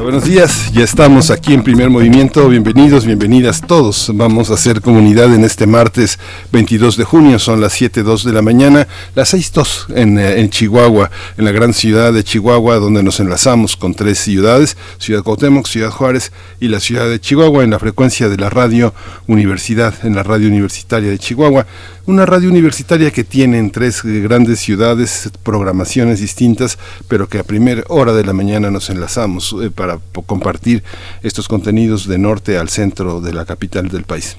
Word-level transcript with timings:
buenos 0.00 0.24
días, 0.24 0.72
ya 0.72 0.84
estamos 0.84 1.30
aquí 1.30 1.52
en 1.52 1.62
primer 1.62 1.90
movimiento, 1.90 2.48
bienvenidos, 2.48 3.04
bienvenidas 3.04 3.60
todos. 3.60 4.10
Vamos 4.14 4.50
a 4.50 4.54
hacer 4.54 4.80
comunidad 4.80 5.34
en 5.34 5.44
este 5.44 5.66
martes 5.66 6.18
22 6.52 6.96
de 6.96 7.04
junio, 7.04 7.38
son 7.38 7.60
las 7.60 7.80
7.02 7.80 8.24
de 8.24 8.32
la 8.32 8.42
mañana, 8.42 8.88
las 9.14 9.34
6.02 9.34 9.94
en, 9.94 10.18
eh, 10.18 10.40
en 10.40 10.50
Chihuahua, 10.50 11.10
en 11.36 11.44
la 11.44 11.52
gran 11.52 11.74
ciudad 11.74 12.12
de 12.12 12.24
Chihuahua, 12.24 12.76
donde 12.76 13.02
nos 13.02 13.20
enlazamos 13.20 13.76
con 13.76 13.94
tres 13.94 14.18
ciudades, 14.18 14.76
Ciudad 14.98 15.22
Cuauhtémoc, 15.22 15.66
Ciudad 15.66 15.90
Juárez 15.90 16.32
y 16.60 16.68
la 16.68 16.80
ciudad 16.80 17.08
de 17.08 17.20
Chihuahua, 17.20 17.64
en 17.64 17.70
la 17.70 17.78
frecuencia 17.78 18.28
de 18.28 18.36
la 18.36 18.50
radio 18.50 18.94
universidad, 19.26 19.94
en 20.04 20.14
la 20.14 20.22
radio 20.22 20.48
universitaria 20.48 21.10
de 21.10 21.18
Chihuahua. 21.18 21.66
Una 22.04 22.26
radio 22.26 22.48
universitaria 22.48 23.12
que 23.12 23.22
tiene 23.22 23.58
en 23.58 23.70
tres 23.70 24.04
eh, 24.04 24.18
grandes 24.18 24.58
ciudades 24.58 25.30
programaciones 25.44 26.20
distintas, 26.20 26.76
pero 27.06 27.28
que 27.28 27.38
a 27.38 27.44
primera 27.44 27.84
hora 27.86 28.12
de 28.12 28.24
la 28.24 28.32
mañana 28.32 28.72
nos 28.72 28.90
enlazamos 28.90 29.54
eh, 29.62 29.70
para 29.70 30.00
compartir 30.26 30.82
estos 31.22 31.46
contenidos 31.46 32.08
de 32.08 32.18
norte 32.18 32.58
al 32.58 32.70
centro 32.70 33.20
de 33.20 33.32
la 33.32 33.44
capital 33.44 33.86
del 33.86 34.02
país. 34.02 34.36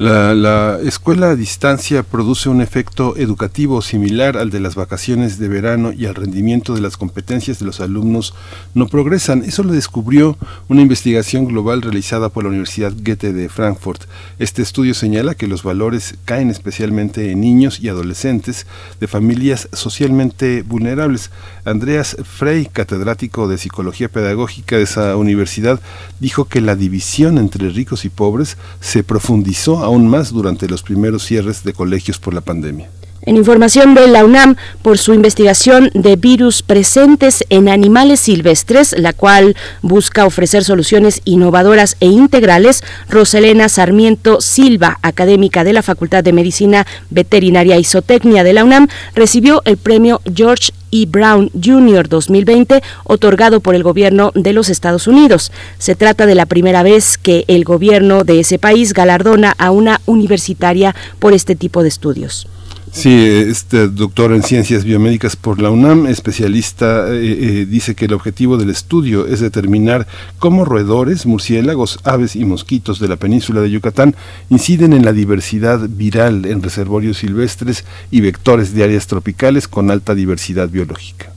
La, 0.00 0.78
escuela 0.82 1.28
a 1.28 1.36
distancia 1.36 2.02
produce 2.02 2.48
un 2.48 2.62
efecto 2.62 3.18
educativo 3.18 3.82
similar 3.82 4.38
al 4.38 4.48
de 4.48 4.58
las 4.58 4.74
vacaciones 4.74 5.38
de 5.38 5.48
verano 5.48 5.92
y 5.92 6.06
al 6.06 6.14
rendimiento 6.14 6.74
de 6.74 6.80
las 6.80 6.96
competencias 6.96 7.58
de 7.58 7.66
los 7.66 7.82
alumnos 7.82 8.32
no 8.72 8.86
progresan. 8.86 9.44
Eso 9.44 9.62
lo 9.62 9.74
descubrió 9.74 10.38
una 10.68 10.80
investigación 10.80 11.44
global 11.44 11.82
realizada 11.82 12.30
por 12.30 12.44
la 12.44 12.48
Universidad 12.48 12.94
Goethe 12.96 13.34
de 13.34 13.50
Frankfurt. 13.50 14.04
Este 14.38 14.62
estudio 14.62 14.94
señala 14.94 15.34
que 15.34 15.46
los 15.46 15.64
valores 15.64 16.14
caen 16.24 16.48
especialmente 16.48 17.30
en 17.30 17.42
niños 17.42 17.78
y 17.78 17.90
adolescentes 17.90 18.66
de 19.00 19.06
familias 19.06 19.68
socialmente 19.74 20.62
vulnerables. 20.62 21.30
Andreas 21.66 22.16
Frey, 22.24 22.64
catedrático 22.64 23.48
de 23.48 23.58
Psicología 23.58 24.08
Pedagógica 24.08 24.78
de 24.78 24.84
esa 24.84 25.14
universidad, 25.16 25.78
dijo 26.20 26.46
que 26.46 26.62
la 26.62 26.74
división 26.74 27.36
entre 27.36 27.68
ricos 27.68 28.06
y 28.06 28.08
pobres 28.08 28.56
se 28.80 29.04
profundizó 29.04 29.89
aún 29.90 30.06
más 30.06 30.32
durante 30.32 30.68
los 30.68 30.82
primeros 30.82 31.24
cierres 31.24 31.64
de 31.64 31.72
colegios 31.72 32.18
por 32.18 32.32
la 32.32 32.40
pandemia. 32.40 32.88
En 33.22 33.36
información 33.36 33.94
de 33.94 34.06
la 34.06 34.24
UNAM 34.24 34.56
por 34.80 34.96
su 34.96 35.12
investigación 35.12 35.90
de 35.92 36.16
virus 36.16 36.62
presentes 36.62 37.44
en 37.50 37.68
animales 37.68 38.20
silvestres, 38.20 38.94
la 38.96 39.12
cual 39.12 39.56
busca 39.82 40.24
ofrecer 40.24 40.64
soluciones 40.64 41.20
innovadoras 41.24 41.96
e 42.00 42.06
integrales, 42.06 42.82
Roselena 43.10 43.68
Sarmiento 43.68 44.40
Silva, 44.40 44.98
académica 45.02 45.64
de 45.64 45.74
la 45.74 45.82
Facultad 45.82 46.24
de 46.24 46.32
Medicina 46.32 46.86
Veterinaria 47.10 47.76
y 47.76 47.84
Zootecnia 47.84 48.42
de 48.42 48.54
la 48.54 48.64
UNAM, 48.64 48.88
recibió 49.14 49.60
el 49.66 49.76
premio 49.76 50.22
George 50.34 50.72
E. 50.90 51.06
Brown 51.06 51.50
Jr. 51.52 52.08
2020 52.08 52.82
otorgado 53.04 53.60
por 53.60 53.74
el 53.74 53.82
gobierno 53.82 54.32
de 54.34 54.52
los 54.52 54.68
Estados 54.68 55.06
Unidos. 55.06 55.52
Se 55.78 55.94
trata 55.94 56.26
de 56.26 56.34
la 56.34 56.46
primera 56.46 56.82
vez 56.82 57.18
que 57.18 57.44
el 57.48 57.64
gobierno 57.64 58.24
de 58.24 58.40
ese 58.40 58.58
país 58.58 58.92
galardona 58.92 59.54
a 59.58 59.70
una 59.70 60.00
universitaria 60.06 60.94
por 61.18 61.32
este 61.32 61.56
tipo 61.56 61.82
de 61.82 61.88
estudios. 61.88 62.46
Sí, 62.92 63.24
este 63.24 63.88
doctor 63.88 64.32
en 64.32 64.42
ciencias 64.42 64.84
biomédicas 64.84 65.36
por 65.36 65.62
la 65.62 65.70
UNAM, 65.70 66.06
especialista, 66.06 67.08
eh, 67.08 67.20
eh, 67.22 67.66
dice 67.66 67.94
que 67.94 68.06
el 68.06 68.12
objetivo 68.12 68.56
del 68.56 68.68
estudio 68.68 69.26
es 69.26 69.38
determinar 69.40 70.08
cómo 70.38 70.64
roedores, 70.64 71.24
murciélagos, 71.24 72.00
aves 72.02 72.34
y 72.34 72.44
mosquitos 72.44 72.98
de 72.98 73.08
la 73.08 73.16
península 73.16 73.60
de 73.60 73.70
Yucatán 73.70 74.16
inciden 74.48 74.92
en 74.92 75.04
la 75.04 75.12
diversidad 75.12 75.88
viral 75.88 76.46
en 76.46 76.62
reservorios 76.62 77.18
silvestres 77.18 77.84
y 78.10 78.22
vectores 78.22 78.74
de 78.74 78.82
áreas 78.82 79.06
tropicales 79.06 79.68
con 79.68 79.90
alta 79.90 80.14
diversidad 80.14 80.68
biológica. 80.68 81.32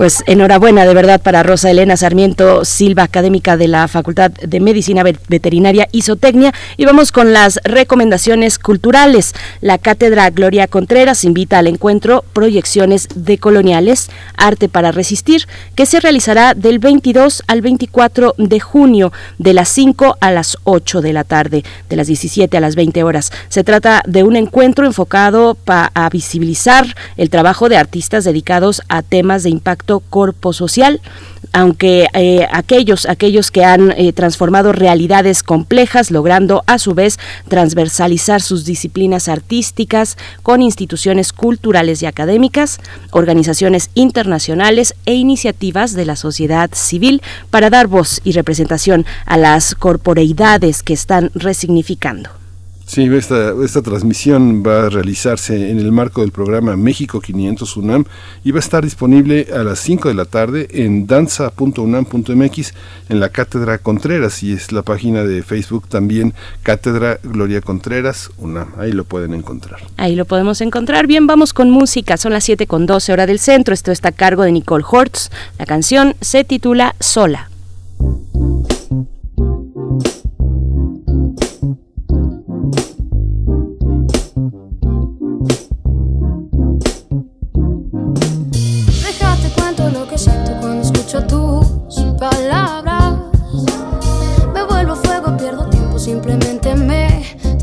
Pues 0.00 0.24
enhorabuena 0.26 0.86
de 0.86 0.94
verdad 0.94 1.20
para 1.20 1.42
Rosa 1.42 1.70
Elena 1.70 1.94
Sarmiento 1.94 2.64
Silva, 2.64 3.02
académica 3.02 3.58
de 3.58 3.68
la 3.68 3.86
Facultad 3.86 4.30
de 4.30 4.58
Medicina 4.58 5.02
Veterinaria 5.02 5.90
y 5.92 6.00
Zootecnia. 6.00 6.54
Y 6.78 6.86
vamos 6.86 7.12
con 7.12 7.34
las 7.34 7.60
recomendaciones 7.64 8.58
culturales. 8.58 9.34
La 9.60 9.76
cátedra 9.76 10.30
Gloria 10.30 10.68
Contreras 10.68 11.22
invita 11.26 11.58
al 11.58 11.66
encuentro 11.66 12.24
Proyecciones 12.32 13.08
decoloniales, 13.14 14.08
Arte 14.38 14.70
para 14.70 14.90
Resistir, 14.90 15.46
que 15.74 15.84
se 15.84 16.00
realizará 16.00 16.54
del 16.54 16.78
22 16.78 17.42
al 17.46 17.60
24 17.60 18.36
de 18.38 18.58
junio, 18.58 19.12
de 19.36 19.52
las 19.52 19.68
5 19.68 20.16
a 20.18 20.30
las 20.30 20.56
8 20.64 21.02
de 21.02 21.12
la 21.12 21.24
tarde, 21.24 21.62
de 21.90 21.96
las 21.96 22.06
17 22.06 22.56
a 22.56 22.60
las 22.60 22.74
20 22.74 23.02
horas. 23.02 23.32
Se 23.50 23.64
trata 23.64 24.00
de 24.06 24.22
un 24.22 24.36
encuentro 24.36 24.86
enfocado 24.86 25.58
a 25.66 26.08
visibilizar 26.08 26.86
el 27.18 27.28
trabajo 27.28 27.68
de 27.68 27.76
artistas 27.76 28.24
dedicados 28.24 28.80
a 28.88 29.02
temas 29.02 29.42
de 29.42 29.50
impacto 29.50 29.89
Corpo 29.98 30.52
Social, 30.52 31.00
aunque 31.52 32.06
eh, 32.14 32.46
aquellos, 32.52 33.06
aquellos 33.06 33.50
que 33.50 33.64
han 33.64 33.90
eh, 33.90 34.12
transformado 34.12 34.72
realidades 34.72 35.42
complejas, 35.42 36.12
logrando 36.12 36.62
a 36.66 36.78
su 36.78 36.94
vez 36.94 37.18
transversalizar 37.48 38.40
sus 38.40 38.64
disciplinas 38.64 39.28
artísticas 39.28 40.16
con 40.44 40.62
instituciones 40.62 41.32
culturales 41.32 42.02
y 42.02 42.06
académicas, 42.06 42.78
organizaciones 43.10 43.90
internacionales 43.94 44.94
e 45.06 45.14
iniciativas 45.14 45.94
de 45.94 46.06
la 46.06 46.14
sociedad 46.14 46.70
civil 46.72 47.22
para 47.50 47.70
dar 47.70 47.88
voz 47.88 48.20
y 48.22 48.32
representación 48.32 49.04
a 49.26 49.36
las 49.36 49.74
corporeidades 49.74 50.84
que 50.84 50.92
están 50.92 51.32
resignificando. 51.34 52.39
Sí, 52.90 53.04
esta, 53.04 53.82
transmisión 53.82 54.64
va 54.66 54.86
a 54.86 54.88
realizarse 54.88 55.70
en 55.70 55.78
el 55.78 55.92
marco 55.92 56.22
del 56.22 56.32
programa 56.32 56.76
México 56.76 57.20
500 57.20 57.76
UNAM 57.76 58.04
y 58.42 58.50
va 58.50 58.56
a 58.56 58.58
estar 58.58 58.82
disponible 58.82 59.46
a 59.54 59.62
las 59.62 59.78
5 59.78 60.08
de 60.08 60.14
la 60.14 60.24
tarde 60.24 60.66
en 60.72 61.06
danza.unam.mx 61.06 62.74
en 63.08 63.20
la 63.20 63.28
Cátedra 63.28 63.78
Contreras 63.78 64.42
y 64.42 64.54
es 64.54 64.72
la 64.72 64.82
página 64.82 65.22
de 65.22 65.44
Facebook 65.44 65.86
también 65.86 66.34
Cátedra 66.64 67.20
Gloria 67.22 67.60
Contreras 67.60 68.32
UNAM. 68.38 68.72
Ahí 68.76 68.90
lo 68.90 69.04
pueden 69.04 69.34
encontrar. 69.34 69.78
Ahí 69.96 70.16
lo 70.16 70.24
podemos 70.24 70.60
encontrar. 70.60 71.06
Bien, 71.06 71.28
vamos 71.28 71.54
con 71.54 71.70
música. 71.70 72.16
Son 72.16 72.32
las 72.32 72.42
7 72.42 72.66
con 72.66 72.86
12 72.86 73.12
hora 73.12 73.26
del 73.26 73.38
centro. 73.38 73.72
Esto 73.72 73.92
está 73.92 74.08
a 74.08 74.12
cargo 74.12 74.42
de 74.42 74.50
Nicole 74.50 74.84
Hortz. 74.84 75.30
La 75.60 75.64
canción 75.64 76.16
se 76.20 76.42
titula 76.42 76.96
Sola. 76.98 77.49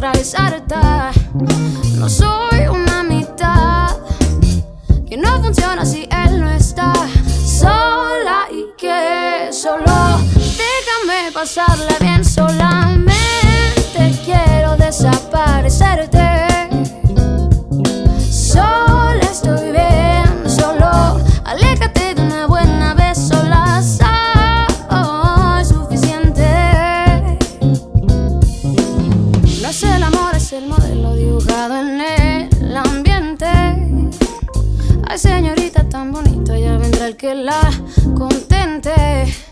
Me 0.08 0.14
traes 0.14 0.34
harta. 0.36 1.12
No 1.98 2.10
soy 2.10 2.37
que 37.18 37.34
la 37.34 37.60
contente. 38.16 39.47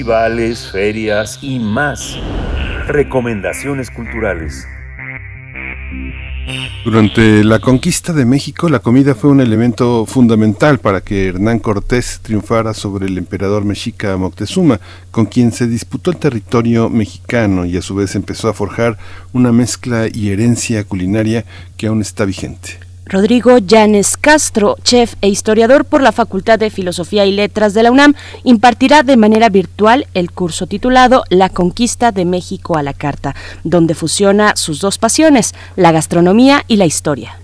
Festivales, 0.00 0.70
ferias 0.72 1.38
y 1.42 1.58
más. 1.58 2.16
Recomendaciones 2.86 3.90
culturales. 3.90 4.66
Durante 6.86 7.44
la 7.44 7.58
conquista 7.58 8.14
de 8.14 8.24
México, 8.24 8.70
la 8.70 8.78
comida 8.78 9.14
fue 9.14 9.28
un 9.28 9.42
elemento 9.42 10.06
fundamental 10.06 10.78
para 10.78 11.02
que 11.02 11.28
Hernán 11.28 11.58
Cortés 11.58 12.20
triunfara 12.22 12.72
sobre 12.72 13.08
el 13.08 13.18
emperador 13.18 13.66
mexica 13.66 14.16
Moctezuma, 14.16 14.80
con 15.10 15.26
quien 15.26 15.52
se 15.52 15.66
disputó 15.66 16.10
el 16.10 16.16
territorio 16.16 16.88
mexicano 16.88 17.66
y 17.66 17.76
a 17.76 17.82
su 17.82 17.94
vez 17.94 18.14
empezó 18.14 18.48
a 18.48 18.54
forjar 18.54 18.96
una 19.34 19.52
mezcla 19.52 20.06
y 20.10 20.30
herencia 20.30 20.82
culinaria 20.84 21.44
que 21.76 21.88
aún 21.88 22.00
está 22.00 22.24
vigente. 22.24 22.89
Rodrigo 23.10 23.58
Llanes 23.58 24.16
Castro, 24.16 24.76
chef 24.84 25.14
e 25.20 25.28
historiador 25.28 25.84
por 25.84 26.00
la 26.00 26.12
Facultad 26.12 26.60
de 26.60 26.70
Filosofía 26.70 27.26
y 27.26 27.32
Letras 27.32 27.74
de 27.74 27.82
la 27.82 27.90
UNAM, 27.90 28.14
impartirá 28.44 29.02
de 29.02 29.16
manera 29.16 29.48
virtual 29.48 30.06
el 30.14 30.30
curso 30.30 30.68
titulado 30.68 31.24
La 31.28 31.48
conquista 31.48 32.12
de 32.12 32.24
México 32.24 32.76
a 32.76 32.84
la 32.84 32.92
carta, 32.92 33.34
donde 33.64 33.96
fusiona 33.96 34.54
sus 34.54 34.78
dos 34.80 34.98
pasiones, 34.98 35.56
la 35.74 35.90
gastronomía 35.90 36.62
y 36.68 36.76
la 36.76 36.86
historia. 36.86 37.36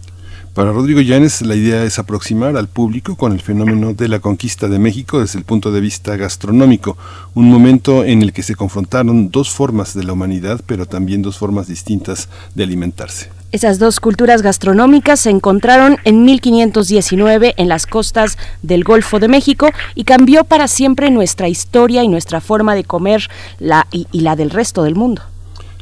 Para 0.55 0.71
Rodrigo 0.71 1.01
Llanes, 1.01 1.43
la 1.43 1.57
idea 1.57 1.83
es 1.83 1.99
aproximar 1.99 2.57
al 2.57 2.69
público 2.69 3.17
con 3.17 3.33
el 3.33 3.41
fenómeno 3.41 3.93
de 3.93 4.07
la 4.07 4.21
conquista 4.21 4.69
de 4.69 4.79
México 4.79 5.19
desde 5.19 5.41
el 5.41 5.45
punto 5.45 5.73
de 5.73 5.81
vista 5.81 6.17
gastronómico, 6.17 6.97
un 7.35 7.51
momento 7.51 8.05
en 8.05 8.23
el 8.23 8.33
que 8.33 8.45
se 8.45 8.55
confrontaron 8.55 9.33
dos 9.33 9.51
formas 9.51 9.95
de 9.95 10.05
la 10.05 10.13
humanidad, 10.13 10.61
pero 10.65 10.87
también 10.87 11.23
dos 11.23 11.39
formas 11.39 11.67
distintas 11.67 12.29
de 12.55 12.63
alimentarse. 12.63 13.36
Esas 13.57 13.79
dos 13.79 14.01
culturas 14.01 14.43
gastronómicas 14.43 15.19
se 15.21 15.31
encontraron 15.31 15.97
en 16.05 16.27
1519 16.27 17.55
en 17.57 17.69
las 17.69 17.87
costas 17.87 18.37
del 18.61 18.85
Golfo 18.85 19.19
de 19.19 19.29
México 19.29 19.71
y 19.95 20.05
cambió 20.05 20.45
para 20.45 20.69
siempre 20.69 21.11
nuestra 21.11 21.49
historia 21.49 22.05
y 22.05 22.09
nuestra 22.09 22.43
forma 22.43 22.75
de 22.75 22.85
comer 22.85 23.31
la, 23.59 23.87
y, 23.91 24.07
la 24.21 24.37
del 24.37 24.51
resto 24.51 24.83
del 24.83 24.95
mundo. 24.95 25.23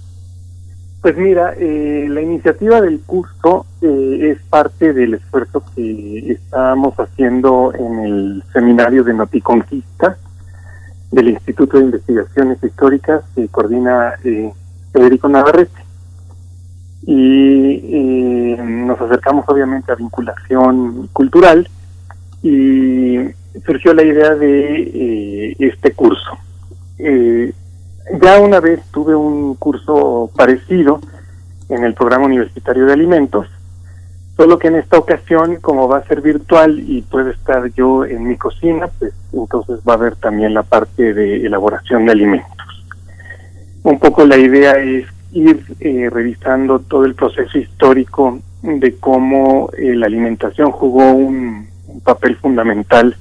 Pues 1.02 1.18
mira, 1.18 1.54
eh, 1.58 2.06
la 2.08 2.22
iniciativa 2.22 2.80
del 2.80 3.02
curso 3.02 3.66
eh, 3.82 4.32
es 4.32 4.42
parte 4.50 4.94
del 4.94 5.16
esfuerzo 5.16 5.62
que 5.76 6.32
estamos 6.32 6.96
haciendo 6.96 7.74
en 7.78 8.00
el 8.00 8.44
seminario 8.54 9.04
de 9.04 9.14
Noticonquista 9.14 10.18
del 11.12 11.30
Instituto 11.30 11.78
de 11.78 11.86
Investigaciones 11.86 12.64
Históricas 12.64 13.24
que 13.36 13.48
coordina 13.48 14.14
eh, 14.24 14.52
Federico 14.92 15.30
Navarrete. 15.30 15.86
Y 17.06 17.82
eh, 17.84 18.58
nos 18.62 19.00
acercamos 19.00 19.46
obviamente 19.48 19.92
a 19.92 19.96
vinculación 19.96 21.10
cultural 21.14 21.70
y 22.44 23.20
surgió 23.66 23.94
la 23.94 24.04
idea 24.04 24.36
de 24.36 24.82
eh, 24.82 25.56
este 25.60 25.94
curso. 25.94 26.38
Eh, 27.00 27.54
ya 28.22 28.40
una 28.40 28.60
vez 28.60 28.82
tuve 28.92 29.16
un 29.16 29.56
curso 29.56 30.32
parecido 30.36 31.00
en 31.70 31.84
el 31.84 31.94
programa 31.94 32.26
universitario 32.26 32.86
de 32.86 32.94
alimentos, 32.94 33.48
solo 34.38 34.60
que 34.60 34.68
en 34.68 34.76
esta 34.76 34.98
ocasión, 34.98 35.58
como 35.58 35.88
va 35.88 35.98
a 35.98 36.08
ser 36.08 36.22
virtual 36.22 36.80
y 36.80 37.02
puedo 37.02 37.30
estar 37.32 37.74
yo 37.74 38.06
en 38.06 38.28
mi 38.28 38.38
cocina, 38.38 38.88
pues 39.00 39.14
entonces 39.34 39.80
va 39.88 39.94
a 39.94 39.96
haber 39.98 40.16
también 40.16 40.54
la 40.54 40.64
parte 40.64 41.14
de 41.14 41.46
elaboración 41.46 42.06
de 42.06 42.12
alimentos. 42.12 42.86
Un 43.84 44.00
poco 44.00 44.26
la 44.26 44.38
idea 44.38 44.74
es 44.74 45.06
ir 45.34 45.66
eh, 45.80 46.10
revisando 46.12 46.80
todo 46.80 47.06
el 47.06 47.16
proceso 47.16 47.58
histórico 47.58 48.40
de 48.62 48.96
cómo 48.98 49.70
eh, 49.78 49.96
la 49.96 50.06
alimentación 50.06 50.72
jugó 50.72 51.12
un, 51.12 51.68
un 51.88 52.02
papel 52.02 52.36
fundamental 52.38 53.16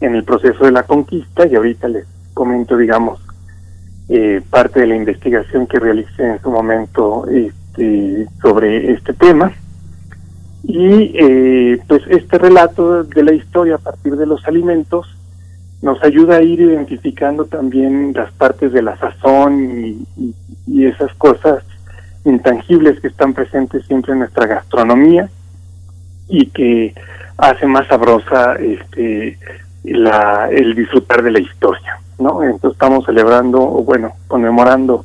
en 0.00 0.14
el 0.14 0.24
proceso 0.24 0.64
de 0.64 0.72
la 0.72 0.82
conquista 0.84 1.46
y 1.46 1.54
ahorita 1.54 1.88
les 1.88 2.06
comento, 2.32 2.76
digamos, 2.76 3.20
eh, 4.08 4.42
parte 4.50 4.80
de 4.80 4.86
la 4.86 4.96
investigación 4.96 5.66
que 5.66 5.78
realicé 5.78 6.26
en 6.26 6.40
su 6.42 6.50
momento 6.50 7.26
este, 7.28 8.26
sobre 8.42 8.92
este 8.92 9.14
tema. 9.14 9.52
Y 10.66 11.12
eh, 11.14 11.80
pues 11.86 12.02
este 12.08 12.38
relato 12.38 13.04
de 13.04 13.22
la 13.22 13.32
historia 13.32 13.76
a 13.76 13.78
partir 13.78 14.16
de 14.16 14.26
los 14.26 14.46
alimentos 14.46 15.06
nos 15.82 16.02
ayuda 16.02 16.36
a 16.36 16.42
ir 16.42 16.60
identificando 16.60 17.44
también 17.44 18.12
las 18.14 18.32
partes 18.32 18.72
de 18.72 18.82
la 18.82 18.96
sazón 18.96 20.06
y, 20.16 20.84
esas 20.86 21.14
cosas 21.14 21.62
intangibles 22.24 23.00
que 23.00 23.08
están 23.08 23.32
presentes 23.32 23.86
siempre 23.86 24.12
en 24.12 24.20
nuestra 24.20 24.46
gastronomía 24.46 25.28
y 26.28 26.46
que 26.46 26.94
hace 27.36 27.66
más 27.66 27.86
sabrosa 27.86 28.54
este 28.56 29.38
la, 29.84 30.48
el 30.50 30.74
disfrutar 30.74 31.22
de 31.22 31.30
la 31.30 31.40
historia, 31.40 31.98
¿no? 32.18 32.42
Entonces 32.42 32.72
estamos 32.72 33.04
celebrando, 33.04 33.60
o 33.60 33.82
bueno, 33.82 34.12
conmemorando 34.26 35.04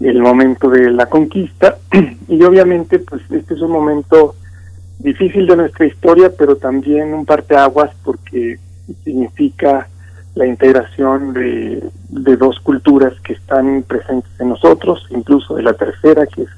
el 0.00 0.20
momento 0.20 0.68
de 0.70 0.90
la 0.90 1.06
conquista 1.06 1.76
y 2.28 2.42
obviamente 2.42 2.98
pues 2.98 3.22
este 3.30 3.54
es 3.54 3.60
un 3.60 3.70
momento 3.70 4.34
difícil 5.02 5.46
de 5.46 5.56
nuestra 5.56 5.86
historia, 5.86 6.30
pero 6.36 6.56
también 6.56 7.12
un 7.12 7.26
parteaguas 7.26 7.90
porque 8.04 8.58
significa 9.04 9.88
la 10.34 10.46
integración 10.46 11.34
de, 11.34 11.90
dos 12.36 12.58
culturas 12.60 13.12
que 13.20 13.34
están 13.34 13.84
presentes 13.86 14.30
en 14.38 14.48
nosotros, 14.50 15.06
incluso 15.10 15.56
de 15.56 15.62
la 15.62 15.74
tercera, 15.74 16.26
que 16.26 16.42
es 16.42 16.48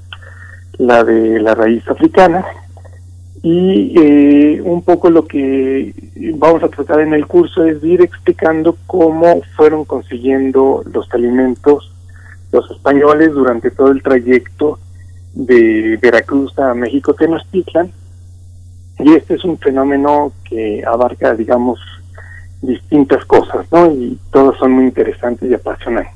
la 0.78 1.02
de 1.02 1.40
la 1.40 1.54
raíz 1.54 1.86
africana. 1.88 2.44
Y 3.42 3.92
eh, 3.98 4.62
un 4.62 4.82
poco 4.82 5.10
lo 5.10 5.26
que 5.26 5.92
vamos 6.36 6.62
a 6.62 6.68
tratar 6.68 7.00
en 7.00 7.12
el 7.12 7.26
curso 7.26 7.64
es 7.64 7.82
ir 7.84 8.00
explicando 8.00 8.76
cómo 8.86 9.42
fueron 9.56 9.84
consiguiendo 9.84 10.82
los 10.90 11.12
alimentos 11.12 11.90
los 12.52 12.70
españoles 12.70 13.32
durante 13.32 13.70
todo 13.72 13.90
el 13.90 14.00
trayecto 14.00 14.78
de 15.34 15.98
Veracruz 16.00 16.56
a 16.58 16.72
México 16.72 17.12
Tenochtitlan. 17.12 17.90
Y 18.98 19.14
este 19.14 19.34
es 19.34 19.44
un 19.44 19.58
fenómeno 19.58 20.32
que 20.48 20.82
abarca, 20.86 21.34
digamos, 21.34 21.80
distintas 22.62 23.24
cosas, 23.24 23.66
¿no? 23.72 23.90
Y 23.92 24.18
todas 24.30 24.56
son 24.58 24.72
muy 24.72 24.84
interesantes 24.84 25.50
y 25.50 25.54
apasionantes. 25.54 26.12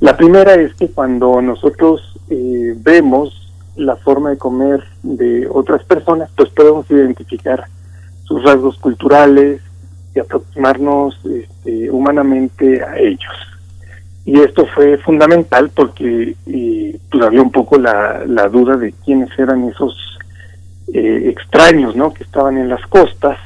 La 0.00 0.16
primera 0.16 0.54
es 0.54 0.74
que 0.74 0.88
cuando 0.88 1.40
nosotros 1.40 2.18
eh, 2.28 2.74
vemos 2.76 3.52
la 3.76 3.96
forma 3.96 4.30
de 4.30 4.38
comer 4.38 4.82
de 5.02 5.48
otras 5.48 5.84
personas, 5.84 6.30
pues 6.36 6.50
podemos 6.50 6.90
identificar 6.90 7.64
sus 8.24 8.42
rasgos 8.42 8.76
culturales 8.78 9.60
y 10.14 10.20
aproximarnos 10.20 11.18
este, 11.24 11.90
humanamente 11.90 12.82
a 12.82 12.98
ellos. 12.98 13.32
Y 14.24 14.40
esto 14.40 14.66
fue 14.74 14.96
fundamental 14.98 15.70
porque 15.74 16.34
eh, 16.46 16.98
pues 17.10 17.24
había 17.24 17.42
un 17.42 17.52
poco 17.52 17.78
la, 17.78 18.24
la 18.26 18.48
duda 18.48 18.76
de 18.76 18.92
quiénes 19.04 19.28
eran 19.38 19.68
esos 19.68 20.13
eh, 20.92 21.30
extraños, 21.30 21.96
¿no? 21.96 22.12
Que 22.12 22.24
estaban 22.24 22.58
en 22.58 22.68
las 22.68 22.84
costas 22.86 23.38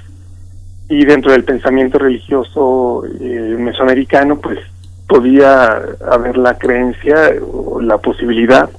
y 0.89 1.05
dentro 1.05 1.33
del 1.33 1.45
pensamiento 1.45 1.99
religioso 1.99 3.05
eh, 3.21 3.57
mesoamericano, 3.59 4.39
pues 4.41 4.59
podía 5.07 5.81
haber 6.11 6.37
la 6.37 6.57
creencia 6.57 7.33
o 7.53 7.81
la 7.81 7.99
posibilidad 7.99 8.71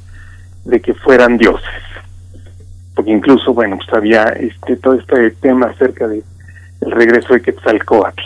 de 0.65 0.80
que 0.82 0.93
fueran 0.93 1.38
dioses. 1.38 1.67
Porque 2.95 3.12
incluso, 3.12 3.54
bueno, 3.54 3.78
pues 3.78 3.93
había 3.93 4.24
este, 4.24 4.76
todo 4.78 4.95
este 4.95 5.32
tema 5.32 5.67
acerca 5.67 6.08
de 6.08 6.24
el 6.82 6.91
regreso 6.91 7.34
de 7.34 7.41
Quetzalcoatl. 7.41 8.22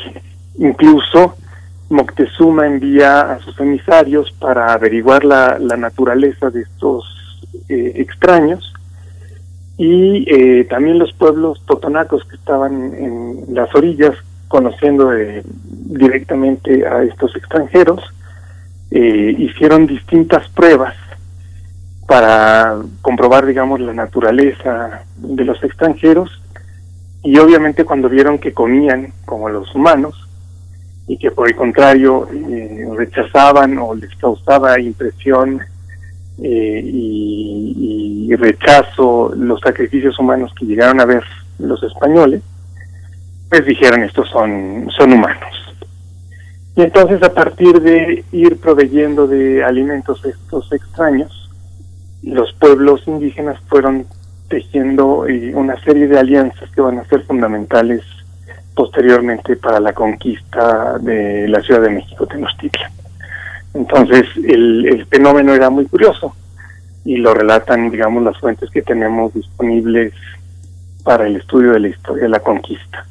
Incluso 0.60 1.36
Moctezuma 1.90 2.66
envía 2.68 3.22
a 3.22 3.40
sus 3.40 3.60
emisarios 3.60 4.32
para 4.40 4.74
averiguar 4.74 5.24
la, 5.24 5.58
naturaleza 5.78 6.50
de 6.50 6.62
estos 6.62 7.06
eh, 7.70 7.94
extraños 7.96 8.73
y 9.78 10.26
eh, 10.28 10.66
también 10.66 11.00
los 11.00 11.14
pueblos 11.14 11.62
totonacos 11.66 12.24
que 12.26 12.36
estaban 12.36 12.94
en 12.94 13.46
las 13.50 13.74
orillas 13.74 14.16
conociendo 14.48 15.14
eh, 15.14 15.42
directamente 15.46 16.86
a 16.86 17.04
estos 17.04 17.36
extranjeros 17.36 18.02
eh, 18.92 19.36
hicieron 19.40 19.88
distintas 19.88 20.48
pruebas 20.50 20.94
para 22.08 22.76
comprobar 23.02 23.48
digamos 23.48 23.80
la 23.80 23.94
naturaleza 23.94 25.04
de 25.18 25.44
los 25.46 25.64
extranjeros. 25.64 26.30
Y 27.24 27.40
obviamente 27.40 27.86
cuando 27.86 28.10
vieron 28.10 28.38
que 28.38 28.54
comían 28.54 29.12
como 29.26 29.50
los 29.50 29.74
humanos 29.74 30.30
y 31.08 31.18
que 31.18 31.32
por 31.32 31.48
el 31.48 31.56
contrario 31.56 32.28
eh, 32.32 32.86
rechazaban 32.96 33.80
o 33.80 33.96
les 33.96 34.16
causaba 34.18 34.80
impresión 34.80 35.60
eh, 36.42 36.82
y, 36.84 38.36
rechazo 38.36 39.32
los 39.38 39.60
sacrificios 39.62 40.18
humanos 40.18 40.52
que 40.58 40.66
llegaron 40.66 41.00
a 41.00 41.06
ver 41.06 41.24
los 41.60 41.82
españoles, 41.84 42.42
pues 43.48 43.64
dijeron 43.64 44.04
estos 44.04 44.28
son, 44.30 44.90
son 44.98 45.14
humanos. 45.14 45.76
Y 46.76 46.82
entonces 46.82 47.22
a 47.22 47.32
partir 47.32 47.80
de 47.80 48.26
ir 48.32 48.58
proveyendo 48.58 49.28
de 49.28 49.64
alimentos 49.64 50.26
estos 50.26 50.72
extraños, 50.74 51.52
los 52.24 52.52
pueblos 52.54 53.04
indígenas 53.06 53.60
fueron 53.68 54.08
tejiendo 54.50 55.28
eh, 55.28 55.54
una 55.54 55.80
serie 55.84 56.08
de 56.08 56.18
alianzas 56.18 56.70
que 56.72 56.82
van 56.82 56.98
a 56.98 57.06
ser 57.06 57.22
fundamentales 57.24 58.02
posteriormente 58.76 59.56
para 59.56 59.80
la 59.80 59.94
conquista 59.94 60.98
de 60.98 61.48
la 61.48 61.62
Ciudad 61.62 61.82
de 61.82 61.92
México, 61.92 62.26
Tenochtitlan. 62.26 63.03
Entonces 63.74 64.26
el, 64.44 65.06
fenómeno 65.10 65.54
era 65.54 65.70
muy 65.70 65.86
curioso 65.86 66.36
y 67.06 67.18
lo 67.18 67.34
relatan, 67.34 67.90
digamos, 67.90 68.24
las 68.24 68.38
fuentes 68.38 68.70
que 68.70 68.82
tenemos 68.82 69.34
disponibles 69.34 70.14
para 71.04 71.28
el 71.28 71.36
estudio 71.36 71.72
de 71.72 71.80
la 71.80 71.88
historia 71.90 72.24
de 72.24 72.30
la 72.30 72.40
conquista. 72.40 73.06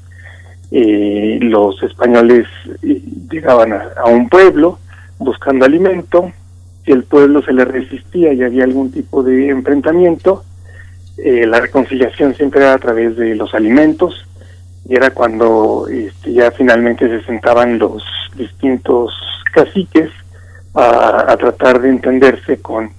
Eh, 0.70 1.38
los 1.42 1.83
españoles 1.83 2.46
eh, 2.83 3.03
llegaban 3.31 3.72
a, 3.72 3.88
a 3.96 4.07
un 4.07 4.29
pueblo 4.29 4.79
buscando 5.18 5.64
alimento, 5.64 6.33
si 6.85 6.92
el 6.92 7.05
pueblo 7.05 7.42
se 7.42 7.53
le 7.53 7.64
resistía 7.64 8.33
y 8.33 8.42
había 8.42 8.64
algún 8.64 8.90
tipo 8.90 9.22
de 9.22 9.51
enfrentamiento, 9.51 10.44
eh, 11.18 11.46
la 11.46 11.61
reconciliación 11.61 12.35
siempre 12.35 12.62
era 12.62 12.75
a 12.75 12.79
través 12.79 13.16
de 13.16 13.35
los 13.37 13.55
alimentos 13.55 14.27
y 14.88 14.96
era 14.96 15.11
cuando 15.11 15.87
este, 15.88 16.33
ya 16.33 16.51
finalmente 16.51 17.09
se 17.09 17.25
sentaban 17.25 17.79
los 17.79 18.03
distintos 18.35 19.12
caciques 19.53 20.11
a, 20.74 21.37
tratar 21.37 21.80
de 21.80 21.90
entenderse 21.90 22.61
con, 22.61 22.90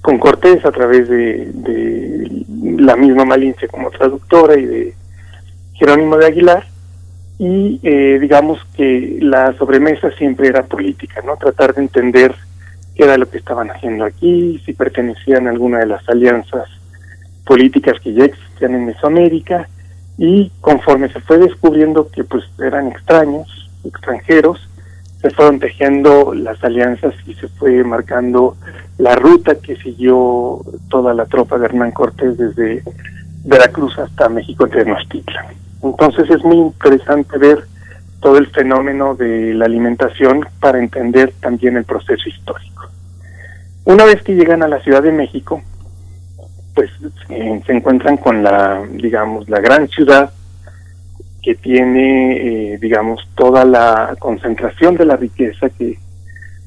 con 0.00 0.18
Cortés 0.18 0.64
a 0.64 0.72
través 0.72 1.08
de, 1.08 1.50
de 1.52 2.44
la 2.78 2.96
misma 2.96 3.24
Malinche 3.24 3.68
como 3.68 3.90
traductora 3.90 4.58
y 4.58 4.66
de 4.66 4.94
Jerónimo 5.74 6.16
de 6.16 6.26
Aguilar 6.26 6.66
y 7.38 7.80
eh, 7.82 8.18
digamos 8.20 8.58
que 8.76 9.18
la 9.20 9.52
sobremesa 9.58 10.10
siempre 10.12 10.48
era 10.48 10.62
política, 10.62 11.20
¿no? 11.24 11.36
Tratar 11.36 11.74
de 11.74 11.82
entender 11.82 12.34
qué 12.94 13.04
era 13.04 13.18
lo 13.18 13.28
que 13.28 13.38
estaban 13.38 13.70
haciendo 13.70 14.04
aquí, 14.04 14.60
si 14.64 14.72
pertenecían 14.72 15.46
a 15.46 15.50
alguna 15.50 15.80
de 15.80 15.86
las 15.86 16.08
alianzas 16.08 16.68
políticas 17.44 18.00
que 18.00 18.12
ya 18.12 18.24
existían 18.24 18.74
en 18.74 18.86
Mesoamérica 18.86 19.68
y 20.16 20.50
conforme 20.60 21.12
se 21.12 21.20
fue 21.20 21.38
descubriendo 21.38 22.08
que 22.08 22.22
pues 22.22 22.44
eran 22.60 22.88
extraños, 22.88 23.68
extranjeros, 23.84 24.68
se 25.24 25.30
fueron 25.30 25.58
tejiendo 25.58 26.34
las 26.34 26.62
alianzas 26.62 27.14
y 27.26 27.32
se 27.32 27.48
fue 27.48 27.82
marcando 27.82 28.58
la 28.98 29.14
ruta 29.14 29.54
que 29.54 29.74
siguió 29.76 30.60
toda 30.90 31.14
la 31.14 31.24
tropa 31.24 31.56
de 31.56 31.64
Hernán 31.64 31.92
Cortés 31.92 32.36
desde 32.36 32.82
Veracruz 33.42 33.98
hasta 33.98 34.28
México 34.28 34.68
Tenochtitlan. 34.68 35.46
Entonces 35.82 36.28
es 36.28 36.44
muy 36.44 36.58
interesante 36.58 37.38
ver 37.38 37.64
todo 38.20 38.36
el 38.36 38.48
fenómeno 38.48 39.14
de 39.14 39.54
la 39.54 39.64
alimentación 39.64 40.46
para 40.60 40.78
entender 40.78 41.32
también 41.40 41.78
el 41.78 41.84
proceso 41.84 42.28
histórico. 42.28 42.90
Una 43.86 44.04
vez 44.04 44.22
que 44.22 44.34
llegan 44.34 44.62
a 44.62 44.68
la 44.68 44.82
Ciudad 44.82 45.02
de 45.02 45.12
México, 45.12 45.62
pues 46.74 46.90
eh, 47.30 47.62
se 47.64 47.72
encuentran 47.72 48.18
con 48.18 48.42
la, 48.42 48.82
digamos, 48.92 49.48
la 49.48 49.60
gran 49.60 49.88
ciudad 49.88 50.30
que 51.44 51.54
tiene, 51.56 52.72
eh, 52.72 52.78
digamos, 52.78 53.28
toda 53.34 53.64
la 53.66 54.16
concentración 54.18 54.96
de 54.96 55.04
la 55.04 55.16
riqueza 55.16 55.68
que 55.68 55.98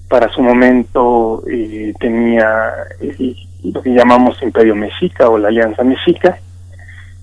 para 0.07 0.29
su 0.29 0.41
momento 0.41 1.43
eh, 1.49 1.93
tenía 1.99 2.71
eh, 3.01 3.35
lo 3.63 3.81
que 3.81 3.93
llamamos 3.93 4.41
Imperio 4.43 4.75
Mexica 4.75 5.29
o 5.29 5.37
la 5.39 5.47
Alianza 5.47 5.83
Mexica, 5.83 6.37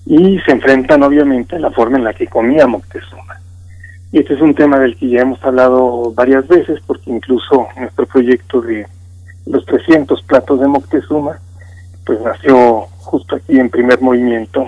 y 0.05 0.37
se 0.41 0.51
enfrentan 0.51 1.01
obviamente 1.01 1.55
a 1.55 1.59
la 1.59 1.71
forma 1.71 1.97
en 1.97 2.03
la 2.03 2.13
que 2.13 2.27
comía 2.27 2.67
Moctezuma. 2.67 3.39
Y 4.11 4.19
este 4.19 4.35
es 4.35 4.41
un 4.41 4.53
tema 4.53 4.77
del 4.77 4.95
que 4.97 5.09
ya 5.09 5.21
hemos 5.21 5.43
hablado 5.43 6.13
varias 6.13 6.47
veces, 6.47 6.79
porque 6.85 7.09
incluso 7.09 7.67
nuestro 7.79 8.05
proyecto 8.05 8.61
de 8.61 8.85
los 9.45 9.65
300 9.65 10.21
platos 10.23 10.59
de 10.59 10.67
Moctezuma, 10.67 11.39
pues 12.05 12.19
nació 12.21 12.81
justo 12.97 13.37
aquí 13.37 13.59
en 13.59 13.69
primer 13.69 13.99
movimiento, 14.01 14.67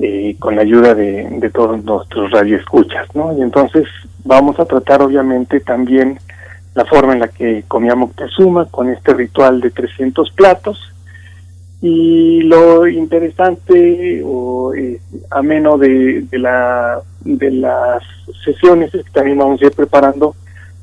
eh, 0.00 0.36
con 0.38 0.56
la 0.56 0.62
ayuda 0.62 0.94
de, 0.94 1.50
todos 1.52 1.82
nuestros 1.82 2.30
radioescuchas, 2.30 3.08
¿no? 3.14 3.36
Y 3.36 3.42
entonces 3.42 3.86
vamos 4.24 4.58
a 4.60 4.64
tratar 4.64 5.02
obviamente 5.02 5.60
también 5.60 6.18
la 6.74 6.84
forma 6.84 7.14
en 7.14 7.20
la 7.20 7.28
que 7.28 7.64
comía 7.66 7.96
Moctezuma, 7.96 8.66
con 8.66 8.88
este 8.90 9.12
ritual 9.14 9.60
de 9.60 9.70
300 9.70 10.30
platos, 10.32 10.92
y 11.80 12.42
lo 12.42 12.86
interesante 12.86 14.22
o 14.24 14.74
eh, 14.74 15.00
ameno 15.30 15.78
de, 15.78 16.22
de, 16.22 16.38
la, 16.38 17.00
de 17.20 17.50
las 17.50 18.02
sesiones 18.44 18.94
es 18.94 19.04
que 19.04 19.10
también 19.10 19.38
vamos 19.38 19.60
a 19.62 19.66
ir 19.66 19.72
preparando 19.72 20.34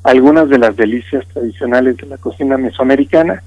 algunas 0.02 0.48
de 0.48 0.58
las 0.58 0.76
delicias 0.76 1.26
tradicionales 1.28 1.96
de 1.96 2.06
la 2.06 2.18
cocina 2.18 2.56
mesoamericana 2.56 3.42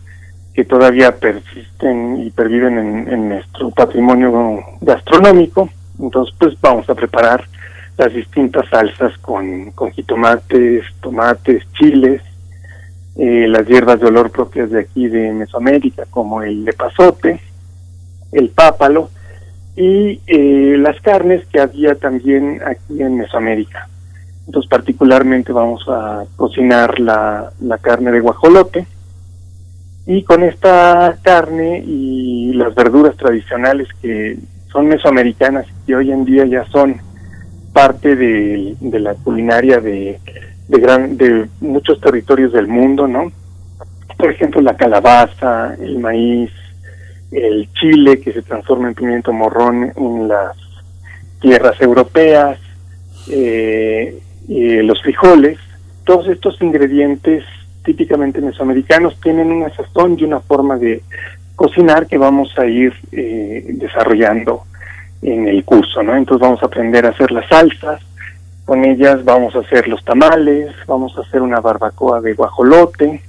que 0.59 0.65
todavía 0.65 1.15
persisten 1.15 2.21
y 2.21 2.31
perviven 2.31 3.07
en, 3.07 3.29
nuestro 3.29 3.69
patrimonio 3.69 4.61
gastronómico. 4.81 5.69
Entonces, 5.97 6.35
pues 6.37 6.59
vamos 6.59 6.89
a 6.89 6.95
preparar 6.95 7.45
las 7.97 8.13
distintas 8.13 8.67
salsas 8.67 9.17
con, 9.19 9.71
jitomates, 9.93 10.83
tomates, 10.99 11.63
chiles, 11.79 12.21
eh, 13.15 13.47
las 13.47 13.65
hierbas 13.67 14.01
de 14.01 14.07
olor 14.07 14.31
propias 14.31 14.69
de 14.69 14.81
aquí 14.81 15.07
de 15.07 15.31
Mesoamérica, 15.31 16.07
como 16.09 16.43
el 16.43 16.65
lepazote, 16.65 17.39
el 18.33 18.49
pápalo, 18.49 19.11
y 19.77 20.19
eh, 20.27 20.75
las 20.77 20.99
carnes 20.99 21.47
que 21.53 21.61
había 21.61 21.95
también 21.95 22.59
aquí 22.65 23.01
en 23.01 23.15
Mesoamérica. 23.15 23.87
Entonces, 24.45 24.69
particularmente 24.69 25.53
vamos 25.53 25.85
a 25.87 26.25
cocinar 26.35 26.99
la 26.99 27.77
carne 27.81 28.11
de 28.11 28.19
guajolote, 28.19 28.85
y 30.09 30.23
con 30.23 30.41
esta 30.41 31.19
carne 31.21 31.83
y 31.85 32.51
las 32.53 32.73
verduras 32.73 33.15
tradicionales 33.15 33.87
que 34.01 34.39
son 34.71 34.87
mesoamericanas 34.87 35.67
y 35.85 35.93
hoy 35.93 36.11
en 36.11 36.25
día 36.25 36.45
ya 36.45 36.65
son 36.71 36.99
parte 37.73 38.15
de, 38.15 38.75
de 38.79 38.99
la 38.99 39.13
culinaria 39.13 39.79
de, 39.79 40.19
de, 40.67 40.79
gran, 40.79 41.15
de 41.15 41.47
muchos 41.61 42.01
territorios 42.01 42.51
del 42.53 42.67
mundo, 42.67 43.07
¿no? 43.07 43.31
Por 44.17 44.31
ejemplo, 44.31 44.61
la 44.61 44.75
calabaza, 44.75 45.75
el 45.75 45.99
maíz, 45.99 46.49
el 47.31 47.71
chile 47.73 48.19
que 48.19 48.33
se 48.33 48.41
transforma 48.41 48.87
en 48.87 48.95
pimiento 48.95 49.31
morrón 49.31 49.93
en 49.95 50.27
las 50.27 50.57
tierras 51.39 51.79
europeas, 51.79 52.57
eh, 53.29 54.19
eh, 54.49 54.81
los 54.81 54.99
frijoles, 55.03 55.59
todos 56.03 56.27
estos 56.29 56.59
ingredientes 56.63 57.43
típicamente 57.83 58.41
mesoamericanos 58.41 59.19
tienen 59.21 59.51
una 59.51 59.73
sazón 59.75 60.17
y 60.19 60.23
una 60.23 60.39
forma 60.39 60.77
de 60.77 61.03
cocinar 61.55 62.07
que 62.07 62.17
vamos 62.17 62.57
a 62.57 62.65
ir 62.65 62.93
eh, 63.11 63.65
desarrollando 63.73 64.63
en 65.21 65.47
el 65.47 65.63
curso, 65.65 66.01
¿no? 66.01 66.15
Entonces 66.15 66.41
vamos 66.41 66.63
a 66.63 66.67
aprender 66.67 67.05
a 67.05 67.09
hacer 67.09 67.31
las 67.31 67.47
salsas, 67.49 68.01
con 68.65 68.85
ellas 68.85 69.25
vamos 69.25 69.55
a 69.55 69.59
hacer 69.59 69.87
los 69.87 70.03
tamales, 70.05 70.73
vamos 70.87 71.17
a 71.17 71.21
hacer 71.21 71.41
una 71.41 71.59
barbacoa 71.59 72.21
de 72.21 72.33
guajolote, 72.33 73.21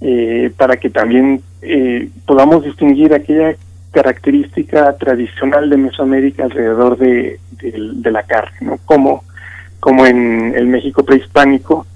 eh, 0.00 0.52
para 0.56 0.76
que 0.76 0.90
también 0.90 1.42
eh, 1.62 2.10
podamos 2.26 2.64
distinguir 2.64 3.14
aquella 3.14 3.54
característica 3.92 4.92
tradicional 4.96 5.70
de 5.70 5.76
Mesoamérica 5.76 6.44
alrededor 6.44 6.98
de, 6.98 7.38
de, 7.52 8.10
la 8.10 8.24
carne, 8.24 8.56
¿no? 8.62 8.78
Como, 8.84 9.22
como 9.78 10.06
en 10.06 10.54
el 10.56 10.66
México 10.66 11.04
prehispánico, 11.04 11.86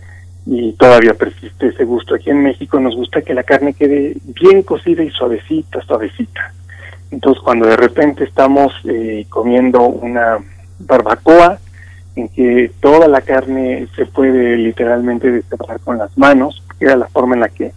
y 0.47 0.73
todavía 0.75 1.15
persiste 1.15 1.69
ese 1.69 1.85
gusto. 1.85 2.15
Aquí 2.15 2.31
en 2.31 2.43
México 2.43 2.79
nos 2.81 2.95
gusta 2.95 3.23
que 3.23 3.35
la 3.35 3.43
carne 3.43 3.75
quede 3.75 4.17
bien 4.41 4.63
cocida 4.63 5.03
y 5.03 5.11
suavecita, 5.11 5.81
suavecita. 5.83 6.53
Entonces 7.11 7.43
cuando 7.43 7.67
de 7.67 7.77
repente 7.77 8.25
estamos 8.25 8.73
eh, 8.85 9.27
comiendo 9.29 9.83
una 9.83 10.39
barbacoa 10.79 11.59
en 12.15 12.29
que 12.29 12.71
toda 12.81 13.09
la 13.09 13.21
carne 13.21 13.89
se 13.95 14.07
puede 14.07 14.57
literalmente 14.57 15.31
destapar 15.31 15.81
con 15.81 15.99
las 15.99 16.17
manos, 16.17 16.63
que 16.79 16.87
era 16.87 16.97
la 16.97 17.09
forma 17.09 17.35
en 17.35 17.41
la 17.41 17.49
que 17.49 17.73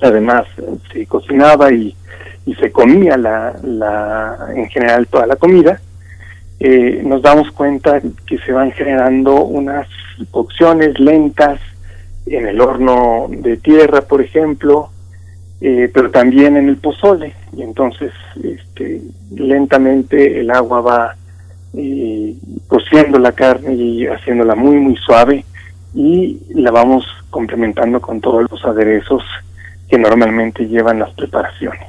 además 0.00 0.44
se 0.92 1.06
cocinaba 1.06 1.72
y, 1.72 1.96
y 2.44 2.54
se 2.56 2.70
comía 2.70 3.16
la, 3.16 3.54
la, 3.62 4.48
en 4.54 4.68
general 4.68 5.06
toda 5.06 5.26
la 5.26 5.36
comida, 5.36 5.80
eh, 6.60 7.02
nos 7.04 7.22
damos 7.22 7.50
cuenta 7.50 8.00
que 8.26 8.38
se 8.38 8.52
van 8.52 8.72
generando 8.72 9.44
unas 9.44 9.88
cocciones 10.30 10.98
lentas, 10.98 11.60
en 12.26 12.46
el 12.46 12.60
horno 12.60 13.28
de 13.30 13.56
tierra, 13.56 14.02
por 14.02 14.20
ejemplo, 14.20 14.90
eh, 15.60 15.90
pero 15.92 16.10
también 16.10 16.56
en 16.56 16.68
el 16.68 16.76
pozole. 16.76 17.34
Y 17.56 17.62
entonces, 17.62 18.12
este, 18.42 19.00
lentamente 19.34 20.40
el 20.40 20.50
agua 20.50 20.80
va 20.80 21.16
eh, 21.74 22.34
cociendo 22.66 23.18
la 23.18 23.32
carne 23.32 23.74
y 23.74 24.06
haciéndola 24.06 24.54
muy, 24.54 24.76
muy 24.76 24.96
suave 24.96 25.44
y 25.94 26.40
la 26.50 26.70
vamos 26.70 27.04
complementando 27.30 28.00
con 28.00 28.20
todos 28.20 28.50
los 28.50 28.64
aderezos 28.64 29.22
que 29.88 29.98
normalmente 29.98 30.66
llevan 30.66 30.98
las 30.98 31.10
preparaciones. 31.14 31.86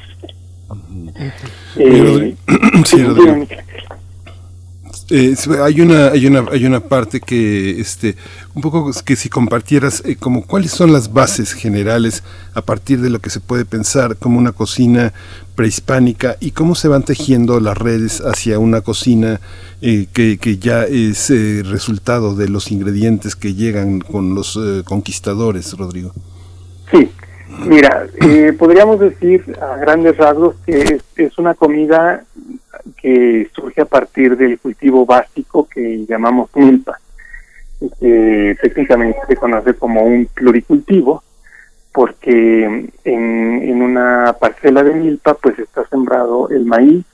Eh, 1.79 2.35
sí, 2.85 3.05
Eh, 5.09 5.35
hay 5.63 5.79
una 5.79 6.07
hay 6.07 6.25
una 6.25 6.45
hay 6.51 6.65
una 6.65 6.79
parte 6.81 7.21
que 7.21 7.79
este 7.79 8.15
un 8.57 8.61
poco 8.63 8.89
que 9.05 9.15
si 9.15 9.29
compartieras 9.29 10.03
eh, 10.03 10.15
como 10.15 10.41
cuáles 10.41 10.71
son 10.71 10.91
las 10.91 11.13
bases 11.13 11.53
generales 11.53 12.23
a 12.55 12.63
partir 12.63 12.99
de 13.01 13.11
lo 13.11 13.19
que 13.19 13.29
se 13.29 13.39
puede 13.39 13.65
pensar 13.65 14.17
como 14.17 14.39
una 14.39 14.51
cocina 14.51 15.13
prehispánica 15.55 16.37
y 16.39 16.51
cómo 16.51 16.73
se 16.73 16.87
van 16.87 17.03
tejiendo 17.03 17.59
las 17.59 17.77
redes 17.77 18.19
hacia 18.21 18.57
una 18.57 18.81
cocina 18.81 19.39
eh, 19.83 20.07
que, 20.11 20.39
que, 20.39 20.57
ya 20.57 20.85
es 20.85 21.29
eh, 21.29 21.61
resultado 21.63 22.35
de 22.35 22.49
los 22.49 22.71
ingredientes 22.71 23.35
que 23.35 23.53
llegan 23.53 23.99
con 23.99 24.33
los 24.33 24.57
eh, 24.59 24.81
conquistadores, 24.83 25.77
Rodrigo. 25.77 26.11
Sí, 26.89 27.11
mira, 27.63 28.07
podríamos 28.57 28.99
decir 28.99 29.55
a 29.61 29.77
grandes 29.77 30.17
rasgos 30.17 30.55
que 30.65 30.79
es, 30.79 31.03
es 31.15 31.37
una 31.37 31.53
comida 31.53 32.23
que 32.99 33.51
surge 33.53 33.81
a 33.81 33.85
partir 33.85 34.35
del 34.35 34.57
cultivo 34.57 35.05
básico 35.05 35.67
que 35.67 36.07
llamamos 36.07 36.49
milpa, 36.55 36.99
que 37.99 38.55
técnicamente 38.61 39.19
se 39.27 39.35
conoce 39.35 39.73
como 39.75 40.01
un 40.01 40.27
pluricultivo, 40.33 41.23
porque 41.93 42.63
en, 42.63 42.91
en 43.03 43.81
una 43.81 44.35
parcela 44.39 44.83
de 44.83 44.93
milpa 44.93 45.33
pues 45.35 45.57
está 45.59 45.85
sembrado 45.87 46.49
el 46.49 46.65
maíz, 46.65 47.05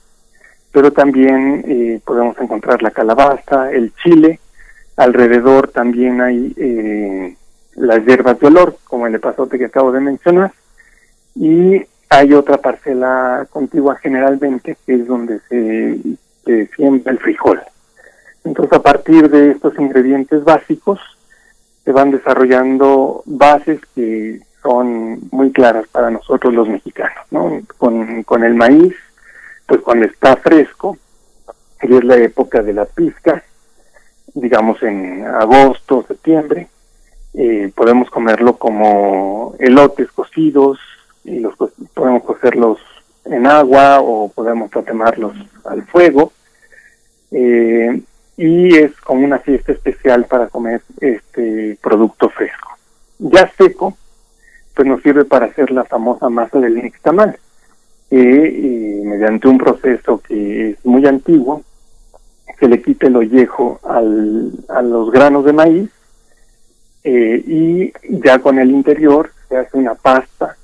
pero 0.72 0.92
también 0.92 1.64
eh, 1.66 2.00
podemos 2.04 2.36
encontrar 2.40 2.82
la 2.82 2.90
calabaza, 2.90 3.70
el 3.72 3.94
chile, 4.02 4.40
alrededor 4.96 5.68
también 5.68 6.20
hay 6.20 6.52
eh, 6.56 7.36
las 7.76 8.04
hierbas 8.04 8.38
de 8.40 8.46
olor, 8.46 8.76
como 8.84 9.06
el 9.06 9.14
epazote 9.14 9.58
que 9.58 9.66
acabo 9.66 9.92
de 9.92 10.00
mencionar, 10.00 10.52
y 11.34 11.82
hay 12.10 12.32
otra 12.32 12.58
parcela 12.58 13.46
contigua 13.50 13.96
generalmente 13.96 14.76
que 14.84 14.94
es 14.94 15.06
donde 15.06 15.40
se, 15.48 15.98
se 16.44 16.66
siembra 16.74 17.12
el 17.12 17.18
frijol. 17.18 17.60
Entonces, 18.44 18.72
a 18.74 18.82
partir 18.82 19.30
de 19.30 19.52
estos 19.52 19.78
ingredientes 19.78 20.44
básicos, 20.44 21.00
se 21.84 21.92
van 21.92 22.10
desarrollando 22.10 23.22
bases 23.26 23.80
que 23.94 24.40
son 24.62 25.20
muy 25.30 25.52
claras 25.52 25.86
para 25.88 26.10
nosotros 26.10 26.54
los 26.54 26.68
mexicanos, 26.68 27.24
¿no? 27.30 27.60
Con, 27.76 28.22
con 28.22 28.44
el 28.44 28.54
maíz, 28.54 28.94
pues 29.66 29.80
cuando 29.80 30.06
está 30.06 30.36
fresco, 30.36 30.96
y 31.82 31.94
es 31.94 32.04
la 32.04 32.16
época 32.16 32.62
de 32.62 32.72
la 32.72 32.86
pizca, 32.86 33.42
digamos 34.34 34.82
en 34.82 35.24
agosto, 35.26 36.04
septiembre, 36.08 36.68
eh, 37.34 37.70
podemos 37.74 38.08
comerlo 38.10 38.56
como 38.56 39.54
elotes 39.58 40.10
cocidos, 40.12 40.78
y 41.24 41.40
los 41.40 41.56
co- 41.56 41.70
podemos 41.94 42.22
cocerlos 42.24 42.78
en 43.24 43.46
agua 43.46 44.00
o 44.00 44.28
podemos 44.28 44.70
tatemarlos 44.70 45.34
al 45.64 45.82
fuego. 45.84 46.32
Eh, 47.30 48.00
y 48.36 48.76
es 48.76 48.92
como 49.00 49.24
una 49.24 49.38
fiesta 49.38 49.72
especial 49.72 50.24
para 50.24 50.48
comer 50.48 50.82
este 51.00 51.78
producto 51.80 52.28
fresco. 52.30 52.70
Ya 53.18 53.50
seco, 53.56 53.96
pues 54.74 54.88
nos 54.88 55.02
sirve 55.02 55.24
para 55.24 55.46
hacer 55.46 55.70
la 55.70 55.84
famosa 55.84 56.28
masa 56.28 56.58
del 56.58 56.74
nixtamal, 56.74 57.38
que 58.10 58.18
eh, 58.18 59.02
mediante 59.04 59.48
un 59.48 59.58
proceso 59.58 60.20
que 60.20 60.70
es 60.70 60.84
muy 60.84 61.06
antiguo, 61.06 61.62
se 62.58 62.68
le 62.68 62.82
quita 62.82 63.06
el 63.06 63.16
ollejo 63.16 63.80
al, 63.82 64.52
a 64.68 64.82
los 64.82 65.10
granos 65.10 65.44
de 65.44 65.52
maíz 65.52 65.90
eh, 67.02 67.42
y 67.46 67.92
ya 68.22 68.38
con 68.38 68.58
el 68.58 68.70
interior 68.70 69.30
se 69.48 69.58
hace 69.58 69.76
una 69.76 69.94
pasta 69.94 70.56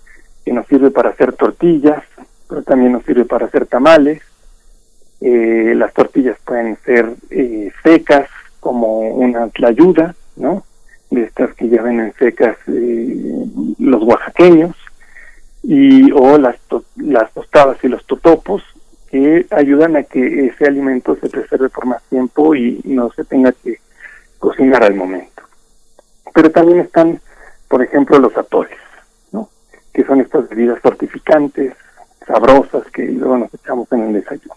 que 0.45 0.53
nos 0.53 0.67
sirve 0.67 0.91
para 0.91 1.11
hacer 1.11 1.35
tortillas, 1.35 2.03
pero 2.49 2.63
también 2.63 2.93
nos 2.93 3.05
sirve 3.05 3.25
para 3.25 3.47
hacer 3.47 3.67
tamales. 3.67 4.23
Eh, 5.21 5.75
las 5.77 5.93
tortillas 5.93 6.39
pueden 6.45 6.77
ser 6.85 7.15
eh, 7.31 7.71
secas 7.83 8.29
como 8.59 9.01
una 9.11 9.49
tlayuda, 9.49 10.15
¿no? 10.37 10.65
De 11.11 11.23
estas 11.25 11.55
que 11.55 11.69
ya 11.69 11.83
venden 11.83 12.15
secas 12.19 12.57
eh, 12.69 13.45
los 13.79 14.03
oaxaqueños, 14.03 14.75
y 15.63 16.11
o 16.13 16.39
las, 16.39 16.59
to- 16.69 16.85
las 16.97 17.31
tostadas 17.33 17.83
y 17.85 17.89
los 17.89 18.05
totopos, 18.07 18.63
que 19.11 19.45
ayudan 19.51 19.97
a 19.97 20.05
que 20.05 20.47
ese 20.47 20.67
alimento 20.67 21.17
se 21.21 21.29
preserve 21.29 21.69
por 21.69 21.85
más 21.85 22.03
tiempo 22.05 22.55
y 22.55 22.81
no 22.85 23.11
se 23.13 23.25
tenga 23.25 23.53
que 23.53 23.79
cocinar 24.39 24.85
al 24.85 24.95
momento. 24.95 25.43
Pero 26.33 26.51
también 26.51 26.81
están, 26.81 27.21
por 27.69 27.83
ejemplo, 27.83 28.19
los 28.19 28.35
atoles, 28.37 28.79
¿no? 29.33 29.51
Que 29.93 30.05
son 30.05 30.21
estas 30.21 30.49
bebidas 30.49 30.79
fortificantes, 30.81 31.75
sabrosas, 32.27 32.85
que 32.93 33.05
luego 33.05 33.37
nos 33.37 33.53
echamos 33.53 33.91
en 33.93 34.01
el 34.03 34.13
desayuno. 34.15 34.55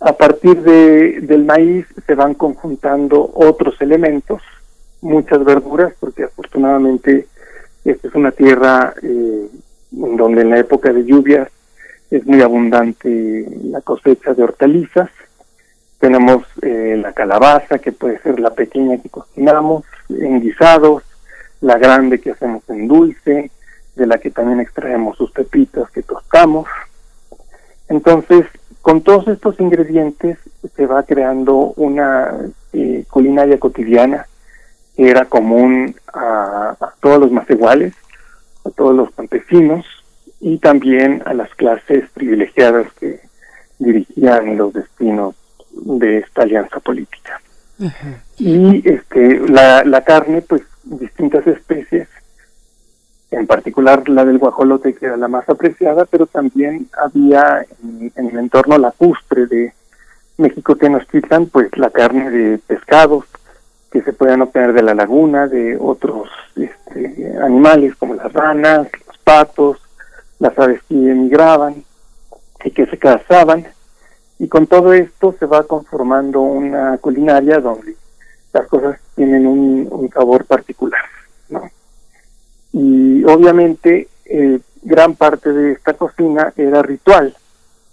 A 0.00 0.12
partir 0.12 0.62
de, 0.62 1.20
del 1.22 1.44
maíz 1.44 1.86
se 2.06 2.14
van 2.14 2.34
conjuntando 2.34 3.30
otros 3.34 3.80
elementos, 3.80 4.42
muchas 5.00 5.42
verduras, 5.44 5.94
porque 5.98 6.24
afortunadamente 6.24 7.26
esta 7.84 8.08
es 8.08 8.14
una 8.14 8.32
tierra 8.32 8.94
eh, 9.02 9.48
donde 9.90 10.42
en 10.42 10.50
la 10.50 10.58
época 10.58 10.92
de 10.92 11.04
lluvias 11.04 11.48
es 12.10 12.26
muy 12.26 12.42
abundante 12.42 13.46
la 13.64 13.80
cosecha 13.80 14.34
de 14.34 14.42
hortalizas. 14.42 15.10
Tenemos 15.98 16.44
eh, 16.62 16.98
la 17.00 17.12
calabaza, 17.12 17.78
que 17.78 17.92
puede 17.92 18.18
ser 18.18 18.38
la 18.38 18.50
pequeña 18.50 18.98
que 18.98 19.08
cocinamos 19.08 19.84
en 20.10 20.40
guisados, 20.40 21.04
la 21.60 21.78
grande 21.78 22.20
que 22.20 22.32
hacemos 22.32 22.62
en 22.68 22.86
dulce, 22.86 23.50
de 23.94 24.06
la 24.06 24.18
que 24.18 24.30
también 24.30 24.60
extraemos 24.60 25.16
sus 25.16 25.30
pepitas 25.32 25.90
que 25.90 26.02
tostamos. 26.02 26.68
Entonces, 27.88 28.44
con 28.86 29.02
todos 29.02 29.26
estos 29.26 29.58
ingredientes 29.58 30.38
se 30.76 30.86
va 30.86 31.02
creando 31.02 31.72
una 31.74 32.32
eh, 32.72 33.04
culinaria 33.10 33.58
cotidiana 33.58 34.28
que 34.94 35.10
era 35.10 35.24
común 35.24 35.96
a, 36.14 36.76
a 36.78 36.94
todos 37.00 37.18
los 37.18 37.32
más 37.32 37.50
iguales, 37.50 37.94
a 38.64 38.70
todos 38.70 38.94
los 38.94 39.10
campesinos 39.10 39.84
y 40.38 40.58
también 40.58 41.20
a 41.26 41.34
las 41.34 41.52
clases 41.56 42.08
privilegiadas 42.10 42.86
que 43.00 43.18
dirigían 43.80 44.56
los 44.56 44.72
destinos 44.72 45.34
de 45.72 46.18
esta 46.18 46.42
alianza 46.42 46.78
política. 46.78 47.40
Y 48.38 48.88
este 48.88 49.40
la, 49.48 49.82
la 49.82 50.02
carne, 50.02 50.42
pues 50.42 50.62
distintas 50.84 51.44
especies, 51.48 52.06
en 53.30 53.46
particular 53.46 54.08
la 54.08 54.24
del 54.24 54.38
guajolote 54.38 54.94
que 54.94 55.06
era 55.06 55.16
la 55.16 55.28
más 55.28 55.48
apreciada, 55.48 56.04
pero 56.04 56.26
también 56.26 56.88
había 56.96 57.64
en, 57.82 58.12
el 58.14 58.38
entorno 58.38 58.78
lacustre 58.78 59.46
de 59.46 59.72
México 60.38 60.76
Tenochtitlan, 60.76 61.46
pues 61.46 61.76
la 61.76 61.90
carne 61.90 62.30
de 62.30 62.58
pescados 62.58 63.24
que 63.90 64.02
se 64.02 64.12
podían 64.12 64.42
obtener 64.42 64.72
de 64.72 64.82
la 64.82 64.94
laguna, 64.94 65.48
de 65.48 65.76
otros 65.80 66.28
este, 66.54 67.36
animales 67.42 67.94
como 67.96 68.14
las 68.14 68.32
ranas, 68.32 68.88
los 69.06 69.18
patos, 69.18 69.78
las 70.38 70.56
aves 70.58 70.82
que 70.88 70.94
emigraban 70.94 71.84
y 72.64 72.70
que 72.70 72.86
se 72.86 72.98
cazaban. 72.98 73.66
Y 74.38 74.48
con 74.48 74.66
todo 74.66 74.92
esto 74.92 75.34
se 75.38 75.46
va 75.46 75.62
conformando 75.62 76.42
una 76.42 76.98
culinaria 76.98 77.58
donde 77.58 77.96
las 78.52 78.66
cosas 78.68 79.00
tienen 79.14 79.46
un 79.46 80.10
sabor 80.12 80.44
particular, 80.44 81.02
¿no? 81.48 81.70
Y 82.72 83.24
obviamente 83.24 84.08
eh, 84.24 84.60
gran 84.82 85.14
parte 85.14 85.52
de 85.52 85.72
esta 85.72 85.94
cocina 85.94 86.52
era 86.56 86.82
ritual. 86.82 87.34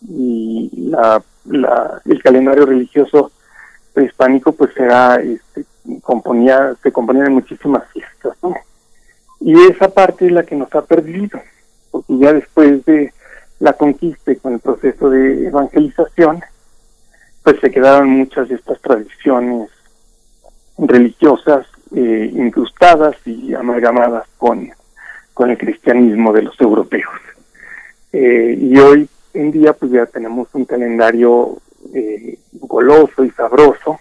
Y 0.08 0.70
la, 0.90 1.22
la, 1.46 2.02
el 2.06 2.22
calendario 2.22 2.66
religioso 2.66 3.32
prehispánico 3.94 4.52
pues 4.54 4.76
era 4.78 5.16
este, 5.18 5.66
componía 6.02 6.76
se 6.82 6.92
componía 6.92 7.24
de 7.24 7.30
muchísimas 7.30 7.84
fiestas 7.92 8.38
y 9.40 9.54
esa 9.66 9.90
parte 9.90 10.26
es 10.26 10.32
la 10.32 10.44
que 10.44 10.56
nos 10.56 10.74
ha 10.74 10.84
perdido 10.84 11.40
porque 11.92 12.18
ya 12.18 12.34
después 12.34 12.84
de 12.86 13.14
la 13.60 13.74
conquista 13.74 14.32
y 14.32 14.38
con 14.38 14.54
el 14.54 14.60
proceso 14.60 15.10
de 15.10 15.48
evangelización 15.48 16.42
pues 17.44 17.60
se 17.60 17.72
quedaron 17.72 18.10
muchas 18.10 18.50
de 18.50 18.56
estas 18.56 18.82
tradiciones 18.82 19.70
religiosas 20.78 21.68
eh, 21.96 22.32
incrustadas 22.34 23.16
y 23.26 23.54
amalgamadas 23.54 24.26
con, 24.38 24.70
con 25.34 25.50
el 25.50 25.58
cristianismo 25.58 26.34
de 26.34 26.44
los 26.44 26.60
europeos. 26.60 27.12
Eh, 28.12 28.58
y 28.60 28.78
hoy 28.78 29.10
en 29.34 29.52
día 29.52 29.74
pues 29.74 29.92
ya 29.92 30.06
tenemos 30.06 30.48
un 30.54 30.66
calendario 30.66 31.58
eh, 31.94 32.38
goloso 32.54 33.24
y 33.24 33.32
sabroso 33.32 34.00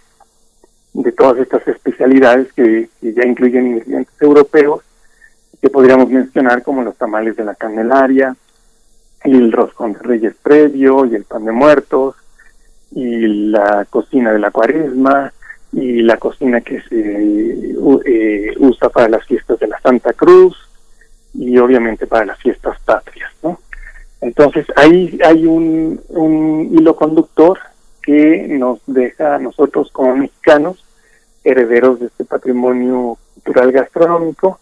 de 0.92 1.12
todas 1.12 1.38
estas 1.38 1.66
especialidades 1.68 2.52
que, 2.52 2.88
ya 3.00 3.24
incluyen 3.24 3.68
ingredientes 3.68 4.14
europeos 4.20 4.82
que 5.60 5.70
podríamos 5.70 6.08
mencionar 6.10 6.62
como 6.62 6.82
los 6.82 6.96
tamales 6.96 7.36
de 7.36 7.44
la 7.44 7.54
Candelaria, 7.54 8.36
el 9.22 9.52
roscón 9.52 9.92
de 9.92 10.00
reyes 10.00 10.34
previo, 10.42 11.06
y 11.06 11.14
el 11.14 11.24
pan 11.24 11.44
de 11.44 11.52
muertos, 11.52 12.16
y 12.90 13.48
la 13.48 13.86
cocina 13.88 14.32
de 14.32 14.40
la 14.40 14.50
cuaresma, 14.50 15.32
y 15.72 16.02
la 16.02 16.18
cocina 16.18 16.60
que 16.60 16.80
se 16.82 17.74
eh, 18.06 18.54
usa 18.58 18.88
para 18.90 19.08
las 19.08 19.24
fiestas 19.26 19.58
de 19.58 19.68
la 19.68 19.80
Santa 19.80 20.12
Cruz, 20.12 20.56
y 21.34 21.56
obviamente 21.58 22.06
para 22.06 22.26
las 22.26 22.38
fiestas 22.38 22.78
patrias, 22.84 23.30
¿no? 23.42 23.58
Entonces 24.20 24.66
ahí 24.76 25.18
hay 25.24 25.46
un, 25.46 26.00
un 26.08 26.68
hilo 26.72 26.94
conductor 26.94 27.58
que 28.02 28.46
nos 28.48 28.80
deja 28.86 29.36
a 29.36 29.38
nosotros 29.38 29.90
como 29.92 30.16
mexicanos, 30.16 30.84
herederos 31.42 32.00
de 32.00 32.06
este 32.06 32.24
patrimonio 32.24 33.18
cultural 33.34 33.72
gastronómico, 33.72 34.60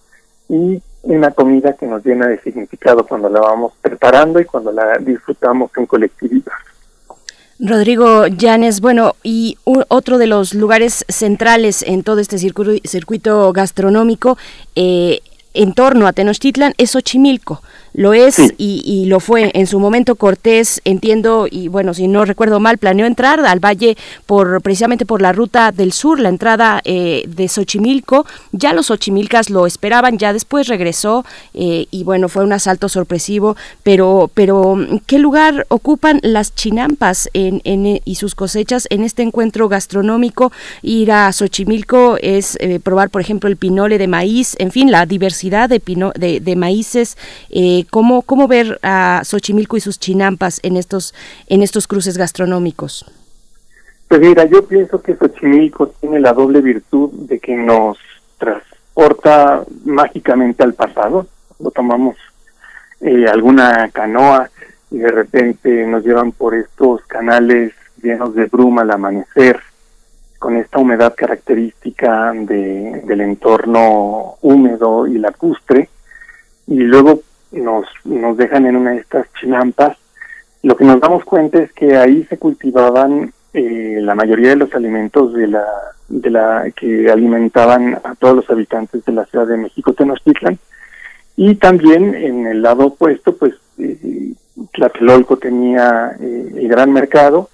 y 0.49 0.83
una 1.03 1.31
comida 1.31 1.75
que 1.75 1.87
nos 1.87 2.05
llena 2.05 2.27
de 2.27 2.41
significado 2.41 3.07
cuando 3.07 3.29
la 3.29 3.41
vamos 3.41 3.73
preparando 3.81 4.41
y 4.41 4.45
cuando 4.45 4.73
la 4.73 4.99
disfrutamos 4.99 5.71
en 5.77 5.87
colectividad. 5.87 6.53
Rodrigo 7.61 8.27
Llanes, 8.27 8.81
bueno, 8.81 9.17
y 9.23 9.59
u- 9.65 9.83
otro 9.89 10.19
de 10.19 10.27
los 10.27 10.55
lugares 10.55 11.05
centrales 11.09 11.83
en 11.83 12.03
todo 12.03 12.21
este 12.21 12.39
circuito, 12.39 12.73
circuito 12.89 13.53
gastronómico 13.53 14.39
eh, 14.77 15.21
en 15.53 15.75
torno 15.75 16.07
a 16.07 16.13
Tenochtitlan 16.13 16.75
es 16.79 16.91
Xochimilco. 16.93 17.61
Lo 17.93 18.13
es 18.13 18.37
Sí. 18.37 18.49
y, 18.59 18.83
y 18.85 19.07
lo 19.07 19.21
fue. 19.21 19.51
En 19.55 19.67
su 19.67 19.81
momento 19.81 20.15
Cortés, 20.15 20.81
entiendo, 20.85 21.47
y 21.51 21.69
bueno, 21.69 21.95
si 21.95 22.09
no 22.09 22.25
recuerdo 22.25 22.61
mal, 22.61 22.79
planeó 22.79 23.07
entrar 23.07 23.41
al 23.41 23.61
valle 23.61 23.97
por 24.27 24.63
precisamente 24.63 25.05
por 25.07 25.21
la 25.21 25.33
ruta 25.33 25.73
del 25.73 25.93
sur, 25.93 26.21
la 26.21 26.29
entrada 26.29 26.81
eh, 26.85 27.25
de 27.27 27.49
Xochimilco. 27.49 28.27
Ya 28.53 28.73
los 28.73 28.87
xochimilcas 28.87 29.51
lo 29.51 29.67
esperaban, 29.67 30.19
ya 30.19 30.33
después 30.33 30.69
regresó 30.69 31.25
eh, 31.55 31.87
y 31.91 32.05
bueno, 32.05 32.29
fue 32.29 32.45
un 32.45 32.53
asalto 32.53 32.89
sorpresivo. 32.89 33.57
Pero, 33.83 34.31
pero 34.35 34.77
¿qué 35.07 35.19
lugar 35.19 35.67
ocupan 35.69 36.21
las 36.23 36.55
chinampas 36.55 37.29
en, 37.33 37.61
en, 37.65 38.01
y 38.05 38.15
sus 38.15 38.35
cosechas 38.35 38.87
en 38.91 39.03
este 39.03 39.23
encuentro 39.23 39.69
gastronómico? 39.69 40.53
Ir 40.83 41.13
a 41.13 41.33
Xochimilco 41.33 42.17
es 42.21 42.57
eh, 42.61 42.81
probar, 42.81 43.11
por 43.11 43.21
ejemplo, 43.21 43.49
el 43.49 43.57
pinole 43.57 43.99
de 43.99 44.07
maíz, 44.09 44.55
en 44.59 44.71
fin, 44.71 44.91
la 44.91 45.07
diversidad 45.07 45.69
de, 45.69 45.81
pino, 45.81 46.13
de, 46.17 46.41
de 46.41 46.57
maíces. 46.57 47.17
Eh, 47.51 47.80
¿cómo, 47.85 48.23
¿Cómo 48.23 48.49
ver 48.49 48.79
a 48.83 49.23
Xochimilco 49.25 49.77
y 49.77 49.81
sus 49.81 49.99
chinampas 49.99 50.61
en 50.63 50.77
estos, 50.77 51.15
en 51.47 51.63
estos 51.63 51.87
cruces 51.87 52.17
gastronómicos? 52.17 53.05
Pues 54.09 54.21
mira, 54.21 54.45
yo 54.45 54.67
pienso 54.67 55.01
que 55.01 55.15
Xochimilco 55.15 55.89
tiene 56.01 56.19
la 56.19 56.33
doble 56.33 56.61
virtud 56.61 57.11
de 57.13 57.39
que 57.39 57.55
nos 57.55 57.97
transporta 58.39 59.63
mágicamente 59.85 60.65
al 60.65 60.75
pasado. 60.75 61.29
Lo 61.61 61.71
tomamos 61.71 62.17
eh, 63.01 63.29
alguna 63.29 63.89
canoa 63.93 64.51
y 64.91 64.99
de 64.99 65.11
repente 65.11 65.87
nos 65.87 66.05
llevan 66.05 66.33
por 66.33 66.55
estos 66.55 67.03
canales 67.07 67.73
llenos 68.03 68.35
de 68.35 68.47
bruma 68.47 68.83
al 68.83 68.91
amanecer, 68.91 69.61
con 70.39 70.57
esta 70.57 70.79
humedad 70.79 71.15
característica 71.15 72.33
de, 72.33 73.03
del 73.05 73.21
entorno 73.21 74.39
húmedo 74.41 75.07
y 75.07 75.19
lacustre, 75.19 75.89
y 76.67 76.79
luego 76.79 77.23
nos, 77.53 77.87
nos 78.05 78.37
dejan 78.37 78.67
en 78.67 78.77
una 78.77 78.93
de 78.93 78.99
estas 78.99 79.27
chinampas. 79.41 79.97
Lo 80.63 80.77
que 80.77 80.85
nos 80.85 81.01
damos 81.01 81.25
cuenta 81.25 81.59
es 81.63 81.73
que 81.73 81.97
ahí 81.97 82.25
se 82.25 82.39
cultivaban 82.39 83.33
eh, 83.53 83.99
la 84.01 84.15
mayoría 84.15 84.51
de 84.51 84.57
los 84.57 84.75
alimentos 84.75 85.33
de 85.35 85.47
la, 85.49 85.65
de 86.09 86.31
la 86.31 86.71
que 86.77 87.11
alimentaban 87.11 87.99
a 88.05 88.15
todos 88.15 88.37
los 88.37 88.51
habitantes 88.51 89.05
de 89.05 89.13
la 89.13 89.25
Ciudad 89.27 89.47
de 89.47 89.57
México, 89.57 89.93
Tenochtitlan, 89.93 90.59
y 91.37 91.55
también 91.55 92.15
en 92.15 92.47
el 92.47 92.63
lado 92.63 92.87
opuesto, 92.87 93.37
pues 93.37 93.55
eh, 93.79 94.35
Tlatelolco 94.73 95.39
tenía 95.39 96.15
eh, 96.21 96.53
el 96.57 96.69
gran 96.69 96.93
mercado, 96.93 97.49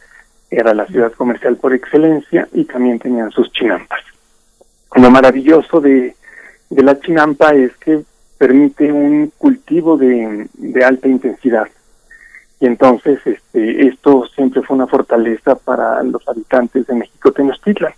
era 0.51 0.75
la 0.75 0.87
ciudad 0.87 1.13
comercial 1.13 1.57
por 1.57 1.73
excelencia 1.73 2.49
y 2.53 2.65
también 2.65 2.99
tenían 2.99 3.31
sus 3.31 3.51
chinampas. 3.53 4.01
Lo 4.95 5.11
maravilloso 5.11 5.81
de, 5.81 6.17
de 6.71 6.83
la 6.83 6.99
chinampa 7.01 7.55
es 7.55 7.77
que 7.77 8.03
permite 8.39 8.93
un 8.93 9.33
cultivo 9.39 9.97
de, 9.97 10.49
de 10.55 10.85
alta 10.85 11.09
intensidad. 11.09 11.69
Y 12.61 12.67
entonces 12.67 13.19
este, 13.27 13.87
esto 13.87 14.27
siempre 14.35 14.63
fue 14.63 14.77
una 14.77 14.87
fortaleza 14.87 15.57
para 15.57 16.03
los 16.03 16.27
habitantes 16.29 16.87
de 16.87 16.95
México 16.95 17.33
Tenochtitlan, 17.33 17.93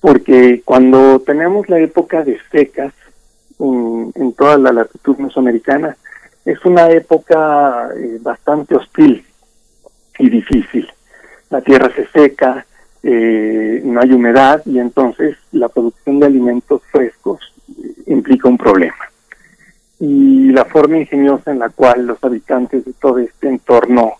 porque 0.00 0.62
cuando 0.64 1.20
tenemos 1.20 1.68
la 1.68 1.78
época 1.78 2.24
de 2.24 2.38
secas 2.50 2.92
en, 3.58 4.32
toda 4.36 4.58
la 4.58 4.72
latitud 4.72 5.16
mesoamericana, 5.18 5.96
es 6.44 6.64
una 6.64 6.90
época 6.90 7.90
eh, 7.96 8.18
bastante 8.20 8.76
hostil 8.76 9.24
y 10.18 10.30
difícil. 10.30 10.88
La 11.50 11.60
tierra 11.60 11.90
se 11.94 12.06
seca, 12.08 12.66
eh, 13.02 13.80
no 13.84 14.00
hay 14.00 14.12
humedad 14.12 14.62
y 14.64 14.78
entonces 14.80 15.36
la 15.52 15.68
producción 15.68 16.18
de 16.18 16.26
alimentos 16.26 16.82
frescos 16.90 17.40
eh, 17.68 17.94
implica 18.06 18.48
un 18.48 18.58
problema 18.58 18.96
y 19.98 20.50
la 20.50 20.64
forma 20.64 20.98
ingeniosa 20.98 21.50
en 21.50 21.60
la 21.60 21.70
cual 21.70 22.06
los 22.06 22.22
habitantes 22.22 22.84
de 22.84 22.92
todo 22.94 23.18
este 23.18 23.48
entorno 23.48 24.14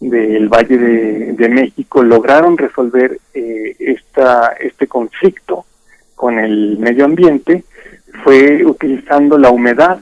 del 0.00 0.48
Valle 0.48 0.78
de, 0.78 1.48
México 1.48 2.02
lograron 2.02 2.58
resolver 2.58 3.18
eh, 3.34 3.76
esta, 3.78 4.54
este 4.58 4.86
conflicto 4.86 5.64
con 6.14 6.38
el 6.38 6.78
medio 6.78 7.04
ambiente 7.04 7.64
fue 8.24 8.64
utilizando 8.64 9.38
la 9.38 9.50
humedad 9.50 10.00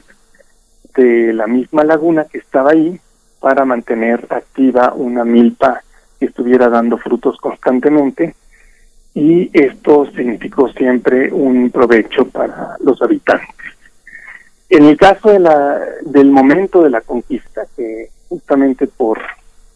de 0.95 1.33
la 1.33 1.47
misma 1.47 1.83
laguna 1.83 2.25
que 2.25 2.39
estaba 2.39 2.71
ahí 2.71 2.99
para 3.39 3.65
mantener 3.65 4.27
activa 4.29 4.93
una 4.93 5.23
milpa 5.23 5.83
que 6.19 6.25
estuviera 6.25 6.69
dando 6.69 6.97
frutos 6.97 7.37
constantemente 7.37 8.35
y 9.13 9.49
esto 9.53 10.05
significó 10.15 10.69
siempre 10.69 11.31
un 11.31 11.69
provecho 11.69 12.25
para 12.25 12.77
los 12.79 13.01
habitantes. 13.01 13.49
En 14.71 14.85
el 14.85 14.95
caso 14.95 15.29
de 15.29 15.39
la, 15.39 15.81
del 16.05 16.31
momento 16.31 16.81
de 16.81 16.89
la 16.89 17.01
conquista, 17.01 17.63
que 17.75 18.07
justamente 18.29 18.87
por 18.87 19.19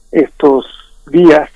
estos 0.09 0.65
días, 1.07 1.49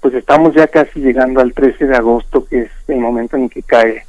pues 0.00 0.14
estamos 0.14 0.54
ya 0.54 0.68
casi 0.68 1.00
llegando 1.00 1.40
al 1.40 1.52
13 1.52 1.84
de 1.84 1.96
agosto, 1.96 2.46
que 2.46 2.60
es 2.60 2.70
el 2.86 3.00
momento 3.00 3.36
en 3.36 3.48
que 3.48 3.64
cae 3.64 4.06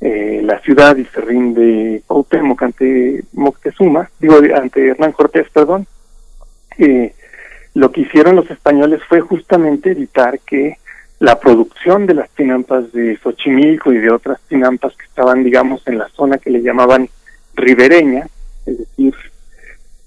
eh, 0.00 0.40
la 0.42 0.58
ciudad 0.60 0.96
y 0.96 1.04
se 1.04 1.20
rinde 1.20 2.02
Cuauhtémoc 2.06 2.62
ante 2.62 3.22
Moctezuma, 3.34 4.10
digo, 4.18 4.38
ante 4.54 4.88
Hernán 4.88 5.12
Cortés, 5.12 5.50
perdón. 5.50 5.86
Eh, 6.78 7.14
lo 7.74 7.92
que 7.92 8.00
hicieron 8.00 8.36
los 8.36 8.50
españoles 8.50 9.02
fue 9.06 9.20
justamente 9.20 9.90
evitar 9.90 10.38
que 10.40 10.78
la 11.18 11.38
producción 11.38 12.06
de 12.06 12.14
las 12.14 12.30
tinampas 12.30 12.90
de 12.92 13.18
Xochimilco 13.18 13.92
y 13.92 13.98
de 13.98 14.10
otras 14.10 14.40
tinampas 14.48 14.96
que 14.96 15.04
estaban, 15.04 15.44
digamos, 15.44 15.86
en 15.86 15.98
la 15.98 16.08
zona 16.08 16.38
que 16.38 16.48
le 16.48 16.62
llamaban 16.62 17.10
ribereña, 17.56 18.28
es 18.64 18.78
decir, 18.78 19.14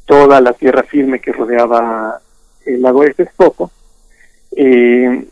toda 0.05 0.39
la 0.41 0.53
tierra 0.53 0.83
firme 0.83 1.19
que 1.19 1.33
rodeaba 1.33 2.19
el 2.65 2.81
lago 2.81 3.03
de 3.03 3.13
Texcoco, 3.13 3.71
eh, 4.55 5.25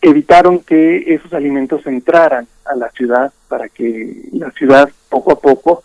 evitaron 0.00 0.60
que 0.60 1.14
esos 1.14 1.32
alimentos 1.32 1.86
entraran 1.86 2.46
a 2.64 2.74
la 2.74 2.90
ciudad 2.90 3.32
para 3.48 3.68
que 3.68 4.28
la 4.32 4.50
ciudad 4.52 4.88
poco 5.08 5.32
a 5.32 5.40
poco 5.40 5.82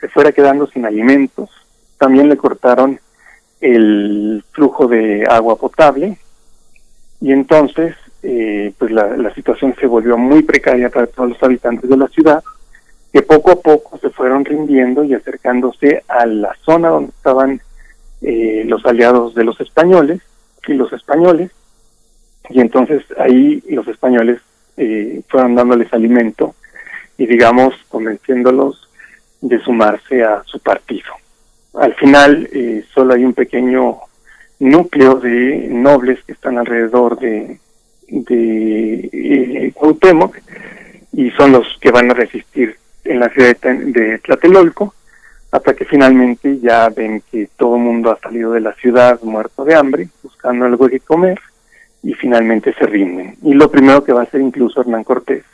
se 0.00 0.08
fuera 0.08 0.32
quedando 0.32 0.66
sin 0.66 0.86
alimentos. 0.86 1.50
También 1.98 2.28
le 2.28 2.36
cortaron 2.36 3.00
el 3.60 4.44
flujo 4.52 4.86
de 4.86 5.26
agua 5.28 5.56
potable 5.56 6.18
y 7.20 7.32
entonces 7.32 7.96
eh, 8.22 8.72
pues 8.78 8.90
la, 8.90 9.16
la 9.16 9.34
situación 9.34 9.74
se 9.80 9.86
volvió 9.86 10.16
muy 10.18 10.42
precaria 10.42 10.90
para 10.90 11.06
todos 11.06 11.30
los 11.30 11.42
habitantes 11.42 11.88
de 11.88 11.96
la 11.96 12.08
ciudad 12.08 12.42
que 13.16 13.22
poco 13.22 13.50
a 13.50 13.56
poco 13.56 13.96
se 13.96 14.10
fueron 14.10 14.44
rindiendo 14.44 15.02
y 15.02 15.14
acercándose 15.14 16.04
a 16.06 16.26
la 16.26 16.54
zona 16.66 16.90
donde 16.90 17.12
estaban 17.16 17.62
eh, 18.20 18.62
los 18.66 18.84
aliados 18.84 19.34
de 19.34 19.42
los 19.42 19.58
españoles 19.58 20.20
y 20.66 20.74
los 20.74 20.92
españoles 20.92 21.50
y 22.50 22.60
entonces 22.60 23.02
ahí 23.16 23.62
los 23.70 23.88
españoles 23.88 24.42
eh, 24.76 25.22
fueron 25.30 25.54
dándoles 25.54 25.90
alimento 25.94 26.56
y 27.16 27.24
digamos 27.24 27.74
convenciéndolos 27.88 28.86
de 29.40 29.60
sumarse 29.60 30.22
a 30.22 30.42
su 30.44 30.58
partido. 30.58 31.08
Al 31.72 31.94
final 31.94 32.50
eh, 32.52 32.84
solo 32.92 33.14
hay 33.14 33.24
un 33.24 33.32
pequeño 33.32 33.96
núcleo 34.58 35.14
de 35.14 35.68
nobles 35.70 36.22
que 36.26 36.32
están 36.32 36.58
alrededor 36.58 37.18
de, 37.18 37.60
de 38.08 39.08
eh, 39.10 39.72
Cuauhtémoc 39.72 40.36
y 41.14 41.30
son 41.30 41.52
los 41.52 41.66
que 41.80 41.90
van 41.90 42.10
a 42.10 42.14
resistir 42.14 42.76
en 43.08 43.20
la 43.20 43.28
ciudad 43.28 43.56
de, 43.60 44.18
Tlatelolco 44.18 44.94
hasta 45.50 45.74
que 45.74 45.84
finalmente 45.84 46.58
ya 46.58 46.88
ven 46.88 47.22
que 47.30 47.48
todo 47.56 47.76
el 47.76 47.82
mundo 47.82 48.10
ha 48.10 48.18
salido 48.18 48.52
de 48.52 48.60
la 48.60 48.72
ciudad 48.74 49.20
muerto 49.22 49.64
de 49.64 49.74
hambre, 49.74 50.08
buscando 50.22 50.66
algo 50.66 50.88
que 50.88 51.00
comer 51.00 51.40
y 52.02 52.12
finalmente 52.14 52.74
se 52.74 52.86
rinden. 52.86 53.36
Y 53.42 53.54
lo 53.54 53.70
primero 53.70 54.04
que 54.04 54.12
va 54.12 54.20
a 54.20 54.24
hacer 54.24 54.40
incluso 54.40 54.80
Hernán 54.80 55.04
Cortés 55.04 55.44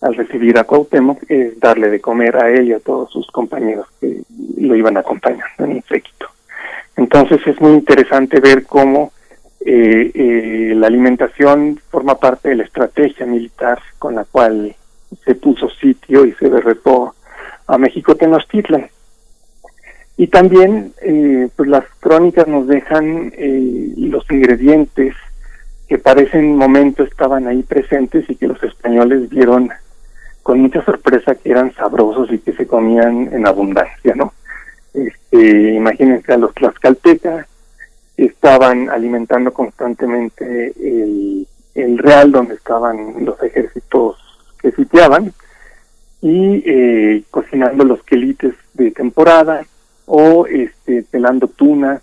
al 0.00 0.14
recibir 0.14 0.58
a 0.58 0.64
Cuauhtémoc 0.64 1.22
es 1.28 1.60
darle 1.60 1.90
de 1.90 2.00
comer 2.00 2.36
a 2.36 2.48
él 2.50 2.68
y 2.68 2.72
a 2.72 2.80
todos 2.80 3.10
sus 3.12 3.26
compañeros 3.30 3.86
que 4.00 4.22
lo 4.58 4.74
iban 4.74 4.96
acompañando 4.96 5.64
en 5.64 5.72
el 5.72 5.82
séquito. 5.84 6.26
Entonces 6.96 7.40
es 7.46 7.60
muy 7.60 7.72
interesante 7.72 8.40
ver 8.40 8.64
cómo 8.64 9.12
eh, 9.64 10.10
eh, 10.14 10.72
la 10.74 10.86
alimentación 10.86 11.78
forma 11.90 12.18
parte 12.18 12.48
de 12.48 12.56
la 12.56 12.64
estrategia 12.64 13.26
militar 13.26 13.78
con 13.98 14.14
la 14.14 14.24
cual 14.24 14.74
se 15.24 15.34
puso 15.34 15.68
sitio 15.70 16.24
y 16.24 16.32
se 16.32 16.48
derretó 16.48 17.14
a 17.66 17.78
México 17.78 18.14
Tenochtitlan. 18.14 18.88
Y 20.16 20.26
también, 20.26 20.92
eh, 21.02 21.48
pues 21.56 21.68
las 21.68 21.84
crónicas 21.98 22.46
nos 22.46 22.66
dejan 22.66 23.32
eh, 23.36 23.94
los 23.96 24.30
ingredientes 24.30 25.14
que 25.88 25.98
para 25.98 26.20
ese 26.22 26.40
momento 26.42 27.02
estaban 27.04 27.46
ahí 27.48 27.62
presentes 27.62 28.28
y 28.28 28.36
que 28.36 28.46
los 28.46 28.62
españoles 28.62 29.28
vieron 29.30 29.70
con 30.42 30.60
mucha 30.60 30.84
sorpresa 30.84 31.34
que 31.34 31.50
eran 31.50 31.72
sabrosos 31.74 32.30
y 32.32 32.38
que 32.38 32.52
se 32.52 32.66
comían 32.66 33.32
en 33.32 33.46
abundancia, 33.46 34.14
¿no? 34.14 34.32
Este, 34.92 35.74
imagínense 35.74 36.32
a 36.32 36.38
los 36.38 36.54
tlaxcaltecas, 36.54 37.46
estaban 38.16 38.90
alimentando 38.90 39.52
constantemente 39.52 40.72
el, 40.78 41.46
el 41.74 41.98
real 41.98 42.32
donde 42.32 42.54
estaban 42.54 43.24
los 43.24 43.42
ejércitos 43.42 44.16
que 44.60 44.72
sitiaban 44.72 45.32
y 46.22 46.62
eh, 46.66 47.22
cocinando 47.30 47.84
los 47.84 48.02
quelites 48.02 48.54
de 48.74 48.90
temporada 48.90 49.64
o 50.06 50.46
este, 50.46 51.02
pelando 51.02 51.48
tunas 51.48 52.02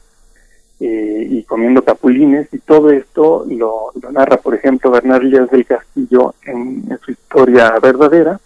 eh, 0.79 1.27
y 1.29 1.43
comiendo 1.43 1.83
capulines 1.83 2.47
y 2.51 2.59
todo 2.59 2.91
esto 2.91 3.45
lo, 3.47 3.91
narra 4.11 4.37
por 4.37 4.55
ejemplo 4.55 4.91
Bernard 4.91 5.23
Díaz 5.23 5.49
del 5.49 5.65
Castillo 5.65 6.35
en 6.45 6.97
su 7.03 7.11
historia 7.11 7.73
verdadera 7.81 8.39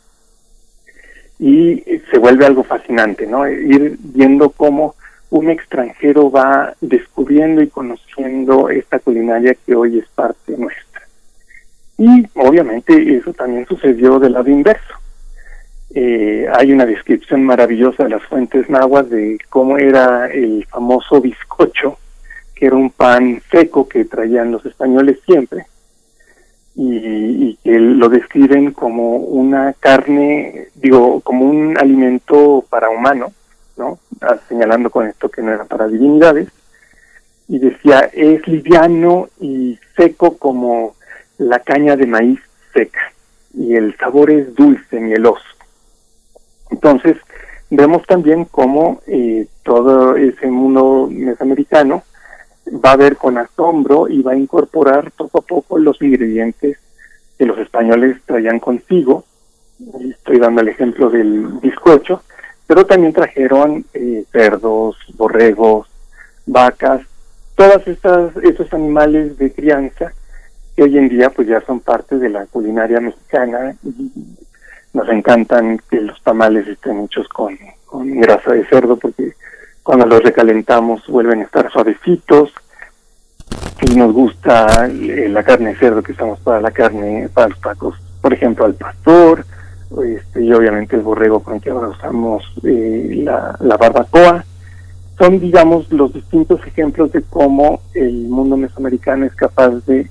y 1.42 1.84
se 2.12 2.20
vuelve 2.20 2.46
algo 2.46 2.64
fascinante, 2.64 3.26
¿no? 3.26 3.50
Ir 3.50 3.98
viendo 4.00 4.52
cómo 4.52 4.94
un 5.32 5.50
extranjero 5.50 6.30
va 6.30 6.76
descubriendo 6.82 7.64
y 7.64 7.68
conociendo 7.68 8.70
esta 8.70 9.00
culinaria 9.00 9.56
que 9.66 9.74
hoy 9.74 9.98
es 9.98 10.08
parte 10.10 10.56
nuestra. 10.56 10.91
Y 12.02 12.28
obviamente 12.34 13.16
eso 13.16 13.32
también 13.32 13.68
sucedió 13.68 14.18
del 14.18 14.34
lado 14.34 14.50
inverso. 14.50 14.96
Eh, 15.94 16.48
hay 16.52 16.72
una 16.72 16.88
descripción 16.88 17.44
maravillosa 17.44 18.06
de 18.06 18.10
las 18.10 18.24
fuentes 18.24 18.68
nahuas 18.72 19.08
de 19.08 19.38
cómo 19.50 19.78
era 19.78 20.26
el 20.26 20.66
famoso 20.66 21.22
bizcocho, 21.22 22.00
que 22.56 22.66
era 22.66 22.76
un 22.76 22.90
pan 22.90 23.40
seco 23.52 23.88
que 23.88 24.06
traían 24.06 24.52
los 24.52 24.66
españoles 24.66 25.20
siempre, 25.28 25.68
y, 26.74 27.56
que 27.64 27.78
lo 27.80 28.10
describen 28.10 28.72
como 28.72 29.18
una 29.18 29.74
carne, 29.74 30.70
digo, 30.74 31.22
como 31.22 31.46
un 31.46 31.78
alimento 31.78 32.66
para 32.68 32.90
humano, 32.90 33.32
¿no? 33.78 34.00
Ah, 34.22 34.40
señalando 34.50 34.90
con 34.90 35.06
esto 35.06 35.30
que 35.30 35.44
no 35.44 35.54
era 35.54 35.66
para 35.66 35.88
divinidades, 35.88 36.48
y 37.48 37.60
decía, 37.60 38.10
es 38.12 38.48
liviano 38.48 39.30
y 39.40 39.78
seco 39.96 40.38
como 40.38 40.96
la 41.42 41.60
caña 41.60 41.96
de 41.96 42.06
maíz 42.06 42.40
seca, 42.72 43.12
y 43.54 43.76
el 43.76 43.98
sabor 43.98 44.30
es 44.30 44.54
dulce, 44.54 45.00
mieloso. 45.00 45.44
Entonces, 46.70 47.18
vemos 47.72 48.06
también 48.06 48.46
cómo 48.46 49.02
eh, 49.08 49.48
todo 49.64 50.16
ese 50.18 50.48
mundo 50.48 51.10
mesoamericano 51.10 52.04
va 52.68 52.92
a 52.92 52.98
ver 52.98 53.18
con 53.18 53.40
asombro 53.40 54.08
y 54.08 54.22
va 54.22 54.34
a 54.34 54.38
incorporar 54.38 55.12
poco 55.12 55.40
a 55.40 55.42
poco 55.42 55.80
los 55.80 56.00
ingredientes 56.04 56.78
que 57.40 57.46
los 57.46 57.58
españoles 57.58 58.18
traían 58.26 58.60
consigo. 58.60 59.26
Estoy 60.00 60.38
dando 60.38 60.62
el 60.62 60.68
ejemplo 60.68 61.10
del 61.10 61.48
bizcocho, 61.60 62.22
pero 62.68 62.86
también 62.86 63.14
trajeron 63.14 63.84
eh, 63.96 64.26
cerdos, 64.32 64.96
borregos, 65.16 65.88
vacas, 66.46 67.02
todas 67.56 67.86
estas 67.88 68.38
esos 68.44 68.72
animales 68.74 69.38
de 69.40 69.52
crianza 69.52 70.14
que 70.76 70.84
hoy 70.84 70.98
en 70.98 71.10
día 71.10 71.30
pues 71.30 71.48
ya 71.48 71.62
son 71.62 71.80
parte 71.80 72.18
de 72.18 72.30
la 72.30 72.46
culinaria 72.46 73.00
mexicana 73.00 73.76
y 73.84 74.12
nos 74.94 75.08
encantan 75.10 75.80
que 75.90 76.02
los 76.02 76.22
tamales 76.22 76.68
estén 76.68 77.02
hechos 77.02 77.28
con, 77.30 77.58
con 77.86 78.20
grasa 78.20 78.54
de 78.54 78.66
cerdo 78.66 78.98
porque 78.98 79.34
cuando 79.84 80.06
los 80.06 80.24
recalentamos 80.24 81.06
vuelven 81.08 81.42
a 81.42 81.44
estar 81.44 81.72
suavecitos 81.72 82.54
y 83.82 83.96
nos 83.96 84.14
gusta 84.14 84.88
la 84.88 85.44
carne 85.44 85.72
de 85.72 85.76
cerdo 85.76 86.04
que 86.04 86.12
usamos 86.12 86.40
para 86.40 86.62
la 86.62 86.72
carne, 86.72 87.30
para 87.34 87.50
los 87.50 87.60
tacos, 87.62 87.96
por 88.22 88.34
ejemplo 88.34 88.66
al 88.66 88.76
pastor, 88.76 89.46
este, 90.06 90.44
y 90.44 90.54
obviamente 90.54 90.96
el 90.96 91.02
borrego 91.02 91.42
con 91.42 91.60
que 91.60 91.70
ahora 91.70 91.90
usamos 91.90 92.44
eh, 92.64 93.22
la, 93.24 93.58
la 93.60 93.78
barbacoa. 93.78 94.46
Son, 95.18 95.40
digamos, 95.40 95.92
los 95.92 96.14
distintos 96.14 96.66
ejemplos 96.66 97.12
de 97.12 97.22
cómo 97.24 97.82
el 97.94 98.28
mundo 98.28 98.58
mesoamericano 98.58 99.26
es 99.26 99.36
capaz 99.36 99.70
de 99.86 100.10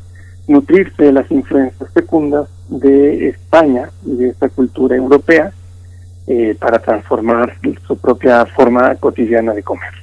nutrirse 0.51 1.05
de 1.05 1.13
las 1.13 1.31
influencias 1.31 1.91
fecundas 1.93 2.49
de 2.69 3.29
España 3.29 3.91
y 4.05 4.17
de 4.17 4.29
esta 4.31 4.49
cultura 4.49 4.97
europea 4.97 5.53
eh, 6.27 6.57
para 6.59 6.81
transformar 6.81 7.57
su 7.87 7.97
propia 7.97 8.45
forma 8.47 8.97
cotidiana 8.97 9.55
de 9.55 9.63
comer. 9.63 9.95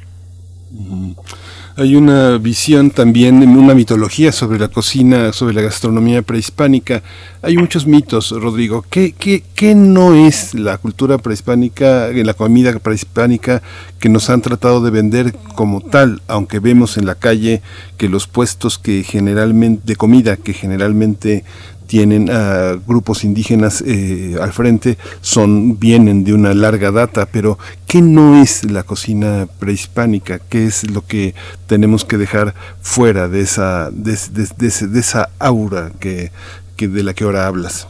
Hay 1.80 1.96
una 1.96 2.40
visión 2.40 2.90
también, 2.90 3.48
una 3.48 3.76
mitología 3.76 4.32
sobre 4.32 4.58
la 4.58 4.68
cocina, 4.68 5.32
sobre 5.32 5.54
la 5.54 5.62
gastronomía 5.62 6.24
prehispánica. 6.24 7.04
Hay 7.44 7.56
muchos 7.56 7.86
mitos, 7.86 8.32
Rodrigo. 8.32 8.84
¿Qué, 8.90 9.12
qué, 9.12 9.44
qué 9.54 9.76
no 9.76 10.16
es 10.16 10.56
la 10.56 10.80
cultura 10.80 11.20
prehispánica, 11.20 12.08
la 12.12 12.34
comida 12.34 12.80
prehispánica 12.80 13.62
que 14.00 14.10
nos 14.10 14.32
han 14.32 14.42
tratado 14.42 14.82
de 14.82 14.90
vender 14.90 15.36
como 15.54 15.82
tal, 15.82 16.24
aunque 16.28 16.58
vemos 16.58 16.98
en 16.98 17.06
la 17.06 17.14
calle 17.14 17.62
que 17.98 18.10
los 18.10 18.26
puestos 18.26 18.80
que 18.80 19.04
generalmente, 19.04 19.84
de 19.86 19.96
comida 19.96 20.36
que 20.36 20.54
generalmente 20.54 21.46
tienen 21.88 22.30
a 22.30 22.76
grupos 22.86 23.24
indígenas 23.24 23.84
eh, 23.86 24.36
al 24.40 24.54
frente, 24.54 24.98
son 25.22 25.80
vienen 25.80 26.24
de 26.24 26.34
una 26.34 26.54
larga 26.54 26.92
data, 26.92 27.26
pero 27.26 27.58
¿qué 27.88 28.02
no 28.02 28.42
es 28.42 28.70
la 28.70 28.84
cocina 28.84 29.48
prehispánica? 29.60 30.40
¿Qué 30.40 30.66
es 30.66 30.90
lo 30.92 31.06
que 31.06 31.34
tenemos 31.66 32.06
que 32.06 32.18
dejar 32.18 32.54
fuera 32.82 33.28
de 33.28 33.42
esa 33.42 33.90
de, 33.92 34.18
de, 34.32 34.88
de 34.88 35.00
esa 35.00 35.30
aura 35.40 35.92
que, 36.00 36.32
que 36.76 36.88
de 36.88 37.04
la 37.04 37.14
que 37.14 37.24
ahora 37.24 37.48
hablas? 37.48 37.88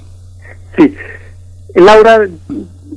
Sí, 0.78 0.96
el 1.74 1.90
aura 1.90 2.28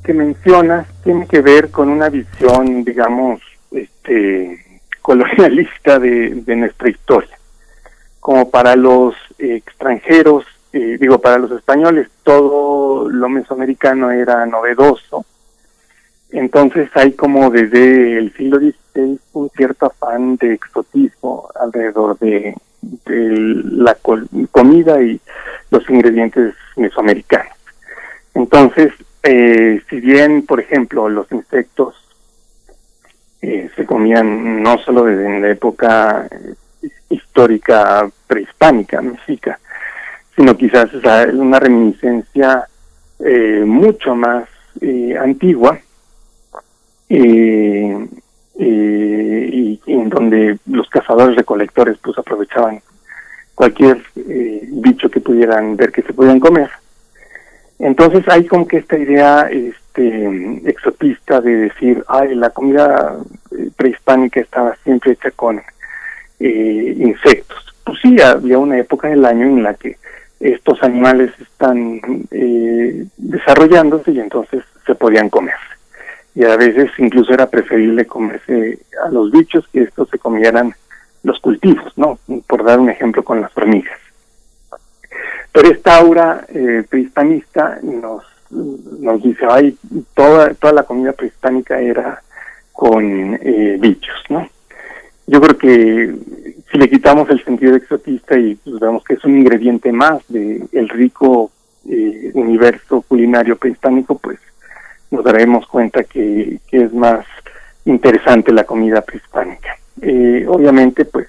que 0.05 0.15
mencionas 0.15 0.87
tiene 1.03 1.27
que 1.27 1.41
ver 1.41 1.71
con 1.71 1.89
una 1.89 2.09
visión, 2.09 2.85
digamos, 2.85 3.41
este 3.71 4.65
colonialista 5.03 5.99
de, 5.99 6.35
de 6.35 6.57
nuestra 6.57 6.91
historia. 6.91 7.39
Como 8.21 8.51
para 8.51 8.77
los 8.77 9.15
eh, 9.39 9.57
extranjeros 9.57 10.45
eh, 10.73 10.99
digo, 11.01 11.19
para 11.19 11.39
los 11.39 11.51
españoles 11.53 12.09
todo 12.23 13.09
lo 13.09 13.29
mesoamericano 13.29 14.11
era 14.11 14.47
novedoso, 14.47 15.25
entonces 16.31 16.89
hay 16.95 17.13
como 17.13 17.51
desde 17.51 18.19
el 18.19 18.33
siglo 18.35 18.59
XVI 18.59 19.19
un 19.33 19.51
cierto 19.51 19.87
afán 19.87 20.37
de 20.37 20.55
exotismo 20.55 21.49
alrededor 21.61 22.19
de, 22.19 22.55
la 23.05 23.97
comida 24.51 25.03
y 25.03 25.21
los 25.71 25.89
ingredientes 25.91 26.55
mesoamericanos. 26.77 27.53
Entonces, 28.35 28.93
eh, 29.23 29.83
si 29.91 30.01
bien, 30.01 30.47
por 30.47 30.61
ejemplo, 30.61 31.09
los 31.09 31.31
insectos 31.31 31.95
eh, 33.43 33.71
se 33.77 33.85
comían 33.85 34.63
no 34.63 34.79
solo 34.79 35.05
desde 35.05 35.41
la 35.41 35.51
época 35.51 36.29
histórica 37.11 38.09
prehispánica, 38.27 39.03
mexica, 39.03 39.59
sino 40.37 40.57
quizás 40.57 40.93
es 40.95 41.35
una 41.35 41.59
reminiscencia 41.59 42.67
eh, 43.23 43.65
mucho 43.67 44.15
más 44.15 44.49
eh, 44.81 45.15
antigua 45.19 45.79
eh, 47.09 48.09
y 48.57 49.81
en 49.87 50.09
donde 50.09 50.59
los 50.67 50.89
cazadores 50.89 51.37
recolectores 51.37 51.99
pues 52.03 52.17
aprovechaban 52.17 52.81
cualquier 53.55 54.03
bicho 54.15 55.11
que 55.11 55.21
pudieran 55.21 55.77
ver 55.77 55.93
que 55.93 56.03
se 56.03 56.15
podían 56.15 56.41
comer. 56.41 56.71
Entonces 57.79 58.27
hay 58.29 58.47
como 58.47 58.67
que 58.67 58.79
esta 58.79 58.99
idea 58.99 59.51
este 59.51 60.61
exotista 60.65 61.41
de 61.43 61.57
decir, 61.57 62.03
ay, 62.09 62.35
la 62.35 62.51
comida 62.51 63.19
prehispánica 63.77 64.41
estaba 64.41 64.77
siempre 64.83 65.13
hecha 65.13 65.31
con 65.33 65.61
insectos. 66.39 67.75
Pues 67.85 67.99
sí, 68.01 68.21
había 68.21 68.59
una 68.59 68.79
época 68.79 69.09
del 69.09 69.25
año 69.25 69.47
en 69.47 69.63
la 69.63 69.75
que 69.75 69.97
estos 70.41 70.83
animales 70.83 71.31
están 71.39 72.01
eh, 72.31 73.07
desarrollándose 73.19 74.13
y 74.13 74.21
entonces 74.21 74.65
se 74.87 74.95
podían 74.95 75.29
comer. 75.29 75.55
Y 76.35 76.45
a 76.45 76.57
veces 76.57 76.91
incluso 76.99 77.35
era 77.35 77.47
preferible 77.47 78.07
comerse 78.07 78.79
a 79.05 79.11
los 79.11 79.31
bichos 79.31 79.69
que 79.69 79.83
estos 79.83 80.09
se 80.09 80.19
comieran 80.19 80.75
los 81.23 81.39
cultivos, 81.41 81.93
¿no? 81.97 82.19
Por 82.47 82.65
dar 82.65 82.81
un 82.81 82.89
ejemplo 82.89 83.23
con 83.23 83.43
las 83.43 83.55
hormigas. 83.57 83.99
Pero 85.53 85.69
esta 85.69 85.99
aura 85.99 86.47
eh, 86.49 86.85
prehispanista 86.89 87.79
nos, 87.83 88.25
nos 88.51 89.23
dice, 89.23 89.45
ay, 89.49 89.77
toda, 90.15 90.55
toda 90.55 90.73
la 90.73 90.83
comida 90.85 91.13
prehispánica 91.13 91.81
era 91.81 92.23
con 92.73 93.39
eh, 93.43 93.77
bichos, 93.79 94.17
¿no? 94.31 94.49
Yo 95.27 95.41
creo 95.41 95.59
que 95.59 96.15
si 96.71 96.79
le 96.79 96.89
quitamos 96.89 97.29
el 97.31 97.45
sentido 97.45 97.77
exotista 97.77 98.39
y 98.39 98.55
pues, 98.57 98.79
vemos 98.79 99.05
que 99.05 99.15
es 99.15 99.25
un 99.25 99.39
ingrediente 99.39 99.93
más 99.93 100.23
del 100.29 100.69
el 100.73 100.89
rico 100.89 101.51
eh, 101.89 102.31
universo 102.35 103.03
culinario 103.03 103.57
prehispánico, 103.57 104.19
pues 104.19 104.39
nos 105.11 105.25
daremos 105.25 105.67
cuenta 105.67 106.05
que, 106.05 106.61
que 106.69 106.85
es 106.85 106.93
más 106.93 107.27
interesante 107.85 108.53
la 108.53 108.65
comida 108.65 109.01
prehispánica. 109.01 109.77
Eh, 110.01 110.45
obviamente, 110.49 111.05
pues 111.05 111.29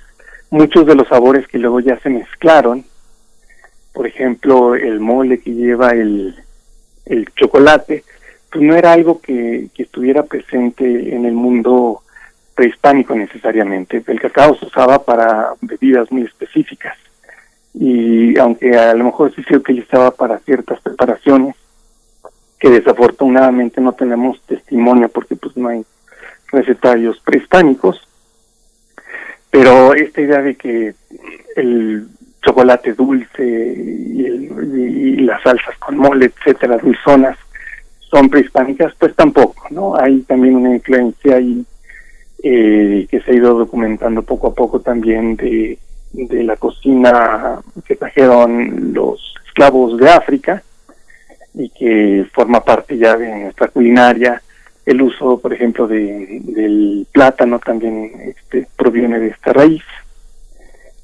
muchos 0.51 0.85
de 0.85 0.95
los 0.95 1.07
sabores 1.07 1.47
que 1.47 1.57
luego 1.57 1.79
ya 1.79 1.97
se 1.99 2.09
mezclaron 2.09 2.83
por 3.93 4.07
ejemplo, 4.07 4.75
el 4.75 4.99
mole 4.99 5.39
que 5.39 5.51
lleva 5.51 5.91
el, 5.91 6.35
el 7.05 7.27
chocolate, 7.35 8.03
pues 8.51 8.63
no 8.63 8.75
era 8.75 8.93
algo 8.93 9.21
que, 9.21 9.67
que 9.73 9.83
estuviera 9.83 10.23
presente 10.23 11.15
en 11.15 11.25
el 11.25 11.33
mundo 11.33 12.03
prehispánico 12.61 13.15
necesariamente. 13.15 14.03
El 14.05 14.19
cacao 14.21 14.55
se 14.55 14.67
usaba 14.67 15.03
para 15.03 15.53
bebidas 15.61 16.11
muy 16.11 16.21
específicas 16.21 16.95
y 17.73 18.37
aunque 18.37 18.77
a 18.77 18.93
lo 18.93 19.05
mejor 19.05 19.33
sí 19.33 19.41
se 19.49 19.55
utilizaba 19.55 20.11
para 20.11 20.37
ciertas 20.39 20.79
preparaciones, 20.81 21.55
que 22.59 22.69
desafortunadamente 22.69 23.81
no 23.81 23.93
tenemos 23.93 24.39
testimonio 24.43 25.09
porque 25.09 25.35
pues 25.35 25.57
no 25.57 25.69
hay 25.69 25.83
recetarios 26.51 27.19
prehispánicos, 27.25 28.07
pero 29.49 29.95
esta 29.95 30.21
idea 30.21 30.41
de 30.43 30.55
que 30.55 30.93
el 31.55 32.07
chocolate 32.43 32.93
dulce 32.93 33.43
y, 33.43 34.23
el- 34.25 34.77
y 34.77 35.15
las 35.21 35.41
salsas 35.41 35.75
con 35.79 35.97
mole, 35.97 36.25
etcétera, 36.25 36.77
dulzonas, 36.77 37.39
son 38.11 38.29
prehispánicas, 38.29 38.93
pues 38.99 39.15
tampoco, 39.15 39.67
¿no? 39.71 39.95
Hay 39.95 40.19
también 40.21 40.57
una 40.57 40.75
influencia 40.75 41.37
ahí 41.37 41.65
eh, 42.43 43.07
que 43.09 43.21
se 43.21 43.31
ha 43.31 43.35
ido 43.35 43.53
documentando 43.53 44.23
poco 44.23 44.47
a 44.47 44.53
poco 44.53 44.79
también 44.79 45.35
de, 45.35 45.77
de 46.11 46.43
la 46.43 46.57
cocina 46.57 47.59
que 47.85 47.95
trajeron 47.95 48.93
los 48.93 49.33
esclavos 49.45 49.97
de 49.97 50.09
África 50.09 50.63
y 51.53 51.69
que 51.69 52.25
forma 52.33 52.63
parte 52.63 52.97
ya 52.97 53.17
de 53.17 53.27
nuestra 53.43 53.67
culinaria. 53.67 54.41
El 54.85 55.01
uso, 55.01 55.39
por 55.39 55.53
ejemplo, 55.53 55.87
de, 55.87 56.39
del 56.41 57.05
plátano 57.11 57.59
también 57.59 58.11
este, 58.25 58.67
proviene 58.75 59.19
de 59.19 59.27
esta 59.27 59.53
raíz 59.53 59.83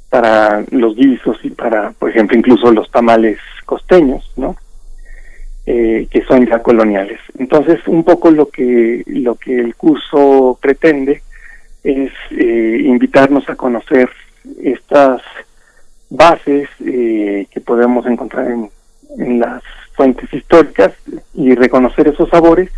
para 0.10 0.64
los 0.72 0.96
guisos 0.96 1.38
y 1.44 1.50
para, 1.52 1.92
por 1.92 2.10
ejemplo, 2.10 2.38
incluso 2.38 2.72
los 2.72 2.90
tamales 2.90 3.38
costeños, 3.66 4.32
¿no? 4.38 4.56
Eh, 5.66 6.08
que 6.10 6.24
son 6.24 6.48
ya 6.48 6.64
coloniales. 6.64 7.20
Entonces, 7.38 7.86
un 7.88 8.06
poco 8.06 8.32
lo 8.32 8.48
que 8.48 9.04
lo 9.06 9.36
que 9.36 9.60
el 9.60 9.76
curso 9.76 10.58
pretende 10.62 11.22
es 11.84 12.12
eh, 12.32 12.82
invitarnos 12.86 13.50
a 13.50 13.56
conocer 13.56 14.10
estas 14.62 15.22
bases 16.10 16.70
eh, 16.86 17.48
que 17.52 17.62
podemos 17.62 18.06
encontrar 18.06 18.50
en, 18.52 18.70
en 19.18 19.40
las 19.40 19.62
fuentes 19.94 20.32
históricas 20.34 20.94
y 21.34 21.56
reconocer 21.56 22.08
esos 22.08 22.30
sabores 22.30 22.70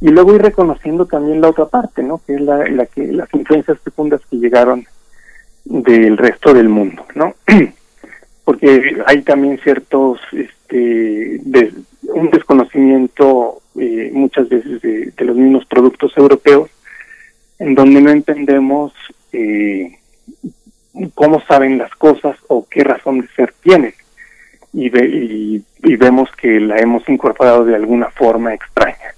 y 0.00 0.08
luego 0.08 0.34
ir 0.34 0.42
reconociendo 0.42 1.06
también 1.06 1.40
la 1.40 1.50
otra 1.50 1.66
parte, 1.66 2.02
¿no? 2.02 2.20
Que 2.26 2.34
es 2.34 2.40
la, 2.40 2.68
la 2.68 2.86
que 2.86 3.06
las 3.06 3.32
influencias 3.34 3.78
profundas 3.78 4.20
que 4.28 4.36
llegaron 4.36 4.84
del 5.64 6.16
resto 6.16 6.52
del 6.52 6.68
mundo, 6.68 7.06
¿no? 7.14 7.34
Porque 8.44 9.00
hay 9.06 9.22
también 9.22 9.58
ciertos, 9.62 10.18
este, 10.32 11.40
un 12.02 12.30
desconocimiento 12.30 13.60
eh, 13.78 14.10
muchas 14.12 14.48
veces 14.48 14.82
de, 14.82 15.12
de 15.16 15.24
los 15.24 15.36
mismos 15.36 15.64
productos 15.66 16.12
europeos, 16.16 16.68
en 17.62 17.74
donde 17.76 18.00
no 18.00 18.10
entendemos 18.10 18.92
eh, 19.32 19.98
cómo 21.14 21.40
saben 21.42 21.78
las 21.78 21.94
cosas 21.94 22.36
o 22.48 22.66
qué 22.68 22.82
razón 22.82 23.20
de 23.20 23.28
ser 23.28 23.54
tienen. 23.62 23.94
Y, 24.72 24.88
ve- 24.88 25.62
y, 25.84 25.96
vemos 25.96 26.28
que 26.40 26.58
la 26.58 26.76
hemos 26.78 27.08
incorporado 27.08 27.64
de 27.64 27.76
alguna 27.76 28.10
forma 28.10 28.52
extraña. 28.52 29.14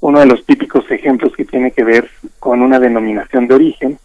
Uno 0.00 0.20
de 0.20 0.26
los 0.26 0.44
típicos 0.44 0.90
ejemplos 0.90 1.34
que 1.34 1.44
tiene 1.44 1.70
que 1.70 1.84
ver 1.84 2.10
con 2.38 2.60
una 2.60 2.78
denominación 2.78 3.46
de 3.48 3.54
origen 3.54 3.98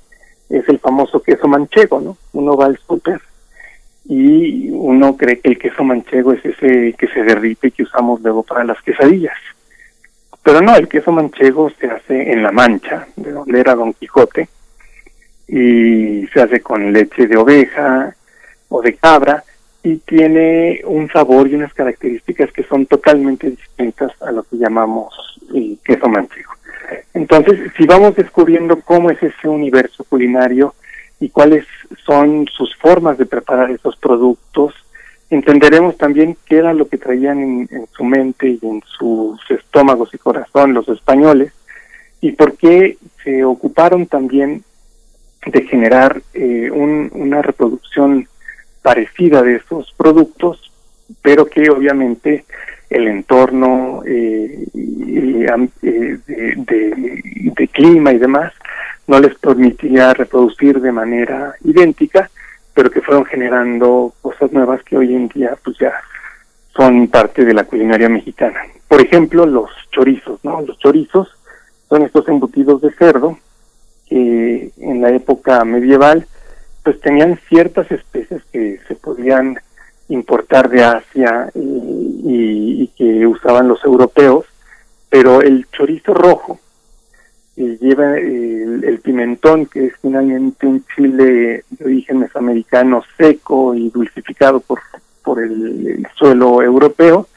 es 0.50 0.68
el 0.70 0.80
famoso 0.80 1.22
queso 1.22 1.48
manchego, 1.48 2.00
¿no? 2.00 2.18
Uno 2.34 2.56
va 2.56 2.66
al 2.68 2.78
súper 2.88 3.20
y 4.08 4.70
uno 4.70 5.18
cree 5.18 5.40
que 5.40 5.50
el 5.50 5.58
queso 5.58 5.84
manchego 5.84 6.32
es 6.34 6.46
ese 6.46 6.94
que 6.98 7.08
se 7.08 7.24
derrite 7.24 7.68
y 7.68 7.72
que 7.72 7.84
usamos 7.84 8.22
luego 8.22 8.44
para 8.44 8.64
las 8.64 8.82
quesadillas. 8.84 9.36
Pero 10.46 10.62
no, 10.62 10.76
el 10.76 10.88
queso 10.88 11.12
manchego 11.12 11.72
se 11.72 11.88
hace 11.88 12.32
en 12.32 12.44
la 12.44 12.52
mancha, 12.52 13.08
de 13.16 13.32
donde 13.32 13.60
era 13.60 13.74
Don 13.74 13.94
Quijote, 13.94 14.48
y 15.48 16.28
se 16.28 16.40
hace 16.40 16.60
con 16.62 16.94
leche 16.94 17.26
de 17.26 17.36
oveja 17.36 18.16
o 18.70 18.80
de 18.80 18.94
cabra 18.94 19.44
y 19.82 19.96
tiene 19.98 20.82
un 20.86 21.10
sabor 21.10 21.48
y 21.48 21.56
unas 21.56 21.74
características 21.74 22.52
que 22.52 22.62
son 22.62 22.86
totalmente 22.86 23.50
distintas 23.50 24.12
a 24.22 24.32
lo 24.32 24.44
que 24.44 24.58
llamamos 24.58 25.40
eh, 25.56 25.78
queso 25.84 26.08
manchego. 26.08 26.52
Entonces, 27.16 27.72
si 27.76 27.88
vamos 27.88 28.16
descubriendo 28.16 28.80
cómo 28.82 29.10
es 29.10 29.24
ese 29.24 29.48
universo 29.48 30.04
culinario 30.04 30.76
y 31.20 31.30
cuáles 31.30 31.66
son 32.06 32.48
sus 32.56 32.76
formas 32.76 33.18
de 33.18 33.26
preparar 33.26 33.72
esos 33.72 33.96
productos, 33.96 34.76
entenderemos 35.36 35.98
también 35.98 36.38
qué 36.46 36.58
era 36.58 36.74
lo 36.74 36.88
que 36.88 36.98
traían 36.98 37.40
en, 37.40 37.68
en 37.72 37.88
su 37.96 38.04
mente 38.04 38.48
y 38.50 38.60
en 38.64 38.82
sus 38.98 39.40
estómagos 39.50 40.14
y 40.14 40.18
corazón 40.18 40.74
los 40.74 40.88
españoles 40.90 41.52
y 42.22 42.32
por 42.32 42.56
qué 42.58 42.98
se 43.24 43.44
ocuparon 43.44 44.08
también 44.08 44.64
de 45.46 45.62
generar 45.64 46.22
eh, 46.34 46.70
un- 46.72 47.10
una 47.14 47.42
reproducción 47.42 48.28
parecida 48.82 49.42
de 49.42 49.56
esos 49.58 49.92
productos, 49.98 50.72
pero 51.22 51.46
que 51.46 51.70
obviamente 51.70 52.46
el 52.90 53.08
entorno 53.08 54.02
eh, 54.06 54.66
eh, 54.74 56.56
de 57.58 57.68
clima 57.70 58.12
y 58.14 58.18
demás 58.18 58.54
no 59.08 59.20
les 59.20 59.36
permitía 59.36 60.14
reproducir 60.14 60.80
de 60.82 60.92
manera 60.92 61.54
idéntica, 61.64 62.30
pero 62.76 62.92
que 62.92 63.02
fueron 63.02 63.26
generando 63.26 64.14
cosas 64.22 64.52
nuevas 64.52 64.84
que 64.84 64.98
hoy 64.98 65.16
en 65.16 65.28
día 65.30 65.58
pues 65.64 65.78
ya 65.80 65.94
son 66.76 67.08
parte 67.08 67.44
de 67.46 67.54
la 67.54 67.64
culinaria 67.64 68.10
mexicana. 68.10 68.60
Por 68.88 69.02
ejemplo, 69.02 69.46
los 69.48 69.72
chorizos, 69.92 70.40
¿no? 70.44 70.62
Los 70.62 70.78
chorizos 70.78 71.30
son 71.90 72.04
estos 72.04 72.28
embutidos 72.28 72.82
de 72.82 72.92
cerdo 72.92 73.40
que 74.08 74.72
en 74.78 75.02
la 75.02 75.10
época 75.10 75.64
medieval 75.66 76.28
pues 76.84 77.00
tenían 77.00 77.40
ciertas 77.50 77.90
especies 77.92 78.44
que 78.52 78.80
se 78.88 78.94
podían 78.96 79.58
importar 80.10 80.70
de 80.70 80.84
Asia 80.84 81.50
y, 81.56 82.84
y- 82.84 82.92
que 82.96 83.26
usaban 83.26 83.68
los 83.68 83.84
europeos, 83.84 84.46
pero 85.10 85.42
el 85.42 85.66
chorizo 85.72 86.14
rojo 86.14 86.60
eh, 87.58 87.78
lleva 87.80 88.18
el, 88.18 89.00
pimentón, 89.04 89.66
que 89.68 89.88
es 89.88 89.94
finalmente 90.02 90.66
un 90.66 90.84
chile 90.96 91.64
de 91.70 91.86
origen 91.86 92.20
mesoamericano 92.20 93.04
seco 93.18 93.76
y 93.76 93.90
dulcificado 93.90 94.60
por, 94.60 94.80
por 95.24 95.42
el, 95.42 95.88
el 95.88 96.08
suelo 96.16 96.62
europeo, 96.62 97.28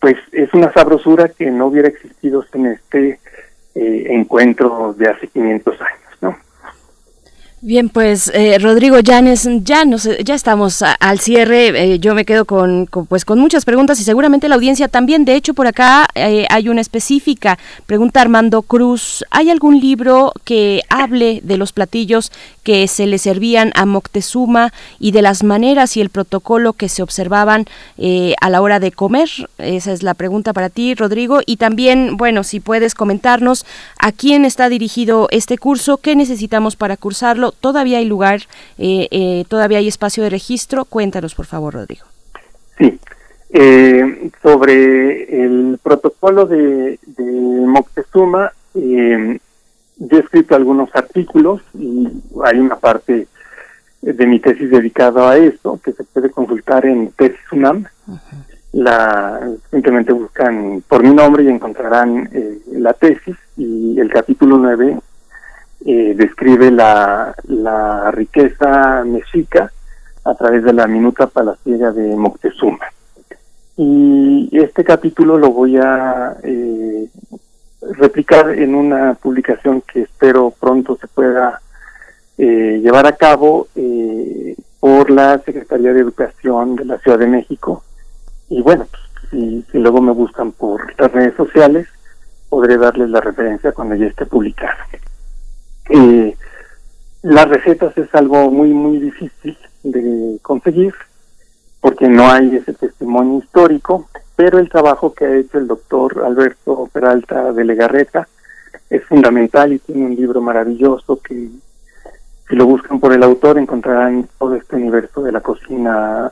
pues 0.00 0.16
es 0.32 0.52
una 0.54 0.72
sabrosura 0.72 1.28
que 1.28 1.50
no 1.50 1.66
hubiera 1.66 1.88
existido 1.88 2.42
sin 2.50 2.66
este 2.66 3.20
eh, 3.74 4.06
encuentro 4.08 4.94
de 4.94 5.08
hace 5.08 5.28
500 5.28 5.80
años. 5.80 6.09
Bien, 7.62 7.90
pues 7.90 8.30
eh, 8.32 8.58
Rodrigo 8.58 9.00
Llanes, 9.00 9.46
ya 9.64 9.84
nos, 9.84 10.08
ya 10.24 10.34
estamos 10.34 10.82
al 10.82 11.18
cierre. 11.20 11.66
eh, 11.68 11.98
yo 11.98 12.14
me 12.14 12.24
quedo 12.24 12.46
con, 12.46 12.86
con, 12.86 13.04
pues 13.04 13.26
con 13.26 13.38
muchas 13.38 13.66
preguntas 13.66 14.00
y 14.00 14.04
seguramente 14.04 14.48
la 14.48 14.54
audiencia 14.54 14.88
también. 14.88 15.26
De 15.26 15.34
hecho, 15.34 15.52
por 15.52 15.66
acá 15.66 16.08
eh, 16.14 16.46
hay 16.48 16.70
una 16.70 16.80
específica. 16.80 17.58
Pregunta 17.84 18.22
Armando 18.22 18.62
Cruz: 18.62 19.26
¿Hay 19.30 19.50
algún 19.50 19.78
libro 19.78 20.32
que 20.44 20.80
hable 20.88 21.40
de 21.44 21.58
los 21.58 21.72
platillos 21.74 22.32
que 22.62 22.88
se 22.88 23.06
le 23.06 23.18
servían 23.18 23.72
a 23.74 23.84
Moctezuma 23.84 24.72
y 24.98 25.10
de 25.12 25.20
las 25.20 25.42
maneras 25.42 25.98
y 25.98 26.00
el 26.00 26.08
protocolo 26.08 26.72
que 26.72 26.88
se 26.88 27.02
observaban 27.02 27.66
eh, 27.98 28.34
a 28.40 28.48
la 28.48 28.62
hora 28.62 28.80
de 28.80 28.90
comer? 28.90 29.28
Esa 29.58 29.92
es 29.92 30.02
la 30.02 30.14
pregunta 30.14 30.54
para 30.54 30.70
ti, 30.70 30.94
Rodrigo. 30.94 31.40
Y 31.44 31.58
también, 31.58 32.16
bueno, 32.16 32.42
si 32.42 32.58
puedes 32.58 32.94
comentarnos 32.94 33.66
a 33.98 34.12
quién 34.12 34.46
está 34.46 34.70
dirigido 34.70 35.28
este 35.30 35.58
curso, 35.58 35.98
qué 35.98 36.16
necesitamos 36.16 36.74
para 36.74 36.96
cursarlo. 36.96 37.49
Todavía 37.52 37.98
hay 37.98 38.06
lugar, 38.06 38.40
eh, 38.78 39.08
eh, 39.10 39.44
todavía 39.48 39.78
hay 39.78 39.88
espacio 39.88 40.22
de 40.22 40.30
registro. 40.30 40.84
Cuéntanos, 40.84 41.34
por 41.34 41.46
favor, 41.46 41.74
Rodrigo. 41.74 42.06
Sí. 42.78 42.98
Eh, 43.52 44.30
sobre 44.42 45.44
el 45.44 45.78
protocolo 45.82 46.46
de, 46.46 46.98
de 47.04 47.24
Moctezuma, 47.66 48.52
eh, 48.74 49.38
yo 49.96 50.16
he 50.16 50.20
escrito 50.20 50.54
algunos 50.54 50.88
artículos 50.94 51.60
y 51.74 52.06
hay 52.44 52.58
una 52.58 52.76
parte 52.76 53.26
de 54.02 54.26
mi 54.26 54.40
tesis 54.40 54.70
dedicada 54.70 55.30
a 55.30 55.36
esto 55.36 55.78
que 55.84 55.92
se 55.92 56.04
puede 56.04 56.30
consultar 56.30 56.86
en 56.86 57.10
Tesis 57.12 57.52
UNAM. 57.52 57.84
La, 58.72 59.50
simplemente 59.70 60.12
buscan 60.12 60.82
por 60.88 61.02
mi 61.02 61.12
nombre 61.12 61.42
y 61.42 61.48
encontrarán 61.48 62.30
eh, 62.32 62.60
la 62.72 62.94
tesis 62.94 63.36
y 63.56 63.98
el 63.98 64.08
capítulo 64.10 64.56
9 64.58 64.96
eh, 65.84 66.14
describe 66.16 66.70
la, 66.70 67.34
riqueza 68.12 69.02
mexica 69.04 69.72
a 70.24 70.34
través 70.34 70.64
de 70.64 70.72
la 70.72 70.86
minuta 70.86 71.26
palaciega 71.26 71.92
de 71.92 72.14
Moctezuma. 72.16 72.86
Y 73.76 74.48
este 74.52 74.84
capítulo 74.84 75.38
lo 75.38 75.50
voy 75.52 75.78
a 75.78 76.36
eh, 76.42 77.08
replicar 77.80 78.50
en 78.50 78.74
una 78.74 79.14
publicación 79.14 79.82
que 79.82 80.02
espero 80.02 80.52
pronto 80.58 80.96
se 81.00 81.08
pueda 81.08 81.60
eh, 82.36 82.80
llevar 82.82 83.06
a 83.06 83.16
cabo 83.16 83.68
eh, 83.74 84.56
por 84.78 85.10
la 85.10 85.38
Secretaría 85.40 85.92
de 85.92 86.00
Educación 86.00 86.76
de 86.76 86.84
la 86.86 86.98
Ciudad 86.98 87.18
de 87.18 87.26
México. 87.26 87.84
Y 88.48 88.62
bueno, 88.62 88.86
pues, 88.90 89.30
si, 89.30 89.78
luego 89.78 90.00
me 90.00 90.12
buscan 90.12 90.52
por 90.52 90.98
las 90.98 91.12
redes 91.12 91.34
sociales, 91.36 91.86
podré 92.48 92.78
darles 92.78 93.10
la 93.10 93.20
referencia 93.20 93.72
cuando 93.72 93.94
ya 93.94 94.06
esté 94.06 94.26
publicado. 94.26 94.78
Eh, 95.90 96.36
las 97.22 97.48
recetas 97.48 97.96
es 97.98 98.14
algo 98.14 98.50
muy, 98.50 98.70
muy 98.70 98.98
difícil 98.98 99.58
de 99.82 100.38
conseguir 100.40 100.94
porque 101.80 102.08
no 102.08 102.30
hay 102.30 102.56
ese 102.56 102.74
testimonio 102.74 103.38
histórico, 103.38 104.08
pero 104.36 104.58
el 104.58 104.68
trabajo 104.68 105.12
que 105.12 105.24
ha 105.24 105.36
hecho 105.36 105.58
el 105.58 105.66
doctor 105.66 106.22
Alberto 106.24 106.88
Peralta 106.92 107.52
de 107.52 107.64
Legarreta 107.64 108.28
es 108.88 109.04
fundamental 109.04 109.72
y 109.72 109.78
tiene 109.78 110.06
un 110.06 110.14
libro 110.14 110.40
maravilloso 110.40 111.20
que 111.20 111.48
si 112.48 112.56
lo 112.56 112.66
buscan 112.66 113.00
por 113.00 113.12
el 113.12 113.22
autor 113.22 113.58
encontrarán 113.58 114.28
todo 114.38 114.56
este 114.56 114.76
universo 114.76 115.22
de 115.22 115.32
la 115.32 115.40
cocina 115.40 116.30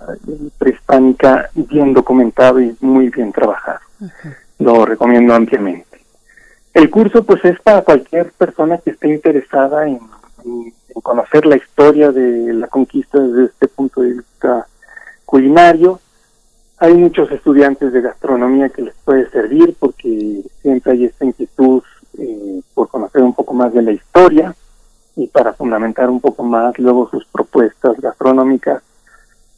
prehispánica 0.59 1.49
bien 1.55 1.95
documentado 1.95 2.61
y 2.61 2.77
muy 2.81 3.09
bien 3.09 3.33
trabajado. 3.33 3.81
Lo 4.59 4.85
recomiendo 4.85 5.35
ampliamente. 5.35 5.88
El 6.75 6.91
curso 6.91 7.25
pues 7.25 7.45
es 7.45 7.61
para 7.61 7.83
cualquier 7.83 8.33
persona 8.33 8.79
que 8.79 8.91
esté 8.91 9.09
interesada 9.09 9.89
en, 9.89 10.01
conocer 11.03 11.47
la 11.47 11.57
historia 11.57 12.11
de 12.11 12.53
la 12.53 12.67
conquista 12.67 13.19
desde 13.19 13.47
este 13.47 13.69
punto 13.69 14.03
de 14.03 14.15
vista 14.15 14.67
culinario. 15.25 16.01
Hay 16.79 16.95
muchos 16.95 17.31
estudiantes 17.31 17.93
de 17.93 18.01
gastronomía 18.01 18.69
que 18.69 18.83
les 18.83 18.95
puede 19.05 19.29
servir 19.31 19.77
porque 19.79 20.43
siempre 20.63 20.93
hay 20.93 21.05
esta 21.07 21.25
inquietud 21.25 21.83
eh, 22.19 22.61
por 22.75 22.89
conocer 22.89 23.23
un 23.23 23.35
poco 23.35 23.55
más 23.55 23.73
de 23.73 23.83
la 23.83 23.93
historia 23.93 24.55
y 25.17 25.27
para 25.27 25.53
fundamentar 25.53 26.09
un 26.11 26.21
poco 26.21 26.43
más 26.43 26.79
luego 26.79 27.09
sus 27.11 27.25
propuestas 27.27 28.01
gastronómicas. 28.01 28.83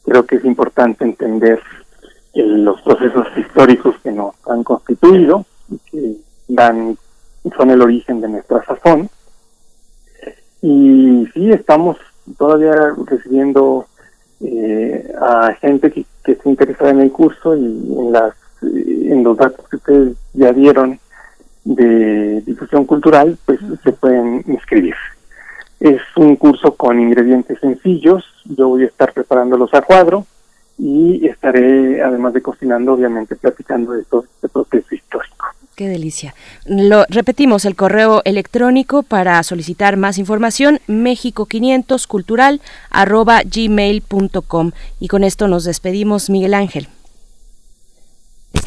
Creo 0.03 0.25
que 0.25 0.37
es 0.37 0.45
importante 0.45 1.03
entender 1.03 1.59
eh, 2.33 2.43
los 2.43 2.81
procesos 2.81 3.27
históricos 3.37 3.95
que 4.03 4.11
nos 4.11 4.35
han 4.47 4.63
constituido 4.63 5.45
y 5.69 5.77
que 5.89 6.30
dan 6.55 6.97
son 7.57 7.71
el 7.71 7.81
origen 7.81 8.21
de 8.21 8.29
nuestra 8.29 8.63
sazón. 8.65 9.09
Y 10.61 11.27
sí, 11.33 11.51
estamos 11.51 11.97
todavía 12.37 12.93
recibiendo 13.05 13.87
eh, 14.41 15.11
a 15.19 15.53
gente 15.55 15.91
que, 15.91 16.05
que 16.23 16.33
está 16.33 16.49
interesada 16.49 16.91
en 16.91 17.01
el 17.01 17.11
curso 17.11 17.55
y 17.55 17.65
en 17.65 18.11
las 18.11 18.33
en 18.61 19.23
los 19.23 19.37
datos 19.37 19.67
que 19.69 19.75
ustedes 19.77 20.17
ya 20.33 20.53
dieron 20.53 20.99
de 21.63 22.41
difusión 22.41 22.85
cultural, 22.85 23.37
pues 23.45 23.59
se 23.83 23.91
pueden 23.91 24.43
inscribir. 24.47 24.95
Es 25.79 26.01
un 26.15 26.35
curso 26.35 26.75
con 26.75 26.99
ingredientes 26.99 27.59
sencillos, 27.59 28.23
yo 28.45 28.69
voy 28.69 28.83
a 28.83 28.87
estar 28.87 29.13
preparándolos 29.13 29.73
a 29.73 29.81
cuadro 29.81 30.25
y 30.77 31.27
estaré, 31.27 32.01
además 32.01 32.33
de 32.33 32.41
cocinando, 32.41 32.93
obviamente 32.93 33.35
platicando 33.35 33.93
de 33.93 34.03
todo 34.05 34.23
este 34.23 34.49
proceso 34.49 34.95
histórico. 34.95 35.45
Qué 35.75 35.87
delicia. 35.87 36.35
Lo 36.65 37.05
repetimos 37.09 37.65
el 37.65 37.75
correo 37.75 38.21
electrónico 38.25 39.03
para 39.03 39.41
solicitar 39.43 39.95
más 39.95 40.17
información 40.17 40.79
mexico500 40.87 42.07
cultural 42.07 42.61
arroba 42.89 43.41
gmail.com 43.43 44.71
y 44.99 45.07
con 45.07 45.23
esto 45.23 45.47
nos 45.47 45.63
despedimos 45.63 46.29
Miguel 46.29 46.53
Ángel. 46.53 46.89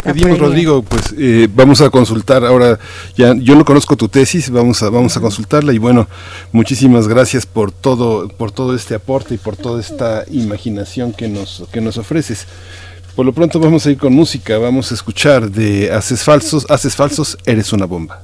Pedimos. 0.03 0.39
Rodrigo, 0.39 0.83
pues 0.83 1.15
eh, 1.17 1.49
vamos 1.55 1.81
a 1.81 1.91
consultar 1.91 2.45
ahora, 2.45 2.79
ya 3.17 3.35
yo 3.35 3.55
no 3.55 3.65
conozco 3.65 3.97
tu 3.97 4.09
tesis, 4.09 4.51
vamos 4.51 4.83
a, 4.83 4.91
vamos 4.91 5.17
a 5.17 5.21
consultarla 5.21 5.73
y 5.73 5.79
bueno, 5.79 6.09
muchísimas 6.53 7.09
gracias 7.09 7.47
por 7.47 7.71
todo, 7.71 8.29
por 8.29 8.51
todo 8.51 8.75
este 8.75 8.95
aporte 8.95 9.35
y 9.35 9.39
por 9.39 9.57
toda 9.57 9.81
esta 9.81 10.25
imaginación 10.31 11.13
que 11.13 11.29
nos, 11.29 11.65
que 11.73 11.81
nos 11.81 11.97
ofreces. 11.99 12.47
Por 13.15 13.25
lo 13.25 13.33
pronto 13.33 13.61
vamos 13.61 13.87
a 13.87 13.93
ir 13.93 13.97
con 13.97 14.13
música, 14.13 14.59
vamos 14.59 14.91
a 14.91 14.95
escuchar 14.95 15.49
de 15.49 15.93
Haces 15.93 16.25
Falsos, 16.25 16.67
Haces 16.69 16.97
Falsos, 16.97 17.39
Eres 17.47 17.73
una 17.73 17.87
bomba. 17.87 18.23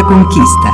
La 0.00 0.06
conquista. 0.06 0.72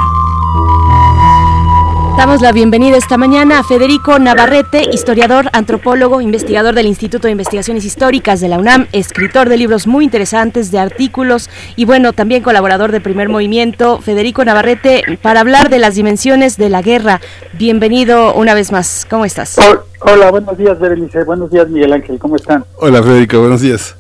Damos 2.17 2.41
la 2.41 2.53
bienvenida 2.53 2.97
esta 2.97 3.19
mañana 3.19 3.59
a 3.59 3.65
Federico 3.65 4.19
Navarrete, 4.19 4.89
historiador, 4.93 5.47
antropólogo, 5.53 6.21
investigador 6.21 6.75
del 6.75 6.87
Instituto 6.87 7.27
de 7.27 7.33
Investigaciones 7.33 7.85
Históricas 7.85 8.41
de 8.41 8.49
la 8.49 8.59
UNAM, 8.59 8.87
escritor 8.93 9.49
de 9.49 9.57
libros 9.57 9.87
muy 9.87 10.05
interesantes, 10.05 10.71
de 10.71 10.79
artículos 10.79 11.51
y 11.75 11.85
bueno, 11.85 12.13
también 12.13 12.43
colaborador 12.43 12.93
de 12.93 13.01
Primer 13.01 13.29
Movimiento. 13.29 14.01
Federico 14.01 14.45
Navarrete, 14.45 15.19
para 15.23 15.41
hablar 15.41 15.71
de 15.71 15.79
las 15.79 15.95
dimensiones 15.97 16.57
de 16.57 16.69
la 16.69 16.83
guerra. 16.83 17.21
Bienvenido 17.55 18.33
una 18.35 18.55
vez 18.55 18.71
más. 18.71 19.07
¿Cómo 19.11 19.25
estás? 19.25 19.57
Hola, 20.01 20.31
buenos 20.31 20.57
días, 20.57 20.79
Berenice. 20.79 21.25
Buenos 21.25 21.51
días, 21.51 21.69
Miguel 21.69 21.93
Ángel. 21.93 22.19
¿Cómo 22.19 22.37
están? 22.37 22.65
Hola, 22.77 23.03
Federico. 23.03 23.41
Buenos 23.41 23.61
días. 23.61 23.97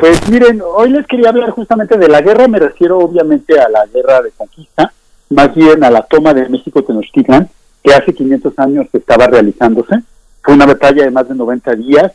Pues 0.00 0.30
miren, 0.30 0.62
hoy 0.62 0.88
les 0.88 1.06
quería 1.06 1.28
hablar 1.28 1.50
justamente 1.50 1.98
de 1.98 2.08
la 2.08 2.22
guerra. 2.22 2.48
Me 2.48 2.58
refiero 2.58 2.98
obviamente 2.98 3.60
a 3.60 3.68
la 3.68 3.84
guerra 3.84 4.22
de 4.22 4.30
conquista 4.30 4.92
más 5.28 5.54
bien 5.54 5.84
a 5.84 5.90
la 5.90 6.02
toma 6.02 6.34
de 6.34 6.48
México 6.48 6.82
Tenochtitlan, 6.82 7.48
que 7.82 7.92
hace 7.92 8.14
500 8.14 8.58
años 8.58 8.86
estaba 8.92 9.26
realizándose. 9.26 10.00
Fue 10.42 10.54
una 10.54 10.66
batalla 10.66 11.04
de 11.04 11.10
más 11.10 11.28
de 11.28 11.34
90 11.34 11.74
días 11.76 12.12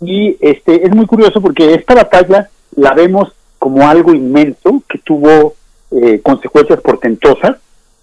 y 0.00 0.36
este 0.40 0.86
es 0.86 0.94
muy 0.94 1.06
curioso 1.06 1.40
porque 1.42 1.74
esta 1.74 1.94
batalla 1.94 2.48
la 2.74 2.94
vemos 2.94 3.32
como 3.58 3.86
algo 3.86 4.14
inmenso 4.14 4.82
que 4.88 4.98
tuvo 4.98 5.54
eh, 5.90 6.20
consecuencias 6.22 6.80
portentosas, 6.80 7.58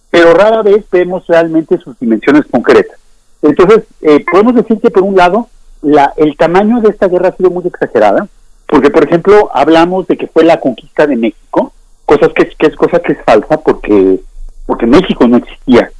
pero 0.09 0.33
rara 0.33 0.61
vez 0.61 0.85
vemos 0.91 1.25
realmente 1.27 1.77
sus 1.79 1.99
dimensiones 1.99 2.45
concretas. 2.49 2.97
Entonces, 3.41 3.83
eh, 4.01 4.23
podemos 4.31 4.55
decir 4.55 4.79
que 4.79 4.91
por 4.91 5.03
un 5.03 5.15
lado, 5.15 5.49
la, 5.81 6.13
el 6.17 6.37
tamaño 6.37 6.81
de 6.81 6.89
esta 6.89 7.07
guerra 7.07 7.29
ha 7.29 7.35
sido 7.35 7.49
muy 7.49 7.65
exagerada, 7.65 8.27
porque 8.67 8.89
por 8.89 9.03
ejemplo 9.03 9.49
hablamos 9.53 10.07
de 10.07 10.17
que 10.17 10.27
fue 10.27 10.43
la 10.43 10.59
conquista 10.59 11.05
de 11.07 11.15
México, 11.15 11.73
cosas 12.05 12.31
que, 12.33 12.49
que 12.57 12.67
es 12.67 12.75
cosa 12.75 12.99
que 12.99 13.13
es 13.13 13.19
falsa 13.23 13.57
porque 13.57 14.19
porque 14.65 14.85
México 14.85 15.27
no 15.27 15.37
existía 15.37 15.91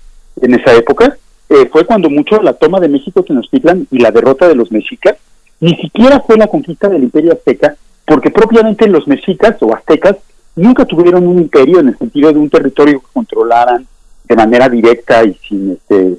en 0.42 0.54
esa 0.54 0.74
época, 0.74 1.18
eh, 1.50 1.70
fue 1.72 1.86
cuando 1.86 2.10
mucho 2.10 2.42
la 2.42 2.54
toma 2.54 2.80
de 2.80 2.88
México 2.88 3.24
Tenochtitlan 3.24 3.88
y 3.92 4.00
la 4.00 4.12
derrota 4.12 4.48
de 4.48 4.56
los 4.56 4.72
mexicas, 4.72 5.18
ni 5.60 5.76
siquiera 5.76 6.20
fue 6.22 6.38
la 6.38 6.48
conquista 6.48 6.90
del 6.90 7.04
imperio 7.04 7.34
azteca, 7.34 7.76
porque 8.06 8.32
propiamente 8.32 8.88
los 8.88 9.08
mexicas 9.08 9.58
o 9.62 9.74
aztecas 9.74 10.18
nunca 10.56 10.86
tuvieron 10.86 11.28
un 11.28 11.40
imperio 11.40 11.80
en 11.80 11.90
el 11.90 11.98
sentido 11.98 12.32
de 12.32 12.40
un 12.40 12.50
territorio 12.50 13.00
que 13.00 13.08
controlaran 13.14 13.86
de 14.26 14.36
manera 14.36 14.70
directa 14.70 15.24
y 15.24 15.34
sin 15.48 15.72
este 15.72 16.18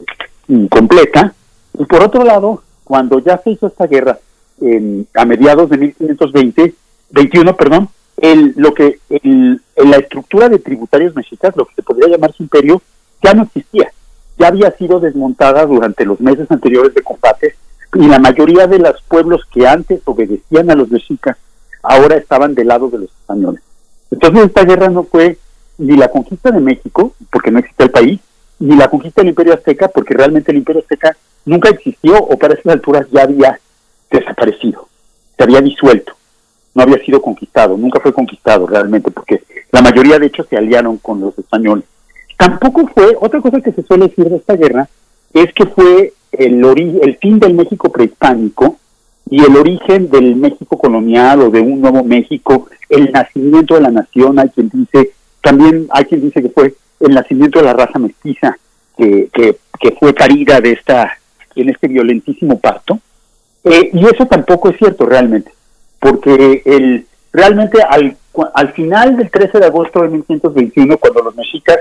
completa. 0.68 1.34
Y 1.78 1.84
por 1.86 2.02
otro 2.02 2.24
lado, 2.24 2.62
cuando 2.84 3.18
ya 3.18 3.38
se 3.38 3.50
hizo 3.50 3.66
esta 3.66 3.86
guerra 3.86 4.18
en, 4.60 5.06
a 5.14 5.24
mediados 5.24 5.70
de 5.70 5.78
1520, 5.78 6.74
21, 7.10 7.56
perdón, 7.56 7.88
el, 8.16 8.54
lo 8.56 8.74
que 8.74 8.98
el, 9.10 9.60
la 9.76 9.96
estructura 9.96 10.48
de 10.48 10.58
tributarios 10.58 11.14
mexicas, 11.14 11.56
lo 11.56 11.66
que 11.66 11.74
se 11.74 11.82
podría 11.82 12.08
llamar 12.08 12.32
su 12.32 12.42
imperio, 12.42 12.80
ya 13.22 13.34
no 13.34 13.44
existía. 13.44 13.92
Ya 14.38 14.48
había 14.48 14.70
sido 14.72 15.00
desmontada 15.00 15.64
durante 15.66 16.04
los 16.04 16.20
meses 16.20 16.50
anteriores 16.50 16.94
de 16.94 17.02
combate 17.02 17.54
y 17.94 18.08
la 18.08 18.18
mayoría 18.18 18.66
de 18.66 18.78
los 18.78 19.00
pueblos 19.02 19.42
que 19.52 19.66
antes 19.66 20.00
obedecían 20.04 20.70
a 20.70 20.74
los 20.74 20.90
mexicas 20.90 21.36
ahora 21.82 22.16
estaban 22.16 22.54
del 22.54 22.68
lado 22.68 22.88
de 22.90 22.98
los 22.98 23.10
españoles. 23.10 23.62
Entonces 24.10 24.46
esta 24.46 24.64
guerra 24.64 24.88
no 24.88 25.04
fue 25.04 25.38
ni 25.78 25.96
la 25.96 26.08
conquista 26.08 26.50
de 26.50 26.60
México, 26.60 27.14
porque 27.30 27.50
no 27.50 27.58
existía 27.58 27.86
el 27.86 27.92
país, 27.92 28.20
ni 28.58 28.76
la 28.76 28.88
conquista 28.88 29.20
del 29.20 29.30
imperio 29.30 29.54
azteca, 29.54 29.88
porque 29.88 30.14
realmente 30.14 30.50
el 30.50 30.58
imperio 30.58 30.82
azteca 30.82 31.16
nunca 31.44 31.68
existió 31.68 32.16
o 32.16 32.36
para 32.38 32.54
esas 32.54 32.72
alturas 32.72 33.06
ya 33.10 33.22
había 33.22 33.60
desaparecido, 34.18 34.88
se 35.36 35.44
había 35.44 35.60
disuelto 35.60 36.14
no 36.74 36.82
había 36.82 37.02
sido 37.04 37.22
conquistado, 37.22 37.76
nunca 37.76 38.00
fue 38.00 38.12
conquistado 38.12 38.66
realmente, 38.66 39.10
porque 39.10 39.42
la 39.70 39.80
mayoría 39.80 40.18
de 40.18 40.26
hecho 40.26 40.44
se 40.44 40.56
aliaron 40.56 40.98
con 40.98 41.20
los 41.20 41.38
españoles. 41.38 41.84
Tampoco 42.36 42.88
fue, 42.92 43.16
otra 43.20 43.40
cosa 43.40 43.60
que 43.60 43.72
se 43.72 43.84
suele 43.84 44.08
decir 44.08 44.28
de 44.28 44.36
esta 44.36 44.56
guerra, 44.56 44.88
es 45.32 45.52
que 45.52 45.66
fue 45.66 46.12
el, 46.32 46.64
el 47.02 47.16
fin 47.18 47.38
del 47.38 47.54
México 47.54 47.90
prehispánico 47.90 48.76
y 49.30 49.42
el 49.42 49.56
origen 49.56 50.10
del 50.10 50.36
México 50.36 50.76
colonial 50.76 51.42
o 51.42 51.50
de 51.50 51.60
un 51.60 51.80
nuevo 51.80 52.02
México, 52.02 52.68
el 52.88 53.10
nacimiento 53.12 53.74
de 53.74 53.80
la 53.80 53.90
nación, 53.90 54.38
hay 54.38 54.48
quien 54.48 54.68
dice, 54.68 55.12
también 55.40 55.86
hay 55.90 56.04
quien 56.04 56.22
dice 56.22 56.42
que 56.42 56.50
fue 56.50 56.74
el 57.00 57.14
nacimiento 57.14 57.60
de 57.60 57.66
la 57.66 57.72
raza 57.72 57.98
mestiza, 57.98 58.58
que, 58.96 59.28
que, 59.32 59.56
fue 59.98 60.12
parida 60.12 60.60
de 60.60 60.72
esta, 60.72 61.18
en 61.54 61.68
este 61.68 61.88
violentísimo 61.88 62.58
pacto. 62.58 62.98
Eh, 63.64 63.90
y 63.92 64.04
eso 64.04 64.26
tampoco 64.26 64.68
es 64.68 64.76
cierto 64.76 65.06
realmente 65.06 65.50
porque 66.04 66.60
el, 66.66 67.06
realmente 67.32 67.80
al, 67.80 68.14
al 68.52 68.72
final 68.74 69.16
del 69.16 69.30
13 69.30 69.58
de 69.58 69.64
agosto 69.64 70.02
de 70.02 70.10
1521, 70.10 70.98
cuando 70.98 71.22
los 71.22 71.34
mexicas 71.34 71.78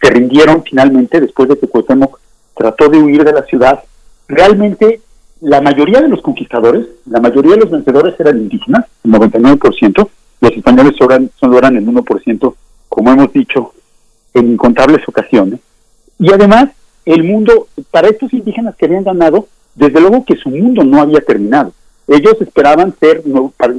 se 0.00 0.10
rindieron 0.10 0.64
finalmente, 0.64 1.20
después 1.20 1.48
de 1.48 1.56
que 1.56 1.68
Cuauhtémoc 1.68 2.18
trató 2.56 2.88
de 2.88 2.98
huir 2.98 3.22
de 3.22 3.32
la 3.32 3.44
ciudad, 3.44 3.84
realmente 4.26 5.02
la 5.40 5.60
mayoría 5.60 6.00
de 6.00 6.08
los 6.08 6.20
conquistadores, 6.20 6.84
la 7.06 7.20
mayoría 7.20 7.52
de 7.52 7.60
los 7.60 7.70
vencedores 7.70 8.18
eran 8.18 8.38
indígenas, 8.38 8.86
el 9.04 9.12
99%, 9.12 10.08
los 10.40 10.50
españoles 10.50 10.94
solo 11.38 11.58
eran 11.58 11.76
el 11.76 11.86
1%, 11.86 12.54
como 12.88 13.12
hemos 13.12 13.32
dicho 13.32 13.72
en 14.34 14.54
incontables 14.54 15.08
ocasiones. 15.08 15.60
Y 16.18 16.32
además, 16.32 16.70
el 17.04 17.22
mundo, 17.22 17.68
para 17.92 18.08
estos 18.08 18.32
indígenas 18.32 18.74
que 18.74 18.86
habían 18.86 19.04
ganado, 19.04 19.46
desde 19.80 20.00
luego 20.00 20.24
que 20.26 20.36
su 20.36 20.50
mundo 20.50 20.84
no 20.84 21.00
había 21.00 21.20
terminado. 21.20 21.72
Ellos 22.06 22.36
esperaban 22.40 22.94
ser, 23.00 23.22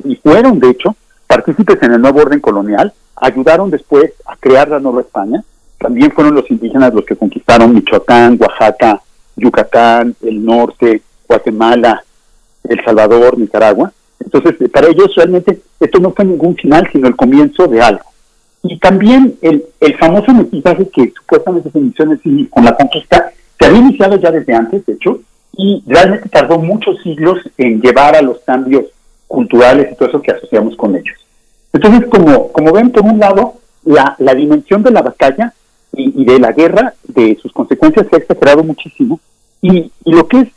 y 0.03 0.15
fueron 0.15 0.59
de 0.59 0.71
hecho, 0.71 0.95
partícipes 1.27 1.77
en 1.83 1.93
el 1.93 2.01
nuevo 2.01 2.21
orden 2.21 2.39
colonial, 2.39 2.91
ayudaron 3.15 3.69
después 3.69 4.11
a 4.25 4.35
crear 4.35 4.67
la 4.69 4.79
Nueva 4.79 5.01
España. 5.01 5.43
También 5.77 6.11
fueron 6.11 6.33
los 6.33 6.49
indígenas 6.49 6.93
los 6.93 7.05
que 7.05 7.15
conquistaron 7.15 7.73
Michoacán, 7.73 8.37
Oaxaca, 8.41 8.99
Yucatán, 9.35 10.15
el 10.23 10.43
norte, 10.43 11.03
Guatemala, 11.27 12.03
El 12.63 12.83
Salvador, 12.83 13.37
Nicaragua. 13.37 13.91
Entonces, 14.19 14.55
para 14.71 14.87
ellos 14.87 15.13
realmente 15.15 15.61
esto 15.79 15.99
no 15.99 16.11
fue 16.11 16.25
ningún 16.25 16.55
final, 16.55 16.89
sino 16.91 17.07
el 17.07 17.15
comienzo 17.15 17.67
de 17.67 17.81
algo. 17.81 18.05
Y 18.63 18.79
también 18.79 19.35
el, 19.41 19.65
el 19.79 19.97
famoso 19.97 20.33
mestizaje 20.33 20.89
que 20.89 21.13
supuestamente 21.15 21.69
se 21.69 21.79
inició 21.79 22.05
con 22.49 22.65
la 22.65 22.75
conquista, 22.75 23.31
se 23.59 23.65
había 23.65 23.79
iniciado 23.79 24.15
ya 24.17 24.31
desde 24.31 24.53
antes, 24.53 24.85
de 24.85 24.93
hecho, 24.93 25.19
y 25.61 25.83
realmente 25.85 26.27
tardó 26.27 26.57
muchos 26.57 26.99
siglos 27.03 27.37
en 27.55 27.81
llevar 27.81 28.15
a 28.15 28.23
los 28.23 28.39
cambios 28.39 28.85
culturales 29.27 29.91
y 29.91 29.95
todo 29.95 30.09
eso 30.09 30.21
que 30.21 30.31
asociamos 30.31 30.75
con 30.75 30.95
ellos. 30.95 31.15
Entonces, 31.71 32.09
como, 32.09 32.51
como 32.51 32.73
ven, 32.73 32.89
por 32.89 33.03
un 33.03 33.19
lado, 33.19 33.53
la, 33.85 34.15
la 34.17 34.33
dimensión 34.33 34.81
de 34.81 34.89
la 34.89 35.03
batalla 35.03 35.53
y, 35.93 36.25
de 36.25 36.39
la 36.39 36.51
guerra, 36.51 36.95
de 37.03 37.37
sus 37.39 37.51
consecuencias, 37.51 38.07
se 38.09 38.15
ha 38.15 38.19
exagerado 38.19 38.63
muchísimo. 38.63 39.19
Y, 39.61 39.91
y 40.03 40.11
lo 40.11 40.27
que 40.27 40.39
es, 40.39 40.47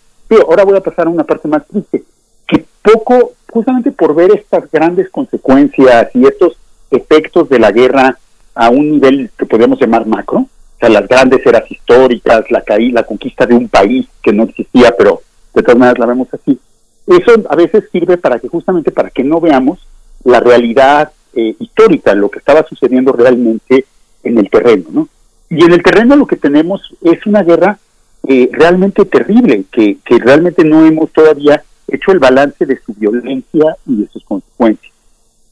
ahora 0.48 0.64
voy 0.64 0.78
a 0.78 0.82
pasar 0.82 1.06
a 1.06 1.10
una 1.10 1.24
parte 1.24 1.48
más 1.48 1.66
triste, 1.66 2.02
que 2.48 2.64
poco, 2.80 3.32
justamente 3.52 3.92
por 3.92 4.14
ver 4.14 4.30
estas 4.32 4.70
grandes 4.70 5.10
consecuencias 5.10 6.08
y 6.14 6.26
estos 6.26 6.56
efectos 6.90 7.50
de 7.50 7.58
la 7.58 7.72
guerra 7.72 8.18
a 8.54 8.70
un 8.70 8.92
nivel 8.92 9.30
que 9.36 9.44
podríamos 9.44 9.78
llamar 9.78 10.06
macro, 10.06 10.46
las 10.80 11.08
grandes 11.08 11.44
eras 11.46 11.70
históricas, 11.70 12.50
la 12.50 12.62
la 12.68 13.02
conquista 13.04 13.46
de 13.46 13.54
un 13.54 13.68
país 13.68 14.06
que 14.22 14.32
no 14.32 14.44
existía, 14.44 14.94
pero 14.96 15.22
de 15.54 15.62
todas 15.62 15.78
maneras 15.78 15.98
la 15.98 16.06
vemos 16.06 16.28
así. 16.32 16.58
Eso 17.06 17.32
a 17.48 17.56
veces 17.56 17.84
sirve 17.92 18.16
para 18.16 18.38
que 18.38 18.48
justamente 18.48 18.90
para 18.90 19.10
que 19.10 19.24
no 19.24 19.40
veamos 19.40 19.86
la 20.24 20.40
realidad 20.40 21.12
eh, 21.34 21.54
histórica, 21.58 22.14
lo 22.14 22.30
que 22.30 22.38
estaba 22.38 22.64
sucediendo 22.66 23.12
realmente 23.12 23.84
en 24.22 24.38
el 24.38 24.48
terreno, 24.50 24.84
¿no? 24.90 25.08
Y 25.50 25.64
en 25.64 25.72
el 25.72 25.82
terreno 25.82 26.16
lo 26.16 26.26
que 26.26 26.36
tenemos 26.36 26.94
es 27.02 27.24
una 27.26 27.42
guerra 27.42 27.78
eh, 28.26 28.48
realmente 28.52 29.04
terrible, 29.04 29.64
que, 29.70 29.98
que 30.04 30.18
realmente 30.18 30.64
no 30.64 30.86
hemos 30.86 31.12
todavía 31.12 31.62
hecho 31.86 32.12
el 32.12 32.18
balance 32.18 32.64
de 32.64 32.78
su 32.84 32.94
violencia 32.94 33.76
y 33.86 33.96
de 34.02 34.08
sus 34.08 34.24
consecuencias. 34.24 34.92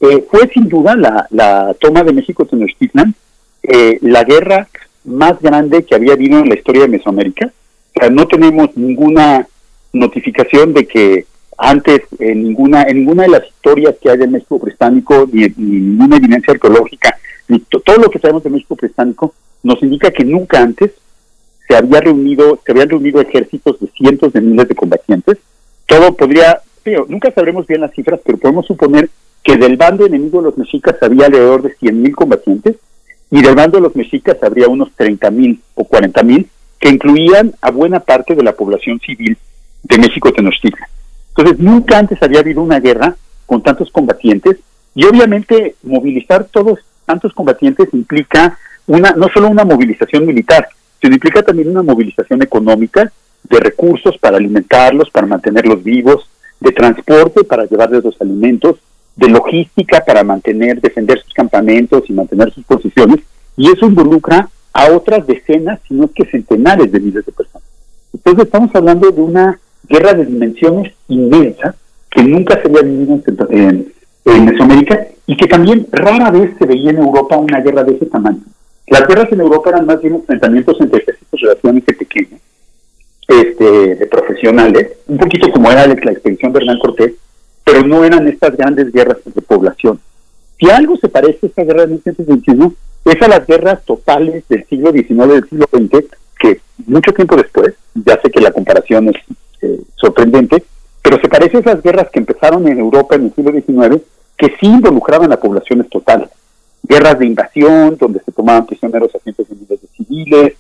Eh, 0.00 0.26
fue 0.30 0.48
sin 0.48 0.68
duda 0.68 0.96
la, 0.96 1.26
la 1.30 1.74
toma 1.78 2.02
de 2.02 2.12
México 2.12 2.46
Tenochtitlan, 2.46 3.14
eh, 3.62 3.98
la 4.00 4.24
guerra 4.24 4.68
más 5.04 5.40
grande 5.40 5.84
que 5.84 5.94
había 5.94 6.14
habido 6.14 6.38
en 6.38 6.48
la 6.48 6.54
historia 6.54 6.82
de 6.82 6.88
Mesoamérica. 6.88 7.52
O 7.94 8.00
sea, 8.00 8.10
no 8.10 8.26
tenemos 8.26 8.76
ninguna 8.76 9.46
notificación 9.92 10.72
de 10.72 10.86
que 10.86 11.26
antes 11.58 12.02
en 12.18 12.42
ninguna 12.42 12.82
en 12.84 12.98
ninguna 12.98 13.24
de 13.24 13.28
las 13.28 13.46
historias 13.46 13.94
que 14.00 14.10
hay 14.10 14.18
del 14.18 14.30
México 14.30 14.58
prehispánico 14.58 15.28
ni, 15.30 15.48
ninguna 15.56 16.16
evidencia 16.16 16.54
arqueológica 16.54 17.16
ni 17.48 17.60
todo 17.60 17.96
lo 17.98 18.10
que 18.10 18.18
sabemos 18.18 18.42
del 18.42 18.54
México 18.54 18.74
prehispánico 18.74 19.34
nos 19.62 19.82
indica 19.82 20.10
que 20.10 20.24
nunca 20.24 20.62
antes 20.62 20.92
se 21.68 21.76
había 21.76 22.00
reunido 22.00 22.58
se 22.64 22.72
habían 22.72 22.88
reunido 22.88 23.20
ejércitos 23.20 23.78
de 23.80 23.86
cientos 23.88 24.32
de 24.32 24.40
miles 24.40 24.66
de 24.66 24.74
combatientes 24.74 25.38
todo 25.86 26.16
podría 26.16 26.60
pero 26.82 27.04
nunca 27.08 27.30
sabremos 27.30 27.66
bien 27.66 27.82
las 27.82 27.92
cifras 27.92 28.20
pero 28.24 28.38
podemos 28.38 28.66
suponer 28.66 29.10
que 29.42 29.56
del 29.56 29.76
bando 29.76 30.06
enemigo 30.06 30.38
de 30.38 30.44
los 30.44 30.58
mexicas 30.58 30.96
había 31.02 31.26
alrededor 31.26 31.62
de 31.62 31.76
100.000 31.76 32.14
combatientes 32.14 32.76
y 33.32 33.40
del 33.40 33.54
bando 33.54 33.78
de 33.78 33.82
los 33.82 33.96
mexicas 33.96 34.36
habría 34.42 34.68
unos 34.68 34.92
30 34.94 35.30
mil 35.30 35.58
o 35.74 35.84
40 35.84 36.22
mil 36.22 36.48
que 36.78 36.90
incluían 36.90 37.54
a 37.62 37.70
buena 37.70 37.98
parte 38.00 38.34
de 38.34 38.42
la 38.42 38.52
población 38.52 39.00
civil 39.00 39.38
de 39.84 39.98
México 39.98 40.30
Tenochtitlan. 40.30 40.88
Entonces, 41.30 41.58
nunca 41.58 41.98
antes 41.98 42.22
había 42.22 42.40
habido 42.40 42.60
una 42.60 42.78
guerra 42.78 43.16
con 43.46 43.62
tantos 43.62 43.90
combatientes 43.90 44.58
y 44.94 45.06
obviamente 45.06 45.76
movilizar 45.82 46.44
todos 46.44 46.80
tantos 47.06 47.32
combatientes 47.32 47.88
implica 47.94 48.58
una 48.86 49.12
no 49.12 49.28
solo 49.32 49.48
una 49.48 49.64
movilización 49.64 50.26
militar, 50.26 50.68
sino 51.00 51.14
implica 51.14 51.42
también 51.42 51.70
una 51.70 51.82
movilización 51.82 52.42
económica 52.42 53.10
de 53.44 53.60
recursos 53.60 54.18
para 54.18 54.36
alimentarlos, 54.36 55.08
para 55.08 55.26
mantenerlos 55.26 55.82
vivos, 55.82 56.28
de 56.60 56.72
transporte 56.72 57.44
para 57.44 57.64
llevarles 57.64 58.04
los 58.04 58.20
alimentos, 58.20 58.76
de 59.16 59.28
logística 59.28 60.02
para 60.04 60.24
mantener, 60.24 60.80
defender 60.80 61.20
sus 61.22 61.32
campamentos 61.34 62.04
y 62.08 62.12
mantener 62.12 62.52
sus 62.52 62.64
posiciones, 62.64 63.20
y 63.56 63.70
eso 63.70 63.86
involucra 63.86 64.48
a 64.72 64.92
otras 64.92 65.26
decenas, 65.26 65.80
si 65.86 65.94
no 65.94 66.04
es 66.04 66.10
que 66.12 66.24
centenares 66.24 66.90
de 66.90 67.00
miles 67.00 67.26
de 67.26 67.32
personas. 67.32 67.68
Entonces 68.14 68.44
estamos 68.44 68.74
hablando 68.74 69.10
de 69.10 69.20
una 69.20 69.60
guerra 69.88 70.14
de 70.14 70.26
dimensiones 70.26 70.94
inmensas 71.08 71.74
que 72.10 72.22
nunca 72.22 72.60
se 72.60 72.68
había 72.68 72.82
vivido 72.82 73.20
en, 73.50 73.92
en 74.24 74.44
Mesoamérica 74.44 75.06
y 75.26 75.36
que 75.36 75.46
también 75.46 75.86
rara 75.90 76.30
vez 76.30 76.50
se 76.58 76.66
veía 76.66 76.90
en 76.90 76.98
Europa 76.98 77.36
una 77.36 77.60
guerra 77.60 77.84
de 77.84 77.94
ese 77.94 78.06
tamaño. 78.06 78.40
Las 78.86 79.06
guerras 79.06 79.32
en 79.32 79.40
Europa 79.40 79.70
eran 79.70 79.86
más 79.86 80.00
bien 80.00 80.14
enfrentamientos 80.14 80.80
entre 80.80 81.00
ejércitos 81.00 81.40
relativamente 81.40 81.94
pequeños, 81.94 82.40
este, 83.28 83.94
de 83.94 84.06
profesionales, 84.06 84.92
un 85.06 85.18
poquito 85.18 85.50
como 85.52 85.70
era 85.70 85.86
la 85.86 85.94
expedición 85.94 86.52
de 86.52 86.58
Hernán 86.58 86.78
Cortés, 86.78 87.12
pero 87.64 87.82
no 87.82 88.04
eran 88.04 88.28
estas 88.28 88.56
grandes 88.56 88.92
guerras 88.92 89.18
de 89.24 89.42
población. 89.42 90.00
Si 90.58 90.70
algo 90.70 90.96
se 90.96 91.08
parece 91.08 91.38
a 91.42 91.48
esta 91.48 91.64
guerra 91.64 91.82
de 91.82 91.88
1921, 91.88 92.74
es 93.04 93.22
a 93.22 93.28
las 93.28 93.46
guerras 93.46 93.84
totales 93.84 94.44
del 94.48 94.64
siglo 94.66 94.92
XIX 94.92 95.28
del 95.28 95.48
siglo 95.48 95.66
XX, 95.72 96.04
que 96.38 96.60
mucho 96.86 97.12
tiempo 97.12 97.36
después, 97.36 97.74
ya 97.94 98.20
sé 98.20 98.30
que 98.30 98.40
la 98.40 98.52
comparación 98.52 99.08
es 99.08 99.16
eh, 99.62 99.80
sorprendente, 99.96 100.62
pero 101.02 101.20
se 101.20 101.28
parece 101.28 101.56
a 101.56 101.60
esas 101.60 101.82
guerras 101.82 102.08
que 102.12 102.20
empezaron 102.20 102.66
en 102.68 102.78
Europa 102.78 103.16
en 103.16 103.24
el 103.24 103.34
siglo 103.34 103.52
XIX, 103.52 104.02
que 104.36 104.48
sí 104.60 104.66
involucraban 104.66 105.32
a 105.32 105.36
poblaciones 105.40 105.88
totales. 105.88 106.28
Guerras 106.84 107.18
de 107.18 107.26
invasión, 107.26 107.96
donde 107.98 108.20
se 108.20 108.32
tomaban 108.32 108.66
prisioneros 108.66 109.14
a 109.14 109.18
cientos 109.18 109.48
de 109.48 109.54
miles 109.54 109.80
de 109.80 109.88
civiles, 109.96 110.54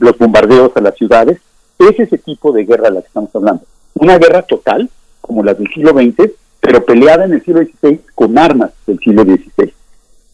los 0.00 0.18
bombardeos 0.18 0.76
a 0.76 0.80
las 0.80 0.96
ciudades. 0.96 1.40
Es 1.78 1.98
ese 1.98 2.18
tipo 2.18 2.52
de 2.52 2.64
guerra 2.64 2.88
de 2.88 2.94
la 2.96 3.00
que 3.00 3.08
estamos 3.08 3.34
hablando. 3.34 3.62
Una 3.94 4.18
guerra 4.18 4.42
total, 4.42 4.90
como 5.28 5.44
la 5.44 5.54
del 5.54 5.68
siglo 5.68 5.92
XX, 5.92 6.32
pero 6.58 6.84
peleada 6.84 7.26
en 7.26 7.34
el 7.34 7.44
siglo 7.44 7.60
XVI 7.62 8.00
con 8.14 8.36
armas 8.36 8.70
del 8.86 8.98
siglo 8.98 9.22
XVI. 9.22 9.72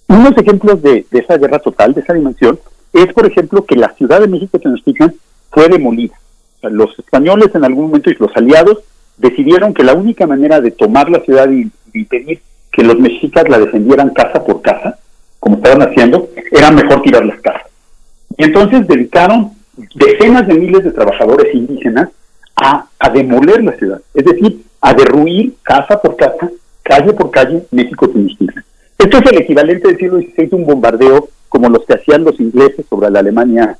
Unos 0.09 0.39
ejemplos 0.39 0.81
de, 0.81 1.05
esa 1.11 1.37
guerra 1.37 1.59
total, 1.59 1.93
de 1.93 2.01
esa 2.01 2.15
dimensión, 2.15 2.59
es, 2.93 3.13
por 3.13 3.27
ejemplo, 3.27 3.65
que 3.65 3.75
la 3.75 3.93
Ciudad 3.95 4.21
de 4.21 4.29
México 4.29 4.59
Tenochtitlan 4.59 5.15
fue 5.51 5.69
demolida. 5.69 6.15
los 6.63 6.97
españoles 6.99 7.51
en 7.55 7.65
algún 7.65 7.87
momento 7.89 8.09
y 8.09 8.15
los 8.15 8.35
aliados 8.37 8.79
decidieron 9.19 9.75
que 9.75 9.83
la 9.83 9.95
única 9.95 10.27
manera 10.27 10.61
de 10.61 10.71
tomar 10.71 11.11
la 11.11 11.21
ciudad 11.21 11.51
y, 11.51 11.71
impedir 11.93 12.41
que 12.73 12.83
los 12.83 12.99
mexicas 12.99 13.49
la 13.49 13.59
defendieran 13.59 14.11
casa 14.11 14.43
por 14.45 14.63
casa, 14.63 14.99
como 15.39 15.57
estaban 15.57 15.83
haciendo, 15.83 16.29
era 16.51 16.71
mejor 16.71 17.03
tirar 17.03 17.25
las 17.25 17.41
casas. 17.41 17.69
Y 18.37 18.45
entonces 18.45 18.87
dedicaron 18.89 19.53
decenas 19.95 20.47
de 20.47 20.55
miles 20.55 20.85
de 20.85 20.91
trabajadores 20.93 21.55
indígenas 21.55 22.09
a, 22.57 22.87
a 22.99 23.11
demoler 23.11 23.63
la 23.65 23.73
ciudad, 23.73 24.01
es 24.13 24.25
decir, 24.25 24.65
a 24.81 24.95
derruir 24.95 25.55
casa 25.63 26.01
por 26.01 26.17
casa, 26.17 26.51
calle 26.83 27.13
por 27.13 27.31
calle, 27.31 27.65
México 27.71 28.09
Tenochtitlan. 28.09 28.65
Esto 28.99 29.19
es 29.19 29.33
el 29.33 29.39
equivalente 29.39 29.89
del 29.89 29.99
siglo 29.99 30.19
XVI 30.19 30.47
de 30.47 30.57
un 30.57 30.67
bombardeo 30.67 31.29
como 31.49 31.69
los 31.69 31.85
que 31.85 31.95
hacían 31.95 32.25
los 32.25 32.39
ingleses 32.41 32.85
sobre 32.89 33.11
la 33.11 33.21
Alemania 33.21 33.79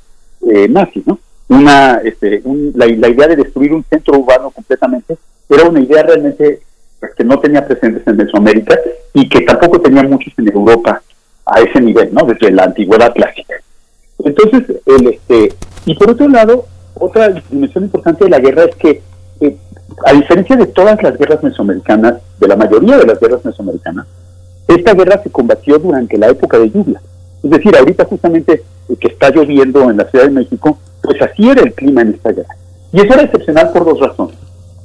eh, 0.49 0.69
nazi, 0.69 1.03
¿no? 1.07 1.19
Una, 1.49 2.01
este, 2.05 2.43
la, 2.75 2.87
idea 2.87 3.29
de 3.29 3.37
destruir 3.37 3.73
un 3.73 3.85
centro 3.85 4.19
urbano 4.19 4.51
completamente 4.51 5.17
era 5.49 5.69
una 5.69 5.81
idea 5.81 6.03
realmente 6.03 6.61
pues, 7.01 7.13
que 7.15 7.25
no 7.25 7.39
tenía 7.39 7.67
presentes 7.67 8.07
en 8.07 8.17
Mesoamérica 8.17 8.79
y 9.13 9.29
que 9.29 9.43
tampoco 9.43 9.81
tenía 9.81 10.03
muchos 10.03 10.33
en 10.39 10.49
Europa 10.49 11.03
a 11.47 11.61
ese 11.61 11.81
nivel, 11.81 12.15
¿no? 12.15 12.25
Desde 12.25 12.51
la 12.51 12.65
antigüedad 12.65 13.13
clásica. 13.13 13.55
Entonces, 14.25 14.77
el, 14.87 15.07
este, 15.09 15.53
y 15.85 15.95
por 15.97 16.11
otro 16.11 16.29
lado, 16.29 16.67
otra 16.95 17.29
dimensión 17.51 17.85
importante 17.85 18.25
de 18.25 18.31
la 18.31 18.39
guerra 18.39 18.65
es 18.65 18.77
que, 18.77 19.03
eh, 19.41 19.57
a 20.05 20.13
diferencia 20.13 20.57
de 20.57 20.67
todas 20.67 21.03
las 21.03 21.17
guerras 21.19 21.43
mesoamericanas, 21.43 22.15
de 22.39 22.49
la 22.49 22.57
mayoría 22.57 22.99
de 22.99 23.07
las 23.07 23.21
guerras 23.21 23.45
mesoamericanas, 23.45 24.07
esta 24.69 24.95
guerra 24.95 25.23
se 25.23 25.31
combatió 25.31 25.79
durante 25.79 26.17
la 26.17 26.29
época 26.29 26.59
de 26.59 26.71
lluvia. 26.71 27.01
Es 27.43 27.51
decir, 27.51 27.77
ahorita 27.77 28.05
justamente 28.07 28.63
que 28.99 29.09
está 29.09 29.31
lloviendo 29.31 29.91
en 29.91 29.99
la 29.99 30.09
Ciudad 30.11 30.25
de 30.25 30.31
México, 30.31 30.79
pues 31.03 31.21
así 31.21 31.49
era 31.49 31.63
el 31.63 31.75
clima 31.75 32.03
en 32.03 32.15
esta 32.15 32.33
guerra. 32.33 32.57
Y 32.93 33.01
eso 33.01 33.13
era 33.13 33.23
excepcional 33.23 33.71
por 33.73 33.85
dos 33.85 34.01
razones. 34.01 34.37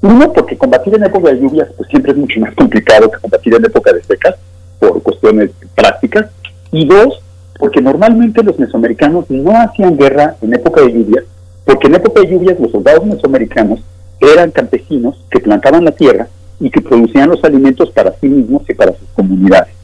Uno, 0.01 0.31
porque 0.33 0.57
combatir 0.57 0.95
en 0.95 1.03
época 1.03 1.29
de 1.29 1.39
lluvias 1.39 1.69
pues 1.75 1.89
siempre 1.89 2.11
es 2.11 2.17
mucho 2.17 2.39
más 2.39 2.53
complicado 2.55 3.09
que 3.11 3.19
combatir 3.19 3.53
en 3.53 3.65
época 3.65 3.93
de 3.93 4.03
secas, 4.03 4.35
por 4.79 5.01
cuestiones 5.03 5.51
prácticas. 5.75 6.27
Y 6.71 6.87
dos, 6.87 7.21
porque 7.57 7.81
normalmente 7.81 8.43
los 8.43 8.57
mesoamericanos 8.59 9.29
no 9.29 9.51
hacían 9.61 9.97
guerra 9.97 10.35
en 10.41 10.53
época 10.53 10.81
de 10.81 10.93
lluvias, 10.93 11.25
porque 11.69 11.85
en 11.85 11.93
época 11.93 12.21
de 12.21 12.31
lluvias 12.31 12.59
los 12.59 12.71
soldados 12.71 13.05
mesoamericanos 13.05 13.79
eran 14.19 14.49
campesinos 14.49 15.23
que 15.29 15.39
plantaban 15.39 15.85
la 15.85 15.91
tierra 15.91 16.27
y 16.59 16.71
que 16.71 16.81
producían 16.81 17.29
los 17.29 17.43
alimentos 17.43 17.91
para 17.91 18.11
sí 18.19 18.27
mismos 18.27 18.67
y 18.67 18.73
para 18.73 18.93
sus 18.93 19.07
comunidades. 19.13 19.75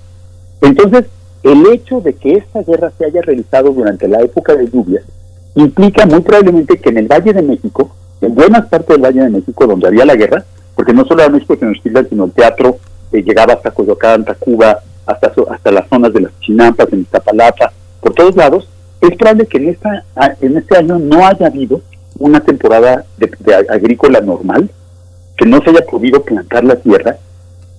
Entonces, 0.61 1.05
el 1.43 1.63
hecho 1.67 2.01
de 2.01 2.13
que 2.13 2.37
esta 2.37 2.63
guerra 2.63 2.91
se 2.97 3.05
haya 3.05 3.21
realizado 3.21 3.69
durante 3.69 4.07
la 4.07 4.19
época 4.21 4.55
de 4.55 4.67
lluvias 4.67 5.03
implica 5.53 6.07
muy 6.07 6.21
probablemente 6.21 6.79
que 6.79 6.89
en 6.89 6.97
el 6.97 7.07
Valle 7.07 7.33
de 7.33 7.43
México, 7.43 7.95
en 8.19 8.33
buenas 8.33 8.65
partes 8.65 8.87
del 8.87 9.05
Valle 9.05 9.21
de 9.21 9.29
México 9.29 9.67
donde 9.67 9.87
había 9.87 10.05
la 10.05 10.15
guerra, 10.15 10.43
porque 10.73 10.91
no 10.91 11.05
solo 11.05 11.21
era 11.21 11.31
México 11.31 11.55
Tenochtitlan, 11.55 12.09
sino 12.09 12.25
el 12.25 12.31
teatro 12.31 12.79
eh, 13.11 13.21
llegaba 13.21 13.53
hasta 13.53 13.69
Coyoacán, 13.69 14.25
Tacuba, 14.25 14.79
hasta, 15.05 15.31
hasta 15.51 15.71
las 15.71 15.87
zonas 15.87 16.11
de 16.11 16.21
las 16.21 16.39
Chinampas, 16.39 16.91
en 16.91 17.01
Iztapalapa, 17.01 17.71
por 18.01 18.15
todos 18.15 18.35
lados, 18.35 18.67
es 19.01 19.15
probable 19.17 19.45
que 19.47 19.57
en, 19.57 19.69
esta, 19.69 20.03
en 20.41 20.57
este 20.57 20.77
año 20.77 20.99
no 20.99 21.25
haya 21.25 21.47
habido 21.47 21.81
una 22.17 22.39
temporada 22.39 23.05
de 23.17 23.29
agrícola 23.69 24.21
normal, 24.21 24.69
que 25.37 25.45
no 25.45 25.61
se 25.61 25.69
haya 25.69 25.85
podido 25.85 26.23
plantar 26.23 26.63
la 26.63 26.75
tierra 26.77 27.17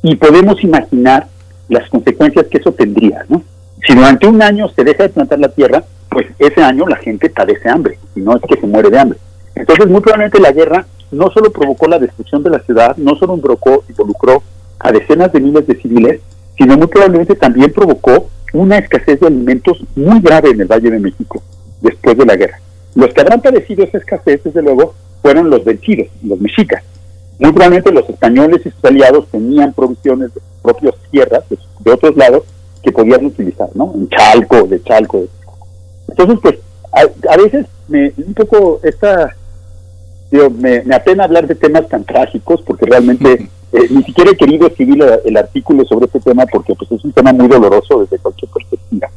y 0.03 0.15
podemos 0.17 0.63
imaginar 0.63 1.27
las 1.69 1.89
consecuencias 1.89 2.47
que 2.47 2.59
eso 2.59 2.73
tendría, 2.73 3.25
¿no? 3.29 3.43
Si 3.87 3.95
durante 3.95 4.27
un 4.27 4.43
año 4.43 4.69
se 4.69 4.85
deja 4.85 5.05
de 5.05 5.09
plantar 5.09 5.39
la 5.39 5.49
tierra, 5.49 5.83
pues 6.09 6.27
ese 6.39 6.63
año 6.63 6.87
la 6.87 6.97
gente 6.97 7.31
padece 7.31 7.69
hambre, 7.69 7.99
y 8.15 8.21
no 8.21 8.37
es 8.37 8.43
que 8.49 8.61
se 8.61 8.67
muere 8.67 8.91
de 8.91 8.99
hambre. 8.99 9.19
Entonces, 9.55 9.87
muy 9.89 10.01
probablemente 10.01 10.41
la 10.41 10.53
guerra 10.53 10.87
no 11.11 11.31
solo 11.31 11.51
provocó 11.51 11.87
la 11.89 11.99
destrucción 11.99 12.43
de 12.43 12.51
la 12.51 12.59
ciudad, 12.61 12.97
no 12.97 13.17
solo 13.17 13.35
involucró 13.35 14.43
a 14.79 14.93
decenas 14.93 15.33
de 15.33 15.41
miles 15.41 15.67
de 15.67 15.77
civiles, 15.77 16.21
sino 16.59 16.77
muy 16.77 16.87
probablemente 16.87 17.35
también 17.35 17.73
provocó 17.73 18.29
una 18.53 18.79
escasez 18.79 19.21
de 19.21 19.27
alimentos 19.27 19.83
muy 19.95 20.21
grave 20.21 20.51
en 20.51 20.61
el 20.61 20.67
Valle 20.67 20.91
de 20.91 20.99
México 20.99 21.43
después 21.81 22.17
de 22.17 22.27
la 22.27 22.37
guerra. 22.37 22.61
Los 22.95 23.13
que 23.13 23.21
habrán 23.21 23.43
padecido 23.43 23.85
esa 23.85 23.99
escasez, 23.99 24.43
desde 24.43 24.63
luego, 24.63 24.95
fueron 25.21 25.51
los 25.51 25.65
vencidos, 25.65 26.09
los 26.23 26.41
mexicas, 26.41 26.83
muy 27.39 27.53
probablemente 27.53 27.93
los 27.93 28.09
españoles 28.09 28.63
y 28.65 28.71
sus 28.71 28.85
aliados 28.85 29.29
tenían 29.31 29.73
provisiones 29.75 30.33
de 30.35 30.41
propias 30.63 30.95
tierras 31.11 31.45
de, 31.51 31.93
otros 31.93 32.17
lados 32.17 32.45
que 32.83 32.91
podían 32.91 33.27
utilizar, 33.27 33.69
¿no? 33.75 33.93
En 33.95 34.09
Chalco, 34.09 34.67
de 34.67 34.83
Chalco. 34.83 35.25
Entonces, 36.09 36.39
pues, 36.43 36.57
a, 37.29 37.37
veces 37.37 37.67
me, 37.89 38.13
un 38.17 38.33
poco 38.33 38.81
esta, 38.83 39.37
digo, 40.31 40.49
me, 40.51 40.83
me, 40.83 40.95
apena 40.95 41.25
hablar 41.25 41.47
de 41.47 41.55
temas 41.55 41.87
tan 41.89 42.05
trágicos 42.05 42.63
porque 42.63 42.87
realmente 42.87 43.49
eh, 43.77 43.89
ni 43.91 44.03
siquiera 44.05 44.31
he 44.31 44.37
querido 44.37 44.67
escribir 44.67 45.05
el 45.25 45.37
artículo 45.37 45.85
sobre 45.85 46.07
este 46.07 46.21
tema 46.21 46.47
porque 46.47 46.75
pues 46.75 46.91
es 46.91 47.05
un 47.05 47.13
tema 47.13 47.33
muy 47.33 47.47
doloroso 47.47 48.01
desde 48.01 48.19
cualquier 48.19 48.51
perspectiva. 48.51 49.09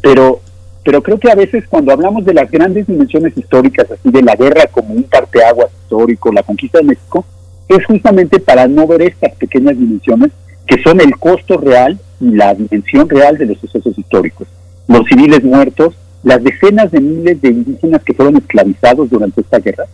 Pero 0.00 0.40
pero 0.84 1.02
creo 1.02 1.18
que 1.18 1.30
a 1.30 1.34
veces 1.34 1.64
cuando 1.68 1.92
hablamos 1.92 2.24
de 2.24 2.32
las 2.32 2.50
grandes 2.50 2.86
dimensiones 2.86 3.36
históricas, 3.36 3.90
así 3.90 4.10
de 4.10 4.22
la 4.22 4.36
guerra 4.36 4.66
como 4.70 4.94
un 4.94 5.02
parteaguas 5.02 5.70
histórico, 5.82 6.32
la 6.32 6.42
conquista 6.42 6.78
de 6.78 6.84
México, 6.84 7.26
es 7.68 7.84
justamente 7.84 8.40
para 8.40 8.66
no 8.68 8.86
ver 8.86 9.02
estas 9.02 9.34
pequeñas 9.34 9.76
dimensiones 9.76 10.30
que 10.66 10.80
son 10.82 11.00
el 11.00 11.18
costo 11.18 11.58
real 11.58 11.98
y 12.20 12.30
la 12.30 12.54
dimensión 12.54 13.06
real 13.08 13.36
de 13.36 13.46
los 13.46 13.58
sucesos 13.58 13.98
históricos. 13.98 14.48
Los 14.86 15.06
civiles 15.06 15.42
muertos, 15.44 15.94
las 16.22 16.42
decenas 16.42 16.90
de 16.90 17.00
miles 17.00 17.42
de 17.42 17.48
indígenas 17.48 18.02
que 18.02 18.14
fueron 18.14 18.36
esclavizados 18.36 19.10
durante 19.10 19.42
esta 19.42 19.58
guerra, 19.58 19.84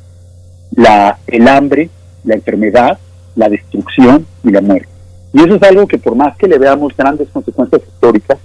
la, 0.77 1.19
el 1.27 1.49
hambre, 1.49 1.91
la 2.23 2.35
enfermedad, 2.35 2.99
la 3.37 3.49
destrucción 3.49 4.27
y 4.43 4.51
la 4.51 4.61
muerte. 4.61 4.89
Y 5.33 5.41
eso 5.41 5.55
es 5.57 5.63
algo 5.63 5.87
que 5.87 5.99
por 5.99 6.15
más 6.15 6.37
que 6.37 6.47
le 6.47 6.59
veamos 6.59 6.97
grandes 6.97 7.29
consecuencias 7.31 7.83
históricas, 7.83 8.39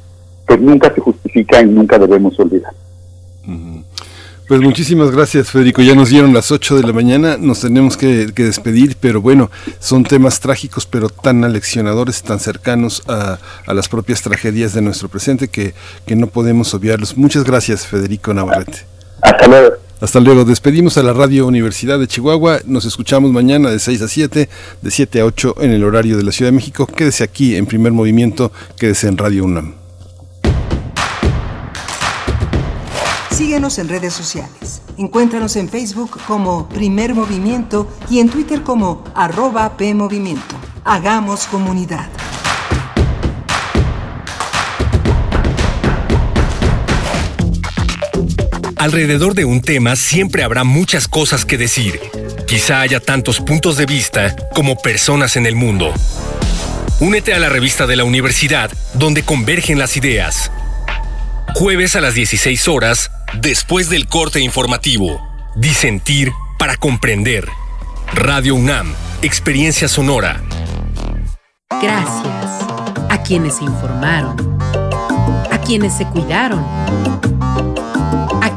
pues 0.46 0.60
nunca 0.60 0.94
se 0.94 1.02
justifica 1.02 1.62
y 1.62 1.68
nunca 1.68 2.00
debemos 2.00 2.40
olvidar. 2.40 2.74
Pues 4.50 4.62
muchísimas 4.62 5.12
gracias, 5.12 5.52
Federico. 5.52 5.84
Ya 5.84 5.94
nos 5.94 6.10
dieron 6.10 6.34
las 6.34 6.52
8 6.52 6.78
de 6.78 6.88
la 6.88 6.92
mañana, 6.92 7.38
nos 7.38 7.62
tenemos 7.62 7.96
que, 7.96 8.26
despedir, 8.26 8.98
pero 9.00 9.22
bueno, 9.22 9.52
son 9.78 10.04
temas 10.04 10.40
trágicos, 10.40 10.88
pero 10.88 11.10
tan 11.10 11.44
aleccionadores, 11.44 12.24
tan 12.24 12.40
cercanos 12.40 13.04
a, 13.08 13.38
las 13.68 13.88
propias 13.88 14.24
tragedias 14.24 14.74
de 14.74 14.82
nuestro 14.82 15.08
presente 15.08 15.50
que, 15.50 15.76
que 16.08 16.16
no 16.16 16.26
podemos 16.26 16.74
obviarlos. 16.74 17.16
Muchas 17.16 17.44
gracias, 17.44 17.86
Federico 17.86 18.34
Navarrete. 18.34 18.88
Hasta 19.22 19.48
luego. 19.48 19.76
Hasta 20.02 20.20
luego. 20.20 20.46
Despedimos 20.46 20.98
a 20.98 21.04
la 21.04 21.14
Radio 21.14 21.46
Universidad 21.46 22.00
de 22.00 22.08
Chihuahua. 22.08 22.60
Nos 22.66 22.86
escuchamos 22.86 23.32
mañana 23.32 23.70
de 23.70 23.80
6 23.80 24.02
a 24.02 24.08
7, 24.08 24.50
de 24.82 24.92
7 24.92 25.22
a 25.22 25.26
8 25.26 25.56
en 25.60 25.72
el 25.72 25.84
horario 25.84 26.16
de 26.16 26.24
la 26.24 26.32
Ciudad 26.32 26.52
de 26.52 26.56
México. 26.56 26.88
Quédese 26.88 27.24
aquí 27.24 27.56
en 27.56 27.66
primer 27.66 27.92
movimiento, 27.92 28.52
quédese 28.78 29.08
en 29.08 29.18
Radio 29.18 29.44
UNAM. 29.44 29.76
Síguenos 33.32 33.78
en 33.80 33.90
redes 33.90 34.14
sociales. 34.14 34.82
Encuéntranos 34.98 35.56
en 35.56 35.70
Facebook 35.70 36.20
como 36.28 36.68
Primer 36.68 37.14
Movimiento 37.14 37.88
y 38.10 38.20
en 38.20 38.30
Twitter 38.30 38.64
como 38.64 39.04
arroba 39.16 39.78
PMovimiento. 39.78 40.56
Hagamos 40.84 41.46
comunidad. 41.48 42.10
Alrededor 48.80 49.36
de 49.36 49.44
un 49.44 49.62
tema 49.62 49.98
siempre 49.98 50.42
habrá 50.42 50.64
muchas 50.64 51.10
cosas 51.10 51.44
que 51.44 51.58
decir. 51.58 52.00
Quizá 52.48 52.80
haya 52.80 53.02
tantos 53.02 53.42
puntos 53.42 53.76
de 53.76 53.86
vista 53.86 54.34
como 54.56 54.78
personas 54.78 55.36
en 55.36 55.46
el 55.46 55.58
mundo. 55.58 55.94
Únete 57.02 57.34
a 57.34 57.40
la 57.40 57.50
revista 57.50 57.88
de 57.88 57.98
la 57.98 58.06
universidad 58.06 58.72
donde 58.94 59.24
convergen 59.24 59.80
las 59.80 59.98
ideas. 59.98 60.50
Jueves 61.56 61.98
a 61.98 62.02
las 62.02 62.14
16 62.14 62.70
horas, 62.70 63.12
después 63.42 63.90
del 63.90 64.08
corte 64.08 64.40
informativo. 64.40 65.22
Disentir 65.58 66.32
para 66.58 66.78
comprender. 66.78 67.50
Radio 68.14 68.56
UNAM, 68.56 68.94
Experiencia 69.22 69.90
Sonora. 69.90 70.42
Gracias 71.82 72.64
a 73.10 73.24
quienes 73.26 73.58
se 73.58 73.66
informaron, 73.66 74.58
a 75.52 75.60
quienes 75.66 75.98
se 75.98 76.06
cuidaron, 76.06 76.66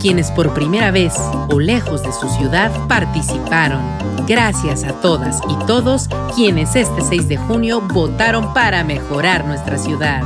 quienes 0.03 0.32
por 0.32 0.53
primera 0.53 0.90
vez 0.90 1.14
o 1.48 1.61
lejos 1.61 2.03
de 2.03 2.12
su 2.12 2.28
ciudad 2.28 2.72
participaron. 2.88 3.80
Gracias 4.26 4.82
a 4.82 5.00
todas 5.00 5.40
y 5.48 5.55
todos 5.64 6.09
quienes 6.34 6.74
este 6.74 7.03
6 7.03 7.28
de 7.28 7.36
junio 7.36 7.80
votaron 7.80 8.53
para 8.53 8.82
mejorar 8.82 9.44
nuestra 9.44 9.78
ciudad. 9.78 10.22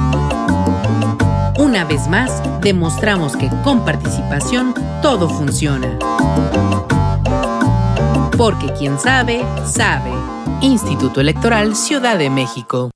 Una 1.58 1.84
vez 1.84 2.08
más, 2.08 2.42
demostramos 2.62 3.36
que 3.36 3.50
con 3.62 3.84
participación 3.84 4.74
todo 5.02 5.28
funciona. 5.28 5.98
Porque 8.38 8.72
quien 8.78 8.98
sabe, 8.98 9.44
sabe. 9.66 10.10
Instituto 10.62 11.20
Electoral 11.20 11.76
Ciudad 11.76 12.16
de 12.16 12.30
México. 12.30 12.95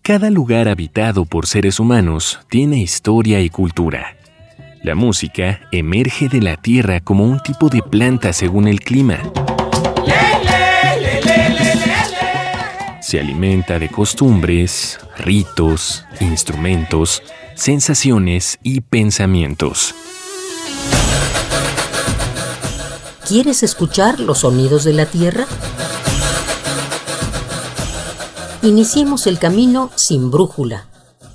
Cada 0.00 0.30
lugar 0.30 0.66
habitado 0.66 1.26
por 1.26 1.46
seres 1.46 1.78
humanos 1.78 2.40
tiene 2.48 2.78
historia 2.78 3.42
y 3.42 3.50
cultura. 3.50 4.16
La 4.82 4.94
música 4.94 5.60
emerge 5.72 6.30
de 6.30 6.40
la 6.40 6.56
tierra 6.56 7.00
como 7.00 7.24
un 7.24 7.38
tipo 7.40 7.68
de 7.68 7.82
planta 7.82 8.32
según 8.32 8.66
el 8.66 8.80
clima. 8.80 9.18
Se 13.02 13.20
alimenta 13.20 13.78
de 13.78 13.90
costumbres, 13.90 14.98
ritos, 15.18 16.06
instrumentos, 16.20 17.22
sensaciones 17.54 18.58
y 18.62 18.80
pensamientos. 18.80 19.94
¿Quieres 23.28 23.62
escuchar 23.62 24.18
los 24.18 24.38
sonidos 24.38 24.84
de 24.84 24.94
la 24.94 25.04
tierra? 25.04 25.46
Iniciemos 28.62 29.26
el 29.26 29.38
camino 29.38 29.90
sin 29.94 30.30
brújula, 30.30 30.86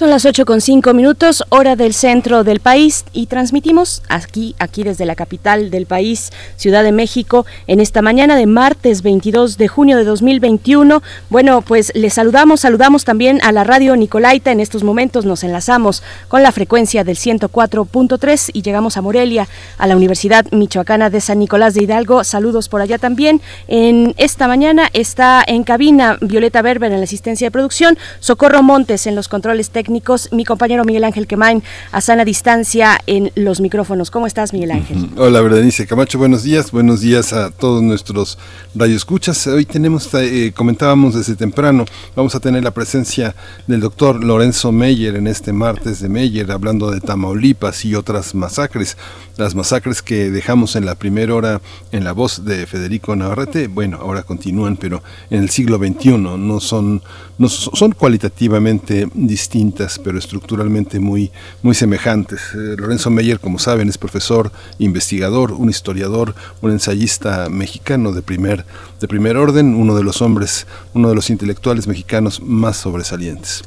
Son 0.00 0.08
las 0.08 0.24
8 0.24 0.46
con 0.46 0.62
5 0.62 0.94
minutos, 0.94 1.44
hora 1.50 1.76
del 1.76 1.92
centro 1.92 2.42
del 2.42 2.60
país 2.60 3.04
y 3.12 3.26
transmitimos 3.26 4.02
aquí, 4.08 4.54
aquí 4.58 4.82
desde 4.82 5.04
la 5.04 5.14
capital 5.14 5.70
del 5.70 5.84
país, 5.84 6.32
Ciudad 6.56 6.82
de 6.82 6.90
México, 6.90 7.44
en 7.66 7.80
esta 7.80 8.00
mañana 8.00 8.34
de 8.34 8.46
martes 8.46 9.02
22 9.02 9.58
de 9.58 9.68
junio 9.68 9.98
de 9.98 10.04
2021. 10.04 11.02
Bueno, 11.28 11.60
pues 11.60 11.92
les 11.94 12.14
saludamos, 12.14 12.60
saludamos 12.60 13.04
también 13.04 13.40
a 13.42 13.52
la 13.52 13.62
radio 13.62 13.94
Nicolaita. 13.94 14.52
En 14.52 14.60
estos 14.60 14.84
momentos 14.84 15.26
nos 15.26 15.44
enlazamos 15.44 16.02
con 16.28 16.42
la 16.42 16.50
frecuencia 16.50 17.04
del 17.04 17.18
104.3 17.18 18.52
y 18.54 18.62
llegamos 18.62 18.96
a 18.96 19.02
Morelia, 19.02 19.48
a 19.76 19.86
la 19.86 19.96
Universidad 19.96 20.46
Michoacana 20.50 21.10
de 21.10 21.20
San 21.20 21.40
Nicolás 21.40 21.74
de 21.74 21.82
Hidalgo. 21.82 22.24
Saludos 22.24 22.70
por 22.70 22.80
allá 22.80 22.96
también. 22.96 23.42
En 23.68 24.14
esta 24.16 24.48
mañana 24.48 24.88
está 24.94 25.44
en 25.46 25.62
cabina 25.62 26.16
Violeta 26.22 26.62
Berber 26.62 26.90
en 26.90 27.00
la 27.00 27.04
asistencia 27.04 27.48
de 27.48 27.50
producción, 27.50 27.98
Socorro 28.20 28.62
Montes 28.62 29.06
en 29.06 29.14
los 29.14 29.28
controles 29.28 29.68
técnicos 29.68 29.89
mi 29.90 30.44
compañero 30.44 30.84
Miguel 30.84 31.04
Ángel 31.04 31.26
Quemain 31.26 31.62
a 31.92 32.00
sana 32.00 32.24
distancia 32.24 32.98
en 33.06 33.32
los 33.34 33.60
micrófonos. 33.60 34.10
¿Cómo 34.10 34.26
estás, 34.26 34.52
Miguel 34.52 34.70
Ángel? 34.70 35.10
Hola, 35.16 35.40
Berenice 35.40 35.86
Camacho, 35.86 36.18
buenos 36.18 36.42
días. 36.42 36.70
Buenos 36.70 37.00
días 37.00 37.32
a 37.32 37.50
todos 37.50 37.82
nuestros 37.82 38.38
radioescuchas. 38.74 39.46
Hoy 39.48 39.64
tenemos, 39.64 40.08
eh, 40.14 40.52
comentábamos 40.54 41.14
desde 41.14 41.34
temprano, 41.34 41.84
vamos 42.14 42.34
a 42.34 42.40
tener 42.40 42.62
la 42.62 42.70
presencia 42.70 43.34
del 43.66 43.80
doctor 43.80 44.22
Lorenzo 44.22 44.72
Meyer 44.72 45.16
en 45.16 45.26
este 45.26 45.52
martes 45.52 46.00
de 46.00 46.08
Meyer, 46.08 46.50
hablando 46.50 46.90
de 46.90 47.00
Tamaulipas 47.00 47.84
y 47.84 47.94
otras 47.94 48.34
masacres. 48.34 48.96
Las 49.36 49.54
masacres 49.54 50.02
que 50.02 50.30
dejamos 50.30 50.76
en 50.76 50.84
la 50.84 50.94
primera 50.94 51.34
hora 51.34 51.60
en 51.92 52.04
la 52.04 52.12
voz 52.12 52.44
de 52.44 52.66
Federico 52.66 53.16
Navarrete, 53.16 53.68
bueno, 53.68 53.98
ahora 54.00 54.22
continúan, 54.22 54.76
pero 54.76 55.02
en 55.30 55.42
el 55.42 55.50
siglo 55.50 55.78
XXI 55.78 56.18
no 56.18 56.60
son, 56.60 57.02
son 57.48 57.92
cualitativamente 57.92 59.08
distintas 59.14 59.40
distintas, 59.50 59.98
pero 59.98 60.18
estructuralmente 60.18 61.00
muy, 61.00 61.32
muy 61.62 61.74
semejantes. 61.74 62.40
Eh, 62.54 62.76
Lorenzo 62.76 63.10
Meyer, 63.10 63.40
como 63.40 63.58
saben, 63.58 63.88
es 63.88 63.98
profesor, 63.98 64.52
investigador, 64.78 65.52
un 65.52 65.68
historiador, 65.68 66.34
un 66.60 66.70
ensayista 66.70 67.48
mexicano 67.48 68.12
de 68.12 68.22
primer, 68.22 68.64
de 69.00 69.08
primer 69.08 69.36
orden, 69.36 69.74
uno 69.74 69.96
de 69.96 70.04
los 70.04 70.22
hombres, 70.22 70.66
uno 70.94 71.08
de 71.08 71.14
los 71.14 71.30
intelectuales 71.30 71.88
mexicanos 71.88 72.40
más 72.40 72.76
sobresalientes. 72.76 73.64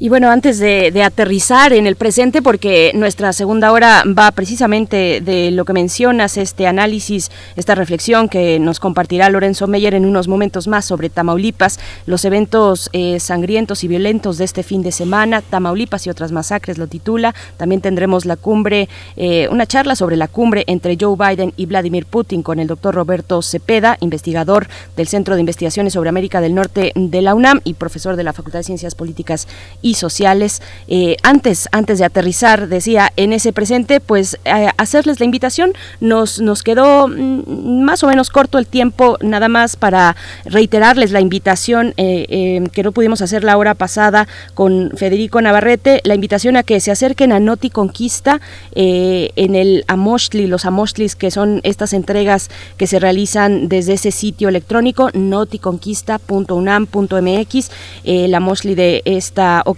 Y 0.00 0.08
bueno, 0.08 0.28
antes 0.30 0.58
de, 0.58 0.92
aterrizar 1.04 1.72
en 1.72 1.86
el 1.86 1.94
presente, 1.94 2.42
porque 2.42 2.90
nuestra 2.94 3.32
segunda 3.32 3.70
hora 3.70 4.02
va 4.06 4.32
precisamente 4.32 5.20
de 5.20 5.50
lo 5.52 5.64
que 5.64 5.72
mencionas, 5.72 6.36
este 6.36 6.66
análisis, 6.66 7.30
esta 7.54 7.74
reflexión 7.74 8.28
que 8.28 8.58
nos 8.58 8.80
compartirá 8.80 9.28
Lorenzo 9.28 9.68
Meyer 9.68 9.94
en 9.94 10.04
unos 10.04 10.26
momentos 10.26 10.66
más 10.66 10.84
sobre 10.84 11.10
Tamaulipas, 11.10 11.78
los 12.06 12.24
eventos 12.24 12.90
eh, 12.92 13.20
sangrientos 13.20 13.84
y 13.84 13.88
violentos 13.88 14.38
de 14.38 14.44
este 14.44 14.62
fin 14.64 14.82
de 14.82 14.90
semana, 14.90 15.42
Tamaulipas 15.42 16.06
y 16.06 16.10
otras 16.10 16.32
masacres 16.32 16.76
lo 16.76 16.88
titula. 16.88 17.34
También 17.56 17.80
tendremos 17.80 18.24
la 18.24 18.36
cumbre, 18.36 18.88
eh, 19.16 19.48
una 19.50 19.66
charla 19.66 19.94
sobre 19.94 20.16
la 20.16 20.26
cumbre 20.26 20.64
entre 20.66 20.96
Joe 21.00 21.16
Biden 21.16 21.52
y 21.56 21.66
Vladimir 21.66 22.06
Putin 22.06 22.42
con 22.42 22.58
el 22.58 22.66
doctor 22.66 22.94
Roberto 22.94 23.42
Cepeda, 23.42 23.96
investigador 24.00 24.66
del 24.96 25.06
Centro 25.06 25.34
de 25.34 25.40
Investigaciones 25.40 25.92
sobre 25.92 26.08
América 26.08 26.40
del 26.40 26.54
Norte 26.54 26.92
de 26.96 27.22
la 27.22 27.34
UNAM 27.34 27.60
y 27.62 27.74
profesor 27.74 28.16
de 28.16 28.24
la 28.24 28.32
Facultad 28.32 28.58
de 28.58 28.64
Ciencias 28.64 28.94
Políticas 28.96 29.46
y 29.84 29.94
sociales. 29.94 30.60
Eh, 30.88 31.16
antes, 31.22 31.68
antes 31.70 31.98
de 31.98 32.06
aterrizar, 32.06 32.68
decía, 32.68 33.12
en 33.16 33.34
ese 33.34 33.52
presente, 33.52 34.00
pues 34.00 34.38
eh, 34.46 34.70
hacerles 34.78 35.20
la 35.20 35.26
invitación. 35.26 35.74
Nos, 36.00 36.40
nos 36.40 36.62
quedó 36.62 37.06
mm, 37.06 37.82
más 37.82 38.02
o 38.02 38.06
menos 38.06 38.30
corto 38.30 38.56
el 38.56 38.66
tiempo, 38.66 39.18
nada 39.20 39.48
más 39.48 39.76
para 39.76 40.16
reiterarles 40.46 41.12
la 41.12 41.20
invitación 41.20 41.92
eh, 41.98 42.66
que 42.72 42.82
no 42.82 42.92
pudimos 42.92 43.20
hacer 43.20 43.44
la 43.44 43.58
hora 43.58 43.74
pasada 43.74 44.26
con 44.54 44.90
Federico 44.96 45.42
Navarrete, 45.42 46.00
la 46.04 46.14
invitación 46.14 46.56
a 46.56 46.62
que 46.62 46.80
se 46.80 46.90
acerquen 46.90 47.32
a 47.32 47.38
Noti 47.38 47.68
Conquista 47.68 48.40
en 48.74 49.54
el 49.54 49.84
Amoshli, 49.86 50.46
los 50.46 50.64
Amoshlis, 50.64 51.14
que 51.14 51.30
son 51.30 51.60
estas 51.62 51.92
entregas 51.92 52.48
que 52.78 52.86
se 52.86 52.98
realizan 52.98 53.68
desde 53.68 53.92
ese 53.92 54.12
sitio 54.12 54.48
electrónico, 54.48 55.10
noticonquista.unam.mx, 55.12 57.70
el 58.04 58.34
Amoshli 58.34 58.74
de 58.74 59.02
esta 59.04 59.60
ocasión 59.66 59.73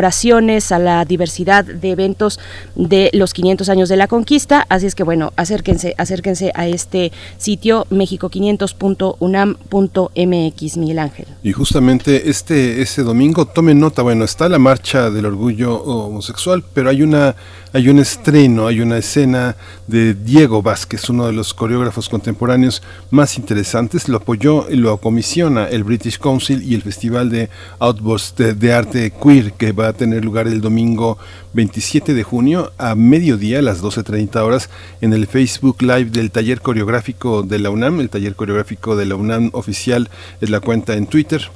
a 0.70 0.78
la 0.78 1.04
diversidad 1.04 1.64
de 1.64 1.90
eventos 1.90 2.38
de 2.74 3.10
los 3.12 3.34
500 3.34 3.68
años 3.68 3.88
de 3.88 3.96
la 3.96 4.06
conquista. 4.06 4.64
Así 4.68 4.86
es 4.86 4.94
que 4.94 5.02
bueno, 5.02 5.32
acérquense, 5.36 5.96
acérquense 5.98 6.52
a 6.54 6.68
este 6.68 7.10
sitio 7.36 7.86
mexico500.unam.mx, 7.90 10.76
Miguel 10.76 10.98
Ángel. 10.98 11.26
Y 11.42 11.52
justamente 11.52 12.28
este, 12.30 12.82
este 12.82 13.02
domingo, 13.02 13.46
tomen 13.46 13.80
nota, 13.80 14.02
bueno, 14.02 14.24
está 14.24 14.48
la 14.48 14.58
marcha 14.58 15.10
del 15.10 15.26
orgullo 15.26 15.82
homosexual, 15.82 16.64
pero 16.74 16.90
hay 16.90 17.02
una 17.02 17.34
hay 17.72 17.88
un 17.88 17.98
estreno, 17.98 18.66
hay 18.66 18.80
una 18.80 18.98
escena 18.98 19.56
de 19.86 20.14
Diego 20.14 20.62
Vázquez, 20.62 21.08
uno 21.10 21.26
de 21.26 21.32
los 21.32 21.52
coreógrafos 21.52 22.08
contemporáneos 22.08 22.82
más 23.10 23.36
interesantes. 23.36 24.08
Lo 24.08 24.18
apoyó 24.18 24.70
y 24.70 24.76
lo 24.76 24.96
comisiona 24.98 25.66
el 25.68 25.84
British 25.84 26.18
Council 26.18 26.62
y 26.62 26.74
el 26.74 26.82
Festival 26.82 27.30
de 27.30 27.50
Outburst 27.78 28.40
de, 28.40 28.72
Arte 28.72 29.12
Queer 29.12 29.52
que 29.52 29.72
va 29.72 29.88
a 29.88 29.92
tener 29.92 30.24
lugar 30.24 30.46
el 30.46 30.60
domingo 30.60 31.18
27 31.52 32.14
de 32.14 32.22
junio 32.22 32.72
a 32.78 32.94
mediodía 32.94 33.58
a 33.58 33.62
las 33.62 33.82
12.30 33.82 34.36
horas 34.36 34.70
en 35.00 35.12
el 35.12 35.26
Facebook 35.26 35.82
Live 35.82 36.06
del 36.06 36.30
taller 36.30 36.60
coreográfico 36.60 37.42
de 37.42 37.58
la 37.58 37.70
UNAM. 37.70 38.00
El 38.00 38.10
taller 38.10 38.34
coreográfico 38.34 38.96
de 38.96 39.06
la 39.06 39.16
UNAM 39.16 39.50
oficial 39.52 40.08
es 40.40 40.50
la 40.50 40.60
cuenta 40.60 40.94
en 40.94 41.06
Twitter 41.06 41.50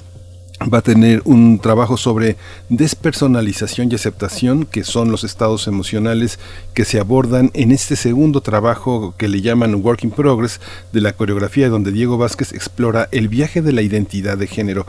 va 0.72 0.78
a 0.78 0.82
tener 0.82 1.22
un 1.24 1.58
trabajo 1.58 1.96
sobre 1.96 2.36
despersonalización 2.68 3.90
y 3.90 3.94
aceptación, 3.94 4.66
que 4.66 4.84
son 4.84 5.10
los 5.10 5.24
estados 5.24 5.66
emocionales 5.66 6.38
que 6.74 6.84
se 6.84 7.00
abordan 7.00 7.50
en 7.54 7.72
este 7.72 7.96
segundo 7.96 8.40
trabajo 8.40 9.14
que 9.16 9.28
le 9.28 9.40
llaman 9.40 9.74
Work 9.74 10.04
in 10.04 10.10
Progress 10.10 10.60
de 10.92 11.00
la 11.00 11.12
coreografía, 11.14 11.68
donde 11.68 11.92
Diego 11.92 12.18
Vázquez 12.18 12.52
explora 12.52 13.08
el 13.12 13.28
viaje 13.28 13.62
de 13.62 13.72
la 13.72 13.82
identidad 13.82 14.36
de 14.38 14.46
género. 14.46 14.86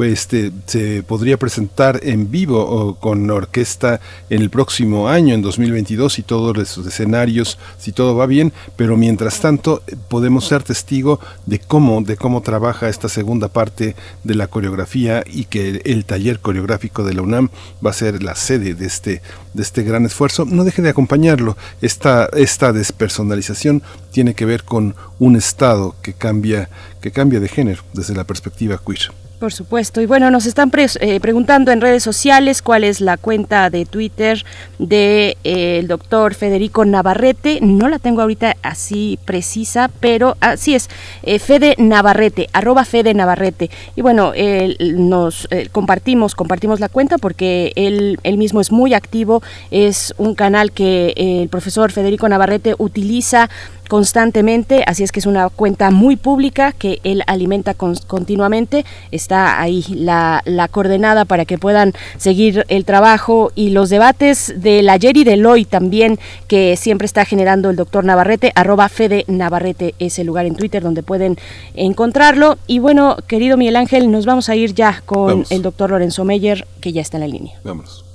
Este, 0.00 0.52
se 0.66 1.02
podría 1.02 1.38
presentar 1.38 2.00
en 2.02 2.30
vivo 2.30 2.60
o 2.60 2.96
con 2.96 3.30
orquesta 3.30 4.00
en 4.28 4.42
el 4.42 4.50
próximo 4.50 5.08
año, 5.08 5.34
en 5.34 5.40
2022, 5.40 6.12
si 6.12 6.22
todos 6.22 6.54
los 6.54 6.86
escenarios, 6.86 7.58
si 7.78 7.92
todo 7.92 8.14
va 8.14 8.26
bien, 8.26 8.52
pero 8.76 8.98
mientras 8.98 9.40
tanto 9.40 9.82
podemos 10.08 10.44
ser 10.46 10.62
testigo 10.62 11.20
de 11.46 11.58
cómo, 11.58 12.02
de 12.02 12.18
cómo 12.18 12.42
trabaja 12.42 12.90
esta 12.90 13.08
segunda 13.08 13.48
parte 13.48 13.96
de 14.24 14.34
la 14.34 14.46
coreografía 14.46 14.91
y 14.94 15.44
que 15.44 15.80
el 15.84 16.04
taller 16.04 16.40
coreográfico 16.40 17.04
de 17.04 17.14
la 17.14 17.22
UNAM 17.22 17.48
va 17.84 17.90
a 17.90 17.94
ser 17.94 18.22
la 18.22 18.34
sede 18.34 18.74
de 18.74 18.86
este, 18.86 19.22
de 19.54 19.62
este 19.62 19.82
gran 19.82 20.04
esfuerzo. 20.04 20.44
No 20.44 20.64
deje 20.64 20.82
de 20.82 20.90
acompañarlo. 20.90 21.56
Esta, 21.80 22.28
esta 22.34 22.72
despersonalización 22.72 23.82
tiene 24.10 24.34
que 24.34 24.44
ver 24.44 24.64
con 24.64 24.94
un 25.18 25.36
estado 25.36 25.94
que 26.02 26.12
cambia, 26.12 26.68
que 27.00 27.10
cambia 27.10 27.40
de 27.40 27.48
género 27.48 27.82
desde 27.92 28.14
la 28.14 28.24
perspectiva 28.24 28.80
queer. 28.84 29.21
Por 29.42 29.52
supuesto. 29.52 30.00
Y 30.00 30.06
bueno, 30.06 30.30
nos 30.30 30.46
están 30.46 30.70
eh, 30.76 31.18
preguntando 31.18 31.72
en 31.72 31.80
redes 31.80 32.04
sociales 32.04 32.62
cuál 32.62 32.84
es 32.84 33.00
la 33.00 33.16
cuenta 33.16 33.70
de 33.70 33.84
Twitter 33.84 34.44
del 34.78 34.88
de, 34.88 35.36
eh, 35.42 35.84
doctor 35.84 36.34
Federico 36.34 36.84
Navarrete. 36.84 37.58
No 37.60 37.88
la 37.88 37.98
tengo 37.98 38.22
ahorita 38.22 38.54
así 38.62 39.18
precisa, 39.24 39.90
pero 39.98 40.36
así 40.38 40.76
es, 40.76 40.88
eh, 41.24 41.40
Fede 41.40 41.74
Navarrete, 41.76 42.50
arroba 42.52 42.84
Fede 42.84 43.14
Navarrete. 43.14 43.68
Y 43.96 44.02
bueno, 44.02 44.32
nos 44.78 45.48
compartimos, 45.72 46.36
compartimos 46.36 46.78
la 46.78 46.88
cuenta 46.88 47.18
porque 47.18 47.72
él, 47.74 48.20
él 48.22 48.38
mismo 48.38 48.60
es 48.60 48.70
muy 48.70 48.94
activo. 48.94 49.42
Es 49.72 50.14
un 50.18 50.36
canal 50.36 50.70
que 50.70 51.14
el 51.16 51.48
profesor 51.48 51.90
Federico 51.90 52.28
Navarrete 52.28 52.76
utiliza 52.78 53.50
constantemente, 53.92 54.84
así 54.86 55.02
es 55.02 55.12
que 55.12 55.20
es 55.20 55.26
una 55.26 55.50
cuenta 55.50 55.90
muy 55.90 56.16
pública 56.16 56.72
que 56.72 57.00
él 57.04 57.22
alimenta 57.26 57.74
continuamente. 57.74 58.86
Está 59.10 59.60
ahí 59.60 59.84
la, 59.90 60.40
la, 60.46 60.66
coordenada 60.68 61.26
para 61.26 61.44
que 61.44 61.58
puedan 61.58 61.92
seguir 62.16 62.64
el 62.68 62.86
trabajo 62.86 63.52
y 63.54 63.68
los 63.68 63.90
debates 63.90 64.54
del 64.56 64.88
ayer 64.88 65.18
y 65.18 65.24
del 65.24 65.44
hoy 65.44 65.66
también 65.66 66.18
que 66.48 66.78
siempre 66.78 67.04
está 67.04 67.26
generando 67.26 67.68
el 67.68 67.76
doctor 67.76 68.02
Navarrete, 68.06 68.50
arroba 68.54 68.88
Fede 68.88 69.26
Navarrete 69.28 69.94
es 69.98 70.18
el 70.18 70.26
lugar 70.26 70.46
en 70.46 70.56
Twitter 70.56 70.82
donde 70.82 71.02
pueden 71.02 71.36
encontrarlo. 71.74 72.56
Y 72.66 72.78
bueno, 72.78 73.18
querido 73.26 73.58
Miguel 73.58 73.76
Ángel, 73.76 74.10
nos 74.10 74.24
vamos 74.24 74.48
a 74.48 74.56
ir 74.56 74.72
ya 74.72 75.02
con 75.04 75.44
el 75.50 75.60
doctor 75.60 75.90
Lorenzo 75.90 76.24
Meyer, 76.24 76.66
que 76.80 76.94
ya 76.94 77.02
está 77.02 77.18
en 77.18 77.20
la 77.20 77.28
línea. 77.28 77.60
Vamos. 77.62 78.06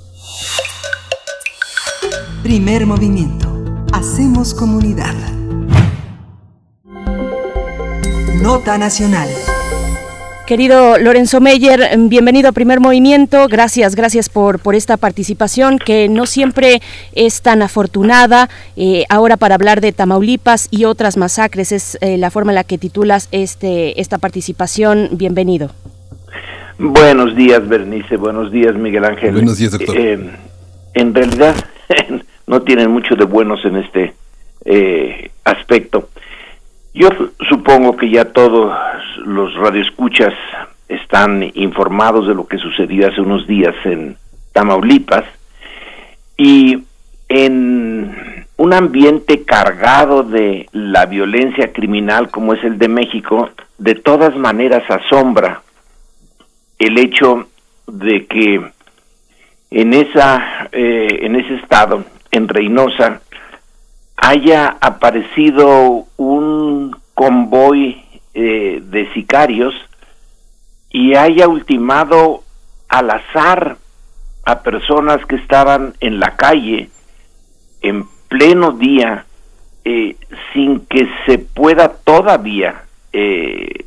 Primer 2.42 2.84
movimiento. 2.84 3.46
Hacemos 3.92 4.54
comunidad. 4.54 5.37
Nota 8.42 8.78
Nacional. 8.78 9.28
Querido 10.46 10.98
Lorenzo 10.98 11.40
Meyer, 11.40 11.80
bienvenido 12.08 12.48
a 12.48 12.52
Primer 12.52 12.78
Movimiento. 12.78 13.48
Gracias, 13.48 13.96
gracias 13.96 14.28
por, 14.28 14.60
por 14.60 14.74
esta 14.74 14.96
participación 14.96 15.78
que 15.78 16.08
no 16.08 16.24
siempre 16.24 16.80
es 17.14 17.42
tan 17.42 17.62
afortunada. 17.62 18.48
Eh, 18.76 19.04
ahora 19.08 19.36
para 19.36 19.56
hablar 19.56 19.80
de 19.80 19.92
Tamaulipas 19.92 20.68
y 20.70 20.84
otras 20.84 21.16
masacres 21.16 21.72
es 21.72 21.98
eh, 22.00 22.16
la 22.16 22.30
forma 22.30 22.52
en 22.52 22.56
la 22.56 22.64
que 22.64 22.78
titulas 22.78 23.28
este, 23.32 24.00
esta 24.00 24.18
participación. 24.18 25.10
Bienvenido. 25.12 25.70
Buenos 26.78 27.34
días, 27.34 27.66
Bernice. 27.68 28.16
Buenos 28.16 28.52
días, 28.52 28.74
Miguel 28.76 29.04
Ángel. 29.04 29.32
Buenos 29.32 29.58
días, 29.58 29.72
doctor. 29.72 29.96
Eh, 29.98 30.30
en 30.94 31.14
realidad 31.14 31.56
no 32.46 32.62
tienen 32.62 32.90
mucho 32.90 33.16
de 33.16 33.24
buenos 33.24 33.64
en 33.64 33.76
este 33.76 34.14
eh, 34.64 35.30
aspecto. 35.44 36.08
Yo 36.98 37.10
supongo 37.48 37.96
que 37.96 38.10
ya 38.10 38.24
todos 38.24 38.76
los 39.24 39.54
radioescuchas 39.54 40.34
están 40.88 41.48
informados 41.54 42.26
de 42.26 42.34
lo 42.34 42.48
que 42.48 42.58
sucedió 42.58 43.06
hace 43.06 43.20
unos 43.20 43.46
días 43.46 43.76
en 43.84 44.16
Tamaulipas 44.52 45.22
y 46.36 46.82
en 47.28 48.44
un 48.56 48.74
ambiente 48.74 49.44
cargado 49.44 50.24
de 50.24 50.68
la 50.72 51.06
violencia 51.06 51.72
criminal 51.72 52.30
como 52.32 52.54
es 52.54 52.64
el 52.64 52.78
de 52.78 52.88
México, 52.88 53.48
de 53.78 53.94
todas 53.94 54.34
maneras 54.34 54.82
asombra 54.90 55.62
el 56.80 56.98
hecho 56.98 57.46
de 57.86 58.26
que 58.26 58.72
en 59.70 59.94
esa 59.94 60.68
eh, 60.72 61.20
en 61.22 61.36
ese 61.36 61.54
estado 61.62 62.02
en 62.32 62.48
Reynosa 62.48 63.20
haya 64.20 64.76
aparecido 64.80 66.06
un 66.16 66.96
convoy 67.14 68.04
eh, 68.34 68.82
de 68.82 69.12
sicarios 69.14 69.74
y 70.90 71.14
haya 71.14 71.48
ultimado 71.48 72.42
al 72.88 73.10
azar 73.10 73.76
a 74.44 74.62
personas 74.62 75.24
que 75.26 75.36
estaban 75.36 75.94
en 76.00 76.20
la 76.20 76.36
calle 76.36 76.90
en 77.82 78.06
pleno 78.28 78.72
día 78.72 79.26
eh, 79.84 80.16
sin 80.52 80.80
que 80.86 81.08
se 81.26 81.38
pueda 81.38 81.88
todavía 81.88 82.82
eh, 83.12 83.84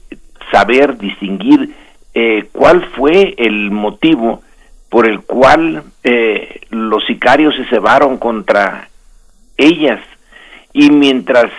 saber 0.51 0.97
distinguir 0.97 1.75
eh, 2.13 2.47
cuál 2.51 2.83
fue 2.95 3.35
el 3.37 3.71
motivo 3.71 4.41
por 4.89 5.07
el 5.07 5.21
cual 5.21 5.83
los 6.69 7.05
sicarios 7.05 7.55
se 7.55 7.65
cebaron 7.65 8.17
contra 8.17 8.89
ellas 9.55 10.01
y 10.73 10.89
mientras 10.91 11.51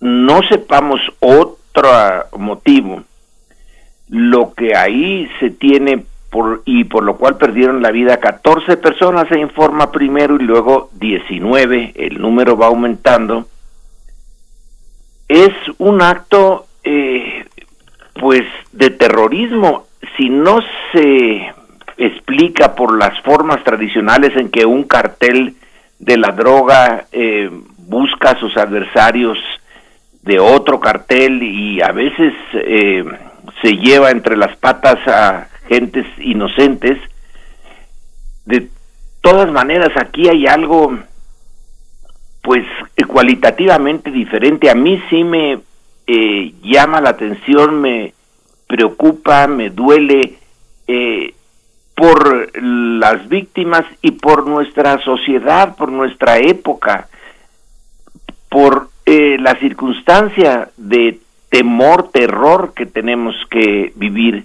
no 0.00 0.40
sepamos 0.48 1.00
otro 1.20 1.90
motivo 2.38 3.02
lo 4.08 4.52
que 4.52 4.76
ahí 4.76 5.28
se 5.40 5.50
tiene 5.50 6.04
por, 6.30 6.62
y 6.64 6.84
por 6.84 7.02
lo 7.02 7.16
cual 7.16 7.36
perdieron 7.36 7.82
la 7.82 7.90
vida 7.90 8.18
14 8.18 8.76
personas 8.76 9.28
se 9.28 9.38
informa 9.38 9.90
primero 9.90 10.36
y 10.36 10.44
luego 10.44 10.90
19, 10.94 11.92
el 11.94 12.20
número 12.20 12.56
va 12.56 12.66
aumentando, 12.66 13.46
es 15.28 15.52
un 15.78 16.02
acto 16.02 16.66
eh, 16.84 17.46
pues 18.20 18.42
de 18.72 18.90
terrorismo. 18.90 19.86
Si 20.16 20.28
no 20.28 20.60
se 20.92 21.54
explica 21.96 22.74
por 22.74 22.98
las 22.98 23.18
formas 23.22 23.62
tradicionales 23.64 24.36
en 24.36 24.50
que 24.50 24.66
un 24.66 24.84
cartel 24.84 25.54
de 25.98 26.16
la 26.16 26.32
droga 26.32 27.06
eh, 27.12 27.50
busca 27.92 28.30
a 28.30 28.40
sus 28.40 28.56
adversarios 28.56 29.38
de 30.22 30.40
otro 30.40 30.80
cartel 30.80 31.42
y 31.42 31.82
a 31.82 31.92
veces 31.92 32.32
eh, 32.54 33.04
se 33.60 33.72
lleva 33.76 34.10
entre 34.10 34.36
las 34.36 34.56
patas 34.56 35.06
a 35.06 35.48
gentes 35.68 36.06
inocentes. 36.18 36.98
De 38.46 38.68
todas 39.20 39.52
maneras, 39.52 39.90
aquí 39.96 40.28
hay 40.28 40.46
algo, 40.46 40.98
pues, 42.40 42.64
cualitativamente 43.06 44.10
diferente. 44.10 44.70
A 44.70 44.74
mí 44.74 45.00
sí 45.10 45.22
me 45.22 45.60
eh, 46.06 46.54
llama 46.62 47.02
la 47.02 47.10
atención, 47.10 47.78
me 47.78 48.14
preocupa, 48.66 49.46
me 49.48 49.68
duele 49.68 50.38
eh, 50.86 51.34
por 51.94 52.58
las 52.58 53.28
víctimas 53.28 53.84
y 54.00 54.12
por 54.12 54.46
nuestra 54.46 54.98
sociedad, 55.04 55.76
por 55.76 55.92
nuestra 55.92 56.38
época, 56.38 57.08
por 58.52 58.90
eh, 59.06 59.38
la 59.40 59.54
circunstancia 59.54 60.68
de 60.76 61.18
temor, 61.48 62.10
terror 62.10 62.74
que 62.76 62.84
tenemos 62.84 63.34
que 63.50 63.94
vivir. 63.96 64.44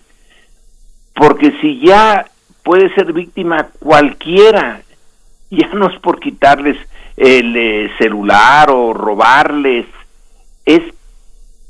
Porque 1.14 1.52
si 1.60 1.80
ya 1.80 2.26
puede 2.64 2.94
ser 2.96 3.12
víctima 3.12 3.68
cualquiera, 3.80 4.82
ya 5.52 5.68
no 5.74 5.90
es 5.90 6.00
por 6.00 6.22
quitarles 6.22 6.78
el 7.18 7.56
eh, 7.58 7.92
celular 7.98 8.70
o 8.72 8.94
robarles, 8.94 9.86
es 10.66 10.82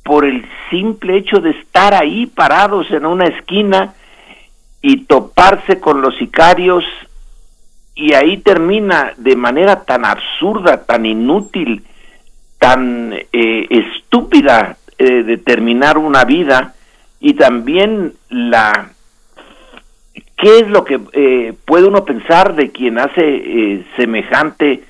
por 0.03 0.23
el 0.23 0.47
simple 0.69 1.17
hecho 1.17 1.39
de 1.39 1.49
estar 1.51 1.95
ahí 1.95 2.27
parados 2.27 2.91
en 2.91 3.05
una 3.05 3.25
esquina 3.25 3.95
y 4.81 5.05
toparse 5.05 5.79
con 5.79 6.01
los 6.01 6.15
sicarios 6.17 6.83
y 7.95 8.13
ahí 8.13 8.37
termina 8.37 9.13
de 9.17 9.35
manera 9.35 9.83
tan 9.83 10.05
absurda, 10.05 10.85
tan 10.85 11.05
inútil, 11.05 11.83
tan 12.57 13.13
eh, 13.13 13.67
estúpida 13.69 14.77
eh, 14.97 15.23
de 15.23 15.37
terminar 15.37 15.97
una 15.97 16.25
vida 16.25 16.73
y 17.19 17.33
también 17.33 18.13
la 18.29 18.91
¿Qué 20.37 20.59
es 20.59 20.69
lo 20.69 20.85
que 20.85 20.99
eh, 21.13 21.53
puede 21.65 21.87
uno 21.87 22.05
pensar 22.05 22.55
de 22.55 22.69
quien 22.69 22.99
hace 22.99 23.23
eh, 23.23 23.83
semejante 23.95 24.83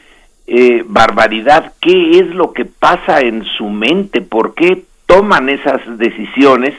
eh, 0.45 0.83
barbaridad? 0.85 1.71
¿Qué 1.79 2.19
es 2.19 2.27
lo 2.35 2.51
que 2.51 2.65
pasa 2.65 3.21
en 3.21 3.45
su 3.45 3.69
mente? 3.69 4.19
¿Por 4.19 4.55
qué 4.55 4.83
toman 5.05 5.47
esas 5.47 5.79
decisiones? 5.97 6.73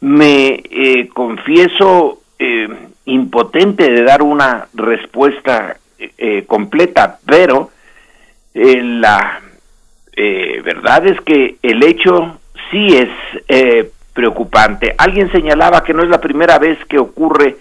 Me 0.00 0.62
confieso 1.14 2.20
impotente 3.06 3.90
de 3.90 4.02
dar 4.02 4.22
una 4.22 4.68
respuesta 4.74 5.78
completa, 6.46 7.18
pero 7.24 7.70
la 8.54 9.40
verdad 10.16 11.06
es 11.06 11.20
que 11.20 11.56
el 11.62 11.82
hecho 11.82 12.38
sí 12.70 12.96
es 12.96 13.10
preocupante. 14.16 14.94
Alguien 14.96 15.30
señalaba 15.30 15.84
que 15.84 15.92
no 15.92 16.02
es 16.02 16.08
la 16.08 16.20
primera 16.20 16.58
vez 16.58 16.78
que 16.86 16.98
ocurre 16.98 17.56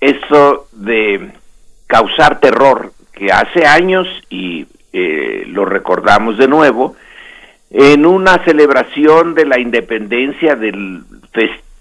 eso 0.00 0.66
de 0.72 1.30
causar 1.86 2.40
terror, 2.40 2.92
que 3.12 3.30
hace 3.30 3.66
años, 3.66 4.06
y 4.30 4.66
eh, 4.92 5.44
lo 5.48 5.64
recordamos 5.64 6.38
de 6.38 6.48
nuevo, 6.48 6.96
en 7.70 8.06
una 8.06 8.42
celebración 8.44 9.34
de 9.34 9.44
la 9.44 9.60
independencia 9.60 10.56
de 10.56 11.02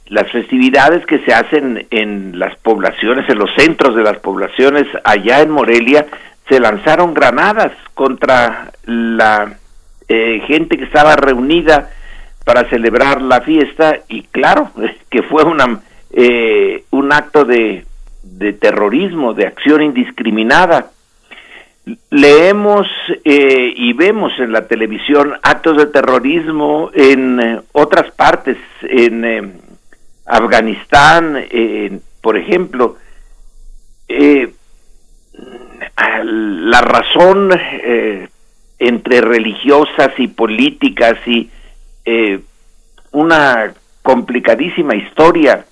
las 0.08 0.32
festividades 0.32 1.06
que 1.06 1.20
se 1.20 1.34
hacen 1.34 1.88
en 1.92 2.38
las 2.38 2.58
poblaciones, 2.58 3.30
en 3.30 3.40
los 3.40 3.54
centros 3.56 3.96
de 3.96 4.04
las 4.04 4.18
poblaciones 4.20 4.88
allá 5.04 5.42
en 5.42 5.52
Morelia, 5.52 6.06
se 6.50 6.60
lanzaron 6.60 7.14
granadas 7.14 7.72
contra 7.94 8.72
la 8.86 9.58
eh, 10.08 10.42
gente 10.48 10.78
que 10.78 10.86
estaba 10.86 11.16
reunida 11.16 11.90
para 12.46 12.70
celebrar 12.70 13.22
la 13.22 13.42
fiesta 13.42 14.00
y 14.08 14.24
claro 14.24 14.72
que 15.10 15.22
fue 15.24 15.44
eh, 16.12 16.84
un 16.92 17.12
acto 17.12 17.44
de 17.44 17.86
de 18.24 18.54
terrorismo, 18.54 19.34
de 19.34 19.48
acción 19.48 19.82
indiscriminada. 19.82 20.92
Leemos 22.10 22.86
eh, 23.24 23.74
y 23.76 23.94
vemos 23.94 24.34
en 24.40 24.52
la 24.52 24.68
televisión 24.68 25.34
actos 25.42 25.78
de 25.78 25.86
terrorismo 25.86 26.92
en 26.94 27.62
otras 27.72 28.12
partes, 28.12 28.58
en 28.82 29.62
Afganistán, 30.26 31.46
por 32.22 32.38
ejemplo. 32.38 32.98
la 35.96 36.82
razón 36.82 37.52
entre 38.80 39.22
religiosas 39.22 40.12
y 40.18 40.28
políticas 40.28 41.18
y 41.26 41.50
una 43.12 43.74
complicadísima 44.02 44.96
historia 44.96 45.66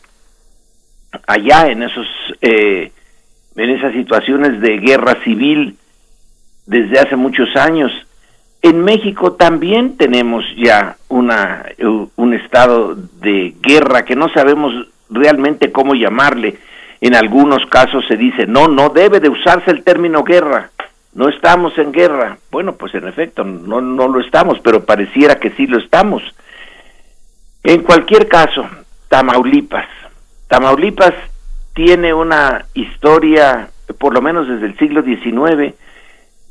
allá 1.28 1.68
en 1.68 1.84
esos 1.84 2.08
eh, 2.42 2.92
en 3.56 3.70
esas 3.70 3.94
situaciones 3.94 4.60
de 4.60 4.78
guerra 4.80 5.16
civil 5.24 5.78
desde 6.66 7.00
hace 7.00 7.16
muchos 7.16 7.56
años. 7.56 7.92
En 8.62 8.84
México 8.84 9.34
también 9.34 9.96
tenemos 9.96 10.44
ya 10.58 10.98
una 11.08 11.66
un 12.16 12.34
estado 12.34 12.96
de 12.96 13.56
guerra 13.62 14.04
que 14.04 14.16
no 14.16 14.28
sabemos 14.30 14.74
realmente 15.10 15.72
cómo 15.72 15.94
llamarle. 15.94 16.58
En 17.02 17.16
algunos 17.16 17.66
casos 17.68 18.04
se 18.08 18.18
dice, 18.18 18.48
"No, 18.48 18.68
no 18.68 18.90
debe 18.90 19.20
de 19.20 19.30
usarse 19.30 19.70
el 19.70 19.84
término 19.84 20.24
guerra. 20.24 20.72
No 21.16 21.28
estamos 21.28 21.76
en 21.80 21.92
guerra." 21.92 22.38
Bueno, 22.52 22.76
pues 22.76 22.94
en 22.94 23.08
efecto 23.08 23.44
no 23.44 23.82
no 23.82 24.08
lo 24.08 24.20
estamos, 24.20 24.60
pero 24.60 24.86
pareciera 24.86 25.36
que 25.36 25.50
sí 25.52 25.66
lo 25.66 25.80
estamos. 25.80 26.22
En 27.64 27.82
cualquier 27.82 28.28
caso, 28.28 28.64
Tamaulipas 29.10 29.88
Tamaulipas 30.48 31.14
tiene 31.74 32.14
una 32.14 32.66
historia, 32.74 33.70
por 34.00 34.14
lo 34.14 34.22
menos 34.22 34.48
desde 34.48 34.68
el 34.68 34.78
siglo 34.78 35.02
XIX, 35.04 35.74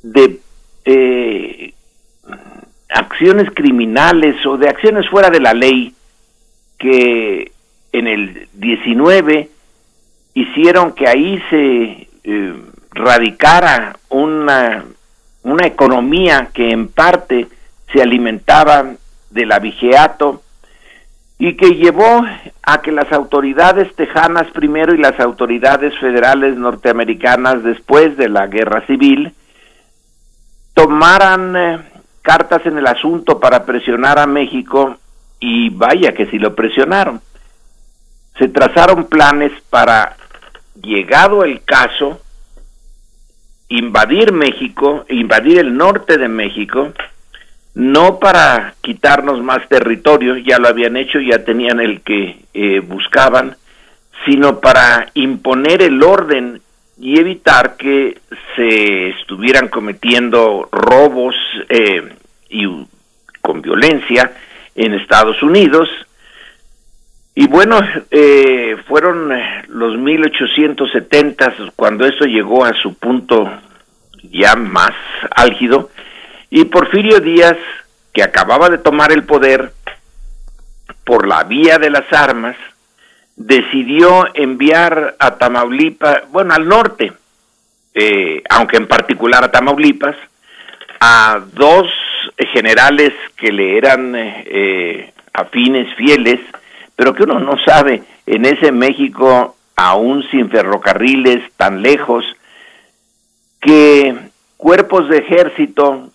de 0.03 0.41
eh, 0.85 1.73
acciones 2.91 3.49
criminales 3.55 4.45
o 4.45 4.57
de 4.57 4.69
acciones 4.69 5.09
fuera 5.09 5.31
de 5.31 5.41
la 5.41 5.55
ley 5.55 5.95
que 6.79 7.53
en 7.93 8.07
el 8.07 8.49
XIX 8.61 9.49
hicieron 10.35 10.93
que 10.93 11.09
ahí 11.09 11.43
se 11.49 12.09
eh, 12.25 12.55
radicara 12.95 13.97
una, 14.09 14.85
una 15.43 15.67
economía 15.67 16.51
que 16.55 16.71
en 16.71 16.89
parte 16.89 17.49
se 17.93 18.01
alimentaba 18.01 18.95
del 19.31 19.53
abigeato 19.53 20.43
y 21.39 21.57
que 21.57 21.75
llevó 21.75 22.25
a 22.63 22.81
que 22.81 22.93
las 22.93 23.13
autoridades 23.13 23.95
tejanas 23.97 24.51
primero 24.53 24.95
y 24.95 24.99
las 24.99 25.19
autoridades 25.19 25.93
federales 25.99 26.57
norteamericanas 26.57 27.63
después 27.65 28.17
de 28.17 28.29
la 28.29 28.47
guerra 28.47 28.87
civil 28.87 29.35
tomaran 30.73 31.57
eh, 31.57 31.79
cartas 32.23 32.65
en 32.67 32.79
el 32.79 32.87
asunto 32.87 33.41
para 33.41 33.67
presionar 33.67 34.19
a 34.19 34.27
México 34.27 34.97
y 35.41 35.71
vaya 35.71 36.15
que 36.15 36.27
si 36.27 36.39
lo 36.39 36.55
presionaron. 36.55 37.21
Se 38.39 38.49
trazaron 38.49 39.05
planes 39.05 39.53
para, 39.71 40.17
llegado 40.81 41.45
el 41.45 41.63
caso, 41.65 42.21
invadir 43.69 44.33
México, 44.33 45.05
invadir 45.09 45.59
el 45.59 45.77
norte 45.77 46.19
de 46.19 46.29
México, 46.29 46.93
no 47.75 48.19
para 48.19 48.75
quitarnos 48.81 49.43
más 49.43 49.69
territorio, 49.69 50.37
ya 50.37 50.59
lo 50.59 50.69
habían 50.69 50.97
hecho, 50.97 51.19
ya 51.21 51.45
tenían 51.45 51.81
el 51.81 52.03
que 52.03 52.37
eh, 52.55 52.81
buscaban, 52.81 53.57
sino 54.25 54.61
para 54.61 55.11
imponer 55.15 55.83
el 55.83 56.03
orden 56.03 56.61
y 56.99 57.19
evitar 57.19 57.77
que 57.77 58.19
se 58.55 59.09
estuvieran 59.09 59.69
cometiendo 59.69 60.69
robos 60.71 61.35
eh, 61.69 62.15
y 62.49 62.67
con 63.41 63.61
violencia 63.61 64.33
en 64.77 64.95
Estados 64.95 65.43
Unidos. 65.43 65.89
Y 67.35 67.49
bueno, 67.49 67.81
eh, 68.11 68.77
fueron 68.87 69.33
los 69.69 69.97
1870 69.99 71.55
cuando 71.75 72.07
eso 72.07 72.25
llegó 72.25 72.65
a 72.65 72.73
su 72.75 72.95
punto 72.95 73.51
ya 74.31 74.55
más 74.55 74.93
álgido, 75.31 75.91
y 76.51 76.65
Porfirio 76.67 77.21
Díaz, 77.21 77.57
que 78.13 78.23
acababa 78.23 78.71
de 78.71 78.79
tomar 78.79 79.11
el 79.11 79.25
poder 79.25 79.73
por 81.05 81.27
la 81.27 81.43
vía 81.45 81.79
de 81.79 81.91
las 81.91 82.11
armas, 82.13 82.57
decidió 83.37 84.27
enviar 84.35 85.17
a 85.19 85.37
Tamaulipas, 85.37 86.23
bueno, 86.31 86.55
al 86.55 86.69
norte, 86.69 87.13
eh, 87.95 88.43
aunque 88.49 88.77
en 88.77 88.87
particular 88.87 89.43
a 89.43 89.51
Tamaulipas, 89.51 90.17
a 91.01 91.41
dos 91.53 91.89
generales 92.53 93.13
que 93.37 93.53
le 93.53 93.77
eran 93.77 94.15
eh, 94.17 95.13
afines, 95.33 95.93
fieles, 95.97 96.41
pero 96.97 97.15
que 97.15 97.25
uno 97.25 97.39
no 97.41 97.57
sabe, 97.65 98.03
en 98.27 98.45
ese 98.45 98.73
México, 98.73 99.57
aún 99.77 100.23
sin 100.31 100.49
ferrocarriles 100.51 101.53
tan 101.57 101.83
lejos, 101.83 102.25
que 103.61 104.17
cuerpos 104.57 105.09
de 105.09 105.19
ejército 105.19 106.11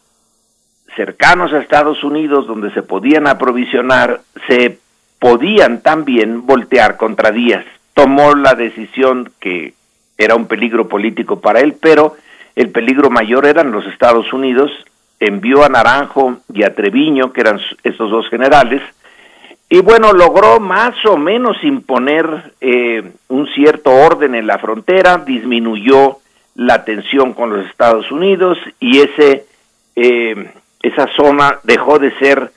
cercanos 0.95 1.53
a 1.53 1.60
Estados 1.60 2.03
Unidos 2.03 2.47
donde 2.47 2.72
se 2.72 2.81
podían 2.81 3.27
aprovisionar, 3.27 4.22
se 4.47 4.80
podían 5.19 5.81
también 5.81 6.45
voltear 6.45 6.97
contra 6.97 7.31
Díaz. 7.31 7.65
Tomó 7.93 8.35
la 8.35 8.53
decisión 8.53 9.31
que 9.39 9.73
era 10.18 10.35
un 10.35 10.47
peligro 10.47 10.88
político 10.88 11.39
para 11.39 11.60
él, 11.60 11.76
pero 11.80 12.15
el 12.56 12.69
peligro 12.69 13.10
mayor 13.10 13.45
eran 13.45 13.72
los 13.72 13.85
Estados 13.85 14.31
Unidos, 14.34 14.72
envió 15.19 15.64
a 15.64 15.69
Naranjo 15.69 16.38
y 16.53 16.64
a 16.64 16.73
Treviño, 16.73 17.31
que 17.34 17.41
eran 17.41 17.60
esos 17.84 18.10
dos 18.11 18.30
generales, 18.30 18.81
y 19.69 19.81
bueno, 19.81 20.13
logró 20.13 20.59
más 20.59 20.95
o 21.05 21.17
menos 21.17 21.57
imponer 21.63 22.53
eh, 22.59 23.11
un 23.27 23.47
cierto 23.53 23.91
orden 23.91 24.35
en 24.35 24.47
la 24.47 24.57
frontera, 24.57 25.17
disminuyó 25.17 26.17
la 26.55 26.83
tensión 26.83 27.33
con 27.33 27.51
los 27.51 27.67
Estados 27.67 28.11
Unidos 28.11 28.57
y 28.79 28.99
ese 28.99 29.45
eh, 29.95 30.51
esa 30.81 31.07
zona 31.15 31.59
dejó 31.63 31.99
de 31.99 32.11
ser 32.19 32.51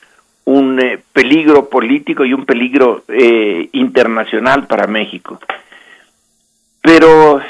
un 0.45 0.81
eh, 0.81 1.01
peligro 1.13 1.69
político 1.69 2.25
y 2.25 2.33
un 2.33 2.47
peligro 2.47 3.05
eh, 3.09 3.69
internacional 3.73 4.67
para 4.67 4.87
México. 4.87 5.41
Pero 6.81 7.41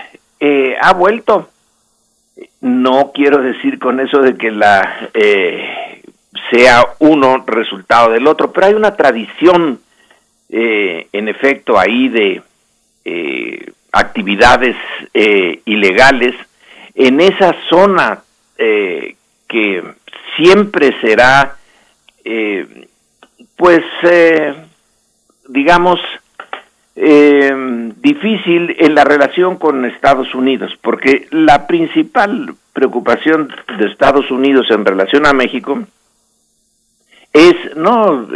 eh, 0.41 0.77
ha 0.81 0.93
vuelto. 0.93 1.49
No 2.61 3.13
quiero 3.15 3.43
decir 3.43 3.79
con 3.79 4.01
eso 4.01 4.21
de 4.21 4.37
que 4.37 4.51
la 4.51 5.11
sea 6.51 6.85
uno 6.99 7.45
resultado 7.47 8.11
del 8.11 8.27
otro, 8.27 8.53
pero 8.53 8.67
hay 8.67 8.75
una 8.75 8.97
tradición, 8.97 9.81
en 10.49 11.29
efecto, 11.29 11.79
ahí 11.79 12.09
de 12.09 12.43
actividades 13.93 14.77
ilegales 15.65 16.35
en 16.95 17.21
esa 17.21 17.55
zona 17.69 18.23
que 19.53 19.83
siempre 20.37 20.99
será, 21.01 21.57
eh, 22.25 22.87
pues, 23.57 23.85
eh, 24.03 24.55
digamos, 25.49 26.01
eh, 26.97 27.53
difícil 27.97 28.77
en 28.79 28.95
la 28.95 29.05
relación 29.05 29.57
con 29.57 29.85
Estados 29.85 30.35
Unidos, 30.35 30.73
porque 30.81 31.27
la 31.31 31.67
principal 31.67 32.55
preocupación 32.73 33.53
de 33.79 33.87
Estados 33.87 34.31
Unidos 34.31 34.67
en 34.71 34.85
relación 34.85 35.27
a 35.27 35.33
México 35.33 35.85
es 37.33 37.55
no 37.77 38.29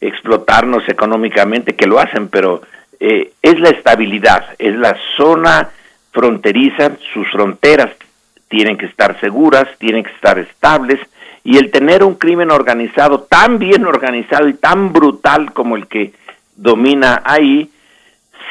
explotarnos 0.00 0.88
económicamente, 0.88 1.74
que 1.74 1.86
lo 1.86 1.98
hacen, 1.98 2.28
pero 2.28 2.62
es 2.98 3.60
la 3.60 3.70
estabilidad, 3.70 4.46
es 4.58 4.74
la 4.76 4.96
zona 5.16 5.70
fronteriza, 6.12 6.92
sus 7.12 7.30
fronteras 7.30 7.90
tienen 8.48 8.76
que 8.76 8.86
estar 8.86 9.18
seguras, 9.20 9.68
tienen 9.78 10.04
que 10.04 10.12
estar 10.12 10.38
estables, 10.38 11.00
y 11.44 11.58
el 11.58 11.70
tener 11.70 12.02
un 12.02 12.14
crimen 12.14 12.50
organizado 12.50 13.20
tan 13.20 13.58
bien 13.58 13.86
organizado 13.86 14.48
y 14.48 14.54
tan 14.54 14.92
brutal 14.92 15.52
como 15.52 15.76
el 15.76 15.86
que 15.86 16.12
domina 16.56 17.22
ahí, 17.24 17.70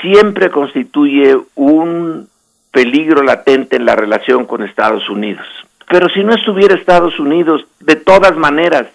siempre 0.02 0.50
constituye 0.50 1.38
un 1.56 2.30
peligro 2.72 3.24
latente 3.24 3.78
en 3.78 3.86
la 3.86 3.96
relación 3.96 4.46
con 4.46 4.64
Estados 4.64 5.10
Unidos. 5.10 5.46
Pero 5.90 6.10
si 6.10 6.24
no 6.24 6.34
estuviera 6.34 6.76
Estados 6.76 7.20
Unidos, 7.20 7.66
de 7.80 7.96
todas 7.96 8.36
maneras, 8.36 8.88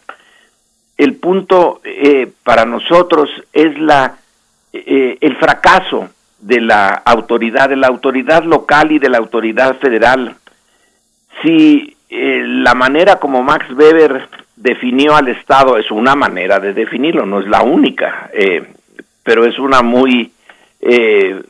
el 1.03 1.15
punto 1.17 1.81
eh, 1.83 2.31
para 2.45 2.65
nosotros 2.65 3.31
es 3.53 3.79
la 3.79 4.17
eh, 4.73 5.17
el 5.21 5.37
fracaso 5.37 6.11
de 6.39 6.61
la 6.61 6.89
autoridad, 7.05 7.69
de 7.69 7.77
la 7.77 7.89
autoridad 7.89 8.45
local 8.45 8.93
y 8.93 8.99
de 8.99 9.09
la 9.09 9.19
autoridad 9.19 9.79
federal. 9.79 10.37
Si 11.43 11.97
eh, 12.09 12.43
la 12.45 12.75
manera 12.75 13.17
como 13.17 13.43
Max 13.43 13.67
Weber 13.73 14.29
definió 14.57 15.17
al 15.17 15.29
Estado 15.29 15.79
es 15.79 15.91
una 15.91 16.15
manera 16.15 16.61
de 16.61 16.75
definirlo, 16.75 17.25
no 17.25 17.41
es 17.41 17.47
la 17.47 17.63
única, 17.63 18.29
eh, 18.35 18.63
pero 19.23 19.47
es 19.47 19.59
una 19.59 19.81
muy 19.81 20.33
eh, 20.81 21.43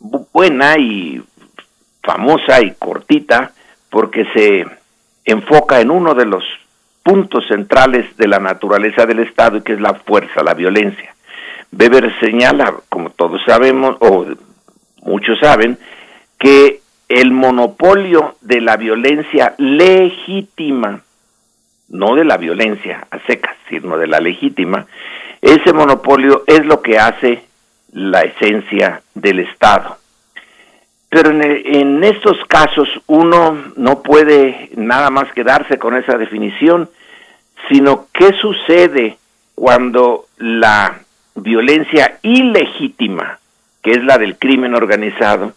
buena 0.00 0.78
y 0.78 1.22
famosa 2.02 2.62
y 2.62 2.72
cortita 2.78 3.52
porque 3.90 4.24
se 4.32 4.66
enfoca 5.24 5.80
en 5.80 5.90
uno 5.90 6.14
de 6.14 6.24
los 6.24 6.42
puntos 7.08 7.46
centrales 7.46 8.04
de 8.18 8.28
la 8.28 8.38
naturaleza 8.38 9.06
del 9.06 9.20
Estado 9.20 9.56
y 9.56 9.62
que 9.62 9.72
es 9.72 9.80
la 9.80 9.94
fuerza, 9.94 10.42
la 10.42 10.52
violencia. 10.52 11.14
Weber 11.72 12.12
señala, 12.20 12.74
como 12.90 13.08
todos 13.08 13.40
sabemos, 13.46 13.96
o 14.00 14.26
muchos 15.00 15.38
saben, 15.38 15.78
que 16.38 16.82
el 17.08 17.32
monopolio 17.32 18.36
de 18.42 18.60
la 18.60 18.76
violencia 18.76 19.54
legítima, 19.56 21.00
no 21.88 22.14
de 22.14 22.26
la 22.26 22.36
violencia 22.36 23.06
a 23.10 23.18
secas, 23.20 23.56
sino 23.70 23.96
de 23.96 24.06
la 24.06 24.20
legítima, 24.20 24.84
ese 25.40 25.72
monopolio 25.72 26.44
es 26.46 26.66
lo 26.66 26.82
que 26.82 26.98
hace 26.98 27.42
la 27.90 28.20
esencia 28.20 29.00
del 29.14 29.38
Estado. 29.38 29.96
Pero 31.08 31.30
en, 31.30 32.04
estos 32.04 32.36
casos 32.48 32.86
uno 33.06 33.56
no 33.76 34.02
puede 34.02 34.68
nada 34.76 35.08
más 35.08 35.32
quedarse 35.32 35.78
con 35.78 35.96
esa 35.96 36.18
definición, 36.18 36.90
sino 37.68 38.06
qué 38.12 38.32
sucede 38.40 39.18
cuando 39.54 40.26
la 40.38 41.00
violencia 41.34 42.18
ilegítima, 42.22 43.38
que 43.82 43.92
es 43.92 44.04
la 44.04 44.18
del 44.18 44.38
crimen 44.38 44.74
organizado, 44.74 45.52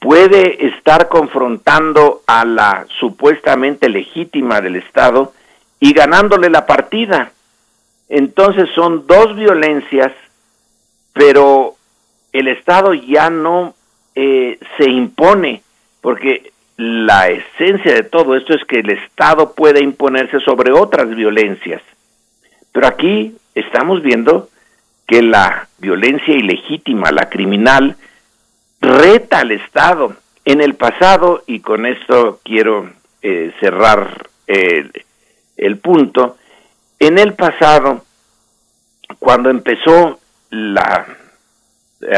puede 0.00 0.66
estar 0.66 1.08
confrontando 1.08 2.22
a 2.26 2.44
la 2.44 2.86
supuestamente 3.00 3.88
legítima 3.88 4.60
del 4.60 4.76
Estado 4.76 5.32
y 5.80 5.92
ganándole 5.92 6.50
la 6.50 6.66
partida. 6.66 7.32
Entonces 8.08 8.68
son 8.74 9.06
dos 9.06 9.36
violencias, 9.36 10.12
pero 11.12 11.74
el 12.32 12.48
Estado 12.48 12.94
ya 12.94 13.30
no 13.30 13.74
eh, 14.14 14.58
se 14.76 14.88
impone, 14.88 15.62
porque 16.00 16.52
la 16.78 17.26
esencia 17.28 17.92
de 17.92 18.04
todo 18.04 18.36
esto 18.36 18.54
es 18.54 18.64
que 18.64 18.78
el 18.78 18.90
Estado 18.90 19.52
puede 19.52 19.82
imponerse 19.82 20.38
sobre 20.38 20.72
otras 20.72 21.08
violencias. 21.08 21.82
Pero 22.70 22.86
aquí 22.86 23.36
estamos 23.56 24.00
viendo 24.00 24.48
que 25.04 25.20
la 25.20 25.66
violencia 25.78 26.32
ilegítima, 26.32 27.10
la 27.10 27.28
criminal, 27.28 27.96
reta 28.80 29.40
al 29.40 29.50
Estado 29.50 30.14
en 30.44 30.60
el 30.60 30.74
pasado, 30.74 31.42
y 31.48 31.58
con 31.60 31.84
esto 31.84 32.38
quiero 32.44 32.88
eh, 33.22 33.52
cerrar 33.58 34.28
el, 34.46 34.92
el 35.56 35.78
punto, 35.78 36.36
en 37.00 37.18
el 37.18 37.34
pasado, 37.34 38.04
cuando 39.18 39.50
empezó 39.50 40.20
la 40.50 41.08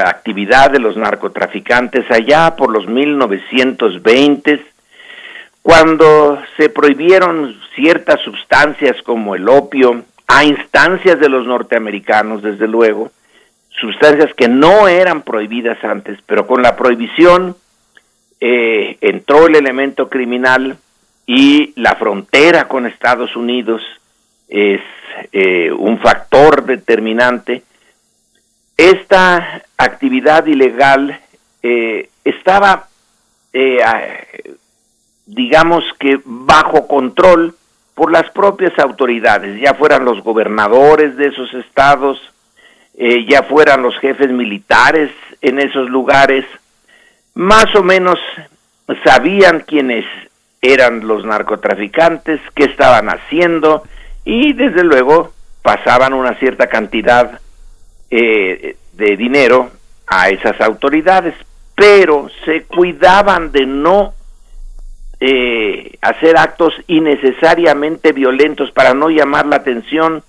actividad 0.05 0.70
de 0.70 0.78
los 0.78 0.97
narcotraficantes 0.97 2.11
allá 2.11 2.55
por 2.57 2.70
los 2.70 2.86
1920, 2.86 4.65
cuando 5.62 6.43
se 6.57 6.69
prohibieron 6.69 7.57
ciertas 7.74 8.20
sustancias 8.20 8.97
como 9.02 9.35
el 9.35 9.48
opio, 9.48 10.05
a 10.27 10.44
instancias 10.44 11.19
de 11.19 11.28
los 11.28 11.47
norteamericanos, 11.47 12.43
desde 12.43 12.69
luego, 12.69 13.11
sustancias 13.81 14.32
que 14.35 14.48
no 14.48 14.86
eran 14.89 15.23
prohibidas 15.23 15.82
antes, 15.82 16.19
pero 16.27 16.47
con 16.47 16.62
la 16.62 16.77
prohibición 16.77 17.57
eh, 18.40 18.97
entró 19.01 19.47
el 19.47 19.57
elemento 19.57 20.09
criminal 20.09 20.78
y 21.27 21.73
la 21.77 21.94
frontera 21.97 22.69
con 22.69 22.86
Estados 22.86 23.36
Unidos 23.36 23.82
es 24.48 24.81
eh, 25.32 25.70
un 25.70 25.98
factor 25.98 26.65
determinante. 26.65 27.62
Esta 28.81 29.61
actividad 29.77 30.47
ilegal 30.47 31.20
eh, 31.62 32.09
estaba, 32.24 32.89
digamos 35.27 35.85
que, 35.98 36.19
bajo 36.24 36.89
control 36.89 37.55
por 37.94 38.11
las 38.11 38.31
propias 38.31 38.78
autoridades, 38.78 39.61
ya 39.61 39.74
fueran 39.74 40.07
los 40.07 40.24
gobernadores 40.24 41.19
de 41.19 41.27
esos 41.27 41.52
estados, 41.52 42.19
eh, 42.97 43.27
ya 43.28 43.43
fueran 43.43 43.82
los 43.82 43.98
jefes 43.98 44.31
militares 44.31 45.11
en 45.43 45.59
esos 45.59 45.90
lugares, 45.90 46.47
más 47.35 47.66
o 47.74 47.82
menos 47.82 48.19
sabían 49.05 49.61
quiénes 49.61 50.07
eran 50.62 51.07
los 51.07 51.27
narcotraficantes, 51.27 52.40
qué 52.55 52.65
estaban 52.65 53.11
haciendo 53.11 53.82
y 54.24 54.55
desde 54.55 54.85
luego 54.85 55.35
pasaban 55.61 56.15
una 56.15 56.35
cierta 56.36 56.69
cantidad 56.69 57.43
eh, 58.10 58.76
de 58.92 59.16
dinero 59.16 59.70
a 60.06 60.28
esas 60.28 60.60
autoridades, 60.60 61.34
pero 61.74 62.28
se 62.44 62.64
cuidaban 62.64 63.52
de 63.52 63.66
no 63.66 64.14
eh, 65.20 65.96
hacer 66.00 66.36
actos 66.36 66.74
innecesariamente 66.86 68.12
violentos 68.12 68.70
para 68.72 68.94
no 68.94 69.10
llamar 69.10 69.46
la 69.46 69.56
atención, 69.56 70.22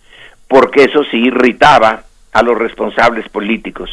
porque 0.47 0.83
eso 0.83 1.03
sí 1.05 1.17
irritaba 1.17 2.03
a 2.31 2.43
los 2.43 2.57
responsables 2.57 3.27
políticos. 3.29 3.89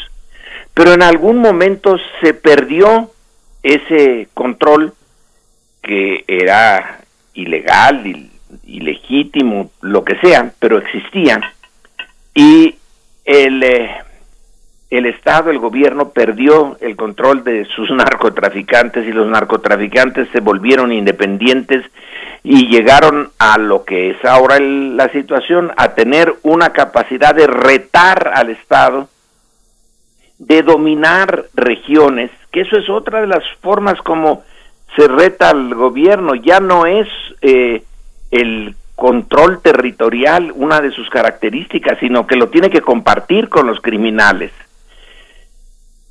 Pero 0.75 0.93
en 0.93 1.03
algún 1.03 1.39
momento 1.39 1.97
se 2.21 2.35
perdió 2.35 3.11
ese 3.63 4.29
control 4.35 4.93
que 5.83 6.25
era 6.27 7.01
ilegal, 7.35 8.29
ilegítimo, 8.65 9.71
lo 9.81 10.05
que 10.05 10.17
sea, 10.19 10.53
pero 10.59 10.79
existía, 10.79 11.55
y 12.35 12.77
el, 13.29 13.63
eh, 13.63 13.91
el 14.89 15.05
Estado, 15.05 15.51
el 15.51 15.59
gobierno 15.59 16.09
perdió 16.09 16.79
el 16.81 16.97
control 16.97 17.45
de 17.45 17.67
sus 17.67 17.91
narcotraficantes 17.95 19.07
y 19.07 19.13
los 19.13 19.29
narcotraficantes 19.29 20.29
se 20.33 20.41
volvieron 20.41 20.93
independientes 20.93 21.85
y 22.43 22.69
llegaron 22.69 23.31
a 23.39 23.59
lo 23.59 23.85
que 23.85 24.11
es 24.11 24.25
ahora 24.25 24.59
la 24.59 25.11
situación, 25.11 25.73
a 25.77 25.95
tener 25.95 26.37
una 26.43 26.71
capacidad 26.71 27.35
de 27.35 27.47
retar 27.47 28.33
al 28.35 28.49
Estado, 28.49 29.09
de 30.39 30.63
dominar 30.63 31.47
regiones, 31.53 32.31
que 32.51 32.63
eso 32.63 32.79
es 32.79 32.89
otra 32.89 33.21
de 33.21 33.27
las 33.27 33.45
formas 33.61 34.01
como 34.01 34.43
se 34.97 35.07
reta 35.07 35.51
al 35.51 35.75
gobierno, 35.75 36.35
ya 36.35 36.61
no 36.61 36.87
es 36.87 37.09
eh, 37.43 37.83
el 38.31 38.75
control 38.99 39.63
territorial 39.63 40.53
una 40.57 40.81
de 40.81 40.91
sus 40.91 41.09
características, 41.09 42.01
sino 42.01 42.27
que 42.27 42.35
lo 42.35 42.49
tiene 42.49 42.69
que 42.69 42.81
compartir 42.81 43.49
con 43.49 43.69
los 43.69 43.81
criminales 43.81 44.51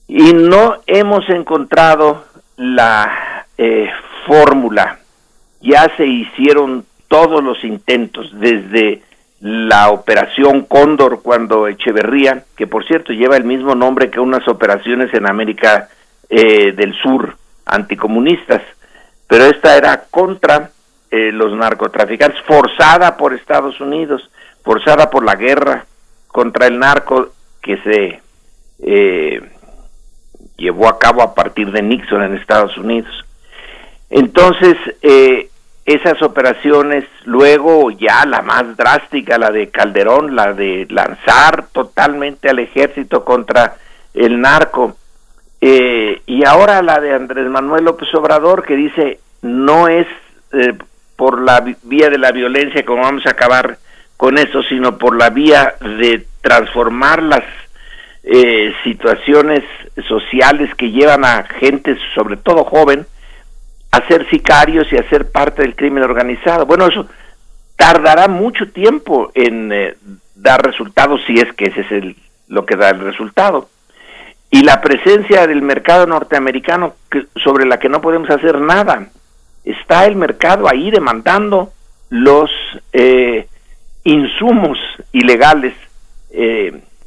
y 0.08 0.34
no 0.34 0.78
hemos 0.88 1.30
encontrado 1.30 2.24
la 2.56 3.46
eh, 3.58 3.90
fórmula. 4.26 5.00
Ya 5.62 5.92
se 5.98 6.06
hicieron 6.06 6.86
todos 7.10 7.44
los 7.44 7.62
intentos 7.66 8.32
desde 8.40 9.02
la 9.42 9.90
operación 9.90 10.62
Cóndor 10.62 11.22
cuando 11.22 11.68
Echeverría, 11.68 12.46
que 12.56 12.68
por 12.68 12.88
cierto 12.88 13.12
lleva 13.12 13.36
el 13.36 13.44
mismo 13.44 13.76
nombre 13.76 14.10
que 14.10 14.22
unas 14.22 14.48
operaciones 14.48 15.14
en 15.14 15.30
América 15.30 15.90
eh, 16.30 16.72
del 16.72 16.94
Sur 16.94 17.36
anticomunistas, 17.66 18.62
pero 19.28 19.44
esta 19.44 19.76
era 19.76 20.06
contra 20.10 20.72
eh, 21.12 21.32
los 21.32 21.54
narcotraficantes, 21.54 22.42
forzada 22.44 23.18
por 23.18 23.34
Estados 23.34 23.80
Unidos, 23.80 24.30
forzada 24.64 25.10
por 25.10 25.24
la 25.24 25.36
guerra 25.36 25.86
contra 26.28 26.68
el 26.68 26.80
narco 26.80 27.30
que 27.62 27.78
se 27.78 28.22
eh, 28.84 29.42
llevó 30.58 30.88
a 30.88 31.00
cabo 31.00 31.22
a 31.22 31.34
partir 31.34 31.72
de 31.72 31.82
Nixon 31.82 32.24
en 32.24 32.36
Estados 32.36 32.78
Unidos. 32.78 33.26
Entonces, 34.10 34.76
eh, 35.02 35.50
esas 35.86 36.22
operaciones, 36.22 37.06
luego 37.24 37.92
ya 37.92 38.26
la 38.26 38.42
más 38.42 38.76
drástica, 38.76 39.38
la 39.38 39.52
de 39.52 39.70
Calderón, 39.70 40.36
la 40.36 40.54
de 40.54 40.86
lanzar 40.90 41.68
totalmente 41.72 42.50
al 42.50 42.60
ejército 42.60 43.24
contra 43.24 43.78
el 44.14 44.42
narco, 44.42 44.98
eh, 45.62 46.22
y 46.26 46.46
ahora 46.46 46.82
la 46.82 47.00
de 47.00 47.14
Andrés 47.14 47.50
Manuel 47.50 47.86
López 47.86 48.14
Obrador, 48.14 48.64
que 48.64 48.76
dice, 48.76 49.20
no 49.42 49.88
es 49.88 50.06
eh, 50.52 50.74
por 51.18 51.42
la 51.42 51.66
vía 51.84 52.10
de 52.10 52.18
la 52.18 52.32
violencia 52.32 52.86
como 52.86 53.02
vamos 53.02 53.26
a 53.26 53.32
acabar 53.32 53.78
con 54.16 54.38
eso, 54.38 54.64
sino 54.64 54.98
por 54.98 55.18
la 55.18 55.30
vía 55.30 55.76
de 56.00 56.26
transformar 56.42 57.22
las 57.22 57.44
eh, 58.24 58.74
situaciones 58.84 59.64
sociales 60.08 60.74
que 60.76 60.92
llevan 60.92 61.26
a 61.26 61.44
gente, 61.44 61.98
sobre 62.16 62.38
todo 62.38 62.64
joven, 62.64 63.06
a 63.92 64.08
ser 64.08 64.30
sicarios 64.30 64.88
y 64.92 64.98
a 64.98 65.10
ser 65.10 65.32
parte 65.32 65.62
del 65.62 65.76
crimen 65.76 66.04
organizado. 66.04 66.66
Bueno, 66.66 66.88
eso 66.88 67.08
tardará 67.76 68.28
mucho 68.28 68.70
tiempo 68.72 69.32
en 69.34 69.72
eh, 69.72 69.96
dar 70.36 70.62
resultados 70.62 71.22
si 71.26 71.36
es 71.36 71.54
que 71.54 71.66
ese 71.66 71.82
es 71.82 71.92
el, 71.92 72.16
lo 72.48 72.66
que 72.66 72.76
da 72.76 72.90
el 72.90 73.00
resultado. 73.00 73.70
Y 74.50 74.64
la 74.64 74.82
presencia 74.82 75.46
del 75.46 75.62
mercado 75.62 76.06
norteamericano 76.06 76.96
sobre 77.44 77.66
la 77.66 77.80
que 77.80 77.90
no 77.90 78.02
podemos 78.02 78.30
hacer 78.30 78.60
nada. 78.60 79.08
Está 79.68 80.06
el 80.06 80.16
mercado 80.16 80.68
ahí 80.70 80.92
demandando 80.92 81.72
los 82.10 82.50
eh, 82.94 83.48
insumos 84.04 84.78
ilegales 85.12 85.74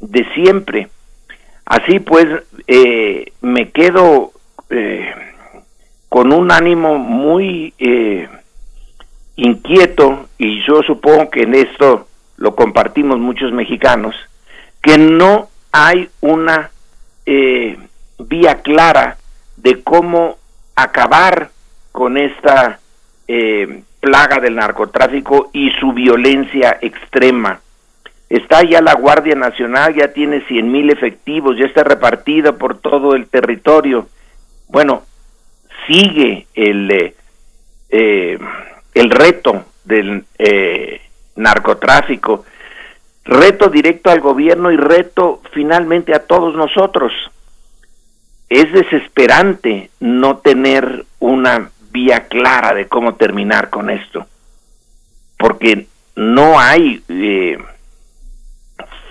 de 0.01 0.25
siempre. 0.33 0.89
Así 1.65 1.99
pues, 1.99 2.27
eh, 2.67 3.31
me 3.41 3.69
quedo 3.71 4.31
eh, 4.69 5.13
con 6.09 6.33
un 6.33 6.51
ánimo 6.51 6.97
muy 6.97 7.73
eh, 7.79 8.27
inquieto, 9.37 10.27
y 10.37 10.61
yo 10.67 10.81
supongo 10.83 11.29
que 11.29 11.43
en 11.43 11.55
esto 11.55 12.07
lo 12.35 12.55
compartimos 12.55 13.19
muchos 13.19 13.53
mexicanos, 13.53 14.15
que 14.81 14.97
no 14.97 15.49
hay 15.71 16.09
una 16.19 16.71
vía 18.17 18.61
clara 18.61 19.17
de 19.55 19.81
cómo 19.83 20.37
acabar 20.75 21.51
con 21.91 22.17
esta 22.17 22.79
plaga 24.01 24.39
del 24.41 24.55
narcotráfico 24.55 25.49
y 25.53 25.71
su 25.79 25.93
violencia 25.93 26.77
extrema 26.81 27.61
Está 28.31 28.63
ya 28.63 28.81
la 28.81 28.93
Guardia 28.93 29.35
Nacional, 29.35 29.93
ya 29.93 30.13
tiene 30.13 30.39
cien 30.47 30.71
mil 30.71 30.89
efectivos, 30.89 31.57
ya 31.57 31.65
está 31.65 31.83
repartida 31.83 32.53
por 32.53 32.77
todo 32.77 33.13
el 33.13 33.27
territorio. 33.27 34.07
Bueno, 34.69 35.03
sigue 35.85 36.47
el, 36.53 36.89
eh, 36.91 37.13
eh, 37.89 38.39
el 38.93 39.09
reto 39.09 39.65
del 39.83 40.23
eh, 40.39 41.01
narcotráfico, 41.35 42.45
reto 43.25 43.67
directo 43.67 44.09
al 44.09 44.21
gobierno 44.21 44.71
y 44.71 44.77
reto 44.77 45.41
finalmente 45.51 46.15
a 46.15 46.25
todos 46.25 46.55
nosotros. 46.55 47.11
Es 48.47 48.71
desesperante 48.71 49.89
no 49.99 50.37
tener 50.37 51.03
una 51.19 51.69
vía 51.91 52.27
clara 52.27 52.73
de 52.73 52.87
cómo 52.87 53.15
terminar 53.15 53.69
con 53.69 53.89
esto, 53.89 54.25
porque 55.37 55.87
no 56.15 56.59
hay 56.59 57.03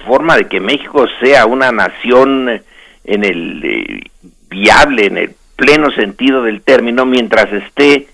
forma 0.07 0.37
de 0.37 0.49
que 0.49 0.61
México 0.61 1.07
sea 1.21 1.47
una 1.47 1.71
nación 1.73 2.63
en 3.05 3.25
el 3.25 3.65
eh, 3.65 4.01
viable, 4.49 5.07
en 5.07 5.19
el 5.19 5.35
pleno 5.57 5.91
sentido 5.91 6.43
del 6.43 6.63
término, 6.63 7.05
mientras 7.07 7.53
esté 7.53 8.09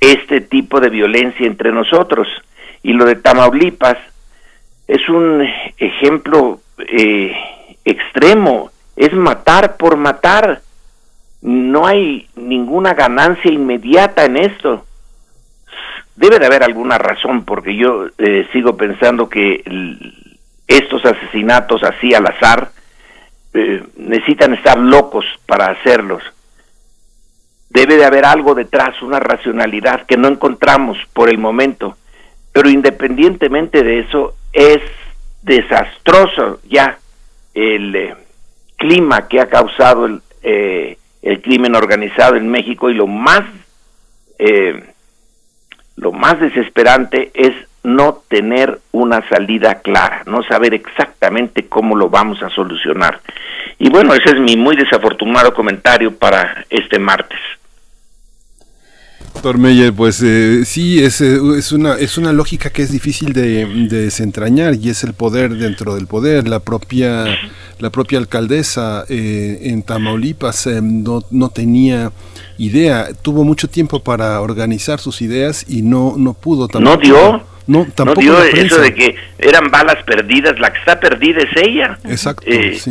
este 0.00 0.40
tipo 0.40 0.80
de 0.80 0.90
violencia 0.90 1.46
entre 1.46 1.72
nosotros. 1.72 2.28
Y 2.82 2.92
lo 2.92 3.04
de 3.04 3.16
Tamaulipas 3.16 3.98
es 4.86 5.08
un 5.08 5.46
ejemplo 5.78 6.60
eh, 6.78 7.34
extremo, 7.84 8.70
es 8.96 9.12
matar 9.12 9.76
por 9.76 9.96
matar. 9.96 10.62
No 11.46 11.86
hay 11.86 12.28
ninguna 12.34 12.94
ganancia 12.94 13.52
inmediata 13.52 14.24
en 14.24 14.36
esto. 14.36 14.84
Debe 16.16 16.40
de 16.40 16.46
haber 16.46 16.64
alguna 16.64 16.98
razón, 16.98 17.44
porque 17.44 17.76
yo 17.76 18.08
eh, 18.18 18.48
sigo 18.52 18.76
pensando 18.76 19.28
que 19.28 19.62
estos 20.66 21.04
asesinatos 21.04 21.84
así 21.84 22.12
al 22.14 22.26
azar 22.26 22.72
eh, 23.54 23.80
necesitan 23.96 24.54
estar 24.54 24.76
locos 24.76 25.24
para 25.46 25.66
hacerlos. 25.66 26.20
Debe 27.70 27.96
de 27.96 28.06
haber 28.06 28.24
algo 28.24 28.56
detrás, 28.56 29.00
una 29.00 29.20
racionalidad 29.20 30.04
que 30.04 30.16
no 30.16 30.26
encontramos 30.26 30.98
por 31.12 31.28
el 31.28 31.38
momento. 31.38 31.96
Pero 32.52 32.68
independientemente 32.70 33.84
de 33.84 34.00
eso, 34.00 34.34
es 34.52 34.80
desastroso 35.42 36.58
ya 36.68 36.98
el 37.54 37.94
eh, 37.94 38.16
clima 38.76 39.28
que 39.28 39.40
ha 39.40 39.48
causado 39.48 40.06
el, 40.06 40.22
eh, 40.42 40.98
el 41.26 41.42
crimen 41.42 41.74
organizado 41.74 42.36
en 42.36 42.48
México 42.48 42.88
y 42.88 42.94
lo 42.94 43.08
más 43.08 43.42
eh, 44.38 44.92
lo 45.96 46.12
más 46.12 46.38
desesperante 46.38 47.32
es 47.34 47.52
no 47.82 48.22
tener 48.28 48.80
una 48.92 49.26
salida 49.28 49.80
clara, 49.80 50.22
no 50.26 50.42
saber 50.42 50.74
exactamente 50.74 51.66
cómo 51.68 51.96
lo 51.96 52.10
vamos 52.10 52.42
a 52.42 52.50
solucionar. 52.50 53.20
Y 53.78 53.90
bueno, 53.90 54.14
ese 54.14 54.30
es 54.30 54.40
mi 54.40 54.56
muy 54.56 54.76
desafortunado 54.76 55.52
comentario 55.52 56.16
para 56.16 56.64
este 56.70 56.98
martes. 56.98 57.38
Doctor 59.36 59.58
Meyer, 59.58 59.92
pues 59.92 60.22
eh, 60.24 60.64
sí, 60.64 61.04
es, 61.04 61.20
eh, 61.20 61.38
es, 61.58 61.70
una, 61.70 61.94
es 61.98 62.16
una 62.16 62.32
lógica 62.32 62.70
que 62.70 62.80
es 62.82 62.90
difícil 62.90 63.34
de, 63.34 63.66
de 63.66 64.02
desentrañar 64.04 64.74
y 64.74 64.88
es 64.88 65.04
el 65.04 65.12
poder 65.12 65.50
dentro 65.56 65.94
del 65.94 66.06
poder. 66.06 66.48
La 66.48 66.58
propia, 66.60 67.26
la 67.78 67.90
propia 67.90 68.18
alcaldesa 68.18 69.04
eh, 69.10 69.58
en 69.64 69.82
Tamaulipas 69.82 70.66
eh, 70.66 70.80
no, 70.82 71.22
no 71.30 71.50
tenía 71.50 72.12
idea, 72.56 73.08
tuvo 73.20 73.44
mucho 73.44 73.68
tiempo 73.68 74.02
para 74.02 74.40
organizar 74.40 75.00
sus 75.00 75.20
ideas 75.20 75.66
y 75.68 75.82
no, 75.82 76.14
no 76.16 76.32
pudo 76.32 76.62
No 76.62 76.68
tampoco. 76.68 76.98
dio, 77.02 77.42
No, 77.66 77.84
no 77.84 77.86
tampoco 77.94 78.20
dio 78.22 78.42
eso 78.42 78.80
de 78.80 78.94
que 78.94 79.16
eran 79.38 79.70
balas 79.70 80.02
perdidas, 80.06 80.58
la 80.58 80.72
que 80.72 80.78
está 80.78 80.98
perdida 80.98 81.40
es 81.42 81.62
ella. 81.62 81.98
Exacto, 82.04 82.42
Eh, 82.46 82.78
sí. 82.80 82.90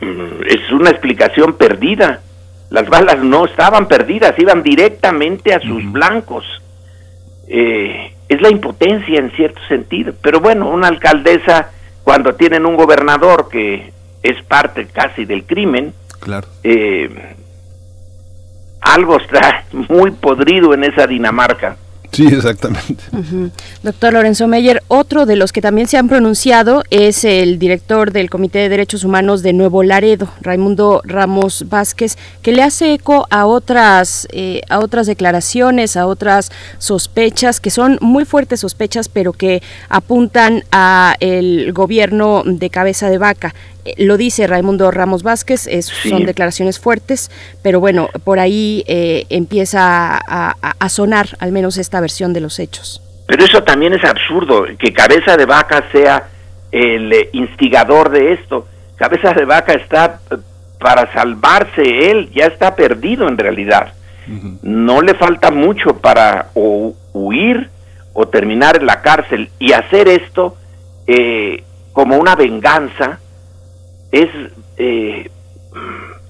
Mm, 0.00 0.44
es 0.48 0.70
una 0.72 0.90
explicación 0.90 1.54
perdida. 1.58 2.22
Las 2.70 2.88
balas 2.88 3.18
no 3.22 3.44
estaban 3.46 3.86
perdidas, 3.86 4.34
iban 4.38 4.62
directamente 4.62 5.54
a 5.54 5.60
sus 5.60 5.90
blancos. 5.92 6.44
Eh, 7.48 8.12
es 8.28 8.40
la 8.40 8.50
impotencia 8.50 9.18
en 9.20 9.30
cierto 9.32 9.60
sentido. 9.68 10.12
Pero 10.20 10.40
bueno, 10.40 10.68
una 10.68 10.88
alcaldesa, 10.88 11.70
cuando 12.02 12.34
tienen 12.34 12.66
un 12.66 12.76
gobernador 12.76 13.48
que 13.48 13.92
es 14.22 14.42
parte 14.44 14.86
casi 14.86 15.24
del 15.24 15.44
crimen, 15.44 15.94
Claro. 16.18 16.48
eh, 16.64 17.36
algo 18.80 19.18
está 19.18 19.64
muy 19.88 20.10
podrido 20.12 20.74
en 20.74 20.84
esa 20.84 21.06
Dinamarca. 21.06 21.76
Sí, 22.16 22.26
exactamente. 22.28 23.04
Doctor 23.82 24.14
Lorenzo 24.14 24.48
Meyer, 24.48 24.82
otro 24.88 25.26
de 25.26 25.36
los 25.36 25.52
que 25.52 25.60
también 25.60 25.86
se 25.86 25.98
han 25.98 26.08
pronunciado 26.08 26.82
es 26.88 27.24
el 27.24 27.58
director 27.58 28.10
del 28.10 28.30
Comité 28.30 28.60
de 28.60 28.70
Derechos 28.70 29.04
Humanos 29.04 29.42
de 29.42 29.52
Nuevo 29.52 29.82
Laredo, 29.82 30.26
Raimundo 30.40 31.02
Ramos 31.04 31.66
Vázquez, 31.68 32.16
que 32.40 32.52
le 32.52 32.62
hace 32.62 32.94
eco 32.94 33.26
a 33.28 33.44
otras, 33.44 34.26
eh, 34.32 34.62
a 34.70 34.78
otras 34.78 35.06
declaraciones, 35.06 35.98
a 35.98 36.06
otras 36.06 36.50
sospechas, 36.78 37.60
que 37.60 37.68
son 37.68 37.98
muy 38.00 38.24
fuertes 38.24 38.60
sospechas, 38.60 39.10
pero 39.10 39.34
que 39.34 39.62
apuntan 39.90 40.64
a 40.72 41.16
el 41.20 41.74
gobierno 41.74 42.44
de 42.46 42.70
cabeza 42.70 43.10
de 43.10 43.18
vaca. 43.18 43.54
Lo 43.98 44.16
dice 44.16 44.46
Raimundo 44.46 44.90
Ramos 44.90 45.22
Vázquez, 45.22 45.66
es- 45.66 45.86
Sí. 45.86 46.10
son 46.10 46.24
declaraciones 46.26 46.78
fuertes, 46.80 47.30
pero 47.62 47.80
bueno, 47.80 48.08
por 48.24 48.38
ahí 48.38 48.84
eh, 48.86 49.26
empieza 49.30 50.16
a, 50.16 50.54
a- 50.60 50.74
a 50.78 50.88
sonar 50.88 51.28
al 51.38 51.52
menos 51.52 51.78
esta 51.78 52.00
versión 52.00 52.32
de 52.32 52.40
los 52.40 52.58
hechos. 52.58 53.00
Pero 53.26 53.44
eso 53.44 53.62
también 53.62 53.92
es 53.92 54.04
absurdo, 54.04 54.66
que 54.78 54.92
Cabeza 54.92 55.36
de 55.36 55.46
Vaca 55.46 55.84
sea 55.92 56.28
el 56.72 57.12
eh, 57.12 57.28
instigador 57.32 58.10
de 58.10 58.32
esto. 58.34 58.66
Cabeza 58.96 59.32
de 59.32 59.44
Vaca 59.44 59.72
está 59.74 60.20
eh, 60.30 60.36
para 60.78 61.12
salvarse 61.12 62.10
él, 62.10 62.30
ya 62.34 62.46
está 62.46 62.74
perdido 62.76 63.28
en 63.28 63.38
realidad. 63.38 63.92
No 64.62 65.02
le 65.02 65.14
falta 65.14 65.50
mucho 65.52 65.98
para 65.98 66.48
o 66.54 66.94
huir 67.12 67.70
o 68.12 68.26
terminar 68.26 68.76
en 68.78 68.86
la 68.86 69.00
cárcel 69.00 69.50
y 69.60 69.72
hacer 69.72 70.08
esto 70.08 70.56
eh, 71.06 71.62
como 71.92 72.16
una 72.18 72.34
venganza 72.34 73.20
es 74.12 74.28
eh, 74.78 75.30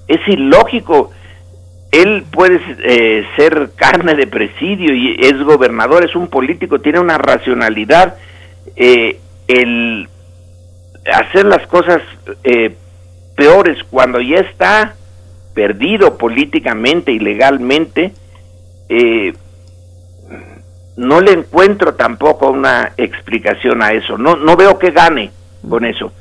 es 0.09 0.29
ilógico 0.29 1.13
él 2.03 2.25
puede 2.31 2.61
eh, 2.85 3.25
ser 3.37 3.71
carne 3.75 4.15
de 4.15 4.27
presidio 4.27 4.95
y 4.95 5.17
es 5.19 5.43
gobernador, 5.43 6.05
es 6.05 6.15
un 6.15 6.29
político, 6.29 6.81
tiene 6.81 7.01
una 7.01 7.19
racionalidad. 7.19 8.17
eh, 8.77 9.21
el 9.49 10.09
hacer 11.13 11.47
las 11.47 11.65
cosas 11.69 12.03
eh, 12.43 12.75
peores 13.37 13.79
cuando 13.89 14.21
ya 14.21 14.39
está 14.39 14.97
perdido 15.55 16.19
políticamente 16.19 17.13
y 17.13 17.21
legalmente, 17.21 18.13
no 20.97 21.21
le 21.21 21.33
encuentro 21.33 21.95
tampoco 21.95 22.51
una 22.51 22.93
explicación 22.97 23.83
a 23.83 23.93
eso. 23.93 24.19
No, 24.19 24.35
no 24.35 24.57
veo 24.57 24.79
que 24.79 24.91
gane 24.91 25.31
con 25.67 25.85
eso. 25.85 26.13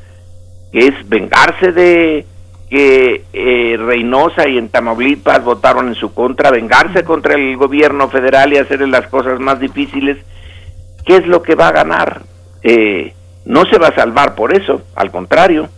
Que 0.72 0.88
es 0.88 1.10
vengarse 1.10 1.72
de 1.72 2.26
que 2.70 3.24
eh, 3.32 3.78
Reynosa 3.78 4.48
y 4.48 4.58
en 4.58 4.70
Tamaulipas 4.70 5.44
votaron 5.44 5.88
en 5.88 5.96
su 5.96 6.14
contra, 6.14 6.52
vengarse 6.52 7.04
contra 7.04 7.36
el 7.36 7.56
gobierno 7.58 8.10
federal 8.10 8.54
y 8.54 8.58
hacerle 8.58 8.88
las 8.88 9.08
cosas 9.08 9.40
más 9.40 9.60
difíciles. 9.60 10.18
¿Qué 11.06 11.18
es 11.18 11.28
lo 11.28 11.44
que 11.44 11.56
va 11.56 11.68
a 11.68 11.74
ganar? 11.74 12.24
Eh, 12.64 13.14
no 13.46 13.66
se 13.66 13.78
va 13.78 13.90
a 13.90 13.96
salvar 13.96 14.34
por 14.36 14.56
eso, 14.56 14.82
al 14.96 15.12
contrario. 15.12 15.70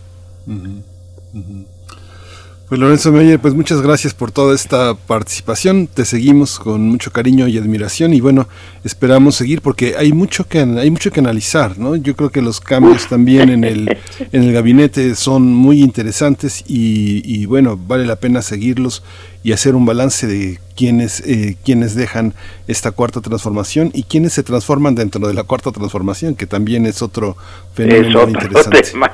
Pues 2.68 2.78
Lorenzo 2.78 3.12
Meyer, 3.12 3.38
pues 3.38 3.54
muchas 3.54 3.80
gracias 3.80 4.12
por 4.12 4.30
toda 4.30 4.54
esta 4.54 4.94
participación. 4.94 5.86
Te 5.86 6.04
seguimos 6.04 6.58
con 6.58 6.86
mucho 6.86 7.10
cariño 7.10 7.48
y 7.48 7.56
admiración 7.56 8.12
y 8.12 8.20
bueno, 8.20 8.46
esperamos 8.84 9.36
seguir 9.36 9.62
porque 9.62 9.94
hay 9.96 10.12
mucho 10.12 10.46
que 10.46 10.58
hay 10.58 10.90
mucho 10.90 11.10
que 11.10 11.20
analizar, 11.20 11.78
¿no? 11.78 11.96
Yo 11.96 12.14
creo 12.14 12.28
que 12.28 12.42
los 12.42 12.60
cambios 12.60 13.08
también 13.08 13.48
en 13.48 13.64
el 13.64 13.88
en 14.32 14.42
el 14.42 14.52
gabinete 14.52 15.14
son 15.14 15.54
muy 15.54 15.80
interesantes 15.80 16.62
y, 16.68 17.22
y 17.24 17.46
bueno, 17.46 17.78
vale 17.78 18.04
la 18.04 18.16
pena 18.16 18.42
seguirlos 18.42 19.02
y 19.42 19.52
hacer 19.52 19.74
un 19.74 19.86
balance 19.86 20.26
de 20.26 20.58
quiénes 20.76 21.20
eh, 21.20 21.56
quienes 21.64 21.94
dejan 21.94 22.34
esta 22.66 22.90
cuarta 22.90 23.22
transformación 23.22 23.92
y 23.94 24.02
quienes 24.02 24.34
se 24.34 24.42
transforman 24.42 24.94
dentro 24.94 25.26
de 25.26 25.32
la 25.32 25.44
cuarta 25.44 25.72
transformación, 25.72 26.34
que 26.34 26.46
también 26.46 26.84
es 26.84 27.00
otro 27.00 27.34
fenómeno 27.72 28.08
es 28.08 28.14
otro 28.14 28.28
interesante. 28.28 28.82
tema. 28.92 29.10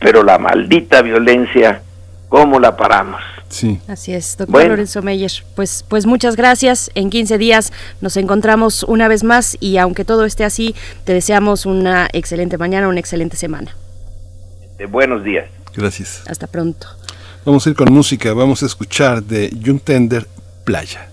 Pero 0.00 0.22
la 0.22 0.38
maldita 0.38 1.00
violencia, 1.00 1.82
¿cómo 2.28 2.58
la 2.60 2.76
paramos? 2.76 3.20
Sí. 3.48 3.80
Así 3.86 4.12
es, 4.12 4.36
doctor 4.36 4.52
Bueno. 4.52 4.70
Lorenzo 4.70 5.02
Meyer. 5.02 5.30
Pues, 5.54 5.84
pues 5.88 6.06
muchas 6.06 6.36
gracias. 6.36 6.90
En 6.94 7.10
15 7.10 7.38
días 7.38 7.72
nos 8.00 8.16
encontramos 8.16 8.82
una 8.84 9.08
vez 9.08 9.22
más 9.24 9.56
y 9.60 9.76
aunque 9.78 10.04
todo 10.04 10.24
esté 10.24 10.44
así, 10.44 10.74
te 11.04 11.12
deseamos 11.14 11.66
una 11.66 12.08
excelente 12.12 12.58
mañana, 12.58 12.88
una 12.88 13.00
excelente 13.00 13.36
semana. 13.36 13.76
De 14.78 14.86
buenos 14.86 15.22
días. 15.24 15.46
Gracias. 15.74 16.22
Hasta 16.26 16.46
pronto. 16.46 16.88
Vamos 17.44 17.66
a 17.66 17.70
ir 17.70 17.76
con 17.76 17.92
música, 17.92 18.32
vamos 18.32 18.62
a 18.62 18.66
escuchar 18.66 19.22
de 19.22 19.50
Jung 19.64 19.80
Tender 19.80 20.26
Playa. 20.64 21.08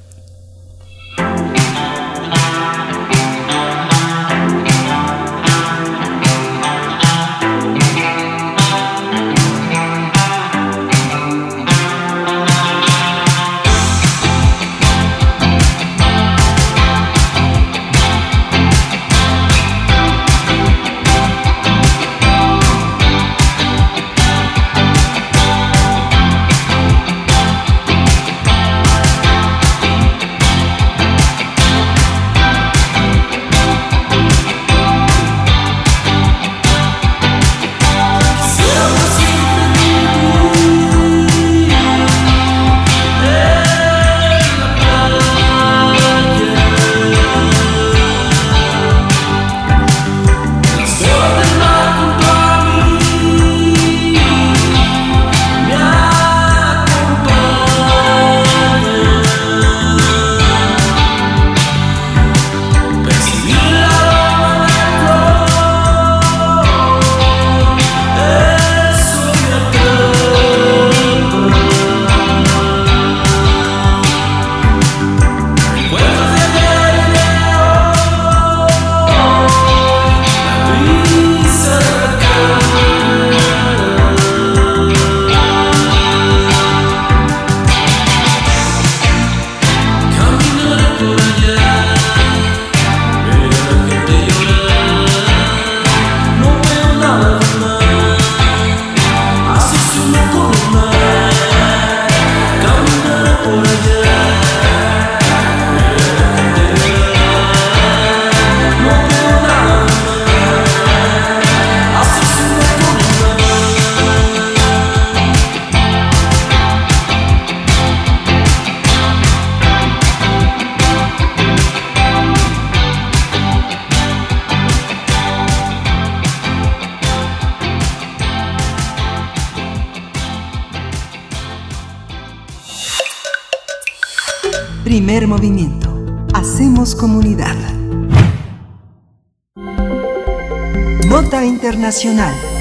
Internacional. 141.63 142.52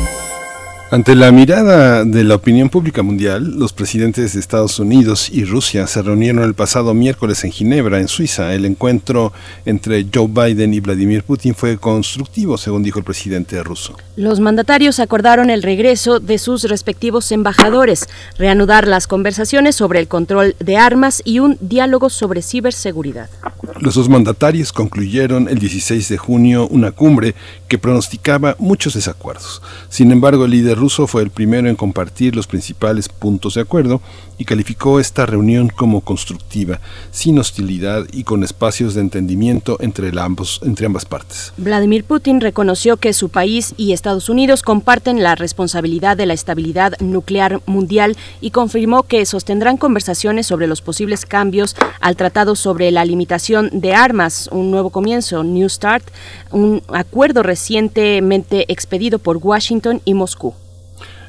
Ante 0.93 1.15
la 1.15 1.33
mirada 1.33 2.05
de 2.05 2.23
la 2.23 2.35
opinión 2.35 2.69
pública 2.69 3.03
mundial, 3.03 3.59
los 3.59 3.73
presidentes 3.73 4.35
de 4.35 4.41
Estados 4.41 4.79
Unidos 4.79 5.31
y 5.31 5.47
Rusia 5.47 5.87
se 5.87 6.03
reunieron 6.03 6.45
el 6.45 6.53
pasado 6.53 6.93
miércoles 6.93 7.45
en 7.45 7.51
Ginebra, 7.51 7.99
en 7.99 8.09
Suiza. 8.09 8.53
El 8.53 8.67
encuentro 8.67 9.33
entre 9.65 10.07
Joe 10.13 10.29
Biden 10.29 10.75
y 10.75 10.81
Vladimir 10.81 11.23
Putin 11.23 11.55
fue 11.55 11.79
constructivo, 11.79 12.59
según 12.59 12.83
dijo 12.83 12.99
el 12.99 13.07
presidente 13.07 13.63
ruso. 13.63 13.97
Los 14.17 14.39
mandatarios 14.39 15.01
acordaron 15.01 15.49
el 15.49 15.63
regreso 15.63 16.21
de 16.21 16.37
sus 16.37 16.65
respectivos 16.65 17.33
embajadores, 17.33 18.07
reanudar 18.37 18.87
las 18.87 19.07
conversaciones 19.07 19.75
sobre 19.75 19.99
el 19.99 20.09
control 20.09 20.57
de 20.61 20.77
armas 20.77 21.23
y 21.25 21.39
un 21.39 21.57
diálogo 21.63 22.11
sobre 22.11 22.43
ciberseguridad. 22.43 23.31
Los 23.81 23.95
dos 23.95 24.11
mandatarios 24.11 24.75
concluyeron 24.75 25.49
el 25.49 25.59
16 25.59 26.07
de 26.11 26.19
junio 26.19 26.69
una 26.69 26.91
cumbre 26.91 27.35
que 27.67 27.79
pronosticaba 27.79 28.57
muchos 28.59 28.93
desacuerdos. 28.93 29.63
Sin 29.89 30.13
embargo, 30.13 30.45
el 30.45 30.51
líder 30.51 30.82
ruso 30.83 31.07
fue 31.07 31.23
el 31.23 31.31
primero 31.31 31.69
en 31.69 31.77
compartir 31.77 32.35
los 32.35 32.49
principales 32.49 33.09
puntos 33.09 33.55
de 33.55 33.61
acuerdo 33.61 34.01
y 34.37 34.45
calificó 34.45 34.99
esta 34.99 35.27
reunión 35.27 35.69
como 35.69 36.01
constructiva, 36.01 36.81
sin 37.13 37.39
hostilidad 37.39 38.05
y 38.13 38.25
con 38.25 38.43
espacios 38.43 38.95
de 38.95 39.01
entendimiento 39.01 39.77
entre, 39.81 40.11
ambos, 40.21 40.61
entre 40.65 40.87
ambas 40.87 41.05
partes. 41.05 41.53
Vladimir 41.57 42.03
Putin 42.03 42.41
reconoció 42.41 42.97
que 42.97 43.13
su 43.13 43.29
país 43.29 43.75
y 43.77 43.93
Estados 43.93 44.29
Unidos 44.29 44.65
comparten 44.65 45.23
la 45.23 45.37
responsabilidad 45.37 46.17
de 46.17 46.27
la 46.27 46.35
estabilidad 46.35 46.99
nuclear 46.99 47.61
mundial 47.67 48.17
y 48.41 48.51
confirmó 48.51 49.05
que 49.05 49.25
sostendrán 49.25 49.77
conversaciones 49.77 50.49
sobre 50.49 50.67
los 50.67 50.83
posibles 50.83 51.25
cambios 51.25 51.77
al 52.01 52.17
tratado 52.17 52.57
sobre 52.57 52.91
la 52.91 53.05
limitación 53.05 53.71
de 53.73 53.95
armas, 53.95 54.49
un 54.51 54.73
nuevo 54.73 54.91
comienzo, 54.91 55.45
New 55.45 55.69
Start, 55.69 56.05
un 56.51 56.83
acuerdo 56.89 57.45
recientemente 57.45 58.65
expedido 58.73 59.21
por 59.21 59.37
Washington 59.37 60.01
y 60.05 60.15
Moscú. 60.15 60.55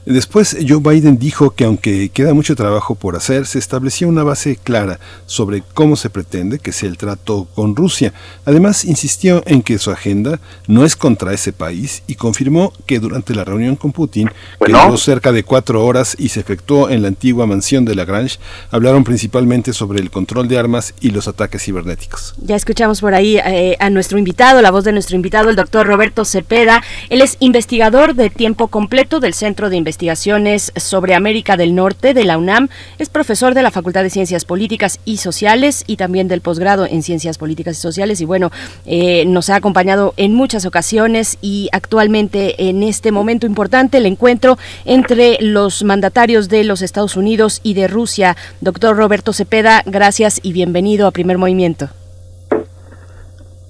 Después 0.05 0.57
Joe 0.67 0.81
Biden 0.81 1.17
dijo 1.17 1.51
que 1.51 1.63
aunque 1.63 2.09
queda 2.09 2.33
mucho 2.33 2.57
trabajo 2.57 2.93
por 2.93 3.15
hacer, 3.15 3.45
se 3.45 3.57
estableció 3.57 4.09
una 4.09 4.23
base 4.23 4.57
clara 4.57 4.99
sobre 5.27 5.63
cómo 5.73 5.95
se 5.95 6.09
pretende 6.09 6.59
que 6.59 6.73
sea 6.73 6.89
el 6.89 6.97
trato 6.97 7.47
con 7.55 7.73
Rusia. 7.73 8.13
Además, 8.43 8.83
insistió 8.83 9.43
en 9.45 9.61
que 9.61 9.77
su 9.77 9.91
agenda 9.91 10.41
no 10.67 10.83
es 10.83 10.97
contra 10.97 11.33
ese 11.33 11.53
país 11.53 12.03
y 12.05 12.15
confirmó 12.15 12.73
que 12.85 12.99
durante 12.99 13.33
la 13.33 13.45
reunión 13.45 13.77
con 13.77 13.93
Putin, 13.93 14.29
que 14.59 14.73
duró 14.73 14.97
cerca 14.97 15.31
de 15.31 15.43
cuatro 15.45 15.85
horas 15.85 16.17
y 16.19 16.29
se 16.29 16.41
efectuó 16.41 16.89
en 16.89 17.01
la 17.01 17.07
antigua 17.07 17.47
mansión 17.47 17.85
de 17.85 17.95
Lagrange, 17.95 18.39
hablaron 18.71 19.05
principalmente 19.05 19.71
sobre 19.71 20.01
el 20.01 20.11
control 20.11 20.49
de 20.49 20.57
armas 20.57 20.93
y 20.99 21.11
los 21.11 21.29
ataques 21.29 21.63
cibernéticos. 21.63 22.35
Ya 22.39 22.57
escuchamos 22.57 22.99
por 22.99 23.13
ahí 23.13 23.37
eh, 23.37 23.77
a 23.79 23.89
nuestro 23.89 24.17
invitado, 24.17 24.61
la 24.61 24.71
voz 24.71 24.83
de 24.83 24.91
nuestro 24.91 25.15
invitado, 25.15 25.49
el 25.49 25.55
doctor 25.55 25.87
Roberto 25.87 26.25
Cepeda. 26.25 26.83
Él 27.09 27.21
es 27.21 27.37
investigador 27.39 28.15
de 28.15 28.29
tiempo 28.29 28.67
completo 28.67 29.21
del 29.21 29.33
Centro 29.33 29.69
de 29.69 29.77
Investigación 29.77 29.92
Investigaciones 29.93 30.71
sobre 30.75 31.13
América 31.13 31.55
del 31.55 31.75
Norte 31.75 32.15
de 32.15 32.25
la 32.25 32.39
UNAM. 32.39 32.67
Es 32.97 33.09
profesor 33.09 33.53
de 33.53 33.61
la 33.61 33.69
Facultad 33.69 34.01
de 34.01 34.09
Ciencias 34.09 34.43
Políticas 34.43 34.99
y 35.05 35.17
Sociales 35.17 35.83
y 35.85 35.97
también 35.97 36.27
del 36.27 36.41
posgrado 36.41 36.87
en 36.87 37.03
Ciencias 37.03 37.37
Políticas 37.37 37.77
y 37.77 37.81
Sociales. 37.81 38.19
Y 38.19 38.25
bueno, 38.25 38.51
eh, 38.87 39.23
nos 39.27 39.51
ha 39.51 39.55
acompañado 39.55 40.15
en 40.17 40.33
muchas 40.33 40.65
ocasiones 40.65 41.37
y 41.41 41.69
actualmente 41.73 42.69
en 42.69 42.81
este 42.81 43.11
momento 43.11 43.45
importante 43.45 43.99
el 43.99 44.07
encuentro 44.07 44.57
entre 44.83 45.37
los 45.41 45.83
mandatarios 45.83 46.49
de 46.49 46.63
los 46.63 46.81
Estados 46.81 47.15
Unidos 47.15 47.59
y 47.61 47.75
de 47.75 47.87
Rusia. 47.87 48.35
Doctor 48.61 48.97
Roberto 48.97 49.31
Cepeda, 49.31 49.83
gracias 49.85 50.39
y 50.41 50.53
bienvenido 50.53 51.05
a 51.05 51.11
Primer 51.11 51.37
Movimiento. 51.37 51.89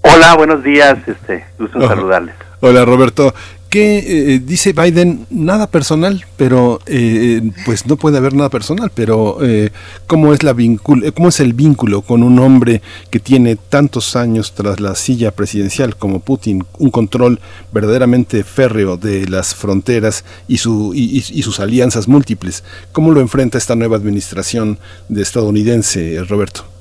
Hola, 0.04 0.36
buenos 0.38 0.64
días, 0.64 0.98
este, 1.06 1.44
gusto 1.60 1.80
Oh. 1.80 1.88
saludarles. 1.90 2.36
Hola 2.62 2.86
Roberto, 2.86 3.34
que 3.74 4.36
eh, 4.36 4.40
dice 4.40 4.72
Biden 4.72 5.26
nada 5.32 5.66
personal, 5.66 6.28
pero 6.38 6.80
eh, 6.86 7.41
pues 7.66 7.88
no 7.88 7.98
puede 7.98 8.20
haber 8.20 8.36
nada 8.36 8.52
personal, 8.52 8.91
pero 8.94 9.40
eh, 9.41 9.72
cómo 10.06 10.32
es 10.32 10.44
la 10.44 10.54
vincul 10.54 11.12
cómo 11.12 11.30
es 11.30 11.40
el 11.40 11.54
vínculo 11.54 12.04
con 12.04 12.22
un 12.22 12.38
hombre 12.38 12.84
que 13.10 13.20
tiene 13.20 13.56
tantos 13.56 14.16
años 14.16 14.54
tras 14.54 14.80
la 14.80 14.94
silla 14.94 15.32
presidencial 15.32 15.95
como 15.95 16.20
Putin, 16.20 16.64
un 16.78 16.91
control 16.91 17.40
verdaderamente 17.72 18.44
férreo 18.44 18.95
de 18.95 19.28
las 19.28 19.56
fronteras 19.56 20.24
y 20.48 20.60
su 20.60 20.94
y 20.94 21.41
sus 21.41 21.60
alianzas 21.60 22.08
múltiples. 22.08 22.64
¿Cómo 22.91 23.12
lo 23.12 23.22
enfrenta 23.22 23.58
esta 23.58 23.76
nueva 23.76 23.98
administración 23.98 24.78
de 25.10 25.24
estadounidense, 25.24 26.24
Roberto? 26.26 26.73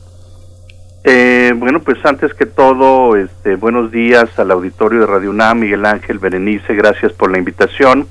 Eh, 1.05 1.53
bueno, 1.57 1.81
pues 1.81 1.99
antes 2.05 2.33
que 2.35 2.47
todo, 2.47 3.17
este, 3.17 3.57
buenos 3.57 3.91
días 3.91 4.39
al 4.39 4.53
auditorio 4.53 5.01
de 5.01 5.07
Radio 5.07 5.31
UNAM, 5.31 5.61
Miguel 5.61 5.85
Ángel, 5.85 6.19
Berenice, 6.19 6.75
gracias 6.75 7.13
por 7.13 7.31
la 7.31 7.39
invitación. 7.39 8.07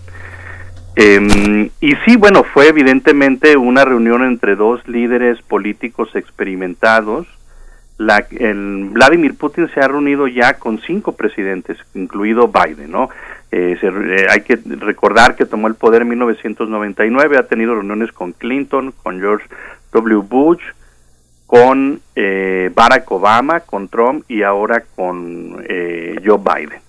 Eh, 0.96 1.72
y 1.80 1.96
sí, 2.06 2.18
bueno, 2.18 2.44
fue 2.44 2.68
evidentemente 2.68 3.56
una 3.56 3.86
reunión 3.86 4.24
entre 4.24 4.56
dos 4.56 4.86
líderes 4.88 5.42
políticos 5.42 6.10
experimentados. 6.16 7.28
La, 7.98 8.26
el 8.32 8.90
Vladimir 8.92 9.36
Putin 9.38 9.70
se 9.74 9.80
ha 9.80 9.88
reunido 9.88 10.28
ya 10.28 10.56
con 10.56 10.82
cinco 10.82 11.14
presidentes, 11.16 11.78
incluido 11.94 12.50
Biden, 12.50 12.92
¿no? 12.92 13.10
Eh, 13.52 13.78
eh, 13.82 14.28
hay 14.30 14.42
que 14.42 14.60
recordar 14.66 15.36
que 15.36 15.46
tomó 15.46 15.68
el 15.68 15.76
poder 15.76 16.02
en 16.02 16.10
1999, 16.10 17.38
ha 17.38 17.48
tenido 17.48 17.76
reuniones 17.76 18.12
con 18.12 18.32
Clinton, 18.32 18.94
con 19.04 19.20
George 19.20 19.46
W. 19.92 20.22
Bush, 20.28 20.62
con 21.52 21.99
eh, 22.15 22.72
Barack 22.73 23.11
Obama, 23.11 23.60
con 23.60 23.90
Trump 23.90 24.23
y 24.30 24.41
ahora 24.41 24.86
con 24.95 25.61
eh, 25.68 26.15
Joe 26.26 26.40
Biden. 26.40 26.80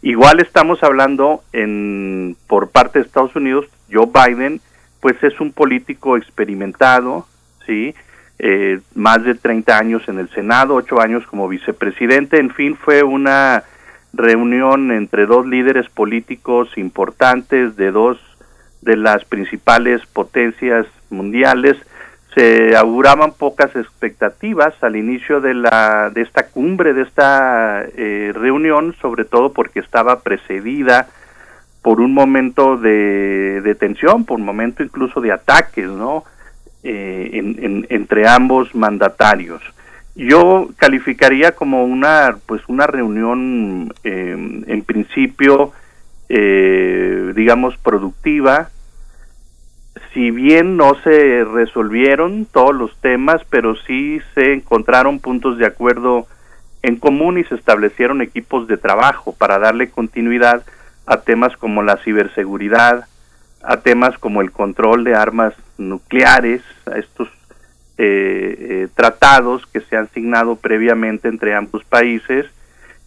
Igual 0.00 0.38
estamos 0.38 0.80
hablando 0.84 1.42
en 1.52 2.36
por 2.46 2.70
parte 2.70 3.00
de 3.00 3.04
Estados 3.04 3.34
Unidos, 3.34 3.66
Joe 3.92 4.06
Biden, 4.06 4.60
pues 5.00 5.20
es 5.24 5.40
un 5.40 5.50
político 5.52 6.16
experimentado, 6.16 7.26
sí, 7.66 7.94
Eh, 8.38 8.80
más 8.94 9.22
de 9.24 9.34
30 9.34 9.78
años 9.78 10.02
en 10.08 10.18
el 10.18 10.28
Senado, 10.30 10.74
8 10.74 11.00
años 11.00 11.26
como 11.26 11.48
vicepresidente, 11.48 12.38
en 12.38 12.50
fin, 12.50 12.76
fue 12.76 13.02
una 13.02 13.64
reunión 14.12 14.90
entre 14.90 15.26
dos 15.26 15.46
líderes 15.46 15.88
políticos 15.88 16.68
importantes 16.76 17.76
de 17.76 17.90
dos 17.90 18.18
de 18.82 18.96
las 18.96 19.24
principales 19.24 20.04
potencias 20.06 20.86
mundiales 21.10 21.76
se 22.34 22.74
auguraban 22.76 23.32
pocas 23.32 23.74
expectativas 23.76 24.74
al 24.82 24.96
inicio 24.96 25.40
de 25.40 25.54
la 25.54 26.10
de 26.10 26.22
esta 26.22 26.46
cumbre 26.48 26.94
de 26.94 27.02
esta 27.02 27.84
eh, 27.96 28.32
reunión 28.34 28.94
sobre 29.02 29.24
todo 29.24 29.52
porque 29.52 29.80
estaba 29.80 30.20
precedida 30.20 31.08
por 31.82 32.00
un 32.00 32.14
momento 32.14 32.76
de, 32.78 33.60
de 33.62 33.74
tensión 33.74 34.24
por 34.24 34.38
un 34.38 34.46
momento 34.46 34.82
incluso 34.82 35.20
de 35.20 35.32
ataques 35.32 35.88
no 35.88 36.24
Eh, 36.84 37.30
en- 37.38 37.58
en- 37.62 37.86
entre 37.90 38.26
ambos 38.26 38.74
mandatarios. 38.74 39.62
Yo 40.16 40.68
calificaría 40.76 41.52
como 41.52 41.84
una 41.84 42.34
pues 42.48 42.60
una 42.66 42.88
reunión 42.88 43.94
eh, 44.02 44.34
en 44.66 44.82
principio 44.82 45.70
eh, 46.28 47.32
digamos 47.36 47.76
productiva 47.78 48.70
si 50.12 50.30
bien 50.30 50.76
no 50.76 50.94
se 51.02 51.44
resolvieron 51.44 52.46
todos 52.46 52.74
los 52.74 52.96
temas, 52.98 53.42
pero 53.48 53.76
sí 53.76 54.20
se 54.34 54.52
encontraron 54.52 55.20
puntos 55.20 55.58
de 55.58 55.66
acuerdo 55.66 56.26
en 56.82 56.96
común 56.96 57.38
y 57.38 57.44
se 57.44 57.54
establecieron 57.54 58.20
equipos 58.22 58.66
de 58.66 58.76
trabajo 58.76 59.32
para 59.32 59.58
darle 59.58 59.90
continuidad 59.90 60.62
a 61.06 61.18
temas 61.18 61.56
como 61.56 61.82
la 61.82 61.96
ciberseguridad, 61.98 63.06
a 63.62 63.76
temas 63.78 64.18
como 64.18 64.40
el 64.40 64.52
control 64.52 65.04
de 65.04 65.14
armas 65.14 65.54
nucleares, 65.78 66.62
a 66.86 66.98
estos 66.98 67.28
eh, 67.98 68.56
eh, 68.58 68.88
tratados 68.94 69.66
que 69.66 69.80
se 69.80 69.96
han 69.96 70.08
signado 70.10 70.56
previamente 70.56 71.28
entre 71.28 71.54
ambos 71.54 71.84
países 71.84 72.46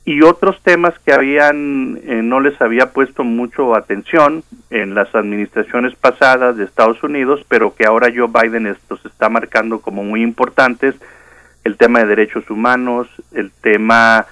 y 0.06 0.22
otros 0.22 0.62
temas 0.62 0.94
que 1.00 1.14
habían 1.14 2.00
eh, 2.04 2.22
no 2.24 2.40
les 2.40 2.62
había 2.62 2.92
puesto 2.92 3.24
mucho 3.24 3.76
atención 3.76 4.44
en 4.70 4.94
las 4.94 5.14
administraciones 5.16 5.96
pasadas 5.96 6.58
de 6.58 6.64
Estados 6.66 7.02
Unidos, 7.04 7.44
pero 7.48 7.74
que 7.74 7.86
ahora 7.86 8.14
Joe 8.16 8.30
Biden 8.30 8.68
estos 8.68 9.04
está 9.06 9.30
marcando 9.30 9.80
como 9.80 10.04
muy 10.04 10.22
importantes, 10.22 10.96
el 11.64 11.78
tema 11.78 12.00
de 12.00 12.06
derechos 12.06 12.50
humanos, 12.52 13.08
el 13.34 13.52
tema 13.52 14.28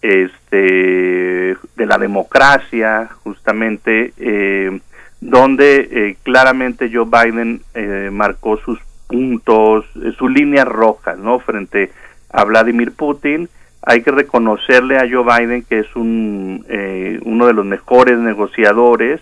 este 0.00 1.56
de 1.76 1.86
la 1.86 1.98
democracia, 1.98 3.10
justamente 3.22 4.14
eh, 4.16 4.80
donde 5.20 5.88
eh, 5.90 6.16
claramente 6.22 6.90
Joe 6.92 7.04
Biden 7.04 7.62
eh, 7.74 8.08
marcó 8.10 8.56
sus 8.56 8.80
puntos, 9.06 9.84
eh, 9.96 10.12
sus 10.16 10.30
líneas 10.30 10.66
rojas, 10.66 11.18
¿no? 11.18 11.38
Frente 11.40 11.92
a 12.30 12.44
Vladimir 12.44 12.92
Putin 12.92 13.48
hay 13.82 14.02
que 14.02 14.10
reconocerle 14.10 14.98
a 14.98 15.08
Joe 15.10 15.24
Biden 15.24 15.62
que 15.62 15.80
es 15.80 15.96
un, 15.96 16.64
eh, 16.68 17.18
uno 17.24 17.46
de 17.46 17.54
los 17.54 17.64
mejores 17.64 18.18
negociadores. 18.18 19.20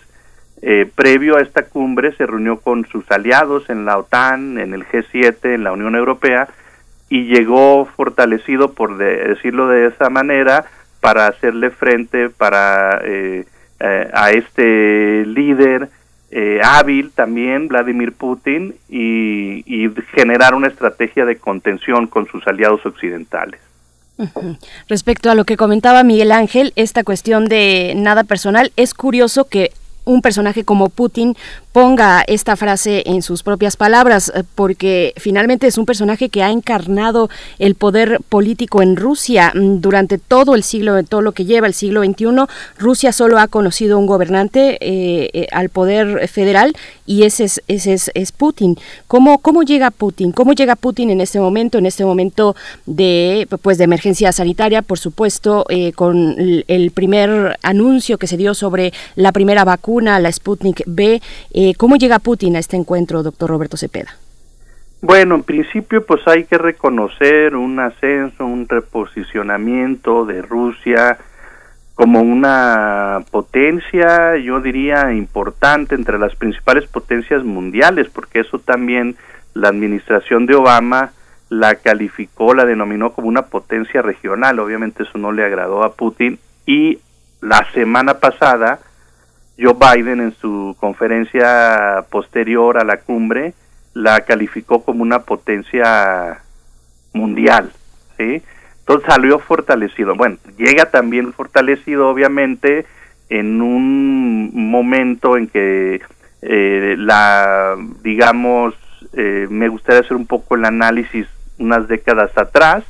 Eh, 0.61 0.89
previo 0.93 1.37
a 1.37 1.41
esta 1.41 1.63
cumbre 1.63 2.13
se 2.15 2.25
reunió 2.25 2.59
con 2.59 2.85
sus 2.87 3.09
aliados 3.09 3.69
en 3.69 3.85
la 3.85 3.97
OTAN, 3.97 4.57
en 4.57 4.73
el 4.73 4.85
G7, 4.85 5.55
en 5.55 5.63
la 5.63 5.71
Unión 5.71 5.95
Europea, 5.95 6.49
y 7.07 7.25
llegó 7.25 7.85
fortalecido, 7.85 8.73
por 8.73 8.97
decirlo 8.97 9.69
de 9.69 9.87
esa 9.87 10.09
manera, 10.09 10.65
para 10.99 11.27
hacerle 11.27 11.69
frente 11.69 12.29
para 12.29 12.99
eh, 13.05 13.45
eh, 13.79 14.09
a 14.13 14.31
este 14.31 15.25
líder 15.25 15.89
hábil 16.61 17.11
también, 17.15 17.67
Vladimir 17.69 18.11
Putin, 18.11 18.75
y 18.87 19.89
generar 20.13 20.53
una 20.53 20.67
estrategia 20.67 21.25
de 21.25 21.37
contención 21.37 22.05
con 22.05 22.27
sus 22.27 22.45
aliados 22.45 22.85
occidentales. 22.85 23.59
Respecto 24.87 25.29
a 25.29 25.35
lo 25.35 25.45
que 25.45 25.57
comentaba 25.57 26.03
Miguel 26.03 26.31
Ángel, 26.31 26.73
esta 26.75 27.03
cuestión 27.03 27.45
de 27.45 27.93
nada 27.95 28.23
personal, 28.23 28.71
es 28.75 28.93
curioso 28.93 29.45
que 29.45 29.71
un 30.09 30.21
personaje 30.21 30.63
como 30.63 30.89
Putin 30.89 31.35
ponga 31.71 32.23
esta 32.25 32.55
frase 32.55 33.03
en 33.05 33.21
sus 33.21 33.43
propias 33.43 33.77
palabras, 33.77 34.31
eh, 34.35 34.43
porque 34.55 35.13
finalmente 35.17 35.67
es 35.67 35.77
un 35.77 35.85
personaje 35.85 36.29
que 36.29 36.41
ha 36.41 36.49
encarnado 36.49 37.29
el 37.59 37.75
poder 37.75 38.19
político 38.27 38.81
en 38.81 38.95
Rusia 38.95 39.53
mm, 39.53 39.79
durante 39.79 40.17
todo 40.17 40.55
el 40.55 40.63
siglo, 40.63 41.01
todo 41.03 41.21
lo 41.21 41.31
que 41.31 41.45
lleva 41.45 41.67
el 41.67 41.75
siglo 41.75 42.03
XXI. 42.03 42.25
Rusia 42.77 43.11
solo 43.11 43.37
ha 43.37 43.47
conocido 43.47 43.99
un 43.99 44.07
gobernante 44.07 44.77
eh, 44.81 45.29
eh, 45.33 45.47
al 45.51 45.69
poder 45.69 46.27
federal 46.27 46.75
y 47.05 47.23
ese 47.23 47.43
es, 47.43 47.61
ese 47.67 48.11
es, 48.13 48.31
Putin. 48.31 48.77
¿Cómo, 49.07 49.37
¿Cómo 49.37 49.63
llega 49.63 49.91
Putin? 49.91 50.31
¿Cómo 50.31 50.53
llega 50.53 50.75
Putin 50.75 51.11
en 51.11 51.21
este 51.21 51.39
momento, 51.39 51.77
en 51.77 51.85
este 51.85 52.03
momento 52.03 52.55
de, 52.85 53.47
pues, 53.61 53.77
de 53.77 53.83
emergencia 53.83 54.31
sanitaria, 54.31 54.81
por 54.81 54.99
supuesto, 54.99 55.65
con 55.95 56.35
el 56.67 56.91
primer 56.91 57.57
anuncio 57.63 58.17
que 58.17 58.27
se 58.27 58.37
dio 58.37 58.53
sobre 58.53 58.93
la 59.15 59.31
primera 59.31 59.65
vacuna, 59.65 59.98
la 60.01 60.31
Sputnik 60.31 60.83
B? 60.85 61.21
Eh, 61.53 61.73
¿Cómo 61.75 61.97
llega 61.97 62.19
Putin 62.19 62.55
a 62.55 62.59
este 62.59 62.77
encuentro, 62.77 63.23
doctor 63.23 63.49
Roberto 63.49 63.77
Cepeda? 63.77 64.15
Bueno, 65.01 65.35
en 65.35 65.43
principio 65.43 66.05
pues 66.05 66.27
hay 66.27 66.43
que 66.43 66.57
reconocer 66.57 67.55
un 67.55 67.79
ascenso, 67.79 68.45
un 68.45 68.67
reposicionamiento 68.67 70.25
de 70.25 70.41
Rusia 70.41 71.17
como 71.95 72.21
una 72.21 73.23
potencia, 73.29 74.37
yo 74.37 74.61
diría, 74.61 75.11
importante 75.11 75.95
entre 75.95 76.17
las 76.17 76.33
principales 76.35 76.87
potencias 76.87 77.43
mundiales, 77.43 78.07
porque 78.09 78.39
eso 78.39 78.59
también 78.59 79.17
la 79.53 79.67
administración 79.67 80.45
de 80.45 80.55
Obama 80.55 81.11
la 81.49 81.75
calificó, 81.75 82.53
la 82.53 82.65
denominó 82.65 83.11
como 83.11 83.27
una 83.27 83.47
potencia 83.47 84.01
regional, 84.01 84.59
obviamente 84.59 85.03
eso 85.03 85.17
no 85.17 85.31
le 85.31 85.43
agradó 85.43 85.83
a 85.83 85.93
Putin, 85.93 86.39
y 86.65 86.99
la 87.41 87.65
semana 87.73 88.15
pasada 88.19 88.79
Joe 89.59 89.75
Biden 89.75 90.21
en 90.21 90.33
su 90.35 90.75
conferencia 90.79 92.05
posterior 92.09 92.77
a 92.77 92.83
la 92.83 92.97
cumbre 92.97 93.53
la 93.93 94.21
calificó 94.21 94.83
como 94.83 95.01
una 95.01 95.19
potencia 95.19 96.41
mundial, 97.13 97.71
¿sí? 98.17 98.41
Entonces 98.79 99.07
salió 99.07 99.39
fortalecido. 99.39 100.15
Bueno, 100.15 100.37
llega 100.57 100.85
también 100.85 101.33
fortalecido 101.33 102.09
obviamente 102.09 102.85
en 103.29 103.61
un 103.61 104.51
momento 104.53 105.37
en 105.37 105.47
que 105.47 106.01
eh, 106.41 106.95
la, 106.97 107.75
digamos, 108.01 108.75
eh, 109.13 109.47
me 109.49 109.67
gustaría 109.67 110.01
hacer 110.01 110.17
un 110.17 110.25
poco 110.25 110.55
el 110.55 110.65
análisis 110.65 111.27
unas 111.57 111.87
décadas 111.87 112.35
atrás, 112.37 112.83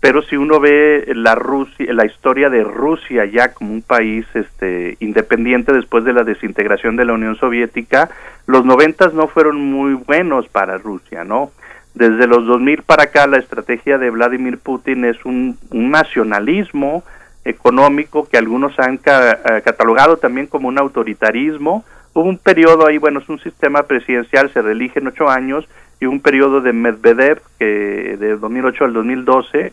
pero 0.00 0.22
si 0.22 0.36
uno 0.36 0.60
ve 0.60 1.10
la 1.14 1.34
Rusia, 1.34 1.92
la 1.92 2.06
historia 2.06 2.50
de 2.50 2.62
Rusia 2.62 3.24
ya 3.24 3.52
como 3.52 3.72
un 3.72 3.82
país 3.82 4.26
este 4.34 4.96
independiente 5.00 5.72
después 5.72 6.04
de 6.04 6.12
la 6.12 6.22
desintegración 6.22 6.96
de 6.96 7.04
la 7.04 7.14
Unión 7.14 7.36
Soviética, 7.36 8.08
los 8.46 8.64
noventas 8.64 9.12
no 9.12 9.26
fueron 9.26 9.56
muy 9.56 9.94
buenos 9.94 10.46
para 10.48 10.78
Rusia, 10.78 11.24
¿no? 11.24 11.50
Desde 11.94 12.28
los 12.28 12.46
2000 12.46 12.82
para 12.82 13.04
acá 13.04 13.26
la 13.26 13.38
estrategia 13.38 13.98
de 13.98 14.10
Vladimir 14.10 14.58
Putin 14.58 15.04
es 15.04 15.24
un, 15.24 15.58
nacionalismo 15.72 17.02
económico 17.44 18.28
que 18.28 18.38
algunos 18.38 18.78
han 18.78 19.00
eh, 19.04 19.62
catalogado 19.64 20.18
también 20.18 20.46
como 20.46 20.68
un 20.68 20.78
autoritarismo. 20.78 21.84
Hubo 22.14 22.28
un 22.28 22.38
periodo 22.38 22.86
ahí, 22.86 22.98
bueno, 22.98 23.18
es 23.18 23.28
un 23.28 23.40
sistema 23.40 23.82
presidencial, 23.82 24.52
se 24.52 24.62
reelige 24.62 25.00
en 25.00 25.08
ocho 25.08 25.28
años, 25.28 25.68
y 26.00 26.06
un 26.06 26.20
periodo 26.20 26.60
de 26.60 26.72
Medvedev 26.72 27.40
que 27.58 28.16
de 28.16 28.36
2008 28.36 28.84
al 28.84 28.92
2012 28.92 29.72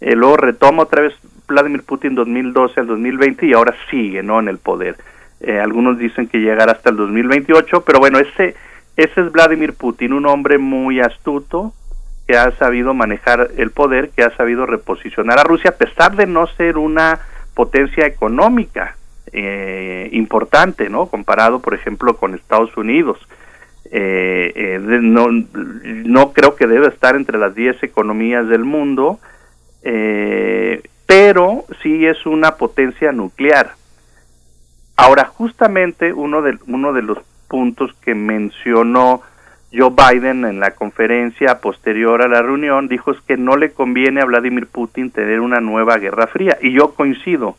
eh, 0.00 0.14
luego 0.14 0.36
retoma 0.36 0.82
otra 0.82 1.02
vez 1.02 1.14
Vladimir 1.48 1.82
Putin 1.82 2.14
2012 2.14 2.80
al 2.80 2.86
2020 2.86 3.46
y 3.46 3.52
ahora 3.52 3.74
sigue 3.90 4.22
no 4.22 4.40
en 4.40 4.48
el 4.48 4.58
poder. 4.58 4.96
Eh, 5.40 5.58
algunos 5.58 5.98
dicen 5.98 6.28
que 6.28 6.38
llegará 6.38 6.72
hasta 6.72 6.90
el 6.90 6.96
2028 6.96 7.82
pero 7.82 7.98
bueno 7.98 8.18
ese 8.18 8.54
ese 8.96 9.20
es 9.20 9.32
Vladimir 9.32 9.74
Putin 9.74 10.14
un 10.14 10.26
hombre 10.26 10.56
muy 10.56 11.00
astuto 11.00 11.74
que 12.26 12.36
ha 12.36 12.50
sabido 12.52 12.94
manejar 12.94 13.50
el 13.58 13.70
poder 13.70 14.10
que 14.10 14.22
ha 14.22 14.34
sabido 14.34 14.64
reposicionar 14.64 15.38
a 15.38 15.44
Rusia 15.44 15.70
a 15.70 15.76
pesar 15.76 16.16
de 16.16 16.26
no 16.26 16.46
ser 16.46 16.78
una 16.78 17.20
potencia 17.54 18.06
económica 18.06 18.96
eh, 19.30 20.08
importante 20.12 20.88
no 20.88 21.06
comparado 21.06 21.60
por 21.60 21.74
ejemplo 21.74 22.16
con 22.16 22.34
Estados 22.34 22.74
Unidos. 22.76 23.18
Eh, 23.92 24.78
no, 24.80 25.28
no 25.30 26.32
creo 26.32 26.56
que 26.56 26.66
debe 26.66 26.88
estar 26.88 27.14
entre 27.14 27.38
las 27.38 27.54
10 27.54 27.82
economías 27.82 28.48
del 28.48 28.64
mundo 28.64 29.20
eh, 29.88 30.82
pero 31.06 31.64
sí 31.80 32.04
es 32.06 32.26
una 32.26 32.56
potencia 32.56 33.12
nuclear. 33.12 33.74
Ahora, 34.96 35.26
justamente 35.26 36.12
uno 36.12 36.42
de, 36.42 36.58
uno 36.66 36.92
de 36.92 37.02
los 37.02 37.18
puntos 37.46 37.94
que 38.00 38.16
mencionó 38.16 39.22
Joe 39.72 39.90
Biden 39.90 40.44
en 40.44 40.58
la 40.58 40.72
conferencia 40.72 41.60
posterior 41.60 42.20
a 42.22 42.26
la 42.26 42.42
reunión 42.42 42.88
dijo 42.88 43.12
es 43.12 43.20
que 43.20 43.36
no 43.36 43.56
le 43.56 43.70
conviene 43.70 44.20
a 44.20 44.24
Vladimir 44.24 44.66
Putin 44.66 45.12
tener 45.12 45.38
una 45.40 45.60
nueva 45.60 45.98
guerra 45.98 46.26
fría 46.26 46.58
y 46.60 46.72
yo 46.72 46.94
coincido 46.94 47.56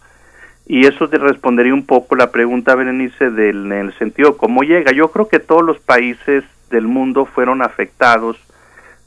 y 0.66 0.86
eso 0.86 1.08
te 1.08 1.18
respondería 1.18 1.74
un 1.74 1.86
poco 1.86 2.16
la 2.16 2.32
pregunta 2.32 2.76
Berenice 2.76 3.30
del, 3.30 3.72
en 3.72 3.72
el 3.72 3.94
sentido 3.98 4.36
cómo 4.36 4.64
llega 4.64 4.92
yo 4.92 5.12
creo 5.12 5.28
que 5.28 5.40
todos 5.40 5.64
los 5.64 5.80
países 5.80 6.44
del 6.70 6.88
mundo 6.88 7.26
fueron 7.26 7.62
afectados 7.62 8.38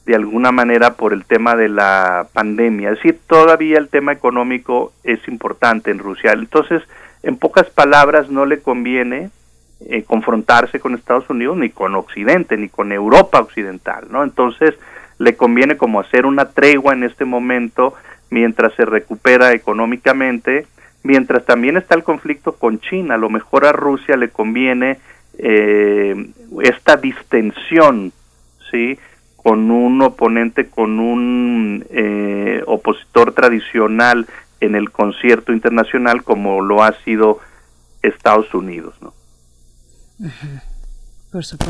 de 0.05 0.15
alguna 0.15 0.51
manera 0.51 0.95
por 0.95 1.13
el 1.13 1.25
tema 1.25 1.55
de 1.55 1.69
la 1.69 2.27
pandemia. 2.33 2.89
Es 2.89 2.95
decir, 2.97 3.19
todavía 3.27 3.77
el 3.77 3.89
tema 3.89 4.11
económico 4.11 4.93
es 5.03 5.25
importante 5.27 5.91
en 5.91 5.99
Rusia. 5.99 6.31
Entonces, 6.33 6.81
en 7.23 7.37
pocas 7.37 7.69
palabras, 7.69 8.29
no 8.29 8.45
le 8.45 8.61
conviene 8.61 9.29
eh, 9.87 10.03
confrontarse 10.03 10.79
con 10.79 10.95
Estados 10.95 11.29
Unidos 11.29 11.57
ni 11.57 11.69
con 11.69 11.95
Occidente, 11.95 12.57
ni 12.57 12.69
con 12.69 12.91
Europa 12.91 13.39
occidental, 13.39 14.07
¿no? 14.09 14.23
Entonces, 14.23 14.75
le 15.19 15.35
conviene 15.35 15.77
como 15.77 15.99
hacer 15.99 16.25
una 16.25 16.49
tregua 16.49 16.93
en 16.93 17.03
este 17.03 17.25
momento 17.25 17.93
mientras 18.31 18.73
se 18.73 18.85
recupera 18.85 19.53
económicamente, 19.53 20.65
mientras 21.03 21.45
también 21.45 21.77
está 21.77 21.95
el 21.95 22.03
conflicto 22.03 22.53
con 22.53 22.79
China. 22.79 23.15
A 23.15 23.17
lo 23.19 23.29
mejor 23.29 23.65
a 23.65 23.71
Rusia 23.71 24.17
le 24.17 24.29
conviene 24.29 24.97
eh, 25.37 26.15
esta 26.63 26.97
distensión, 26.97 28.11
¿sí?, 28.71 28.97
con 29.43 29.71
un 29.71 30.01
oponente, 30.01 30.69
con 30.69 30.99
un 30.99 31.85
eh, 31.89 32.63
opositor 32.67 33.33
tradicional 33.33 34.27
en 34.59 34.75
el 34.75 34.91
concierto 34.91 35.51
internacional 35.51 36.23
como 36.23 36.61
lo 36.61 36.83
ha 36.83 36.93
sido 37.03 37.39
Estados 38.03 38.53
Unidos, 38.53 38.95
¿no? 39.01 39.13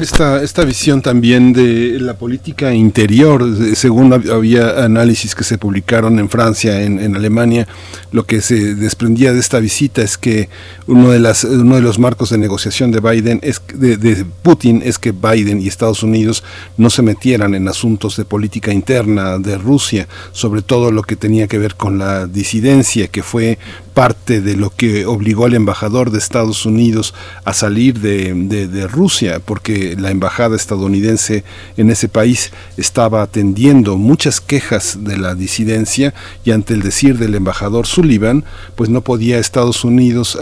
Esta, 0.02 0.42
esta 0.42 0.66
visión 0.66 1.04
también 1.04 1.54
de 1.54 2.00
la 2.00 2.16
política 2.16 2.74
interior, 2.74 3.46
según 3.76 4.12
había 4.12 4.84
análisis 4.84 5.36
que 5.36 5.44
se 5.44 5.60
publicaron 5.60 6.18
en 6.18 6.30
Francia, 6.30 6.82
en, 6.82 7.16
Alemania, 7.16 7.68
lo 8.12 8.26
que 8.26 8.42
se 8.42 8.74
desprendía 8.74 9.34
de 9.34 9.40
esta 9.40 9.60
visita 9.60 10.02
es 10.02 10.18
que 10.18 10.50
uno 10.88 11.12
de, 11.12 11.20
las, 11.20 11.44
uno 11.44 11.76
de 11.76 11.82
los 11.84 12.00
marcos 12.00 12.32
de 12.32 12.40
negociación 12.40 12.92
de 12.92 13.02
Biden, 13.02 13.40
es, 13.44 13.62
de 13.76 14.26
Putin, 14.42 14.82
es 14.84 14.98
que 14.98 15.12
Biden 15.12 15.62
y 15.62 15.68
Estados 15.68 16.02
Unidos 16.02 16.44
no 16.78 16.90
se 16.90 17.04
metieran 17.04 17.54
en 17.54 17.68
asuntos 17.68 18.18
de 18.18 18.26
política 18.26 18.74
interna 18.74 19.38
de 19.38 19.60
Rusia, 19.60 20.08
sobre 20.32 20.64
todo 20.64 20.92
lo 20.92 21.04
que 21.04 21.16
tenía 21.16 21.46
que 21.46 21.60
ver 21.60 21.76
con 21.76 22.00
la 22.00 22.26
disidencia, 22.26 23.10
que 23.10 23.22
fue 23.22 23.60
parte 23.94 24.42
de 24.42 24.56
lo 24.56 24.70
que 24.70 25.06
obligó 25.06 25.46
al 25.46 25.54
embajador 25.54 26.12
de 26.12 26.18
Estados 26.18 26.66
Unidos 26.66 27.14
a 27.44 27.54
salir 27.54 28.00
de, 28.00 28.88
Rusia, 28.92 29.40
porque 29.44 29.96
la 29.98 30.12
embajada 30.12 30.56
estadounidense 30.56 31.44
en 31.78 31.90
ese 31.90 32.08
país 32.08 32.52
estaba 32.78 33.22
atendiendo 33.22 33.98
muchas 33.98 34.42
quejas 34.42 35.00
de 35.02 35.18
la 35.18 35.36
disidencia 35.36 36.14
y 36.44 36.52
ante 36.52 36.74
el 36.74 36.82
decir 36.82 37.18
del 37.18 37.36
embajador 37.36 37.86
Sullivan, 37.86 38.44
pues 38.76 38.90
no 38.90 39.02
podía 39.02 39.40
Estados 39.40 39.84
Unidos 39.84 40.38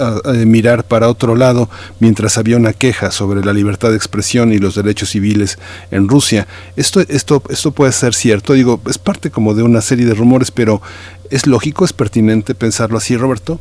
mirar 0.45 0.85
para 0.85 1.09
otro 1.09 1.35
lado 1.35 1.69
mientras 1.99 2.37
había 2.37 2.57
una 2.57 2.73
queja 2.73 3.11
sobre 3.11 3.43
la 3.43 3.53
libertad 3.53 3.89
de 3.89 3.97
expresión 3.97 4.53
y 4.53 4.59
los 4.59 4.75
derechos 4.75 5.09
civiles 5.09 5.57
en 5.91 6.07
Rusia. 6.07 6.47
Esto, 6.75 7.01
esto, 7.07 7.43
esto 7.49 7.71
puede 7.71 7.91
ser 7.91 8.13
cierto, 8.13 8.53
digo, 8.53 8.81
es 8.87 8.97
parte 8.97 9.31
como 9.31 9.53
de 9.53 9.63
una 9.63 9.81
serie 9.81 10.05
de 10.05 10.13
rumores, 10.13 10.51
pero 10.51 10.81
¿Es 11.29 11.45
lógico, 11.45 11.85
es 11.85 11.93
pertinente 11.93 12.55
pensarlo 12.55 12.97
así, 12.97 13.15
Roberto? 13.15 13.59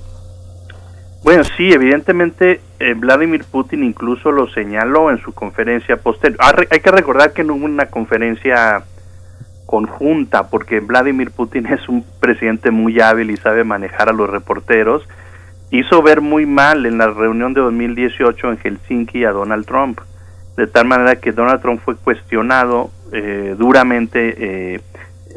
Bueno, 1.22 1.42
sí, 1.56 1.72
evidentemente 1.72 2.60
eh, 2.78 2.94
Vladimir 2.94 3.44
Putin 3.44 3.84
incluso 3.84 4.32
lo 4.32 4.48
señaló 4.48 5.10
en 5.10 5.18
su 5.18 5.32
conferencia 5.32 5.96
posterior. 5.96 6.38
Ah, 6.40 6.54
hay 6.70 6.80
que 6.80 6.90
recordar 6.90 7.32
que 7.32 7.44
no 7.44 7.54
hubo 7.54 7.64
una 7.64 7.86
conferencia 7.86 8.84
conjunta, 9.66 10.48
porque 10.48 10.80
Vladimir 10.80 11.30
Putin 11.30 11.66
es 11.72 11.88
un 11.88 12.04
presidente 12.20 12.70
muy 12.70 13.00
hábil 13.00 13.30
y 13.30 13.36
sabe 13.36 13.64
manejar 13.64 14.08
a 14.08 14.12
los 14.12 14.30
reporteros, 14.30 15.06
hizo 15.70 16.00
ver 16.02 16.22
muy 16.22 16.46
mal 16.46 16.86
en 16.86 16.96
la 16.96 17.08
reunión 17.08 17.52
de 17.52 17.60
2018 17.60 18.52
en 18.52 18.56
Helsinki 18.58 19.24
a 19.24 19.32
Donald 19.32 19.66
Trump, 19.66 20.00
de 20.56 20.66
tal 20.66 20.86
manera 20.86 21.16
que 21.16 21.32
Donald 21.32 21.60
Trump 21.60 21.82
fue 21.84 21.96
cuestionado 21.96 22.90
eh, 23.12 23.54
duramente 23.58 24.74
eh, 24.74 24.80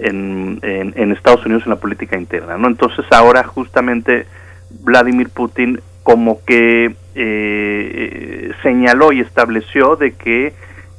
en, 0.02 0.60
en, 0.62 1.12
Estados 1.12 1.46
Unidos 1.46 1.64
en 1.66 1.72
la 1.72 1.80
política 1.80 2.18
interna, 2.18 2.58
¿no? 2.58 2.68
Entonces 2.68 3.06
ahora 3.12 3.44
justamente 3.44 4.26
Vladimir 4.70 5.30
Putin 5.30 5.82
como 6.04 6.44
que 6.46 6.96
eh, 7.16 8.52
señaló 8.64 9.12
y 9.12 9.20
estableció 9.20 9.96
de 9.96 10.14
que 10.14 10.54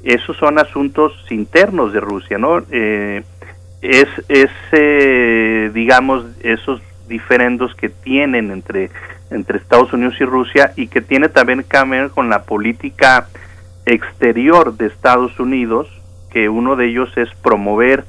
esos 0.05 0.37
son 0.37 0.59
asuntos 0.59 1.13
internos 1.31 1.93
de 1.93 2.01
Rusia, 2.01 2.39
¿no? 2.39 2.59
es, 2.71 4.09
es 4.29 5.73
digamos, 5.73 6.27
esos 6.43 6.83
diferendos 7.09 7.75
que 7.75 7.89
tienen 7.89 8.51
entre 8.51 8.91
entre 9.33 9.59
Estados 9.59 9.93
Unidos 9.93 10.15
y 10.21 10.25
Rusia 10.25 10.73
y 10.77 10.87
que 10.89 11.01
tiene 11.01 11.29
también 11.29 11.65
que 11.65 11.85
ver 11.85 12.11
con 12.11 12.29
la 12.29 12.43
política 12.43 13.29
exterior 13.87 14.77
de 14.77 14.87
Estados 14.87 15.39
Unidos, 15.41 15.89
que 16.31 16.49
uno 16.49 16.77
de 16.77 16.89
ellos 16.89 17.11
es 17.17 17.29
promover 17.43 18.05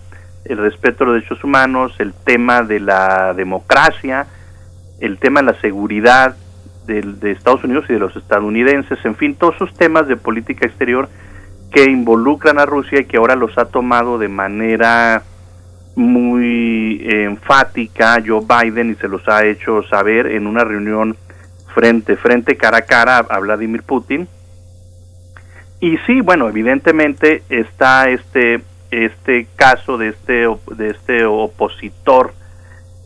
el 0.45 0.57
respeto 0.57 1.03
a 1.03 1.07
los 1.07 1.15
derechos 1.15 1.44
humanos, 1.44 1.94
el 1.99 2.14
tema 2.14 2.64
de 2.64 2.80
la 2.80 3.34
democracia, 3.34 4.28
el 4.99 5.18
tema 5.18 5.41
de 5.41 5.53
la 5.53 5.61
seguridad 5.61 6.36
de, 6.86 7.32
Estados 7.32 7.64
Unidos 7.64 7.86
y 7.90 7.94
de 7.94 7.99
los 7.99 8.15
estadounidenses, 8.15 8.99
en 9.06 9.15
fin, 9.15 9.36
todos 9.36 9.56
esos 9.56 9.74
temas 9.74 10.07
de 10.07 10.18
política 10.18 10.65
exterior 10.65 11.10
que 11.72 11.86
involucran 11.86 12.60
a 12.60 12.65
Rusia 12.65 12.99
y 12.99 13.06
que 13.06 13.18
ahora 13.18 13.36
los 13.36 13.57
ha 13.57 13.65
tomado 13.65 14.18
de 14.18 14.28
manera 14.28 15.24
muy 15.95 17.02
enfática 17.07 18.22
Joe 18.26 18.41
Biden 18.41 18.91
y 18.91 18.95
se 18.95 19.07
los 19.07 19.28
ha 19.28 19.45
hecho 19.45 19.84
saber 19.84 20.28
en 20.28 20.48
una 20.48 20.64
reunión 20.64 21.15
frente 21.74 22.15
frente 22.18 22.57
cara 22.57 22.80
a 22.80 22.82
cara 22.82 23.18
a 23.18 23.40
Vladimir 23.40 23.84
Putin. 23.84 24.28
Y 25.80 25.98
sí 26.06 26.22
bueno 26.22 26.48
evidentemente 26.48 27.44
está 27.49 28.10
este 28.10 28.61
este 28.94 29.48
caso 29.56 29.98
de 29.98 30.10
este 30.10 30.48
de 30.76 30.90
este 30.90 31.26
opositor 31.26 32.34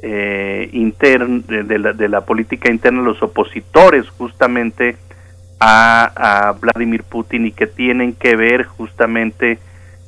eh, 0.02 0.70
interno 0.74 1.42
de, 1.48 1.80
la, 1.80 1.94
de 1.94 2.08
la 2.08 2.22
política 2.22 2.70
interna 2.70 3.02
los 3.02 3.22
opositores 3.24 4.08
justamente 4.10 4.96
a, 5.60 6.50
a 6.50 6.52
Vladimir 6.52 7.04
Putin 7.04 7.48
y 7.48 7.52
que 7.52 7.66
tienen 7.68 8.14
que 8.14 8.36
ver 8.36 8.66
justamente 8.66 9.60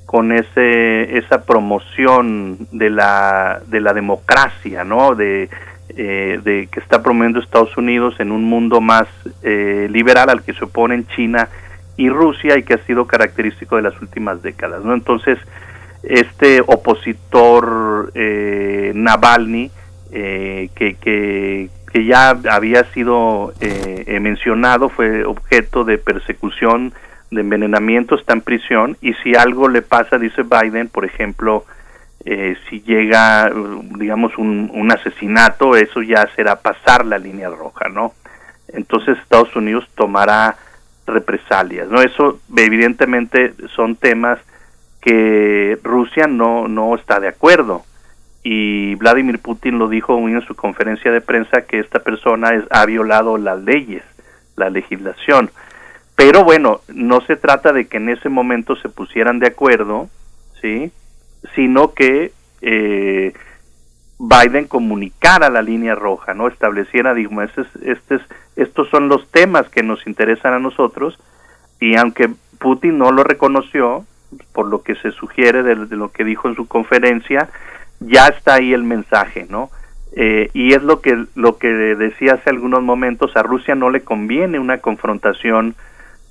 con 0.06 0.32
ese 0.32 1.18
esa 1.18 1.44
promoción 1.44 2.68
de 2.72 2.90
la 2.90 3.62
de 3.68 3.80
la 3.80 3.94
democracia 3.94 4.84
no 4.84 5.14
de, 5.14 5.50
eh, 5.90 6.40
de 6.44 6.68
que 6.72 6.80
está 6.80 7.04
promoviendo 7.04 7.40
Estados 7.40 7.78
Unidos 7.78 8.20
en 8.20 8.32
un 8.32 8.44
mundo 8.44 8.82
más 8.82 9.08
eh, 9.44 9.88
liberal 9.92 10.30
al 10.30 10.42
que 10.44 10.54
se 10.54 10.66
oponen 10.66 11.08
China 11.16 11.48
y 11.96 12.10
Rusia 12.10 12.58
y 12.58 12.64
que 12.64 12.74
ha 12.74 12.86
sido 12.86 13.06
característico 13.06 13.76
de 13.76 13.84
las 13.84 14.02
últimas 14.02 14.42
décadas 14.42 14.84
no 14.84 14.96
entonces 14.96 15.38
este 16.04 16.62
opositor 16.62 18.12
eh, 18.16 18.92
Navalny 18.96 19.72
que, 20.12 20.98
que, 21.00 21.70
que 21.92 22.06
ya 22.06 22.30
había 22.50 22.84
sido 22.94 23.54
mencionado 24.08 24.90
fue 24.90 25.24
objeto 25.24 25.84
de 25.84 26.00
persecución 26.00 26.94
de 27.32 27.42
envenenamiento 27.42 28.16
está 28.16 28.34
en 28.34 28.42
prisión 28.42 28.98
y 29.02 29.14
si 29.16 29.36
algo 29.36 29.68
le 29.68 29.82
pasa, 29.82 30.18
dice 30.18 30.44
Biden, 30.44 30.90
por 30.90 31.06
ejemplo, 31.06 31.66
eh, 32.26 32.58
si 32.70 32.82
llega, 32.82 33.52
digamos, 33.98 34.38
un, 34.38 34.92
asesinato, 34.92 35.76
eso 35.76 36.02
ya 36.02 36.28
será 36.36 36.56
pasar 36.56 37.06
la 37.06 37.20
línea 37.20 37.50
roja, 37.50 37.90
¿no? 37.90 38.14
Entonces 38.68 39.18
Estados 39.18 39.56
Unidos 39.56 39.88
tomará 39.96 40.58
represalias, 41.06 41.88
¿no? 41.90 42.02
Eso 42.02 42.40
evidentemente 42.56 43.54
son 43.76 43.96
temas 43.96 44.40
que 45.02 45.80
Rusia 45.84 46.28
no, 46.28 46.68
no 46.68 46.96
está 46.96 47.20
de 47.20 47.30
acuerdo 47.30 47.84
y 48.44 48.96
Vladimir 48.96 49.40
Putin 49.40 49.78
lo 49.78 49.88
dijo 49.90 50.18
en 50.18 50.42
su 50.42 50.56
conferencia 50.56 51.12
de 51.12 51.22
prensa 51.22 51.64
que 51.64 51.80
esta 51.80 52.00
persona 52.00 52.50
es, 52.52 52.64
ha 52.70 52.86
violado 52.86 53.38
las 53.38 53.62
leyes, 53.62 54.04
la 54.56 54.70
legislación. 54.70 55.52
Pero 56.16 56.44
bueno, 56.44 56.82
no 56.88 57.22
se 57.22 57.36
trata 57.36 57.74
de 57.74 57.88
que 57.88 57.98
en 57.98 58.10
ese 58.10 58.30
momento 58.30 58.76
se 58.78 58.90
pusieran 58.90 59.40
de 59.40 59.48
acuerdo, 59.48 60.10
¿sí? 60.62 60.92
Sino 61.56 61.94
que 61.94 62.32
eh, 62.62 63.34
Biden 64.18 64.68
comunicara 64.68 65.50
la 65.50 65.62
línea 65.62 65.96
roja, 65.96 66.34
¿no? 66.34 66.48
Estableciera, 66.48 67.14
digo, 67.14 67.42
este, 67.42 67.64
este, 67.86 68.20
estos 68.56 68.90
son 68.90 69.08
los 69.08 69.30
temas 69.32 69.70
que 69.70 69.84
nos 69.84 70.06
interesan 70.08 70.54
a 70.54 70.60
nosotros 70.60 71.18
y 71.80 71.96
aunque 71.96 72.30
Putin 72.60 72.98
no 72.98 73.12
lo 73.12 73.24
reconoció, 73.24 74.06
por 74.54 74.68
lo 74.68 74.84
que 74.84 74.96
se 74.96 75.12
sugiere 75.12 75.64
de, 75.64 75.76
lo 75.76 76.12
que 76.12 76.24
dijo 76.24 76.48
en 76.48 76.56
su 76.56 76.68
conferencia, 76.68 77.50
ya 78.00 78.28
está 78.28 78.56
ahí 78.56 78.74
el 78.74 78.84
mensaje, 78.84 79.46
¿no? 79.50 79.70
Eh, 80.16 80.50
y 80.54 80.74
es 80.74 80.82
lo 80.82 81.02
que 81.02 81.26
lo 81.36 81.58
que 81.58 81.68
decía 81.68 82.34
hace 82.34 82.50
algunos 82.50 82.82
momentos 82.82 83.36
a 83.36 83.44
Rusia 83.44 83.76
no 83.76 83.92
le 83.92 84.02
conviene 84.02 84.58
una 84.58 84.80
confrontación 84.80 85.76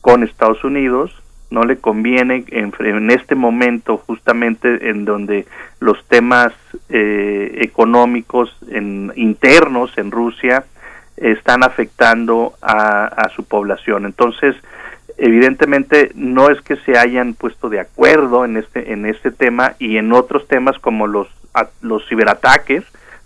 con 0.00 0.24
Estados 0.24 0.64
Unidos, 0.64 1.22
no 1.50 1.62
le 1.62 1.78
conviene 1.78 2.44
en, 2.48 3.10
este 3.10 3.34
momento 3.34 3.98
justamente 3.98 4.90
en 4.90 5.04
donde 5.04 5.46
los 5.80 6.04
temas 6.06 6.52
eh, 6.88 7.58
económicos 7.60 8.54
en, 8.68 9.12
internos 9.16 9.96
en 9.96 10.10
Rusia 10.10 10.64
están 11.16 11.64
afectando 11.64 12.54
a, 12.62 13.28
su 13.34 13.44
población. 13.44 14.06
Entonces, 14.06 14.54
evidentemente 15.18 16.12
no 16.14 16.48
es 16.48 16.60
que 16.62 16.76
se 16.76 16.96
hayan 16.96 17.34
puesto 17.34 17.68
de 17.68 17.80
acuerdo 17.80 18.44
en 18.44 18.56
este 18.56 18.92
en 18.92 19.04
este 19.04 19.30
tema 19.30 19.74
y 19.78 19.98
en 19.98 20.12
otros 20.12 20.46
temas 20.48 20.78
como 20.78 21.06
los 21.06 21.28
los 21.82 22.08
ciberataques 22.08 22.84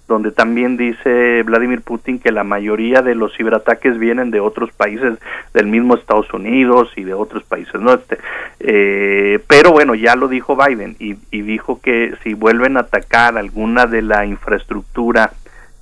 donde 0.08 0.30
también 0.30 0.76
dice 0.76 1.42
Vladimir 1.42 1.80
Putin 1.80 2.18
que 2.18 2.32
la 2.32 2.44
mayoría 2.44 3.02
de 3.02 3.14
los 3.14 3.34
ciberataques 3.36 3.98
vienen 3.98 4.30
de 4.30 4.40
otros 4.40 4.70
países 4.72 5.18
del 5.54 5.66
mismo 5.66 5.94
Estados 5.94 6.32
Unidos 6.34 6.90
y 6.96 7.04
de 7.04 7.14
otros 7.14 7.44
países, 7.44 7.80
¿no? 7.80 7.94
Este, 7.94 8.18
eh, 8.60 9.38
pero 9.46 9.70
bueno, 9.72 9.94
ya 9.94 10.14
lo 10.16 10.28
dijo 10.28 10.56
Biden 10.56 10.96
y, 10.98 11.16
y, 11.30 11.42
dijo 11.42 11.80
que 11.80 12.14
si 12.22 12.34
vuelven 12.34 12.76
a 12.76 12.80
atacar 12.80 13.38
alguna 13.38 13.86
de 13.86 14.02
la 14.02 14.26
infraestructura 14.26 15.32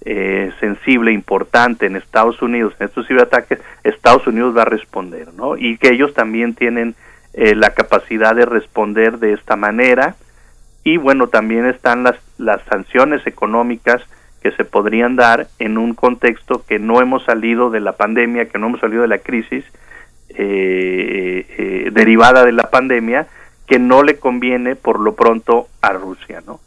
eh, 0.05 0.53
sensible, 0.61 1.13
importante 1.13 1.87
en 1.87 1.97
Estados 1.97 2.41
Unidos, 2.43 2.75
en 2.79 2.87
estos 2.87 3.07
ciberataques, 3.07 3.61
Estados 3.85 4.27
Unidos 4.27 4.57
va 4.57 4.63
a 4.63 4.67
responder, 4.67 5.33
¿no? 5.35 5.57
Y 5.57 5.77
que 5.79 5.91
ellos 5.91 6.15
también 6.15 6.55
tienen 6.55 6.95
eh, 7.35 7.55
la 7.55 7.71
capacidad 7.71 8.35
de 8.35 8.47
responder 8.47 9.19
de 9.19 9.35
esta 9.35 9.57
manera 9.57 10.17
y 10.83 10.97
bueno, 10.97 11.29
también 11.29 11.67
están 11.67 12.03
las, 12.03 12.17
las 12.39 12.63
sanciones 12.65 13.27
económicas 13.27 14.03
que 14.43 14.53
se 14.53 14.65
podrían 14.65 15.17
dar 15.17 15.49
en 15.59 15.77
un 15.77 15.95
contexto 15.95 16.65
que 16.67 16.79
no 16.79 17.01
hemos 17.01 17.25
salido 17.25 17.71
de 17.71 17.81
la 17.81 17.93
pandemia, 17.93 18.49
que 18.49 18.59
no 18.59 18.69
hemos 18.69 18.81
salido 18.81 19.03
de 19.03 19.09
la 19.09 19.19
crisis 19.19 19.65
eh, 20.31 21.47
eh, 21.59 21.91
derivada 21.93 22.45
de 22.45 22.53
la 22.53 22.71
pandemia, 22.71 23.27
que 23.67 23.79
no 23.79 24.03
le 24.03 24.19
conviene 24.19 24.77
por 24.77 24.99
lo 24.99 25.15
pronto 25.15 25.69
a 25.83 25.93
Rusia, 25.93 26.43
¿no? 26.47 26.61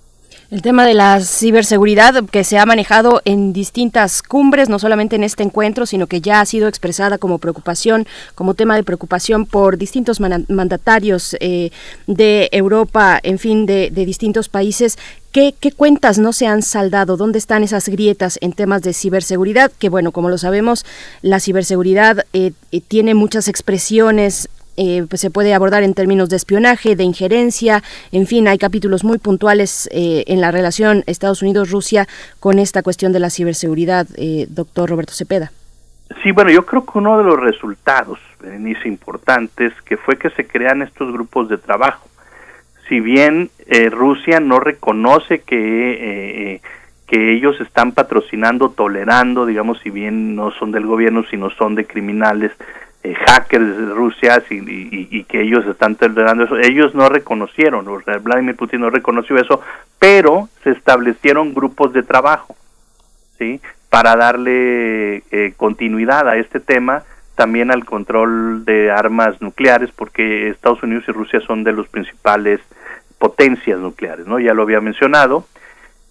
El 0.53 0.61
tema 0.61 0.85
de 0.85 0.93
la 0.93 1.19
ciberseguridad 1.19 2.25
que 2.25 2.43
se 2.43 2.59
ha 2.59 2.65
manejado 2.67 3.23
en 3.25 3.53
distintas 3.53 4.21
cumbres, 4.21 4.69
no 4.69 4.77
solamente 4.77 5.15
en 5.15 5.23
este 5.23 5.41
encuentro, 5.41 5.87
sino 5.87 6.05
que 6.05 6.21
ya 6.21 6.41
ha 6.41 6.45
sido 6.45 6.67
expresada 6.67 7.17
como 7.17 7.39
preocupación, 7.39 8.05
como 8.35 8.53
tema 8.53 8.75
de 8.75 8.83
preocupación 8.83 9.47
por 9.47 9.79
distintos 9.79 10.19
mandatarios 10.19 11.35
eh, 11.39 11.71
de 12.05 12.49
Europa, 12.51 13.19
en 13.23 13.39
fin, 13.39 13.65
de, 13.65 13.89
distintos 13.89 14.47
países. 14.47 14.99
¿Qué, 15.31 15.55
cuentas 15.75 16.19
no 16.19 16.31
se 16.33 16.45
han 16.45 16.61
saldado? 16.61 17.17
¿Dónde 17.17 17.39
están 17.39 17.63
esas 17.63 17.89
grietas 17.89 18.37
en 18.39 18.53
temas 18.53 18.83
de 18.83 18.93
ciberseguridad? 18.93 19.71
Que 19.79 19.89
bueno, 19.89 20.11
como 20.11 20.29
lo 20.29 20.37
sabemos, 20.37 20.85
la 21.23 21.39
ciberseguridad 21.39 22.27
eh, 22.31 22.51
eh, 22.71 22.79
tiene 22.79 23.15
muchas 23.15 23.47
expresiones 23.47 24.49
eh, 24.77 25.05
pues 25.09 25.21
se 25.21 25.29
puede 25.29 25.53
abordar 25.53 25.83
en 25.83 25.93
términos 25.93 26.29
de 26.29 26.35
espionaje, 26.35 26.95
de 26.95 27.03
injerencia, 27.03 27.83
en 28.11 28.27
fin, 28.27 28.47
hay 28.47 28.57
capítulos 28.57 29.03
muy 29.03 29.17
puntuales 29.17 29.89
eh, 29.91 30.23
en 30.27 30.41
la 30.41 30.51
relación 30.51 31.03
Estados 31.05 31.41
Unidos-Rusia 31.41 32.07
con 32.39 32.59
esta 32.59 32.81
cuestión 32.83 33.13
de 33.13 33.19
la 33.19 33.29
ciberseguridad, 33.29 34.07
eh, 34.15 34.47
doctor 34.49 34.89
Roberto 34.89 35.13
Cepeda. 35.13 35.51
Sí, 36.21 36.31
bueno, 36.31 36.51
yo 36.51 36.65
creo 36.65 36.85
que 36.85 36.97
uno 36.97 37.17
de 37.17 37.23
los 37.23 37.39
resultados, 37.39 38.19
Berenice, 38.39 38.87
importantes, 38.87 39.73
que 39.85 39.97
fue 39.97 40.17
que 40.17 40.29
se 40.31 40.45
crean 40.45 40.81
estos 40.81 41.11
grupos 41.11 41.49
de 41.49 41.57
trabajo. 41.57 42.07
Si 42.87 42.99
bien 42.99 43.49
Rusia 43.91 44.39
no 44.39 44.59
reconoce 44.59 45.39
que 45.39 46.61
que 47.13 47.33
ellos 47.33 47.59
están 47.61 47.91
patrocinando, 47.91 48.71
tolerando, 48.71 49.45
digamos, 49.45 49.79
si 49.81 49.89
bien 49.89 50.35
no 50.35 50.51
son 50.51 50.71
del 50.71 50.87
gobierno, 50.87 51.23
sino 51.29 51.49
son 51.51 51.75
de 51.75 51.85
criminales 51.85 52.51
eh, 53.03 53.15
hackers 53.15 53.77
de 53.77 53.85
Rusia 53.93 54.41
y, 54.49 55.23
que 55.25 55.41
ellos 55.41 55.65
están 55.65 55.95
tolerando 55.95 56.45
eso. 56.45 56.57
Ellos 56.57 56.95
no 56.95 57.09
reconocieron, 57.09 57.85
Vladimir 58.21 58.55
Putin 58.55 58.81
no 58.81 58.89
reconoció 58.89 59.37
eso, 59.37 59.61
pero 59.99 60.47
se 60.63 60.71
establecieron 60.71 61.53
grupos 61.53 61.91
de 61.91 62.03
trabajo, 62.03 62.55
¿sí? 63.37 63.59
Para 63.89 64.15
darle 64.15 65.23
eh, 65.31 65.53
continuidad 65.57 66.29
a 66.29 66.37
este 66.37 66.61
tema, 66.61 67.03
también 67.35 67.71
al 67.71 67.83
control 67.83 68.63
de 68.63 68.91
armas 68.91 69.41
nucleares, 69.41 69.91
porque 69.91 70.47
Estados 70.49 70.81
Unidos 70.81 71.03
y 71.07 71.11
Rusia 71.11 71.41
son 71.41 71.65
de 71.65 71.73
los 71.73 71.87
principales 71.89 72.61
potencias 73.17 73.79
nucleares, 73.79 74.27
¿no? 74.27 74.39
Ya 74.39 74.53
lo 74.53 74.63
había 74.63 74.79
mencionado. 74.79 75.45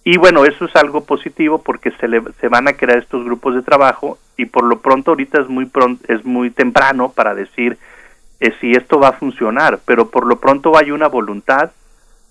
Y 0.03 0.17
bueno, 0.17 0.45
eso 0.45 0.65
es 0.65 0.75
algo 0.75 1.05
positivo 1.05 1.61
porque 1.61 1.91
se, 1.91 2.07
le, 2.07 2.21
se 2.41 2.49
van 2.49 2.67
a 2.67 2.73
crear 2.73 2.97
estos 2.97 3.23
grupos 3.23 3.55
de 3.55 3.61
trabajo 3.61 4.17
y 4.35 4.45
por 4.45 4.65
lo 4.65 4.79
pronto 4.79 5.11
ahorita 5.11 5.41
es 5.41 5.47
muy 5.47 5.65
pronto, 5.65 6.03
es 6.11 6.25
muy 6.25 6.49
temprano 6.49 7.13
para 7.15 7.33
decir 7.33 7.77
eh, 8.39 8.53
si 8.59 8.73
esto 8.73 8.99
va 8.99 9.09
a 9.09 9.13
funcionar, 9.13 9.79
pero 9.85 10.09
por 10.09 10.25
lo 10.25 10.39
pronto 10.39 10.77
hay 10.77 10.91
una 10.91 11.07
voluntad 11.07 11.71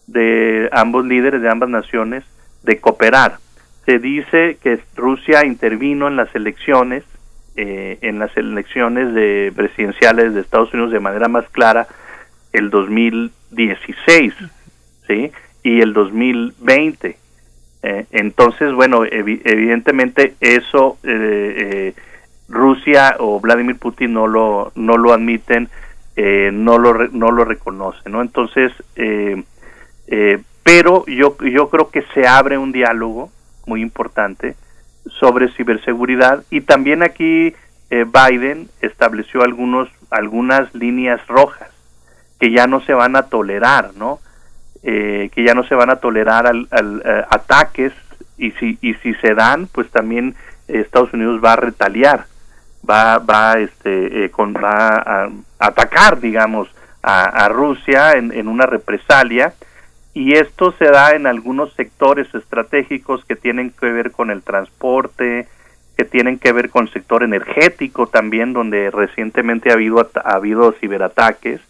de 0.06 0.68
ambos 0.72 1.06
líderes 1.06 1.40
de 1.40 1.48
ambas 1.48 1.70
naciones 1.70 2.24
de 2.62 2.78
cooperar. 2.78 3.38
Se 3.86 3.98
dice 3.98 4.58
que 4.62 4.80
Rusia 4.94 5.46
intervino 5.46 6.08
en 6.08 6.16
las 6.16 6.34
elecciones, 6.34 7.04
eh, 7.56 7.98
en 8.02 8.18
las 8.18 8.36
elecciones 8.36 9.14
de 9.14 9.52
presidenciales 9.56 10.34
de 10.34 10.40
Estados 10.40 10.72
Unidos 10.74 10.92
de 10.92 11.00
manera 11.00 11.28
más 11.28 11.48
clara 11.48 11.86
el 12.52 12.68
2016, 12.68 14.34
¿sí? 15.06 15.32
Y 15.62 15.80
el 15.80 15.94
2020. 15.94 17.21
Eh, 17.82 18.06
entonces, 18.12 18.72
bueno, 18.72 19.04
evi- 19.04 19.40
evidentemente 19.44 20.34
eso 20.40 20.98
eh, 21.02 21.54
eh, 21.58 21.94
Rusia 22.48 23.16
o 23.18 23.40
Vladimir 23.40 23.76
Putin 23.76 24.12
no 24.12 24.26
lo 24.28 24.70
no 24.76 24.96
lo 24.96 25.12
admiten, 25.12 25.68
eh, 26.16 26.50
no 26.52 26.78
lo 26.78 26.92
re- 26.92 27.08
no 27.12 27.30
lo 27.32 27.44
reconocen, 27.44 28.12
¿no? 28.12 28.22
Entonces, 28.22 28.72
eh, 28.96 29.42
pero 30.62 31.04
yo 31.06 31.36
yo 31.38 31.68
creo 31.70 31.90
que 31.90 32.02
se 32.14 32.26
abre 32.26 32.56
un 32.58 32.70
diálogo 32.72 33.30
muy 33.66 33.80
importante 33.82 34.54
sobre 35.18 35.50
ciberseguridad 35.52 36.44
y 36.50 36.60
también 36.60 37.02
aquí 37.02 37.54
Biden 37.90 38.68
estableció 38.80 39.42
algunos 39.42 39.88
algunas 40.10 40.72
líneas 40.74 41.26
rojas 41.26 41.68
que 42.38 42.50
ya 42.52 42.66
no 42.66 42.80
se 42.82 42.94
van 42.94 43.16
a 43.16 43.24
tolerar, 43.24 43.90
¿no? 43.96 44.20
Eh, 44.84 45.30
que 45.32 45.44
ya 45.44 45.54
no 45.54 45.62
se 45.64 45.76
van 45.76 45.90
a 45.90 45.96
tolerar 45.96 46.48
al, 46.48 46.66
al, 46.72 47.02
eh, 47.04 47.24
ataques 47.30 47.92
y 48.36 48.50
si 48.52 48.78
y 48.80 48.94
si 48.94 49.14
se 49.14 49.34
dan, 49.34 49.68
pues 49.68 49.88
también 49.90 50.34
eh, 50.66 50.80
Estados 50.80 51.12
Unidos 51.12 51.40
va 51.42 51.52
a 51.52 51.56
retaliar, 51.56 52.26
va 52.88 53.18
va 53.18 53.60
este 53.60 54.24
eh, 54.24 54.30
va 54.36 54.96
a, 54.96 55.30
atacar, 55.60 56.18
digamos, 56.18 56.68
a, 57.00 57.48
Rusia 57.48 58.12
en, 58.14 58.32
en 58.32 58.48
una 58.48 58.66
represalia 58.66 59.54
y 60.14 60.34
esto 60.34 60.72
se 60.72 60.86
da 60.86 61.14
en 61.14 61.26
algunos 61.26 61.72
sectores 61.74 62.32
estratégicos 62.34 63.24
que 63.24 63.36
tienen 63.36 63.70
que 63.70 63.86
ver 63.86 64.10
con 64.10 64.30
el 64.30 64.42
transporte, 64.42 65.48
que 65.96 66.04
tienen 66.04 66.38
que 66.38 66.52
ver 66.52 66.70
con 66.70 66.86
el 66.86 66.92
sector 66.92 67.22
energético 67.22 68.06
también, 68.06 68.52
donde 68.52 68.90
recientemente 68.90 69.70
ha 69.70 69.74
habido, 69.74 70.10
ha 70.22 70.34
habido 70.34 70.72
ciberataques. 70.72 71.60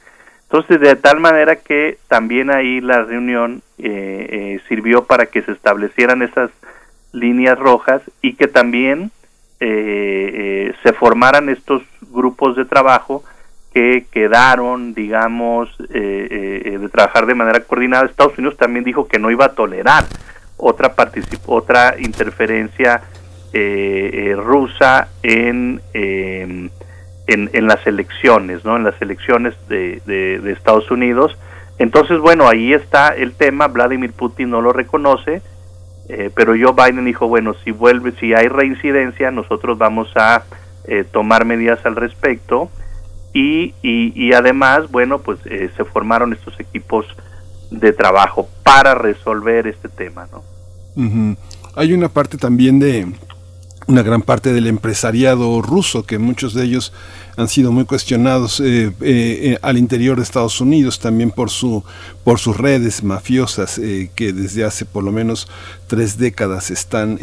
Entonces, 0.53 0.81
de 0.81 0.97
tal 0.97 1.19
manera 1.19 1.57
que 1.57 1.97
también 2.09 2.51
ahí 2.51 2.83
la 2.83 3.05
reunión 3.05 3.63
eh, 3.79 4.27
eh, 4.31 4.61
sirvió 4.69 5.05
para 5.05 5.25
que 5.25 5.41
se 5.41 5.51
establecieran 5.51 6.21
esas 6.21 6.51
líneas 7.11 7.59
rojas 7.59 8.03
y 8.21 8.35
que 8.35 8.49
también 8.49 9.11
eh, 9.61 10.31
eh, 10.71 10.75
se 10.83 10.93
formaran 10.93 11.49
estos 11.49 11.81
grupos 12.11 12.55
de 12.55 12.67
trabajo 12.67 13.25
que 13.73 14.05
quedaron, 14.13 14.93
digamos, 14.93 15.75
de 15.89 16.87
trabajar 16.93 17.25
de 17.25 17.35
manera 17.35 17.61
coordinada. 17.61 18.05
Estados 18.05 18.37
Unidos 18.37 18.59
también 18.59 18.85
dijo 18.85 19.09
que 19.09 19.19
no 19.19 19.31
iba 19.31 19.47
a 19.47 19.55
tolerar 19.55 20.05
otra 20.59 20.95
otra 21.47 21.97
interferencia 21.99 23.01
rusa 24.37 25.09
en, 25.23 25.81
en 27.27 27.51
en 27.53 27.67
las 27.67 27.87
elecciones, 27.87 28.65
¿no? 28.65 28.77
En 28.77 28.85
las 28.85 29.01
elecciones 29.01 29.55
de, 29.69 30.01
de, 30.07 30.53
Estados 30.53 30.91
Unidos. 30.91 31.37
Entonces, 31.79 32.19
bueno, 32.19 32.49
ahí 32.49 32.73
está 32.73 33.09
el 33.09 33.33
tema. 33.33 33.69
Vladimir 33.69 34.13
Putin 34.13 34.51
no 34.51 34.61
lo 34.61 34.73
reconoce, 34.73 35.43
eh, 36.09 36.31
pero 36.35 36.53
Joe 36.53 36.75
Biden 36.75 37.05
dijo, 37.05 37.29
bueno, 37.29 37.55
si 37.65 37.71
vuelve, 37.71 38.13
si 38.21 38.35
hay 38.35 38.49
reincidencia, 38.49 39.31
nosotros 39.31 39.79
vamos 39.79 40.09
a 40.17 40.45
eh, 40.85 41.05
tomar 41.11 41.45
medidas 41.45 41.85
al 41.87 41.97
respecto 41.97 42.71
y, 43.33 43.75
y, 43.83 44.13
y 44.15 44.33
además, 44.33 44.91
bueno, 44.91 45.21
pues 45.21 45.39
eh, 45.47 45.71
se 45.77 45.85
formaron 45.85 46.33
estos 46.33 46.59
equipos 46.61 47.07
de 47.71 47.93
trabajo 47.93 48.49
para 48.63 48.95
resolver 48.95 49.67
este 49.67 49.89
tema, 49.89 50.29
¿no? 50.31 50.43
Hay 51.75 51.95
una 51.95 52.09
parte 52.09 52.37
también 52.37 52.79
de 52.79 53.07
una 53.87 54.03
gran 54.03 54.23
parte 54.23 54.53
del 54.53 54.67
empresariado 54.67 55.61
ruso, 55.63 56.05
que 56.05 56.19
muchos 56.19 56.55
de 56.55 56.65
ellos 56.65 56.93
han 57.37 57.49
sido 57.49 57.73
muy 57.73 57.85
cuestionados 57.85 58.61
eh, 58.61 58.87
eh, 58.87 58.93
eh, 59.01 59.59
al 59.63 59.79
interior 59.79 60.17
de 60.17 60.23
Estados 60.23 60.61
Unidos, 60.61 60.99
también 60.99 61.31
por 61.31 61.51
su 61.51 61.83
por 62.25 62.39
sus 62.39 62.57
redes 62.57 63.03
mafiosas 63.03 63.81
que 64.15 64.33
desde 64.33 64.65
hace 64.65 64.85
por 64.85 65.03
lo 65.03 65.11
menos 65.11 65.49
tres 65.89 66.19
décadas 66.19 66.71
están 66.71 67.19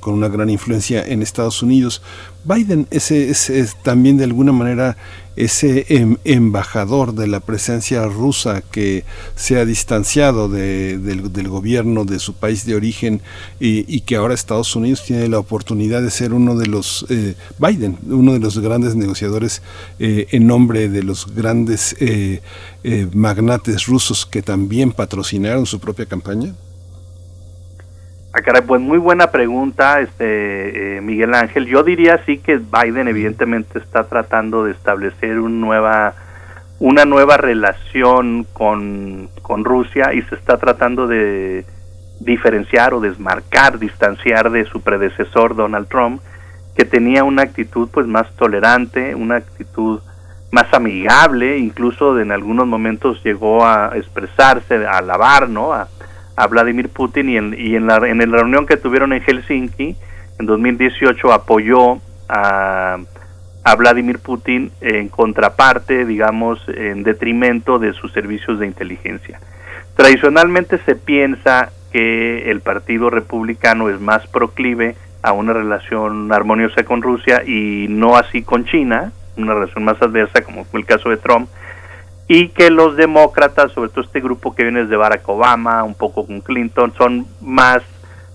con 0.00 0.14
una 0.14 0.28
gran 0.28 0.48
influencia 0.48 1.06
en 1.06 1.20
Estados 1.20 1.62
Unidos. 1.62 2.00
Biden 2.44 2.86
es, 2.90 3.10
es 3.10 3.76
también 3.82 4.16
de 4.16 4.24
alguna 4.24 4.52
manera 4.52 4.96
ese 5.36 5.86
em- 5.88 6.16
embajador 6.24 7.14
de 7.14 7.26
la 7.26 7.40
presencia 7.40 8.04
rusa 8.06 8.62
que 8.62 9.04
se 9.36 9.58
ha 9.58 9.64
distanciado 9.64 10.48
de- 10.48 10.98
del, 10.98 11.48
gobierno 11.48 12.04
de 12.04 12.18
su 12.18 12.34
país 12.34 12.66
de 12.66 12.74
origen 12.74 13.20
y, 13.58 13.84
y 13.94 14.00
que 14.02 14.16
ahora 14.16 14.34
Estados 14.34 14.74
Unidos 14.76 15.04
tiene 15.04 15.28
la 15.28 15.38
oportunidad 15.38 16.02
de 16.02 16.10
ser 16.10 16.32
uno 16.34 16.56
de 16.56 16.66
los 16.66 17.06
eh, 17.08 17.34
Biden, 17.58 17.98
uno 18.08 18.32
de 18.32 18.38
los 18.40 18.58
grandes 18.58 18.96
negociadores 18.96 19.62
eh, 19.98 20.26
en 20.30 20.46
nombre 20.46 20.88
de 20.88 21.02
los 21.02 21.32
grandes 21.34 21.96
eh, 22.00 22.40
eh, 22.84 23.06
magnates 23.14 23.86
rusos 23.86 24.26
que 24.26 24.42
también 24.42 24.92
patrocinaron 24.92 25.66
su 25.66 25.78
propia 25.80 26.06
campaña. 26.06 26.54
Ah, 28.32 28.42
caray, 28.42 28.62
pues 28.62 28.80
muy 28.80 28.98
buena 28.98 29.32
pregunta, 29.32 30.00
este 30.00 30.98
eh, 30.98 31.00
Miguel 31.00 31.34
Ángel. 31.34 31.66
Yo 31.66 31.82
diría 31.82 32.22
sí 32.26 32.38
que 32.38 32.58
Biden 32.58 33.08
evidentemente 33.08 33.80
está 33.80 34.04
tratando 34.04 34.62
de 34.62 34.70
establecer 34.70 35.40
un 35.40 35.60
nueva, 35.60 36.14
una 36.78 37.04
nueva 37.04 37.38
relación 37.38 38.46
con, 38.52 39.28
Rusia 39.64 40.14
y 40.14 40.22
se 40.22 40.36
está 40.36 40.58
tratando 40.58 41.08
de 41.08 41.66
diferenciar 42.20 42.94
o 42.94 43.00
desmarcar, 43.00 43.80
distanciar 43.80 44.52
de 44.52 44.64
su 44.64 44.80
predecesor 44.80 45.56
Donald 45.56 45.88
Trump, 45.88 46.22
que 46.76 46.84
tenía 46.84 47.24
una 47.24 47.42
actitud 47.42 47.88
pues 47.92 48.06
más 48.06 48.30
tolerante, 48.36 49.16
una 49.16 49.36
actitud 49.36 50.00
más 50.52 50.72
amigable, 50.72 51.58
incluso 51.58 52.16
en 52.20 52.30
algunos 52.30 52.68
momentos 52.68 53.20
llegó 53.24 53.66
a 53.66 53.90
expresarse, 53.96 54.86
a 54.86 54.98
alabar, 54.98 55.48
¿no? 55.48 55.72
A, 55.72 55.88
a 56.40 56.46
Vladimir 56.46 56.88
Putin 56.88 57.28
y 57.28 57.36
en, 57.36 57.54
y 57.58 57.76
en 57.76 57.86
la, 57.86 57.96
en 57.96 58.18
la 58.18 58.38
reunión 58.38 58.66
que 58.66 58.78
tuvieron 58.78 59.12
en 59.12 59.20
Helsinki 59.20 59.94
en 60.38 60.46
2018 60.46 61.32
apoyó 61.32 62.00
a, 62.28 62.98
a 63.62 63.76
Vladimir 63.76 64.20
Putin 64.20 64.72
en 64.80 65.08
contraparte, 65.08 66.06
digamos, 66.06 66.60
en 66.68 67.02
detrimento 67.02 67.78
de 67.78 67.92
sus 67.92 68.12
servicios 68.12 68.58
de 68.58 68.66
inteligencia. 68.66 69.38
Tradicionalmente 69.96 70.78
se 70.86 70.96
piensa 70.96 71.72
que 71.92 72.50
el 72.50 72.62
Partido 72.62 73.10
Republicano 73.10 73.90
es 73.90 74.00
más 74.00 74.26
proclive 74.28 74.96
a 75.22 75.32
una 75.32 75.52
relación 75.52 76.32
armoniosa 76.32 76.84
con 76.84 77.02
Rusia 77.02 77.42
y 77.44 77.86
no 77.90 78.16
así 78.16 78.42
con 78.42 78.64
China, 78.64 79.12
una 79.36 79.52
relación 79.52 79.84
más 79.84 80.00
adversa 80.00 80.40
como 80.40 80.64
fue 80.64 80.80
el 80.80 80.86
caso 80.86 81.10
de 81.10 81.18
Trump, 81.18 81.50
y 82.32 82.50
que 82.50 82.70
los 82.70 82.94
demócratas, 82.94 83.72
sobre 83.72 83.90
todo 83.90 84.04
este 84.04 84.20
grupo 84.20 84.54
que 84.54 84.62
viene 84.62 84.84
desde 84.84 84.94
Barack 84.94 85.28
Obama, 85.28 85.82
un 85.82 85.96
poco 85.96 86.24
con 86.24 86.40
Clinton, 86.42 86.94
son 86.96 87.26
más 87.40 87.82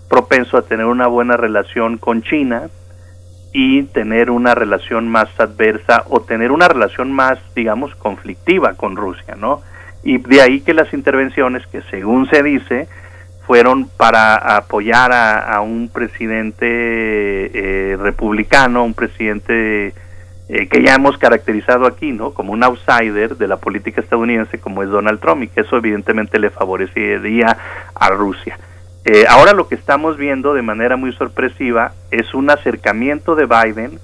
propensos 0.09 0.55
a 0.55 0.67
tener 0.67 0.85
una 0.85 1.07
buena 1.07 1.37
relación 1.37 1.97
con 1.97 2.21
China 2.21 2.63
y 3.53 3.83
tener 3.83 4.31
una 4.31 4.53
relación 4.53 5.07
más 5.07 5.29
adversa 5.39 6.03
o 6.09 6.19
tener 6.19 6.51
una 6.51 6.67
relación 6.67 7.13
más, 7.13 7.39
digamos, 7.55 7.95
conflictiva 7.95 8.73
con 8.73 8.97
Rusia, 8.97 9.35
¿no? 9.37 9.61
Y 10.03 10.17
de 10.17 10.41
ahí 10.41 10.59
que 10.59 10.73
las 10.73 10.93
intervenciones, 10.93 11.65
que 11.67 11.81
según 11.83 12.29
se 12.29 12.43
dice, 12.43 12.89
fueron 13.47 13.87
para 13.87 14.57
apoyar 14.57 15.13
a, 15.13 15.61
un 15.61 15.87
presidente 15.87 16.65
eh, 16.67 17.95
republicano, 17.95 18.83
un 18.83 18.93
presidente 18.93 19.93
eh, 20.49 20.67
que 20.67 20.81
ya 20.83 20.95
hemos 20.95 21.17
caracterizado 21.17 21.85
aquí, 21.87 22.11
¿no? 22.11 22.31
Como 22.31 22.53
un 22.53 22.63
outsider 22.63 23.35
de 23.37 23.47
la 23.47 23.57
política 23.57 24.01
estadounidense, 24.01 24.59
como 24.59 24.83
es 24.83 24.89
Donald 24.89 25.19
Trump, 25.19 25.43
y 25.43 25.47
que 25.47 25.61
eso 25.61 25.77
evidentemente 25.77 26.39
le 26.39 26.49
favorecería 26.49 27.57
a 27.95 28.09
Rusia. 28.11 28.57
Eh, 29.05 29.25
ahora 29.29 29.53
lo 29.53 29.67
que 29.67 29.75
estamos 29.75 30.17
viendo 30.17 30.53
de 30.53 30.61
manera 30.63 30.95
muy 30.97 31.11
sorpresiva 31.13 31.93
es 32.11 32.33
un 32.33 32.49
acercamiento 32.49 33.35
de 33.35 33.45
Biden 33.45 33.99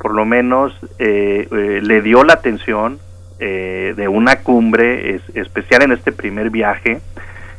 por 0.00 0.14
lo 0.14 0.24
menos 0.24 0.72
eh, 1.00 1.48
eh, 1.50 1.80
le 1.82 2.02
dio 2.02 2.22
la 2.22 2.34
atención 2.34 3.00
eh, 3.40 3.94
de 3.96 4.06
una 4.06 4.42
cumbre 4.42 5.16
es- 5.16 5.22
especial 5.34 5.82
en 5.82 5.90
este 5.90 6.12
primer 6.12 6.50
viaje. 6.50 7.00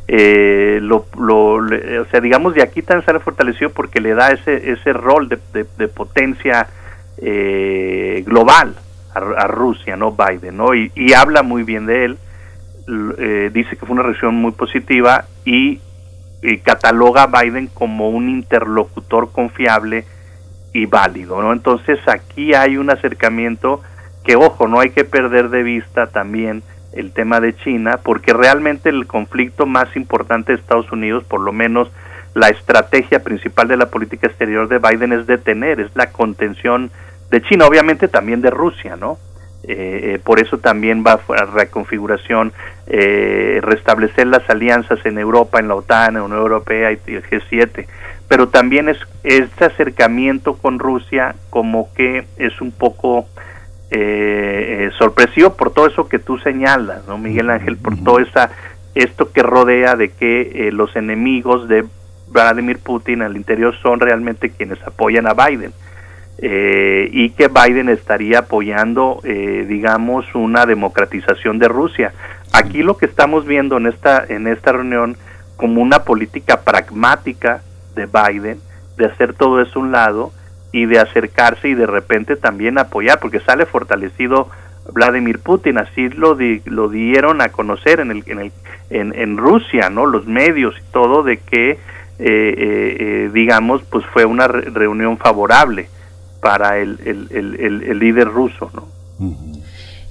Eh, 0.07 0.79
lo, 0.81 1.05
lo- 1.19 1.59
le- 1.61 1.99
o 1.99 2.05
sea, 2.05 2.21
digamos, 2.21 2.53
de 2.55 2.63
aquí 2.63 2.81
tan 2.81 3.03
sale 3.05 3.19
fortalecido 3.19 3.71
porque 3.71 3.99
le 3.99 4.13
da 4.13 4.31
ese, 4.31 4.71
ese 4.71 4.93
rol 4.93 5.27
de, 5.27 5.37
de- 5.53 5.65
de 5.77 5.87
potencia 5.89 6.67
eh, 7.21 8.23
global 8.25 8.75
a, 9.13 9.47
Rusia, 9.47 9.97
¿no? 9.97 10.11
Biden, 10.11 10.57
¿no? 10.57 10.73
Y, 10.73 11.13
habla 11.13 11.43
muy 11.43 11.63
bien 11.63 11.85
de 11.85 12.05
él, 12.05 12.17
eh, 13.17 13.49
dice 13.53 13.75
que 13.75 13.85
fue 13.85 13.93
una 13.93 14.03
reacción 14.03 14.35
muy 14.35 14.51
positiva 14.51 15.25
y, 15.45 15.79
y 16.41 16.57
cataloga 16.59 17.23
a 17.23 17.41
Biden 17.41 17.67
como 17.67 18.09
un 18.09 18.29
interlocutor 18.29 19.31
confiable 19.31 20.05
y 20.73 20.85
válido, 20.85 21.41
¿no? 21.41 21.51
Entonces 21.51 21.99
aquí 22.07 22.53
hay 22.53 22.77
un 22.77 22.89
acercamiento 22.89 23.81
que, 24.23 24.35
ojo, 24.35 24.67
no 24.67 24.79
hay 24.79 24.91
que 24.91 25.03
perder 25.03 25.49
de 25.49 25.63
vista 25.63 26.07
también 26.07 26.63
el 26.93 27.11
tema 27.11 27.39
de 27.39 27.55
China, 27.55 27.99
porque 28.03 28.33
realmente 28.33 28.89
el 28.89 29.07
conflicto 29.07 29.65
más 29.65 29.95
importante 29.95 30.51
de 30.51 30.59
Estados 30.59 30.91
Unidos, 30.91 31.23
por 31.23 31.41
lo 31.41 31.51
menos 31.51 31.89
la 32.33 32.49
estrategia 32.49 33.23
principal 33.23 33.67
de 33.67 33.77
la 33.77 33.87
política 33.87 34.27
exterior 34.27 34.67
de 34.67 34.77
Biden 34.79 35.13
es 35.13 35.27
detener, 35.27 35.79
es 35.79 35.91
la 35.95 36.11
contención 36.11 36.91
de 37.29 37.41
China, 37.41 37.65
obviamente 37.65 38.07
también 38.07 38.41
de 38.41 38.49
Rusia, 38.49 38.95
¿no? 38.95 39.17
Eh, 39.63 40.15
eh, 40.15 40.19
por 40.23 40.39
eso 40.39 40.57
también 40.57 41.03
va 41.05 41.19
a 41.27 41.45
reconfiguración, 41.45 42.53
eh, 42.87 43.59
restablecer 43.61 44.25
las 44.27 44.49
alianzas 44.49 45.05
en 45.05 45.19
Europa, 45.19 45.59
en 45.59 45.67
la 45.67 45.75
OTAN, 45.75 46.09
en 46.09 46.13
la 46.15 46.23
Unión 46.23 46.39
Europea 46.39 46.91
y 46.91 46.99
el 47.13 47.23
G7, 47.23 47.85
pero 48.27 48.47
también 48.47 48.89
es 48.89 48.97
este 49.23 49.65
acercamiento 49.65 50.55
con 50.57 50.79
Rusia 50.79 51.35
como 51.49 51.93
que 51.93 52.25
es 52.37 52.61
un 52.61 52.71
poco 52.71 53.27
eh, 53.91 54.87
eh, 54.87 54.91
sorpresivo 54.97 55.55
por 55.55 55.73
todo 55.73 55.87
eso 55.87 56.07
que 56.07 56.19
tú 56.19 56.37
señalas, 56.37 57.05
¿no, 57.07 57.17
Miguel 57.17 57.49
Ángel? 57.49 57.77
Por 57.77 58.01
todo 58.01 58.19
esa 58.19 58.51
esto 58.95 59.31
que 59.31 59.43
rodea 59.43 59.95
de 59.95 60.09
que 60.09 60.69
los 60.71 60.95
enemigos 60.95 61.67
de 61.67 61.85
Vladimir 62.31 62.79
Putin 62.79 63.21
al 63.21 63.35
interior 63.35 63.75
son 63.81 63.99
realmente 63.99 64.49
quienes 64.51 64.81
apoyan 64.85 65.27
a 65.27 65.33
Biden 65.33 65.73
eh, 66.37 67.09
y 67.11 67.31
que 67.31 67.47
Biden 67.49 67.89
estaría 67.89 68.39
apoyando, 68.39 69.19
eh, 69.23 69.65
digamos, 69.67 70.25
una 70.35 70.65
democratización 70.65 71.59
de 71.59 71.67
Rusia. 71.67 72.13
Aquí 72.53 72.81
lo 72.83 72.97
que 72.97 73.05
estamos 73.07 73.45
viendo 73.45 73.77
en 73.77 73.87
esta 73.87 74.23
en 74.27 74.47
esta 74.47 74.71
reunión 74.71 75.17
como 75.57 75.81
una 75.81 76.03
política 76.03 76.61
pragmática 76.61 77.61
de 77.95 78.05
Biden 78.07 78.59
de 78.97 79.05
hacer 79.05 79.33
todo 79.33 79.61
eso 79.61 79.79
a 79.79 79.81
un 79.81 79.91
lado 79.91 80.31
y 80.71 80.85
de 80.85 80.99
acercarse 80.99 81.67
y 81.69 81.73
de 81.73 81.87
repente 81.87 82.35
también 82.35 82.77
apoyar, 82.77 83.19
porque 83.19 83.39
sale 83.39 83.65
fortalecido 83.65 84.49
Vladimir 84.93 85.39
Putin, 85.39 85.77
así 85.77 86.09
lo 86.09 86.35
di- 86.35 86.61
lo 86.65 86.89
dieron 86.89 87.41
a 87.41 87.49
conocer 87.49 87.99
en 87.99 88.11
el, 88.11 88.23
en, 88.27 88.39
el, 88.39 88.51
en, 88.89 89.37
Rusia, 89.37 89.89
¿no? 89.89 90.05
Los 90.05 90.25
medios 90.27 90.75
y 90.77 90.91
todo 90.91 91.23
de 91.23 91.37
que, 91.37 91.77
digamos, 93.33 93.81
pues 93.89 94.05
fue 94.13 94.25
una 94.25 94.47
re- 94.47 94.69
reunión 94.69 95.17
favorable 95.17 95.89
para 96.41 96.77
el, 96.79 96.99
el, 97.05 97.27
el, 97.31 97.83
el- 97.83 97.99
líder 97.99 98.27
ruso, 98.27 98.69
¿no? 98.73 98.87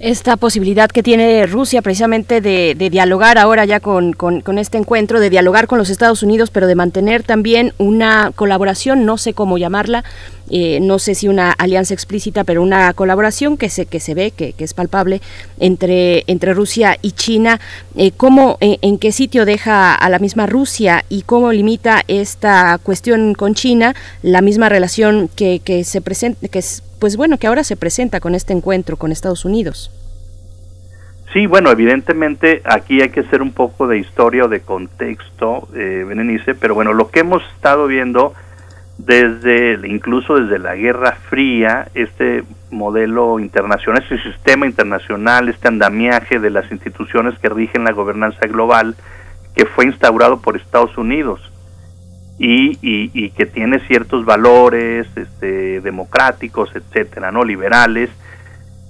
esta 0.01 0.37
posibilidad 0.37 0.89
que 0.89 1.03
tiene 1.03 1.45
Rusia 1.47 1.83
precisamente 1.83 2.41
de, 2.41 2.77
dialogar 2.89 3.37
ahora 3.37 3.65
ya 3.65 3.81
con- 4.13 4.43
con 4.43 4.59
este 4.59 4.79
encuentro, 4.79 5.19
de 5.19 5.29
dialogar 5.29 5.67
con 5.67 5.77
los 5.79 5.91
Estados 5.91 6.23
Unidos, 6.23 6.51
pero 6.51 6.69
de 6.69 6.77
mantener 6.77 7.25
también 7.25 7.73
una 7.79 8.31
colaboración, 8.35 9.05
no 9.05 9.19
sé 9.19 9.33
cómo 9.35 9.59
llamarla, 9.59 10.05
eh, 10.51 10.79
no 10.81 10.99
sé 10.99 11.15
si 11.15 11.29
una 11.29 11.53
alianza 11.53 11.95
explícita, 11.95 12.45
pero 12.45 12.63
una 12.63 12.93
colaboración 12.95 13.57
que 13.57 13.69
se, 13.69 13.87
que 13.87 14.01
se 14.01 14.15
ve, 14.15 14.31
que, 14.31 14.55
es 14.59 14.75
palpable 14.75 15.21
entre, 15.59 16.25
Rusia 16.55 16.97
y 17.03 17.13
China. 17.13 17.61
Eh, 17.97 18.13
¿cómo, 18.17 18.59
eh, 18.61 18.79
¿En 18.83 18.99
qué 18.99 19.13
sitio 19.13 19.45
deja 19.45 19.95
a 19.95 20.09
la 20.09 20.19
misma 20.19 20.47
Rusia 20.47 21.05
y 21.09 21.23
cómo 21.23 21.53
limita 21.53 22.03
esta 22.09 22.79
cuestión 22.83 23.35
con 23.35 23.55
China 23.55 23.95
la 24.23 24.41
misma 24.41 24.69
relación 24.69 25.29
que, 25.35 25.61
que 25.61 25.85
se 25.85 26.01
presenta, 26.01 26.49
que 26.49 26.59
es, 26.59 26.83
pues 26.99 27.17
bueno, 27.17 27.39
que 27.39 27.47
ahora 27.47 27.65
se 27.65 27.77
presenta 27.77 28.21
con 28.21 28.35
este 28.35 28.53
encuentro 28.53 28.97
con 28.97 29.13
Estados 29.13 29.45
Unidos? 29.45 29.91
Sí, 31.33 31.47
bueno, 31.47 31.71
evidentemente 31.71 32.63
aquí 32.65 33.03
hay 33.03 33.11
que 33.11 33.21
hacer 33.21 33.43
un 33.43 33.53
poco 33.53 33.87
de 33.87 33.99
historia 33.99 34.47
o 34.47 34.49
de 34.49 34.61
contexto, 34.61 35.69
eh, 35.75 36.05
Berenice, 36.07 36.55
pero 36.55 36.75
bueno, 36.75 36.95
lo 36.95 37.11
que 37.11 37.21
hemos 37.21 37.43
estado 37.55 37.87
viendo 37.87 38.33
desde, 38.99 39.79
incluso 39.89 40.41
desde 40.41 40.59
la 40.59 40.75
Guerra 40.75 41.13
Fría, 41.31 41.89
este 41.95 42.45
modelo 42.71 43.39
internacional, 43.39 44.03
este 44.03 44.21
sistema 44.31 44.67
internacional, 44.67 45.49
este 45.49 45.69
andamiaje 45.69 46.41
de 46.41 46.51
las 46.51 46.71
instituciones 46.71 47.39
que 47.39 47.49
rigen 47.49 47.85
la 47.85 47.93
gobernanza 47.93 48.47
global, 48.49 48.97
que 49.55 49.67
fue 49.67 49.87
instaurado 49.87 50.41
por 50.41 50.57
Estados 50.57 50.99
Unidos 50.99 51.41
y, 52.39 52.79
y, 52.83 53.31
que 53.31 53.47
tiene 53.47 53.81
ciertos 53.87 54.25
valores 54.25 55.07
este, 55.17 55.81
democráticos, 55.81 56.71
etcétera, 56.75 57.33
no 57.33 57.45
liberales, 57.45 58.11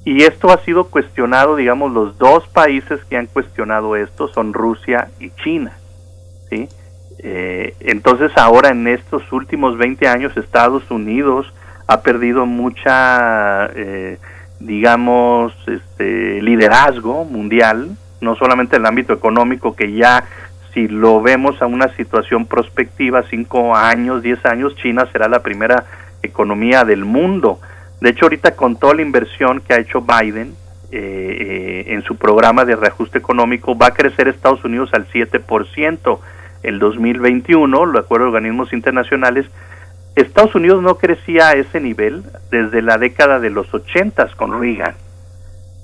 y 0.05 0.23
esto 0.23 0.51
ha 0.51 0.65
sido 0.65 0.89
cuestionado, 0.89 1.57
digamos, 1.57 1.93
los 1.93 2.17
dos 2.17 2.47
países 2.49 3.05
que 3.05 3.17
han 3.19 3.27
cuestionado 3.27 3.95
esto 3.95 4.29
son 4.29 4.55
Rusia 4.55 5.11
y 5.21 5.31
China, 5.43 5.73
¿sí? 6.49 6.69
Eh, 7.19 7.75
entonces 7.81 8.31
ahora 8.37 8.71
en 8.71 8.87
estos 8.87 9.33
últimos 9.33 9.77
20 9.77 10.07
años 10.07 10.37
Estados 10.37 10.89
Unidos 10.91 11.53
ha 11.89 12.03
perdido 12.03 12.47
mucha, 12.47 13.67
eh, 13.75 14.19
digamos, 14.61 15.53
este, 15.67 16.41
liderazgo 16.43 17.25
mundial, 17.25 17.97
no 18.21 18.37
solamente 18.37 18.77
en 18.77 18.83
el 18.83 18.87
ámbito 18.87 19.13
económico, 19.15 19.75
que 19.75 19.93
ya 19.93 20.25
si 20.75 20.87
lo 20.87 21.23
vemos 21.23 21.61
a 21.63 21.67
una 21.67 21.89
situación 21.97 22.47
prospectiva, 22.47 23.23
5 23.29 23.75
años, 23.75 24.23
10 24.23 24.45
años, 24.47 24.77
China 24.77 25.09
será 25.11 25.29
la 25.29 25.43
primera 25.43 25.85
economía 26.23 26.85
del 26.85 27.05
mundo. 27.05 27.59
De 28.01 28.11
hecho, 28.11 28.27
ahorita 28.27 28.55
con 28.55 28.77
toda 28.77 28.95
la 28.95 29.03
inversión 29.03 29.61
que 29.61 29.75
ha 29.75 29.79
hecho 29.79 30.03
Biden 30.03 30.55
eh, 30.93 30.99
eh, 31.01 31.85
en 31.89 32.03
su 32.03 32.17
programa 32.17 32.65
de 32.65 32.77
reajuste 32.77 33.19
económico, 33.19 33.77
va 33.77 33.89
a 33.89 33.95
crecer 33.95 34.29
Estados 34.29 34.65
Unidos 34.65 34.91
al 34.93 35.09
7% 35.09 36.19
el 36.63 36.79
2021, 36.79 37.93
de 37.93 37.99
acuerdo 37.99 38.27
a 38.27 38.29
organismos 38.29 38.73
internacionales. 38.73 39.47
Estados 40.17 40.55
Unidos 40.55 40.83
no 40.83 40.97
crecía 40.97 41.49
a 41.49 41.53
ese 41.53 41.81
nivel 41.81 42.25
desde 42.51 42.83
la 42.83 42.99
década 42.99 43.39
de 43.39 43.51
los 43.51 43.73
80 43.73 44.29
con 44.37 44.61
Reagan. 44.61 44.95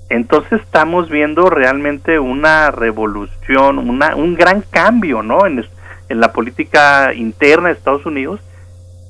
Entonces 0.09 0.61
estamos 0.61 1.09
viendo 1.09 1.49
realmente 1.49 2.19
una 2.19 2.69
revolución, 2.69 3.79
una, 3.79 4.15
un 4.15 4.35
gran 4.35 4.61
cambio 4.61 5.23
¿no? 5.23 5.47
en, 5.47 5.65
en 6.09 6.19
la 6.19 6.31
política 6.31 7.13
interna 7.13 7.69
de 7.69 7.75
Estados 7.75 8.05
Unidos. 8.05 8.39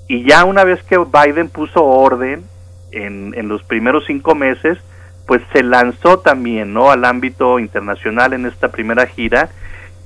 Y 0.07 0.23
ya 0.23 0.45
una 0.45 0.63
vez 0.63 0.83
que 0.83 0.97
Biden 0.97 1.49
puso 1.49 1.83
orden 1.83 2.43
en, 2.91 3.33
en 3.35 3.49
los 3.49 3.63
primeros 3.63 4.05
cinco 4.05 4.35
meses, 4.35 4.77
pues 5.25 5.41
se 5.51 5.63
lanzó 5.63 6.19
también 6.19 6.73
¿no? 6.73 6.91
al 6.91 7.03
ámbito 7.03 7.59
internacional 7.59 8.33
en 8.33 8.45
esta 8.45 8.69
primera 8.69 9.07
gira 9.07 9.49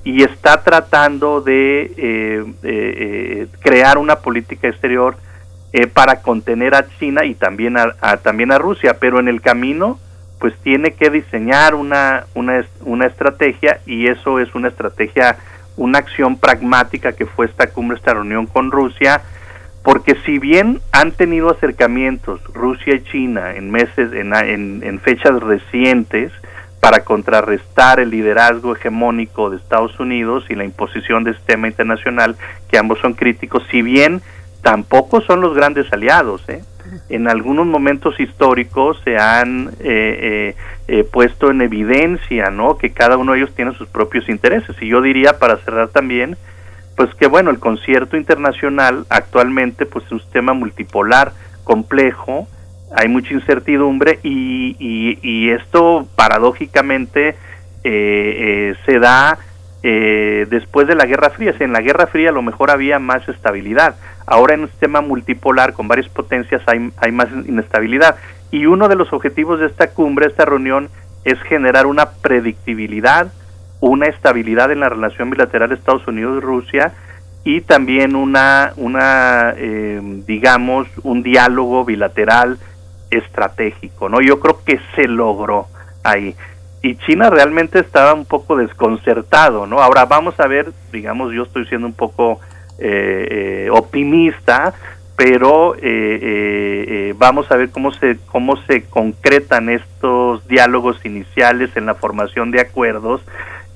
y 0.04 0.22
está 0.22 0.62
tratando 0.62 1.40
de 1.40 1.82
eh, 1.82 1.92
eh, 1.96 2.44
eh, 2.62 3.46
crear 3.60 3.98
una 3.98 4.16
política 4.16 4.68
exterior 4.68 5.16
eh, 5.72 5.86
para 5.86 6.22
contener 6.22 6.74
a 6.74 6.88
China 6.98 7.24
y 7.24 7.34
también 7.34 7.76
a, 7.76 7.94
a- 8.00 8.16
también 8.16 8.50
a 8.52 8.58
Rusia, 8.58 8.96
pero 8.98 9.20
en 9.20 9.28
el 9.28 9.40
camino 9.40 9.98
pues 10.38 10.54
tiene 10.62 10.92
que 10.94 11.10
diseñar 11.10 11.74
una, 11.74 12.24
una, 12.34 12.64
una 12.80 13.06
estrategia 13.06 13.80
y 13.84 14.06
eso 14.06 14.40
es 14.40 14.54
una 14.54 14.68
estrategia, 14.68 15.36
una 15.76 15.98
acción 15.98 16.38
pragmática 16.38 17.12
que 17.12 17.26
fue 17.26 17.44
esta 17.44 17.66
cumbre, 17.66 17.98
esta 17.98 18.14
reunión 18.14 18.46
con 18.46 18.70
Rusia, 18.70 19.20
porque 19.82 20.16
si 20.24 20.38
bien 20.38 20.80
han 20.92 21.12
tenido 21.12 21.50
acercamientos 21.50 22.40
Rusia 22.54 22.94
y 22.94 23.02
China 23.04 23.54
en 23.54 23.70
meses, 23.70 24.12
en, 24.14 24.34
en, 24.34 24.82
en 24.82 24.98
fechas 25.00 25.38
recientes, 25.42 26.32
para 26.80 27.04
contrarrestar 27.04 28.00
el 28.00 28.10
liderazgo 28.10 28.74
hegemónico 28.74 29.50
de 29.50 29.58
Estados 29.58 30.00
Unidos 30.00 30.44
y 30.48 30.54
la 30.54 30.64
imposición 30.64 31.24
de 31.24 31.34
sistema 31.34 31.68
internacional, 31.68 32.36
que 32.68 32.78
ambos 32.78 32.98
son 33.00 33.12
críticos, 33.14 33.62
si 33.70 33.82
bien 33.82 34.22
tampoco 34.62 35.20
son 35.20 35.40
los 35.40 35.54
grandes 35.54 35.92
aliados. 35.92 36.48
¿eh? 36.48 36.62
En 37.08 37.28
algunos 37.28 37.66
momentos 37.66 38.18
históricos 38.18 39.00
se 39.04 39.18
han 39.18 39.68
eh, 39.80 40.54
eh, 40.54 40.56
eh, 40.88 41.04
puesto 41.04 41.50
en 41.50 41.60
evidencia 41.60 42.50
¿no? 42.50 42.78
que 42.78 42.90
cada 42.90 43.16
uno 43.16 43.32
de 43.32 43.38
ellos 43.38 43.54
tiene 43.54 43.74
sus 43.74 43.88
propios 43.88 44.28
intereses. 44.28 44.76
Y 44.80 44.88
yo 44.88 45.00
diría, 45.00 45.38
para 45.38 45.58
cerrar 45.58 45.88
también, 45.88 46.36
pues 46.96 47.14
que 47.14 47.26
bueno, 47.26 47.50
el 47.50 47.58
concierto 47.58 48.16
internacional 48.16 49.06
actualmente 49.08 49.86
pues 49.86 50.04
es 50.06 50.12
un 50.12 50.20
sistema 50.20 50.52
multipolar 50.52 51.32
complejo, 51.64 52.48
hay 52.94 53.08
mucha 53.08 53.34
incertidumbre 53.34 54.18
y, 54.22 54.76
y, 55.22 55.50
esto 55.50 56.08
paradójicamente 56.16 57.28
eh, 57.28 57.34
eh, 57.84 58.74
se 58.84 58.98
da 58.98 59.38
eh, 59.82 60.46
después 60.50 60.86
de 60.86 60.94
la 60.94 61.06
Guerra 61.06 61.30
Fría. 61.30 61.54
en 61.58 61.72
la 61.72 61.80
Guerra 61.80 62.06
Fría 62.06 62.30
a 62.30 62.32
lo 62.32 62.42
mejor 62.42 62.70
había 62.70 62.98
más 62.98 63.28
estabilidad. 63.28 63.96
Ahora 64.26 64.54
en 64.54 64.62
un 64.62 64.68
sistema 64.68 65.00
multipolar 65.00 65.72
con 65.72 65.88
varias 65.88 66.08
potencias 66.08 66.62
hay, 66.66 66.90
hay 66.96 67.12
más 67.12 67.28
inestabilidad. 67.46 68.16
Y 68.50 68.66
uno 68.66 68.88
de 68.88 68.96
los 68.96 69.12
objetivos 69.12 69.60
de 69.60 69.66
esta 69.66 69.90
cumbre, 69.90 70.26
esta 70.26 70.44
reunión, 70.44 70.90
es 71.24 71.40
generar 71.42 71.86
una 71.86 72.10
predictibilidad, 72.10 73.32
una 73.80 74.06
estabilidad 74.06 74.72
en 74.72 74.80
la 74.80 74.88
relación 74.88 75.30
bilateral 75.30 75.72
Estados 75.72 76.06
Unidos-Rusia 76.06 76.92
y 77.44 77.62
también 77.62 78.16
una, 78.16 78.72
una 78.76 79.54
eh, 79.56 80.00
digamos, 80.26 80.88
un 81.02 81.22
diálogo 81.22 81.84
bilateral 81.84 82.58
estratégico, 83.10 84.08
¿no? 84.08 84.20
Yo 84.20 84.40
creo 84.40 84.62
que 84.64 84.80
se 84.94 85.08
logró 85.08 85.66
ahí. 86.02 86.34
Y 86.82 86.96
China 86.96 87.28
realmente 87.28 87.78
estaba 87.78 88.14
un 88.14 88.24
poco 88.24 88.56
desconcertado, 88.56 89.66
¿no? 89.66 89.80
Ahora 89.80 90.06
vamos 90.06 90.38
a 90.40 90.46
ver, 90.46 90.72
digamos, 90.92 91.32
yo 91.32 91.42
estoy 91.42 91.66
siendo 91.66 91.86
un 91.86 91.92
poco 91.92 92.40
eh, 92.78 93.66
eh, 93.66 93.70
optimista, 93.70 94.72
pero 95.14 95.74
eh, 95.82 97.14
vamos 97.18 97.50
a 97.50 97.56
ver 97.56 97.68
cómo 97.68 97.92
se 97.92 98.16
cómo 98.30 98.56
se 98.64 98.84
concretan 98.84 99.68
estos 99.68 100.48
diálogos 100.48 101.04
iniciales 101.04 101.76
en 101.76 101.84
la 101.84 101.94
formación 101.94 102.50
de 102.50 102.62
acuerdos 102.62 103.20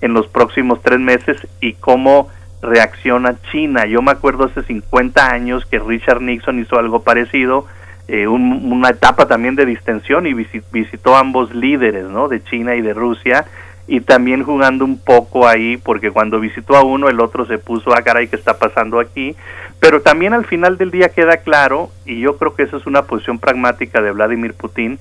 en 0.01 0.15
los 0.15 0.27
próximos 0.27 0.81
tres 0.83 1.01
meses 1.01 1.37
y 1.61 1.75
cómo 1.75 2.31
reacciona 2.63 3.37
China. 3.51 3.87
Yo 3.87 4.03
me 4.03 4.13
acuerdo 4.13 4.45
hace 4.45 4.63
50 4.63 5.31
años 5.31 5.67
que 5.67 5.79
Richard 5.79 6.23
Nixon 6.23 6.59
hizo 6.59 6.79
algo 6.79 7.03
parecido 7.03 7.67
eh, 8.07 8.27
una 8.27 8.91
etapa 8.91 9.27
también 9.27 9.55
de 9.55 9.65
distensión 9.65 10.27
y 10.27 10.35
visitó 10.35 11.17
ambos 11.17 11.55
líderes, 11.55 12.05
¿no? 12.05 12.29
De 12.29 12.43
China 12.45 12.75
y 12.75 12.83
de 12.83 12.93
Rusia 12.93 13.47
y 13.87 14.01
también 14.01 14.43
jugando 14.43 14.85
un 14.85 14.99
poco 14.99 15.47
ahí 15.47 15.77
porque 15.77 16.11
cuando 16.11 16.41
visitó 16.41 16.77
a 16.77 16.83
uno 16.83 17.09
el 17.09 17.21
otro 17.21 17.47
se 17.47 17.59
puso 17.59 17.93
a 17.93 17.99
ah, 17.99 18.03
caray 18.03 18.29
qué 18.29 18.37
está 18.37 18.59
pasando 18.59 18.99
aquí 18.99 19.37
pero 19.79 20.01
también 20.01 20.33
al 20.33 20.47
final 20.47 20.79
del 20.79 20.91
día 20.91 21.11
queda 21.11 21.39
claro 21.39 21.91
y 22.07 22.21
yo 22.21 22.39
creo 22.39 22.55
que 22.55 22.63
esa 22.63 22.79
es 22.79 22.87
una 22.87 23.03
posición 23.03 23.39
pragmática 23.39 24.01
de 24.01 24.13
Vladimir 24.13 24.55
Putin 24.55 24.99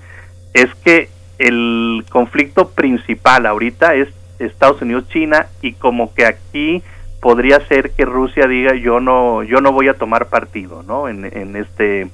es 0.53 0.73
que 0.83 1.09
el 1.39 2.03
conflicto 2.09 2.69
principal 2.71 3.45
ahorita 3.45 3.95
es 3.95 4.09
Estados 4.39 4.81
Unidos 4.81 5.07
China 5.07 5.47
y 5.61 5.73
como 5.73 6.13
que 6.13 6.25
aquí 6.25 6.83
podría 7.21 7.65
ser 7.67 7.91
que 7.91 8.03
Rusia 8.03 8.47
diga 8.47 8.75
yo 8.75 8.99
no 8.99 9.43
yo 9.43 9.61
no 9.61 9.71
voy 9.71 9.87
a 9.87 9.93
tomar 9.93 10.27
partido 10.27 10.83
no 10.83 11.07
en 11.07 11.55
este 11.55 12.09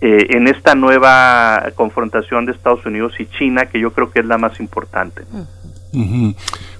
eh, 0.00 0.26
en 0.30 0.48
esta 0.48 0.74
nueva 0.74 1.72
confrontación 1.74 2.46
de 2.46 2.52
Estados 2.52 2.84
Unidos 2.84 3.14
y 3.18 3.26
China, 3.26 3.66
que 3.66 3.80
yo 3.80 3.92
creo 3.92 4.10
que 4.10 4.20
es 4.20 4.26
la 4.26 4.38
más 4.38 4.60
importante. 4.60 5.22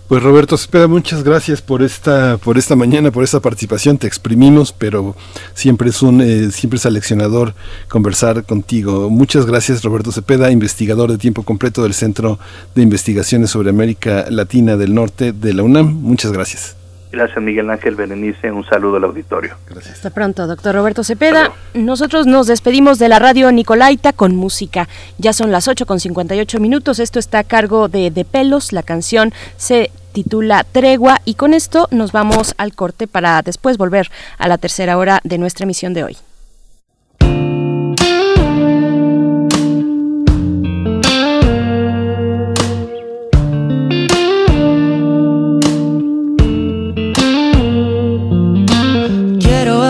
Pues 0.09 0.23
Roberto 0.23 0.57
Cepeda, 0.57 0.87
muchas 0.87 1.25
gracias 1.25 1.61
por 1.61 1.83
esta 1.83 2.37
por 2.37 2.59
esta 2.59 2.77
mañana, 2.77 3.11
por 3.11 3.25
esta 3.25 3.41
participación. 3.41 3.99
Te 3.99 4.07
exprimimos, 4.07 4.73
pero 4.73 5.17
siempre 5.53 5.89
es 5.89 6.01
un 6.01 6.21
eh, 6.21 6.53
siempre 6.53 6.77
es 6.77 6.87
aleccionador 6.87 7.55
conversar 7.89 8.45
contigo. 8.45 9.11
Muchas 9.11 9.47
gracias 9.47 9.83
Roberto 9.83 10.13
Cepeda, 10.13 10.53
investigador 10.53 11.11
de 11.11 11.19
tiempo 11.19 11.43
completo 11.43 11.83
del 11.83 11.93
Centro 11.93 12.39
de 12.77 12.83
Investigaciones 12.83 13.51
sobre 13.51 13.71
América 13.71 14.27
Latina 14.31 14.77
del 14.77 14.95
Norte 14.95 15.33
de 15.33 15.55
la 15.55 15.65
UNAM. 15.65 15.93
Muchas 15.93 16.31
gracias. 16.31 16.77
Gracias, 17.13 17.43
Miguel 17.43 17.71
Ángel 17.71 17.95
Berenice. 17.95 18.51
Un 18.51 18.65
saludo 18.67 18.97
al 18.97 19.05
auditorio. 19.05 19.57
Gracias. 19.69 19.95
Hasta 19.95 20.11
pronto, 20.11 20.47
doctor 20.47 20.75
Roberto 20.75 21.05
Cepeda. 21.05 21.53
Nosotros 21.75 22.27
nos 22.27 22.47
despedimos 22.47 22.99
de 22.99 23.09
la 23.09 23.19
radio 23.19 23.51
Nicolaita 23.53 24.13
con 24.13 24.35
música. 24.37 24.89
Ya 25.19 25.33
son 25.33 25.53
las 25.53 25.69
8 25.69 25.87
con 25.87 26.01
58 26.01 26.61
minutos. 26.61 26.99
Esto 26.99 27.19
está 27.19 27.41
a 27.41 27.45
cargo 27.45 27.89
de 27.89 28.11
De 28.11 28.25
Pelos. 28.25 28.73
La 28.73 28.83
canción 28.83 29.33
se 29.57 29.91
titula 30.13 30.65
Tregua 30.65 31.21
y 31.25 31.35
con 31.35 31.53
esto 31.53 31.89
nos 31.91 32.11
vamos 32.11 32.55
al 32.57 32.75
corte 32.75 33.07
para 33.07 33.43
después 33.43 33.77
volver 33.77 34.11
a 34.39 34.49
la 34.49 34.57
tercera 34.59 34.97
hora 34.97 35.21
de 35.25 35.39
nuestra 35.39 35.65
emisión 35.65 35.93
de 35.93 36.05
hoy. 36.05 36.17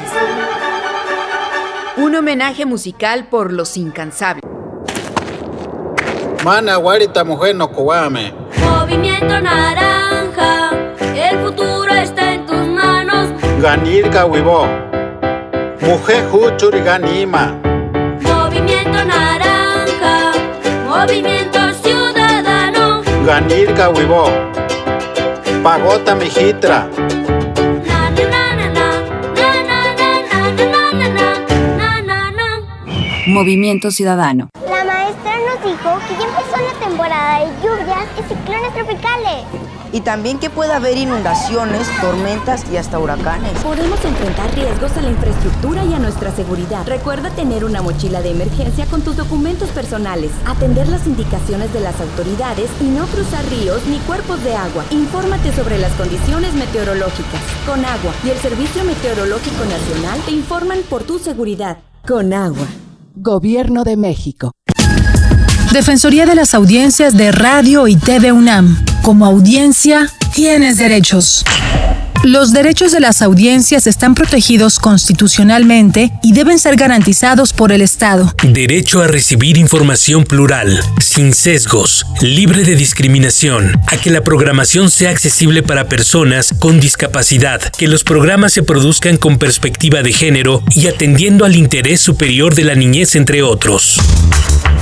Un 1.98 2.16
homenaje 2.16 2.66
musical 2.66 3.28
por 3.28 3.52
los 3.52 3.76
incansables. 3.78 4.42
Mana 6.44 6.76
guarita 6.78 7.24
mujer 7.24 7.56
no 7.56 7.70
Movimiento 7.70 9.40
naranja, 9.42 9.97
manos. 13.58 13.64
Ganirka 13.64 14.26
Wibo. 14.26 14.68
Mujer 15.82 16.26
Ganima. 16.84 17.56
Movimiento 18.22 19.06
Naranja, 19.06 20.32
Movimiento 20.88 21.74
Ciudadano. 21.82 23.04
Ganirka 23.26 23.90
Huivo. 23.90 24.30
Pagota 25.64 26.16
Mijitra. 26.16 26.88
Movimiento 33.28 33.92
Ciudadano. 33.92 34.50
La 34.68 34.84
maestra 34.86 35.36
nos 35.46 35.64
dijo 35.64 36.00
que 36.08 36.16
ya 36.16 36.28
empezó 36.28 36.58
la 36.58 36.86
temporada 36.86 37.40
de 37.40 37.46
lluvias 37.62 38.08
y 38.18 38.24
ciclones 38.34 38.74
tropicales 38.74 39.67
y 39.98 40.02
también 40.02 40.38
que 40.38 40.52
pueda 40.52 40.76
haber 40.76 40.96
inundaciones, 40.96 41.88
tormentas 42.00 42.64
y 42.72 42.78
hasta 42.78 43.00
huracanes. 43.00 43.52
Podemos 43.64 44.04
enfrentar 44.06 44.54
riesgos 44.54 44.96
a 44.96 45.02
la 45.02 45.10
infraestructura 45.10 45.84
y 45.86 45.94
a 45.96 46.00
nuestra 46.00 46.32
seguridad. 46.36 46.86
Recuerda 46.86 47.32
tener 47.32 47.66
una 47.66 47.82
mochila 47.82 48.22
de 48.22 48.30
emergencia 48.30 48.86
con 48.86 49.02
tus 49.02 49.18
documentos 49.18 49.70
personales, 49.70 50.30
atender 50.46 50.88
las 50.88 51.08
indicaciones 51.08 51.74
de 51.74 51.80
las 51.80 52.00
autoridades 52.00 52.70
y 52.80 52.84
no 52.84 53.08
cruzar 53.08 53.44
ríos 53.50 53.82
ni 53.88 53.98
cuerpos 54.00 54.44
de 54.44 54.56
agua. 54.56 54.86
Infórmate 54.92 55.52
sobre 55.52 55.80
las 55.80 55.92
condiciones 55.94 56.54
meteorológicas. 56.54 57.42
Con 57.66 57.84
agua 57.84 58.14
y 58.24 58.30
el 58.30 58.38
Servicio 58.38 58.84
Meteorológico 58.84 59.66
Nacional 59.66 60.20
te 60.28 60.32
informan 60.32 60.80
por 60.88 61.06
tu 61.06 61.18
seguridad. 61.18 61.80
Con 62.08 62.34
agua. 62.34 62.68
Gobierno 63.16 63.84
de 63.84 63.98
México. 63.98 64.52
Defensoría 65.74 66.28
de 66.28 66.36
las 66.36 66.54
Audiencias 66.54 67.18
de 67.18 67.32
Radio 67.32 67.88
y 67.88 67.96
TV 67.96 68.32
UNAM. 68.32 68.87
Como 69.08 69.26
audiencia, 69.26 70.12
tienes 70.34 70.76
derechos. 70.76 71.46
Los 72.24 72.52
derechos 72.52 72.92
de 72.92 73.00
las 73.00 73.22
audiencias 73.22 73.88
están 73.88 74.16
protegidos 74.16 74.80
constitucionalmente 74.80 76.12
y 76.24 76.34
deben 76.34 76.60
ser 76.60 76.76
garantizados 76.76 77.54
por 77.54 77.72
el 77.72 77.82
Estado. 77.82 78.34
Derecho 78.44 79.02
a 79.02 79.08
recibir 79.08 79.58
información 79.58 80.24
plural, 80.24 80.80
sin 81.00 81.34
sesgos, 81.34 82.06
libre 82.22 82.64
de 82.64 82.76
discriminación, 82.76 83.80
a 83.88 83.98
que 83.98 84.10
la 84.10 84.24
programación 84.24 84.90
sea 84.90 85.12
accesible 85.12 85.64
para 85.64 85.88
personas 85.88 86.54
con 86.60 86.80
discapacidad, 86.80 87.62
que 87.78 87.88
los 87.88 88.04
programas 88.04 88.54
se 88.54 88.64
produzcan 88.64 89.18
con 89.18 89.38
perspectiva 89.38 90.02
de 90.02 90.12
género 90.12 90.64
y 90.76 90.88
atendiendo 90.88 91.46
al 91.46 91.56
interés 91.56 92.02
superior 92.02 92.56
de 92.56 92.64
la 92.64 92.76
niñez, 92.76 93.16
entre 93.16 93.44
otros. 93.44 94.00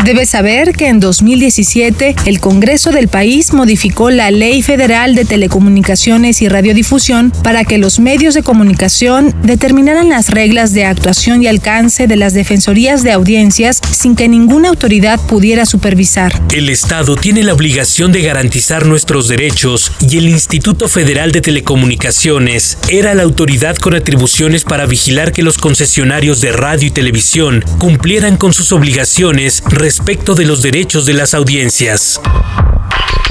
Debes 0.03 0.29
saber 0.29 0.73
que 0.73 0.87
en 0.87 0.99
2017 0.99 2.15
el 2.25 2.39
Congreso 2.39 2.91
del 2.91 3.07
país 3.07 3.53
modificó 3.53 4.11
la 4.11 4.29
Ley 4.29 4.61
Federal 4.61 5.15
de 5.15 5.25
Telecomunicaciones 5.25 6.43
y 6.43 6.47
Radiodifusión 6.47 7.33
para 7.43 7.63
que 7.63 7.77
los 7.77 7.99
medios 7.99 8.33
de 8.33 8.43
comunicación 8.43 9.33
determinaran 9.43 10.09
las 10.09 10.29
reglas 10.29 10.73
de 10.73 10.85
actuación 10.85 11.43
y 11.43 11.47
alcance 11.47 12.07
de 12.07 12.15
las 12.15 12.33
defensorías 12.33 13.03
de 13.03 13.11
audiencias 13.11 13.81
sin 13.91 14.15
que 14.15 14.27
ninguna 14.27 14.69
autoridad 14.69 15.19
pudiera 15.19 15.65
supervisar. 15.65 16.41
El 16.53 16.69
Estado 16.69 17.15
tiene 17.15 17.43
la 17.43 17.53
obligación 17.53 18.11
de 18.11 18.21
garantizar 18.21 18.85
nuestros 18.85 19.27
derechos 19.27 19.91
y 20.09 20.17
el 20.17 20.29
Instituto 20.29 20.87
Federal 20.87 21.31
de 21.31 21.41
Telecomunicaciones 21.41 22.77
era 22.89 23.13
la 23.13 23.23
autoridad 23.23 23.75
con 23.77 23.93
atribuciones 23.93 24.63
para 24.63 24.85
vigilar 24.85 25.31
que 25.31 25.43
los 25.43 25.57
concesionarios 25.57 26.41
de 26.41 26.51
radio 26.51 26.87
y 26.87 26.91
televisión 26.91 27.63
cumplieran 27.77 28.37
con 28.37 28.53
sus 28.53 28.71
obligaciones 28.71 29.63
respecto 29.69 30.35
de 30.35 30.45
los 30.45 30.61
derechos 30.61 31.05
de 31.05 31.13
las 31.13 31.33
audiencias. 31.33 32.19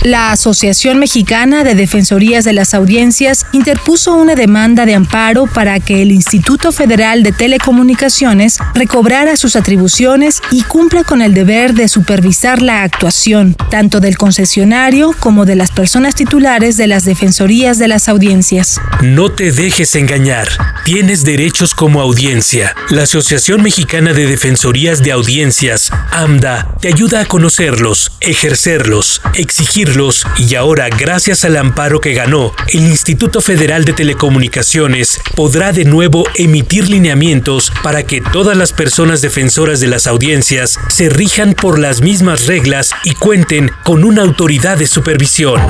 La 0.05 0.33
Asociación 0.33 0.99
Mexicana 0.99 1.65
de 1.65 1.75
Defensorías 1.75 2.45
de 2.45 2.53
las 2.53 2.75
Audiencias 2.75 3.47
interpuso 3.53 4.13
una 4.13 4.35
demanda 4.35 4.85
de 4.85 4.95
amparo 4.95 5.47
para 5.47 5.81
que 5.81 6.03
el 6.03 6.13
Instituto 6.13 6.73
Federal 6.73 7.23
de 7.23 7.33
Telecomunicaciones 7.33 8.59
recobrara 8.75 9.39
sus 9.39 9.57
atribuciones 9.57 10.43
y 10.51 10.61
cumpla 10.61 11.05
con 11.05 11.23
el 11.23 11.33
deber 11.33 11.73
de 11.73 11.89
supervisar 11.89 12.61
la 12.61 12.83
actuación, 12.83 13.57
tanto 13.71 14.01
del 14.01 14.19
concesionario 14.19 15.15
como 15.21 15.47
de 15.47 15.57
las 15.57 15.71
personas 15.71 16.15
titulares 16.15 16.77
de 16.77 16.87
las 16.87 17.07
Defensorías 17.07 17.79
de 17.79 17.89
las 17.89 18.11
Audiencias. 18.11 18.79
No 19.01 19.33
te 19.33 19.53
dejes 19.53 19.97
engañar. 19.97 20.49
Tienes 20.85 21.25
derechos 21.25 21.73
como 21.73 22.03
audiencia. 22.03 22.77
La 22.91 23.05
Asociación 23.05 23.63
Mexicana 23.63 24.13
de 24.13 24.27
Defensorías 24.27 25.03
de 25.03 25.13
Audiencias, 25.13 25.91
AMDA, 26.11 26.77
te 26.79 26.89
ayuda 26.89 27.23
a 27.23 27.25
conocerlos, 27.25 28.13
ejercerlos, 28.21 29.23
exigirlos 29.33 29.94
y 30.39 30.57
ahora, 30.57 30.89
gracias 30.89 31.45
al 31.45 31.57
amparo 31.57 32.01
que 32.01 32.15
ganó, 32.15 32.53
el 32.73 32.81
Instituto 32.81 33.41
Federal 33.41 33.85
de 33.85 33.93
Telecomunicaciones 33.93 35.21
podrá 35.37 35.73
de 35.73 35.85
nuevo 35.85 36.25
emitir 36.35 36.89
lineamientos 36.89 37.71
para 37.81 38.03
que 38.03 38.21
todas 38.21 38.57
las 38.57 38.73
personas 38.73 39.21
defensoras 39.21 39.79
de 39.79 39.87
las 39.87 40.09
audiencias 40.09 40.81
se 40.89 41.11
rijan 41.11 41.55
por 41.55 41.79
las 41.79 42.01
mismas 42.01 42.47
reglas 42.47 42.91
y 43.05 43.15
cuenten 43.15 43.71
con 43.85 44.03
una 44.03 44.23
autoridad 44.23 44.79
de 44.79 44.89
supervisión. 44.89 45.61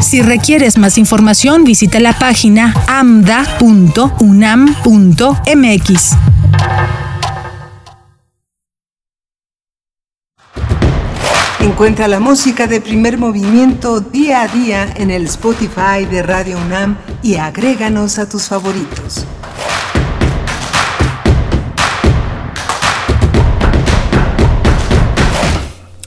Si 0.00 0.22
requieres 0.22 0.76
más 0.76 0.98
información, 0.98 1.62
visita 1.62 2.00
la 2.00 2.18
página 2.18 2.74
amda.unam.mx. 2.88 4.00
Encuentra 11.62 12.08
la 12.08 12.20
música 12.20 12.66
de 12.66 12.80
primer 12.80 13.18
movimiento 13.18 14.00
día 14.00 14.42
a 14.42 14.48
día 14.48 14.90
en 14.96 15.10
el 15.10 15.26
Spotify 15.26 16.06
de 16.10 16.22
Radio 16.22 16.56
UNAM 16.56 16.96
y 17.22 17.34
agréganos 17.34 18.18
a 18.18 18.26
tus 18.26 18.44
favoritos. 18.44 19.26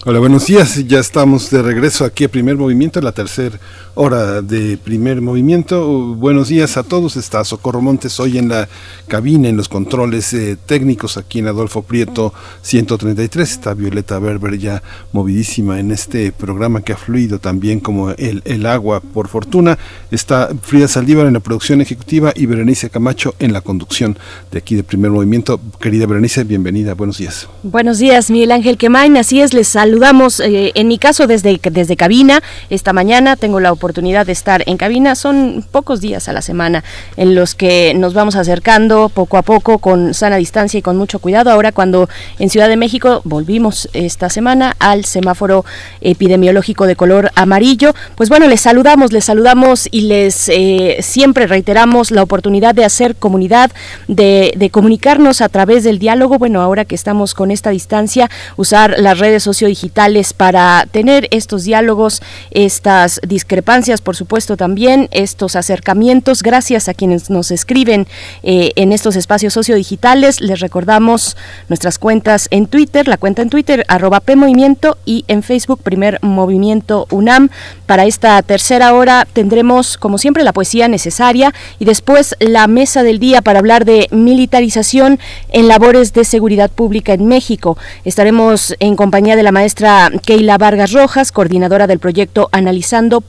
Hola, 0.06 0.20
buenos 0.20 0.48
días. 0.48 0.86
Ya 0.88 1.00
estamos 1.00 1.50
de 1.52 1.62
regreso 1.62 2.04
aquí 2.04 2.26
a 2.26 2.30
Primer 2.30 2.58
Movimiento, 2.58 3.00
la 3.00 3.12
tercera 3.12 3.58
hora 3.96 4.42
de 4.42 4.78
Primer 4.78 5.22
Movimiento. 5.22 6.16
Buenos 6.16 6.48
días 6.48 6.78
a 6.78 6.84
todos. 6.84 7.16
Está 7.16 7.44
Socorro 7.44 7.82
Montes 7.82 8.20
hoy 8.20 8.38
en 8.38 8.50
la 8.50 8.68
cabina, 9.08 9.50
en 9.50 9.58
los 9.58 9.70
controles 9.70 10.34
eh, 10.34 10.58
técnicos 10.66 11.18
aquí 11.18 11.40
en 11.40 11.48
Adolfo 11.48 11.84
Prieto 11.84 12.34
133. 12.64 13.52
Está 13.52 13.74
Violeta 13.74 14.18
Berber 14.18 14.58
ya 14.58 14.82
movidísima 15.12 15.80
en 15.80 15.92
este 15.92 16.32
programa 16.32 16.82
que 16.82 16.94
ha 16.94 16.98
fluido 16.98 17.40
también 17.40 17.80
como 17.80 18.12
el, 18.12 18.42
el 18.46 18.66
agua, 18.66 19.00
por 19.00 19.28
fortuna. 19.28 19.78
Está 20.10 20.50
Frida 20.62 20.88
Saldívar 20.88 21.28
en 21.28 21.34
la 21.34 21.40
producción 21.40 21.82
ejecutiva 21.82 22.34
y 22.36 22.48
Berenice 22.48 22.90
Camacho 22.90 23.36
en 23.38 23.54
la 23.54 23.62
conducción 23.62 24.18
de 24.52 24.58
aquí 24.58 24.76
de 24.76 24.84
Primer 24.84 25.12
Movimiento. 25.12 25.60
Querida 25.80 26.08
Berenice, 26.08 26.44
bienvenida. 26.44 26.96
Buenos 26.96 27.20
días. 27.20 27.48
Buenos 27.62 28.00
días, 28.00 28.32
Miguel 28.32 28.54
Ángel 28.54 28.78
Quemain. 28.78 29.18
Así 29.18 29.40
es, 29.40 29.54
les 29.54 29.68
saludamos, 29.68 30.40
eh, 30.40 30.72
en 30.74 30.88
mi 30.88 30.98
caso, 30.98 31.28
desde, 31.28 31.60
desde 31.72 31.96
cabina. 31.96 32.42
Esta 32.72 32.92
mañana 32.92 33.36
tengo 33.36 33.60
la 33.60 33.72
oportunidad 33.72 33.83
de 33.92 34.32
estar 34.32 34.64
en 34.66 34.78
cabina. 34.78 35.16
Son 35.16 35.66
pocos 35.70 36.00
días 36.00 36.30
a 36.30 36.34
la 36.34 36.42
semana 36.42 36.84
en 37.18 37.36
los 37.36 37.54
que 37.54 37.94
nos 37.94 38.14
vamos 38.14 38.36
acercando 38.36 39.10
poco 39.10 39.38
a 39.38 39.42
poco 39.42 39.80
con 39.80 40.14
sana 40.14 40.38
distancia 40.38 40.78
y 40.78 40.82
con 40.82 40.96
mucho 40.96 41.20
cuidado. 41.20 41.52
Ahora 41.52 41.74
cuando 41.74 42.08
en 42.40 42.50
Ciudad 42.50 42.70
de 42.70 42.78
México 42.78 43.22
volvimos 43.26 43.90
esta 43.94 44.30
semana 44.30 44.76
al 44.80 45.04
semáforo 45.04 45.66
epidemiológico 46.00 46.88
de 46.88 46.96
color 46.96 47.32
amarillo, 47.36 47.94
pues 48.16 48.30
bueno, 48.30 48.48
les 48.48 48.62
saludamos, 48.62 49.12
les 49.12 49.26
saludamos 49.26 49.90
y 49.92 50.02
les 50.02 50.48
eh, 50.48 50.98
siempre 51.02 51.46
reiteramos 51.46 52.12
la 52.12 52.24
oportunidad 52.24 52.74
de 52.74 52.86
hacer 52.86 53.16
comunidad, 53.16 53.72
de, 54.08 54.70
comunicarnos 54.72 55.42
a 55.42 55.50
través 55.50 55.84
del 55.84 56.00
diálogo. 56.00 56.40
Bueno, 56.40 56.62
ahora 56.62 56.86
que 56.86 56.96
estamos 56.96 57.34
con 57.34 57.52
esta 57.52 57.72
distancia, 57.72 58.30
usar 58.56 58.96
las 58.98 59.20
redes 59.20 59.44
sociodigitales 59.44 59.74
digitales 59.74 60.34
para 60.34 60.86
tener 60.92 61.28
estos 61.32 61.64
diálogos, 61.64 62.22
estas 62.52 63.20
discrepancias, 63.28 63.73
por 64.04 64.16
supuesto 64.16 64.56
también, 64.56 65.08
estos 65.10 65.56
acercamientos. 65.56 66.44
Gracias 66.44 66.88
a 66.90 66.94
quienes 66.94 67.32
nos 67.32 67.50
escriben 67.50 68.06
eh, 68.44 68.72
en 68.76 68.94
estos 68.94 69.16
espacios 69.16 69.52
sociodigitales. 69.54 70.42
Les 70.42 70.60
recordamos 70.60 71.36
nuestras 71.70 71.98
cuentas 71.98 72.50
en 72.52 72.68
Twitter, 72.68 73.08
la 73.08 73.18
cuenta 73.18 73.42
en 73.42 73.50
Twitter, 73.50 73.84
arroba 73.88 74.20
PMovimiento 74.20 75.00
y 75.06 75.26
en 75.28 75.42
Facebook, 75.42 75.80
Primer 75.82 76.20
Movimiento 76.22 77.08
UNAM. 77.10 77.50
Para 77.88 78.06
esta 78.06 78.40
tercera 78.44 78.94
hora 78.94 79.26
tendremos, 79.34 79.98
como 79.98 80.20
siempre, 80.20 80.44
la 80.44 80.54
poesía 80.54 80.88
necesaria 80.88 81.52
y 81.80 81.86
después 81.86 82.36
la 82.40 82.68
mesa 82.68 83.02
del 83.02 83.18
día 83.18 83.42
para 83.42 83.58
hablar 83.58 83.86
de 83.86 84.08
militarización 84.12 85.20
en 85.50 85.68
labores 85.68 86.14
de 86.14 86.26
seguridad 86.26 86.70
pública 86.70 87.14
en 87.14 87.26
México. 87.26 87.76
Estaremos 88.06 88.76
en 88.80 88.96
compañía 88.96 89.36
de 89.36 89.42
la 89.42 89.52
maestra 89.52 90.12
Keila 90.24 90.60
Vargas 90.60 90.92
Rojas, 90.92 91.32
coordinadora 91.32 91.88
del 91.88 91.98
proyecto 91.98 92.50
Analizando 92.52 93.22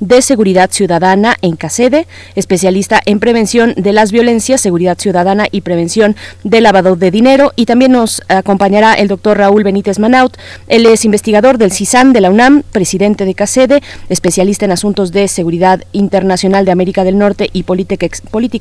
De 0.00 0.22
Seguridad 0.22 0.70
Ciudadana 0.70 1.36
en 1.42 1.56
CACEDE, 1.56 2.06
especialista 2.34 3.00
en 3.04 3.20
prevención 3.20 3.74
de 3.76 3.92
las 3.92 4.12
violencias, 4.12 4.60
seguridad 4.60 4.98
ciudadana 4.98 5.46
y 5.50 5.62
prevención 5.62 6.16
del 6.44 6.64
lavado 6.64 6.96
de 6.96 7.10
dinero. 7.10 7.52
Y 7.56 7.66
también 7.66 7.92
nos 7.92 8.22
acompañará 8.28 8.94
el 8.94 9.08
doctor 9.08 9.38
Raúl 9.38 9.64
Benítez 9.64 9.98
Manaut. 9.98 10.36
Él 10.68 10.86
es 10.86 11.04
investigador 11.04 11.58
del 11.58 11.72
CISAN 11.72 12.12
de 12.12 12.20
la 12.20 12.30
UNAM, 12.30 12.62
presidente 12.72 13.24
de 13.24 13.34
CACEDE, 13.34 13.82
especialista 14.08 14.64
en 14.64 14.72
asuntos 14.72 15.12
de 15.12 15.28
seguridad 15.28 15.82
internacional 15.92 16.64
de 16.64 16.72
América 16.72 17.04
del 17.04 17.18
Norte 17.18 17.48
y 17.52 17.62
política, 17.64 18.06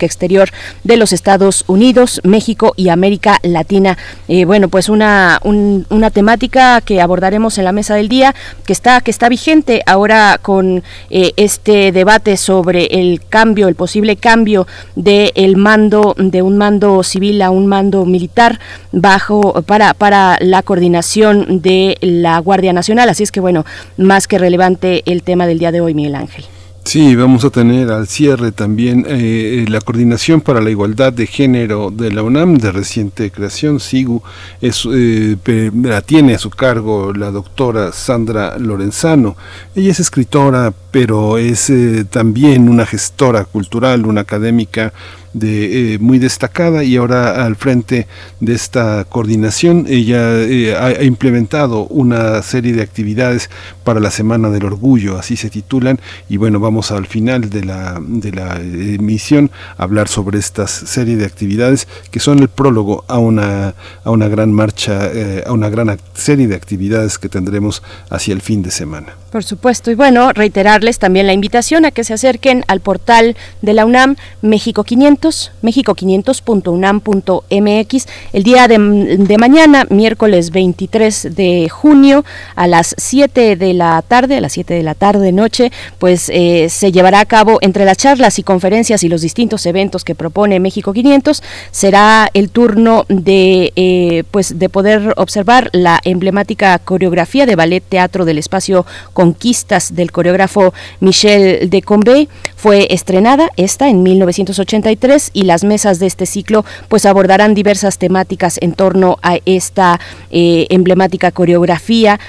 exterior 0.05 0.49
de 0.83 0.97
los 0.97 1.13
Estados 1.13 1.63
Unidos, 1.67 2.21
México 2.23 2.73
y 2.75 2.89
América 2.89 3.39
Latina. 3.43 3.97
Eh, 4.27 4.45
bueno, 4.45 4.69
pues 4.69 4.89
una, 4.89 5.39
una 5.43 6.09
temática 6.11 6.81
que 6.81 7.01
abordaremos 7.01 7.57
en 7.57 7.65
la 7.65 7.71
mesa 7.71 7.95
del 7.95 8.09
día, 8.09 8.33
que 8.65 8.73
está, 8.73 9.01
que 9.01 9.11
está 9.11 9.29
vigente 9.29 9.81
ahora 9.85 10.39
con 10.41 10.70
eh, 11.09 11.31
este 11.35 11.91
debate 11.91 12.37
sobre 12.37 12.85
el 12.85 13.21
cambio, 13.27 13.67
el 13.67 13.75
posible 13.75 14.15
cambio 14.15 14.67
de 14.95 15.31
el 15.35 15.57
mando, 15.57 16.15
de 16.17 16.41
un 16.41 16.57
mando 16.57 17.03
civil 17.03 17.41
a 17.41 17.49
un 17.49 17.67
mando 17.67 18.05
militar 18.05 18.59
bajo 18.91 19.61
para, 19.63 19.93
para 19.93 20.37
la 20.39 20.61
coordinación 20.61 21.61
de 21.61 21.97
la 22.01 22.39
Guardia 22.39 22.73
Nacional. 22.73 23.09
Así 23.09 23.23
es 23.23 23.31
que 23.31 23.39
bueno, 23.39 23.65
más 23.97 24.27
que 24.27 24.37
relevante 24.37 25.03
el 25.05 25.23
tema 25.23 25.47
del 25.47 25.59
día 25.59 25.71
de 25.71 25.81
hoy, 25.81 25.93
Miguel 25.93 26.15
Ángel. 26.15 26.45
Sí, 26.83 27.15
vamos 27.15 27.45
a 27.45 27.51
tener 27.51 27.91
al 27.91 28.07
cierre 28.07 28.51
también 28.51 29.05
eh, 29.07 29.65
la 29.69 29.79
Coordinación 29.81 30.41
para 30.41 30.61
la 30.61 30.71
Igualdad 30.71 31.13
de 31.13 31.27
Género 31.27 31.91
de 31.91 32.11
la 32.11 32.23
UNAM, 32.23 32.57
de 32.57 32.71
reciente 32.71 33.31
creación, 33.31 33.79
SIGU, 33.79 34.21
es, 34.61 34.85
eh, 34.91 35.37
la 35.73 36.01
tiene 36.01 36.33
a 36.33 36.39
su 36.39 36.49
cargo 36.49 37.13
la 37.13 37.29
doctora 37.29 37.91
Sandra 37.93 38.57
Lorenzano. 38.57 39.37
Ella 39.75 39.91
es 39.91 39.99
escritora, 39.99 40.73
pero 40.89 41.37
es 41.37 41.69
eh, 41.69 42.03
también 42.09 42.67
una 42.67 42.85
gestora 42.85 43.45
cultural, 43.45 44.05
una 44.05 44.21
académica 44.21 44.91
de, 45.33 45.93
eh, 45.93 45.99
muy 45.99 46.19
destacada 46.19 46.83
y 46.83 46.95
ahora 46.95 47.45
al 47.45 47.55
frente 47.55 48.07
de 48.39 48.53
esta 48.53 49.05
coordinación 49.05 49.85
ella 49.87 50.39
eh, 50.39 50.75
ha, 50.75 51.03
implementado 51.03 51.85
una 51.87 52.41
serie 52.41 52.73
de 52.73 52.81
actividades 52.81 53.49
para 53.83 53.99
la 53.99 54.11
Semana 54.11 54.49
del 54.49 54.65
Orgullo, 54.65 55.17
así 55.17 55.35
se 55.35 55.49
titulan, 55.49 55.99
y 56.29 56.37
bueno, 56.37 56.59
vamos 56.59 56.91
al 56.91 57.07
final 57.07 57.49
de 57.49 57.63
la, 57.63 58.01
de 58.01 58.31
la 58.31 58.57
emisión 58.57 59.51
a 59.77 59.83
hablar 59.83 60.07
sobre 60.07 60.39
esta 60.39 60.67
serie 60.67 61.15
de 61.15 61.25
actividades 61.25 61.87
que 62.09 62.19
son 62.19 62.39
el 62.39 62.49
prólogo 62.49 63.03
a 63.07 63.17
una, 63.17 63.73
a 64.03 64.11
una 64.11 64.27
gran 64.27 64.51
marcha, 64.51 65.09
eh, 65.13 65.43
a 65.45 65.51
una 65.51 65.69
gran 65.69 65.97
serie 66.13 66.47
de 66.47 66.55
actividades 66.55 67.17
que 67.17 67.29
tendremos 67.29 67.81
hacia 68.09 68.33
el 68.33 68.41
fin 68.41 68.61
de 68.61 68.71
semana. 68.71 69.15
Por 69.31 69.43
supuesto, 69.45 69.91
y 69.91 69.95
bueno, 69.95 70.33
reiterarles 70.33 70.99
también 70.99 71.25
la 71.25 71.33
invitación 71.33 71.85
a 71.85 71.91
que 71.91 72.03
se 72.03 72.13
acerquen 72.13 72.65
al 72.67 72.81
portal 72.81 73.37
de 73.61 73.73
la 73.73 73.85
UNAM 73.85 74.17
México 74.41 74.83
500, 74.83 75.20
mexico500.unam.mx, 75.21 78.07
el 78.33 78.43
día 78.43 78.67
de, 78.67 79.17
de, 79.17 79.37
mañana, 79.37 79.85
miércoles 79.89 80.51
23 80.51 81.35
de 81.35 81.69
junio, 81.69 82.25
a 82.55 82.67
las 82.67 82.95
7 82.97 83.55
de 83.55 83.73
la 83.73 84.01
tarde, 84.01 84.37
a 84.37 84.41
las 84.41 84.53
7 84.53 84.73
de 84.73 84.83
la 84.83 84.95
tarde, 84.95 85.31
noche, 85.31 85.71
pues 85.99 86.29
eh, 86.33 86.67
se 86.69 86.91
llevará 86.91 87.19
a 87.19 87.25
cabo 87.25 87.59
entre 87.61 87.85
las 87.85 87.97
charlas 87.97 88.39
y 88.39 88.43
conferencias 88.43 89.03
y 89.03 89.09
los 89.09 89.21
distintos 89.21 89.65
eventos 89.65 90.03
que 90.03 90.15
propone 90.15 90.59
México 90.59 90.93
500, 90.93 91.43
será 91.71 92.29
el 92.33 92.49
turno 92.49 93.05
de, 93.07 93.73
eh, 93.75 94.23
pues, 94.31 94.59
de 94.59 94.69
poder 94.69 95.13
observar 95.17 95.69
la 95.73 95.99
emblemática 96.03 96.77
coreografía 96.79 97.45
de 97.45 97.55
ballet 97.55 97.83
teatro 97.87 98.25
del 98.25 98.37
espacio 98.37 98.85
Conquistas 99.13 99.95
del 99.95 100.11
coreógrafo 100.11 100.73
Michel 100.99 101.69
de 101.69 101.81
Combey. 101.81 102.29
Fue 102.61 102.85
estrenada 102.91 103.49
esta 103.57 103.89
en 103.89 104.03
1983 104.03 105.31
y 105.33 105.45
las 105.45 105.63
mesas 105.63 105.97
de 105.97 106.05
este 106.05 106.27
ciclo 106.27 106.63
pues 106.89 107.07
abordarán 107.07 107.55
diversas 107.55 107.97
temáticas 107.97 108.59
en 108.61 108.73
torno 108.73 109.17
a 109.23 109.39
esta 109.47 109.99
eh, 110.29 110.67
emblemática 110.69 111.31
coreografía. 111.31 112.19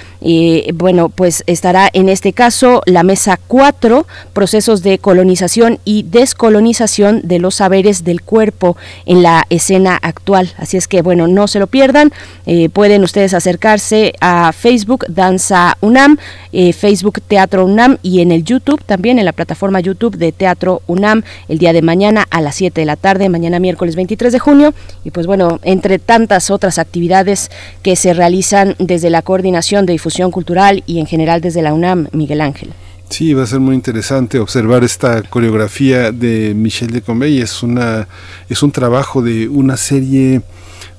Bueno, 0.74 1.08
pues 1.08 1.42
estará 1.46 1.88
en 1.92 2.08
este 2.08 2.32
caso 2.32 2.82
la 2.86 3.02
mesa 3.02 3.38
4, 3.46 4.06
procesos 4.32 4.82
de 4.82 4.98
colonización 4.98 5.78
y 5.84 6.04
descolonización 6.04 7.22
de 7.24 7.38
los 7.38 7.56
saberes 7.56 8.04
del 8.04 8.22
cuerpo 8.22 8.76
en 9.06 9.22
la 9.22 9.44
escena 9.50 9.98
actual. 10.00 10.52
Así 10.58 10.76
es 10.76 10.86
que 10.86 11.02
bueno, 11.02 11.26
no 11.26 11.48
se 11.48 11.58
lo 11.58 11.66
pierdan. 11.66 12.12
Eh, 12.46 12.68
pueden 12.68 13.02
ustedes 13.02 13.34
acercarse 13.34 14.12
a 14.20 14.52
Facebook 14.52 15.04
Danza 15.08 15.76
UNAM. 15.80 16.18
Eh, 16.52 16.72
Facebook 16.72 17.22
Teatro 17.26 17.64
UNAM 17.64 17.96
y 18.02 18.20
en 18.20 18.30
el 18.30 18.44
YouTube 18.44 18.84
también, 18.84 19.18
en 19.18 19.24
la 19.24 19.32
plataforma 19.32 19.80
YouTube 19.80 20.16
de 20.16 20.32
Teatro 20.32 20.82
UNAM, 20.86 21.22
el 21.48 21.58
día 21.58 21.72
de 21.72 21.80
mañana 21.80 22.26
a 22.30 22.42
las 22.42 22.56
7 22.56 22.80
de 22.80 22.84
la 22.84 22.96
tarde, 22.96 23.30
mañana 23.30 23.58
miércoles 23.58 23.96
23 23.96 24.32
de 24.32 24.38
junio. 24.38 24.74
Y 25.02 25.10
pues 25.10 25.26
bueno, 25.26 25.58
entre 25.62 25.98
tantas 25.98 26.50
otras 26.50 26.78
actividades 26.78 27.50
que 27.82 27.96
se 27.96 28.12
realizan 28.12 28.76
desde 28.78 29.08
la 29.08 29.22
Coordinación 29.22 29.86
de 29.86 29.94
Difusión 29.94 30.11
Cultural 30.30 30.82
y 30.86 30.98
en 31.00 31.06
general 31.06 31.40
desde 31.40 31.62
la 31.62 31.72
UNAM, 31.72 32.08
Miguel 32.12 32.40
Ángel. 32.40 32.70
Sí, 33.08 33.34
va 33.34 33.42
a 33.42 33.46
ser 33.46 33.60
muy 33.60 33.74
interesante 33.74 34.38
observar 34.38 34.84
esta 34.84 35.22
coreografía 35.22 36.12
de 36.12 36.54
Michel 36.54 36.90
de 36.90 37.02
Combey. 37.02 37.40
Es 37.40 37.62
una 37.62 38.08
es 38.48 38.62
un 38.62 38.72
trabajo 38.72 39.22
de 39.22 39.48
una 39.48 39.76
serie 39.76 40.42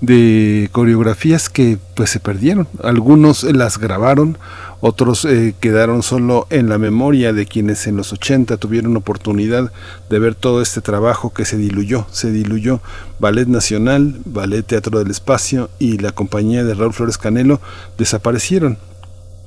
de 0.03 0.69
coreografías 0.73 1.49
que 1.49 1.77
pues 1.95 2.09
se 2.09 2.19
perdieron. 2.19 2.67
Algunos 2.83 3.43
las 3.43 3.77
grabaron, 3.77 4.37
otros 4.81 5.23
eh, 5.23 5.55
quedaron 5.59 6.03
solo 6.03 6.45
en 6.49 6.67
la 6.67 6.77
memoria 6.77 7.31
de 7.31 7.45
quienes 7.45 7.87
en 7.87 7.95
los 7.95 8.11
80 8.11 8.57
tuvieron 8.57 8.97
oportunidad 8.97 9.71
de 10.09 10.19
ver 10.19 10.35
todo 10.35 10.61
este 10.61 10.81
trabajo 10.81 11.33
que 11.33 11.45
se 11.45 11.57
diluyó, 11.57 12.05
se 12.11 12.31
diluyó 12.31 12.81
Ballet 13.19 13.47
Nacional, 13.47 14.19
Ballet 14.25 14.65
Teatro 14.65 14.99
del 14.99 15.09
Espacio 15.09 15.69
y 15.79 15.99
la 15.99 16.11
compañía 16.11 16.65
de 16.65 16.73
Raúl 16.73 16.93
Flores 16.93 17.17
Canelo 17.17 17.61
desaparecieron, 17.97 18.77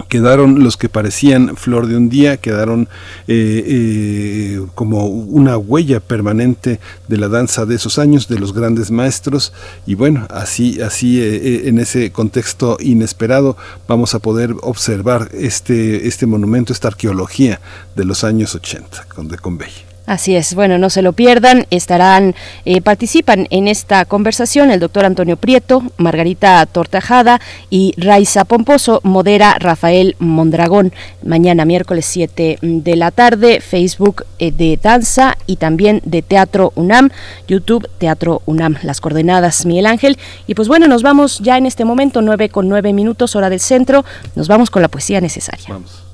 quedaron 0.09 0.63
los 0.63 0.77
que 0.77 0.89
parecían 0.89 1.57
flor 1.57 1.87
de 1.87 1.97
un 1.97 2.09
día, 2.09 2.37
quedaron 2.37 2.89
eh, 3.29 3.65
eh, 3.67 4.67
como 4.75 5.07
una 5.07 5.57
huella 5.57 6.01
permanente 6.01 6.81
de 7.09 7.17
la 7.17 7.29
danza 7.29 7.67
de 7.67 7.77
esos 7.77 7.99
años, 7.99 8.29
de 8.29 8.39
los 8.39 8.53
grandes 8.53 8.91
maestros, 8.91 9.53
y 9.87 9.95
bueno, 9.95 10.27
así, 10.31 10.81
así 10.81 11.21
eh, 11.21 11.69
en 11.69 11.79
ese 11.79 12.13
contexto 12.13 12.77
inesperado 12.81 13.57
vamos 13.89 14.15
a 14.15 14.19
poder 14.19 14.55
observar 14.63 15.31
este, 15.33 16.07
este 16.07 16.27
monumento, 16.27 16.73
esta 16.73 16.89
arqueología 16.89 17.61
de 17.95 18.05
los 18.05 18.25
años 18.25 18.55
80 18.55 19.07
con 19.15 19.29
de 19.29 19.39
Convey. 19.39 19.96
Así 20.07 20.37
es, 20.37 20.55
bueno, 20.55 20.79
no 20.79 20.89
se 20.89 21.03
lo 21.03 21.13
pierdan, 21.13 21.67
estarán, 21.71 22.37
eh, 22.65 22.81
participan 22.81 23.49
en 23.51 23.67
esta 23.67 24.05
conversación 24.05 24.71
el 24.71 24.79
doctor 24.79 25.05
Antonio 25.05 25.37
Prieto, 25.37 25.83
Margarita 25.97 26.65
Tortajada 26.67 27.41
y 27.71 27.93
Raiza 27.97 28.45
Pomposo, 28.45 29.01
modera 29.03 29.57
Rafael 29.59 30.15
Mondragón, 30.21 30.93
mañana 31.25 31.65
miércoles 31.65 32.07
7 32.07 32.59
de 32.63 32.97
la 32.97 33.11
tarde, 33.11 33.61
Facebook 33.61 34.25
eh, 34.39 34.53
de 34.53 34.79
Danza 34.81 35.37
y 35.47 35.57
también 35.57 36.01
de 36.05 36.23
Teatro 36.23 36.73
UNAM, 36.77 37.11
YouTube 37.49 37.89
Teatro 37.99 38.43
UNAM, 38.47 38.77
las 38.83 39.01
coordenadas 39.01 39.67
Miguel 39.67 39.87
Ángel. 39.87 40.19
Y 40.47 40.55
pues 40.55 40.69
bueno, 40.69 40.87
nos 40.87 41.03
vamos 41.03 41.41
ya 41.41 41.59
en 41.59 41.67
este 41.67 41.85
momento, 41.85 42.23
9 42.23 42.49
con 42.51 42.69
9 42.69 42.93
minutos, 42.93 43.35
hora 43.35 43.51
del 43.51 43.61
centro, 43.61 44.05
nos 44.37 44.47
vamos 44.47 44.71
con 44.71 44.83
la 44.83 44.89
poesía 44.89 45.21
necesaria. 45.21 45.67
Vamos. 45.69 46.05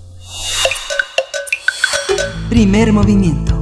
Primer 2.48 2.93
movimiento. 2.93 3.61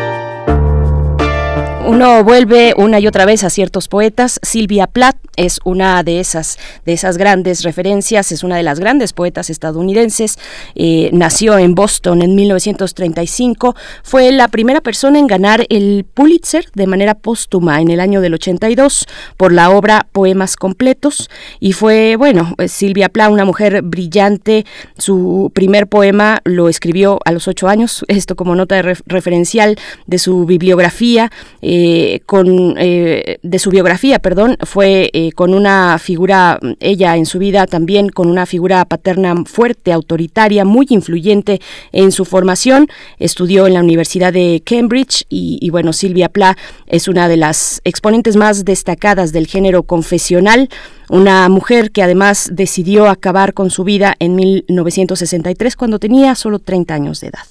Uno 1.91 2.23
vuelve 2.23 2.73
una 2.77 3.01
y 3.01 3.07
otra 3.07 3.25
vez 3.25 3.43
a 3.43 3.49
ciertos 3.49 3.89
poetas. 3.89 4.39
Silvia 4.43 4.87
Plath 4.87 5.17
es 5.35 5.59
una 5.65 6.03
de 6.03 6.21
esas, 6.21 6.57
de 6.85 6.93
esas 6.93 7.17
grandes 7.17 7.63
referencias, 7.63 8.31
es 8.31 8.45
una 8.45 8.55
de 8.55 8.63
las 8.63 8.79
grandes 8.79 9.11
poetas 9.11 9.49
estadounidenses. 9.49 10.39
Eh, 10.73 11.09
nació 11.11 11.57
en 11.57 11.75
Boston 11.75 12.21
en 12.21 12.33
1935. 12.33 13.75
Fue 14.03 14.31
la 14.31 14.47
primera 14.47 14.79
persona 14.79 15.19
en 15.19 15.27
ganar 15.27 15.65
el 15.69 16.05
Pulitzer 16.13 16.65
de 16.73 16.87
manera 16.87 17.13
póstuma 17.13 17.81
en 17.81 17.89
el 17.89 17.99
año 17.99 18.21
del 18.21 18.35
82 18.35 19.05
por 19.35 19.51
la 19.51 19.69
obra 19.69 20.07
Poemas 20.13 20.55
Completos. 20.55 21.29
Y 21.59 21.73
fue, 21.73 22.15
bueno, 22.15 22.53
pues, 22.55 22.71
Silvia 22.71 23.09
Plath, 23.09 23.31
una 23.31 23.43
mujer 23.43 23.81
brillante. 23.81 24.65
Su 24.97 25.51
primer 25.53 25.87
poema 25.87 26.39
lo 26.45 26.69
escribió 26.69 27.19
a 27.25 27.33
los 27.33 27.49
ocho 27.49 27.67
años, 27.67 28.05
esto 28.07 28.37
como 28.37 28.55
nota 28.55 28.75
de 28.75 28.95
referencial 29.05 29.77
de 30.07 30.19
su 30.19 30.45
bibliografía. 30.45 31.29
Eh, 31.61 31.80
con, 32.25 32.75
eh, 32.77 33.37
de 33.41 33.59
su 33.59 33.69
biografía, 33.69 34.19
perdón, 34.19 34.57
fue 34.65 35.09
eh, 35.13 35.31
con 35.31 35.53
una 35.53 35.97
figura, 35.99 36.59
ella 36.79 37.15
en 37.15 37.25
su 37.25 37.39
vida 37.39 37.65
también 37.67 38.09
con 38.09 38.27
una 38.27 38.45
figura 38.45 38.83
paterna 38.85 39.35
fuerte, 39.45 39.91
autoritaria, 39.91 40.65
muy 40.65 40.87
influyente 40.89 41.61
en 41.91 42.11
su 42.11 42.25
formación. 42.25 42.87
Estudió 43.19 43.67
en 43.67 43.73
la 43.73 43.81
Universidad 43.81 44.33
de 44.33 44.61
Cambridge 44.65 45.25
y, 45.29 45.59
y 45.61 45.69
bueno, 45.69 45.93
Silvia 45.93 46.29
Pla 46.29 46.57
es 46.87 47.07
una 47.07 47.27
de 47.27 47.37
las 47.37 47.81
exponentes 47.83 48.35
más 48.35 48.65
destacadas 48.65 49.31
del 49.31 49.47
género 49.47 49.83
confesional 49.83 50.69
una 51.11 51.49
mujer 51.49 51.91
que 51.91 52.01
además 52.01 52.49
decidió 52.53 53.09
acabar 53.09 53.53
con 53.53 53.69
su 53.69 53.83
vida 53.83 54.15
en 54.19 54.33
1963 54.35 55.75
cuando 55.75 55.99
tenía 55.99 56.35
solo 56.35 56.59
30 56.59 56.93
años 56.93 57.19
de 57.19 57.27
edad. 57.27 57.43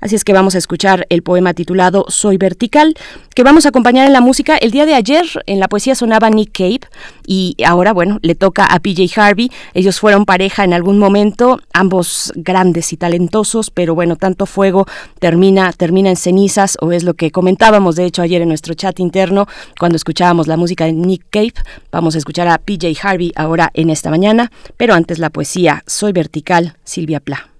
Así 0.00 0.14
es 0.14 0.22
que 0.22 0.32
vamos 0.32 0.54
a 0.54 0.58
escuchar 0.58 1.04
el 1.10 1.24
poema 1.24 1.52
titulado 1.52 2.04
Soy 2.08 2.36
vertical, 2.36 2.94
que 3.34 3.42
vamos 3.42 3.66
a 3.66 3.70
acompañar 3.70 4.06
en 4.06 4.12
la 4.12 4.20
música. 4.20 4.56
El 4.56 4.70
día 4.70 4.86
de 4.86 4.94
ayer 4.94 5.26
en 5.46 5.58
la 5.58 5.66
poesía 5.66 5.96
sonaba 5.96 6.30
Nick 6.30 6.52
Cave 6.56 6.80
y 7.26 7.56
ahora, 7.66 7.92
bueno, 7.92 8.20
le 8.22 8.36
toca 8.36 8.66
a 8.66 8.78
PJ 8.78 9.20
Harvey. 9.20 9.50
Ellos 9.74 9.98
fueron 9.98 10.24
pareja 10.24 10.62
en 10.62 10.72
algún 10.72 11.00
momento, 11.00 11.58
ambos 11.72 12.32
grandes 12.36 12.92
y 12.92 12.96
talentosos, 12.96 13.70
pero 13.72 13.96
bueno, 13.96 14.14
tanto 14.14 14.46
fuego 14.46 14.86
termina, 15.18 15.72
termina 15.72 16.08
en 16.08 16.16
cenizas, 16.16 16.78
o 16.80 16.92
es 16.92 17.02
lo 17.02 17.14
que 17.14 17.32
comentábamos 17.32 17.96
de 17.96 18.04
hecho 18.04 18.22
ayer 18.22 18.42
en 18.42 18.48
nuestro 18.48 18.74
chat 18.74 19.00
interno 19.00 19.48
cuando 19.76 19.96
escuchábamos 19.96 20.46
la 20.46 20.56
música 20.56 20.84
de 20.84 20.92
Nick 20.92 21.24
Cave. 21.30 21.54
Vamos 21.90 22.14
a 22.14 22.18
escuchar 22.18 22.46
a 22.46 22.58
PJ 22.58 22.86
Harvey 23.02 23.07
ahora 23.36 23.70
en 23.74 23.90
esta 23.90 24.10
mañana, 24.10 24.50
pero 24.76 24.94
antes 24.94 25.18
la 25.18 25.30
poesía 25.30 25.82
Soy 25.86 26.12
vertical, 26.12 26.76
Silvia 26.84 27.20
Pla. 27.20 27.50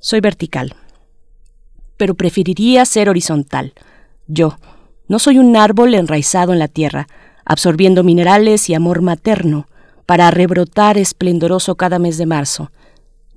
Soy 0.00 0.20
vertical 0.20 0.76
pero 1.96 2.14
preferiría 2.14 2.84
ser 2.84 3.08
horizontal. 3.08 3.72
Yo, 4.26 4.58
no 5.08 5.18
soy 5.18 5.38
un 5.38 5.56
árbol 5.56 5.94
enraizado 5.94 6.52
en 6.52 6.58
la 6.58 6.68
tierra, 6.68 7.06
absorbiendo 7.44 8.04
minerales 8.04 8.68
y 8.68 8.74
amor 8.74 9.02
materno 9.02 9.66
para 10.06 10.30
rebrotar 10.30 10.98
esplendoroso 10.98 11.76
cada 11.76 11.98
mes 11.98 12.18
de 12.18 12.26
marzo, 12.26 12.70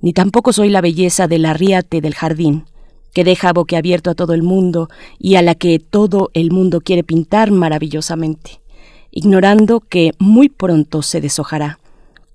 ni 0.00 0.12
tampoco 0.12 0.52
soy 0.52 0.70
la 0.70 0.80
belleza 0.80 1.28
del 1.28 1.44
arriate 1.44 2.00
del 2.00 2.14
jardín, 2.14 2.66
que 3.12 3.24
deja 3.24 3.52
boquiabierto 3.52 4.10
a 4.10 4.14
todo 4.14 4.34
el 4.34 4.42
mundo 4.42 4.88
y 5.18 5.36
a 5.36 5.42
la 5.42 5.54
que 5.54 5.78
todo 5.78 6.30
el 6.34 6.50
mundo 6.50 6.80
quiere 6.80 7.04
pintar 7.04 7.50
maravillosamente, 7.50 8.60
ignorando 9.18 9.80
que 9.80 10.12
muy 10.20 10.48
pronto 10.48 11.02
se 11.02 11.20
deshojará. 11.20 11.80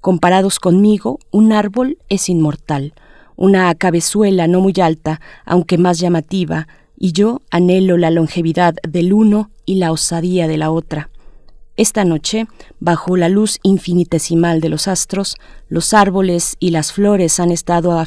Comparados 0.01 0.59
conmigo, 0.59 1.17
un 1.31 1.53
árbol 1.53 1.97
es 2.09 2.27
inmortal, 2.27 2.93
una 3.37 3.73
cabezuela 3.73 4.47
no 4.47 4.59
muy 4.59 4.73
alta, 4.81 5.21
aunque 5.45 5.77
más 5.77 5.99
llamativa, 5.99 6.67
y 6.99 7.13
yo 7.13 7.41
anhelo 7.51 7.95
la 7.95 8.11
longevidad 8.11 8.75
del 8.85 9.13
uno 9.13 9.49
y 9.65 9.75
la 9.75 9.93
osadía 9.93 10.49
de 10.49 10.57
la 10.57 10.71
otra. 10.71 11.09
Esta 11.77 12.03
noche, 12.03 12.47
bajo 12.81 13.15
la 13.15 13.29
luz 13.29 13.59
infinitesimal 13.63 14.59
de 14.59 14.67
los 14.67 14.89
astros, 14.89 15.37
los 15.69 15.93
árboles 15.93 16.57
y 16.59 16.71
las 16.71 16.91
flores 16.91 17.39
han 17.39 17.51
estado 17.51 18.05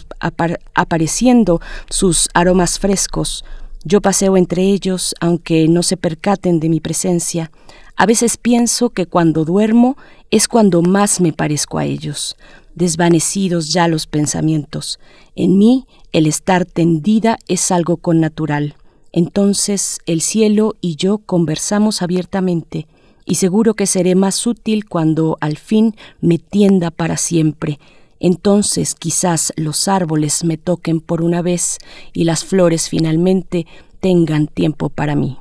apareciendo 0.75 1.63
sus 1.89 2.29
aromas 2.35 2.79
frescos. 2.79 3.43
Yo 3.85 4.03
paseo 4.03 4.37
entre 4.37 4.65
ellos, 4.65 5.15
aunque 5.19 5.67
no 5.67 5.83
se 5.83 5.97
percaten 5.97 6.61
de 6.61 6.69
mi 6.69 6.81
presencia. 6.81 7.51
A 7.97 8.07
veces 8.07 8.37
pienso 8.37 8.91
que 8.91 9.07
cuando 9.07 9.45
duermo 9.45 9.97
es 10.31 10.49
cuando 10.49 10.83
más 10.83 11.21
me 11.21 11.33
parezco 11.33 11.79
a 11.79 11.85
ellos 11.85 12.37
desvanecidos 12.77 13.73
ya 13.73 13.89
los 13.89 14.07
pensamientos. 14.07 15.01
En 15.35 15.59
mí 15.59 15.87
el 16.13 16.27
estar 16.27 16.65
tendida 16.65 17.39
es 17.49 17.73
algo 17.73 17.97
con 17.97 18.21
natural. 18.21 18.77
Entonces 19.13 19.99
el 20.07 20.21
cielo 20.21 20.77
y 20.81 20.95
yo 20.95 21.19
conversamos 21.19 22.03
abiertamente, 22.03 22.87
y 23.25 23.37
seguro 23.37 23.75
que 23.75 23.87
seré 23.87 24.15
más 24.15 24.47
útil 24.47 24.87
cuando 24.87 25.37
al 25.41 25.57
fin 25.57 25.97
me 26.21 26.39
tienda 26.39 26.93
para 26.93 27.17
siempre. 27.17 27.81
Entonces 28.21 28.95
quizás 28.95 29.53
los 29.57 29.89
árboles 29.89 30.45
me 30.45 30.59
toquen 30.59 31.01
por 31.01 31.23
una 31.23 31.43
vez 31.43 31.79
y 32.13 32.25
las 32.25 32.45
flores 32.45 32.89
finalmente 32.89 33.67
tengan 34.01 34.47
tiempo 34.47 34.91
para 34.91 35.17
mí. 35.17 35.39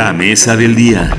La 0.00 0.14
mesa 0.14 0.56
del 0.56 0.74
día. 0.74 1.14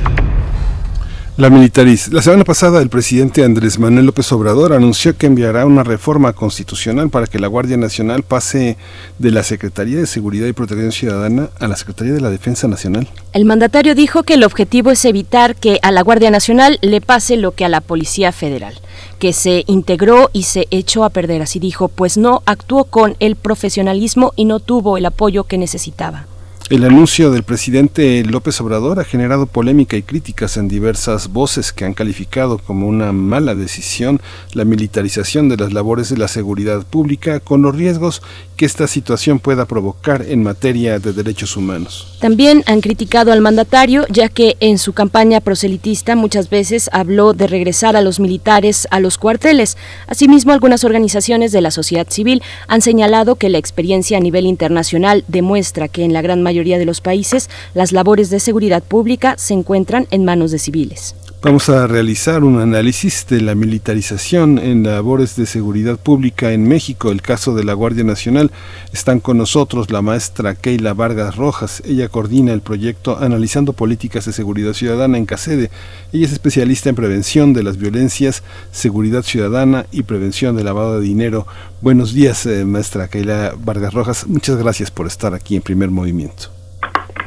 La 1.36 1.50
militariz. 1.50 2.08
La 2.08 2.20
semana 2.20 2.42
pasada 2.42 2.82
el 2.82 2.88
presidente 2.88 3.44
Andrés 3.44 3.78
Manuel 3.78 4.06
López 4.06 4.32
Obrador 4.32 4.72
anunció 4.72 5.16
que 5.16 5.26
enviará 5.26 5.66
una 5.66 5.84
reforma 5.84 6.32
constitucional 6.32 7.08
para 7.08 7.28
que 7.28 7.38
la 7.38 7.46
Guardia 7.46 7.76
Nacional 7.76 8.24
pase 8.24 8.76
de 9.20 9.30
la 9.30 9.44
Secretaría 9.44 10.00
de 10.00 10.08
Seguridad 10.08 10.48
y 10.48 10.52
Protección 10.52 10.90
Ciudadana 10.90 11.50
a 11.60 11.68
la 11.68 11.76
Secretaría 11.76 12.12
de 12.12 12.20
la 12.20 12.30
Defensa 12.30 12.66
Nacional. 12.66 13.08
El 13.32 13.44
mandatario 13.44 13.94
dijo 13.94 14.24
que 14.24 14.34
el 14.34 14.42
objetivo 14.42 14.90
es 14.90 15.04
evitar 15.04 15.54
que 15.54 15.78
a 15.82 15.92
la 15.92 16.02
Guardia 16.02 16.32
Nacional 16.32 16.80
le 16.82 17.00
pase 17.00 17.36
lo 17.36 17.52
que 17.52 17.64
a 17.64 17.68
la 17.68 17.82
Policía 17.82 18.32
Federal, 18.32 18.74
que 19.20 19.32
se 19.32 19.62
integró 19.68 20.28
y 20.32 20.42
se 20.42 20.66
echó 20.72 21.04
a 21.04 21.10
perder, 21.10 21.40
así 21.40 21.60
dijo, 21.60 21.86
pues 21.86 22.18
no 22.18 22.42
actuó 22.46 22.82
con 22.82 23.14
el 23.20 23.36
profesionalismo 23.36 24.32
y 24.34 24.44
no 24.44 24.58
tuvo 24.58 24.96
el 24.96 25.06
apoyo 25.06 25.44
que 25.44 25.56
necesitaba. 25.56 26.26
El 26.70 26.84
anuncio 26.84 27.30
del 27.30 27.42
presidente 27.42 28.24
López 28.24 28.58
Obrador 28.60 28.98
ha 28.98 29.04
generado 29.04 29.46
polémica 29.46 29.96
y 29.96 30.02
críticas 30.02 30.56
en 30.56 30.68
diversas 30.68 31.28
voces 31.28 31.72
que 31.72 31.84
han 31.84 31.92
calificado 31.92 32.56
como 32.56 32.86
una 32.86 33.12
mala 33.12 33.54
decisión 33.54 34.20
la 34.54 34.64
militarización 34.64 35.48
de 35.48 35.56
las 35.58 35.72
labores 35.72 36.08
de 36.08 36.16
la 36.16 36.28
seguridad 36.28 36.86
pública 36.86 37.40
con 37.40 37.62
los 37.62 37.76
riesgos 37.76 38.22
que 38.56 38.64
esta 38.64 38.86
situación 38.86 39.38
pueda 39.38 39.66
provocar 39.66 40.24
en 40.26 40.42
materia 40.42 40.98
de 40.98 41.12
derechos 41.12 41.56
humanos. 41.56 42.16
También 42.20 42.62
han 42.66 42.80
criticado 42.80 43.32
al 43.32 43.40
mandatario 43.40 44.06
ya 44.08 44.28
que 44.28 44.56
en 44.60 44.78
su 44.78 44.92
campaña 44.92 45.40
proselitista 45.40 46.16
muchas 46.16 46.48
veces 46.48 46.88
habló 46.92 47.34
de 47.34 47.48
regresar 47.48 47.96
a 47.96 48.02
los 48.02 48.20
militares 48.20 48.86
a 48.90 49.00
los 49.00 49.18
cuarteles. 49.18 49.76
Asimismo, 50.06 50.52
algunas 50.52 50.84
organizaciones 50.84 51.52
de 51.52 51.60
la 51.60 51.70
sociedad 51.70 52.06
civil 52.08 52.42
han 52.68 52.80
señalado 52.80 53.34
que 53.34 53.50
la 53.50 53.58
experiencia 53.58 54.16
a 54.16 54.20
nivel 54.20 54.46
internacional 54.46 55.24
demuestra 55.28 55.88
que 55.88 56.04
en 56.04 56.12
la 56.12 56.22
gran 56.22 56.42
mayoría 56.42 56.51
de 56.78 56.84
los 56.84 57.00
países 57.00 57.48
las 57.74 57.92
labores 57.92 58.30
de 58.30 58.40
seguridad 58.40 58.82
pública 58.82 59.34
se 59.38 59.54
encuentran 59.54 60.06
en 60.10 60.24
manos 60.24 60.50
de 60.50 60.58
civiles. 60.58 61.14
Vamos 61.44 61.68
a 61.68 61.88
realizar 61.88 62.44
un 62.44 62.60
análisis 62.60 63.26
de 63.28 63.40
la 63.40 63.56
militarización 63.56 64.60
en 64.60 64.84
labores 64.84 65.34
de 65.34 65.44
seguridad 65.44 65.98
pública 65.98 66.52
en 66.52 66.68
México, 66.68 67.10
el 67.10 67.20
caso 67.20 67.52
de 67.56 67.64
la 67.64 67.72
Guardia 67.72 68.04
Nacional. 68.04 68.52
Están 68.92 69.18
con 69.18 69.38
nosotros 69.38 69.90
la 69.90 70.02
maestra 70.02 70.54
Keila 70.54 70.94
Vargas 70.94 71.34
Rojas. 71.34 71.82
Ella 71.84 72.08
coordina 72.08 72.52
el 72.52 72.60
proyecto 72.60 73.18
Analizando 73.18 73.72
Políticas 73.72 74.24
de 74.24 74.32
Seguridad 74.32 74.72
Ciudadana 74.72 75.18
en 75.18 75.26
CACEDE. 75.26 75.70
Ella 76.12 76.26
es 76.26 76.32
especialista 76.32 76.90
en 76.90 76.94
prevención 76.94 77.52
de 77.54 77.64
las 77.64 77.76
violencias, 77.76 78.44
seguridad 78.70 79.22
ciudadana 79.22 79.86
y 79.90 80.04
prevención 80.04 80.54
del 80.54 80.66
lavado 80.66 81.00
de 81.00 81.04
dinero. 81.04 81.48
Buenos 81.80 82.14
días, 82.14 82.46
eh, 82.46 82.64
maestra 82.64 83.08
Keila 83.08 83.54
Vargas 83.58 83.92
Rojas. 83.92 84.28
Muchas 84.28 84.58
gracias 84.58 84.92
por 84.92 85.08
estar 85.08 85.34
aquí 85.34 85.56
en 85.56 85.62
Primer 85.62 85.90
Movimiento. 85.90 86.50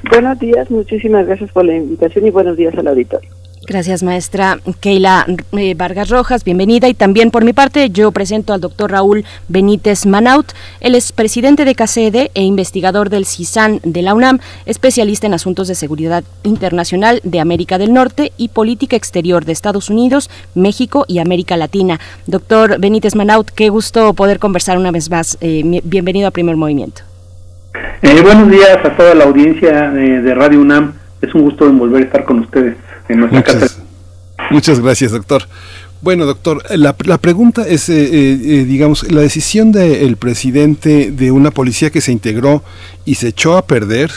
Buenos 0.09 0.39
días, 0.39 0.71
muchísimas 0.71 1.27
gracias 1.27 1.51
por 1.51 1.65
la 1.65 1.75
invitación 1.75 2.25
y 2.25 2.29
buenos 2.29 2.55
días 2.55 2.73
al 2.77 2.87
auditorio. 2.87 3.29
Gracias, 3.67 4.03
maestra 4.03 4.59
Keila 4.79 5.25
eh, 5.53 5.73
Vargas 5.73 6.09
Rojas, 6.09 6.43
bienvenida. 6.43 6.87
Y 6.87 6.93
también 6.93 7.31
por 7.31 7.43
mi 7.43 7.51
parte, 7.51 7.89
yo 7.89 8.11
presento 8.11 8.53
al 8.53 8.61
doctor 8.61 8.91
Raúl 8.91 9.25
Benítez 9.47 10.05
Manaut. 10.05 10.51
Él 10.81 10.93
es 10.93 11.11
presidente 11.11 11.65
de 11.65 11.73
CACEDE 11.73 12.29
e 12.35 12.43
investigador 12.43 13.09
del 13.09 13.25
CISAN 13.25 13.79
de 13.83 14.03
la 14.03 14.13
UNAM, 14.13 14.37
especialista 14.67 15.25
en 15.25 15.33
asuntos 15.33 15.67
de 15.67 15.73
seguridad 15.73 16.23
internacional 16.43 17.21
de 17.23 17.39
América 17.39 17.79
del 17.79 17.91
Norte 17.91 18.31
y 18.37 18.49
política 18.49 18.95
exterior 18.95 19.45
de 19.45 19.53
Estados 19.53 19.89
Unidos, 19.89 20.29
México 20.53 21.05
y 21.07 21.17
América 21.17 21.57
Latina. 21.57 21.99
Doctor 22.27 22.79
Benítez 22.79 23.15
Manaut, 23.15 23.49
qué 23.49 23.69
gusto 23.69 24.13
poder 24.13 24.37
conversar 24.37 24.77
una 24.77 24.91
vez 24.91 25.09
más. 25.09 25.39
Eh, 25.41 25.81
bienvenido 25.83 26.27
a 26.27 26.31
Primer 26.31 26.55
Movimiento. 26.55 27.01
Eh, 28.03 28.21
buenos 28.21 28.51
días 28.51 28.77
a 28.83 28.95
toda 28.95 29.15
la 29.15 29.23
audiencia 29.23 29.89
de, 29.89 30.21
de 30.21 30.35
Radio 30.35 30.61
UNAM. 30.61 30.93
Es 31.19 31.33
un 31.33 31.41
gusto 31.41 31.67
volver 31.73 32.03
a 32.03 32.05
estar 32.05 32.25
con 32.25 32.41
ustedes 32.41 32.84
en 33.09 33.19
nuestra 33.19 33.39
muchas, 33.39 33.61
casa. 33.61 33.83
Muchas 34.51 34.79
gracias, 34.79 35.11
doctor. 35.11 35.47
Bueno, 36.01 36.25
doctor, 36.25 36.63
la, 36.77 36.95
la 37.05 37.17
pregunta 37.17 37.67
es, 37.67 37.89
eh, 37.89 37.95
eh, 38.03 38.65
digamos, 38.65 39.09
la 39.11 39.21
decisión 39.21 39.71
del 39.71 40.17
presidente 40.17 41.11
de 41.11 41.31
una 41.31 41.51
policía 41.51 41.89
que 41.89 42.01
se 42.01 42.11
integró 42.11 42.63
y 43.05 43.15
se 43.15 43.29
echó 43.29 43.57
a 43.57 43.65
perder, 43.65 44.11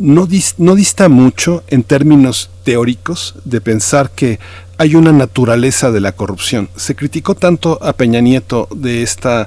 no, 0.00 0.26
dis, 0.26 0.54
no 0.58 0.74
dista 0.74 1.08
mucho 1.08 1.62
en 1.68 1.82
términos 1.82 2.50
teóricos 2.64 3.34
de 3.44 3.60
pensar 3.60 4.10
que 4.10 4.40
hay 4.78 4.94
una 4.94 5.12
naturaleza 5.12 5.90
de 5.90 6.00
la 6.00 6.12
corrupción. 6.12 6.70
Se 6.74 6.96
criticó 6.96 7.34
tanto 7.34 7.78
a 7.82 7.92
Peña 7.92 8.22
Nieto 8.22 8.66
de 8.74 9.02
este 9.02 9.46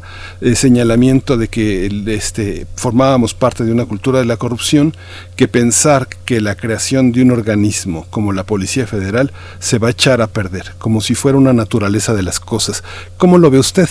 señalamiento 0.54 1.38
de 1.38 1.48
que 1.48 1.88
este, 2.06 2.68
formábamos 2.76 3.34
parte 3.34 3.64
de 3.64 3.72
una 3.72 3.86
cultura 3.86 4.20
de 4.20 4.26
la 4.26 4.38
corrupción 4.38 4.96
que 5.36 5.48
pensar 5.48 6.08
que 6.26 6.40
la 6.40 6.54
creación 6.54 7.12
de 7.12 7.24
un 7.24 7.32
organismo 7.32 8.06
como 8.12 8.32
la 8.32 8.44
Policía 8.44 8.86
Federal 8.86 9.34
se 9.58 9.80
va 9.80 9.88
a 9.88 9.92
echar 9.92 10.22
a 10.22 10.28
perder, 10.28 10.74
como 10.78 11.02
si 11.02 11.16
fuera 11.16 11.40
una 11.40 11.54
naturaleza 11.54 12.14
de 12.14 12.22
las 12.22 12.40
cosas. 12.40 12.84
¿Cómo 13.18 13.40
lo 13.40 13.50
ve 13.50 13.58
usted? 13.58 13.90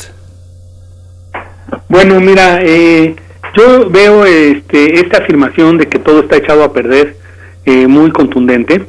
Bueno, 1.88 2.20
mira, 2.20 2.60
eh, 2.62 3.16
yo 3.56 3.90
veo 3.90 4.24
este, 4.24 5.00
esta 5.00 5.18
afirmación 5.18 5.78
de 5.78 5.88
que 5.88 5.98
todo 5.98 6.20
está 6.20 6.36
echado 6.36 6.64
a 6.64 6.72
perder 6.72 7.16
eh, 7.64 7.86
muy 7.86 8.10
contundente. 8.10 8.84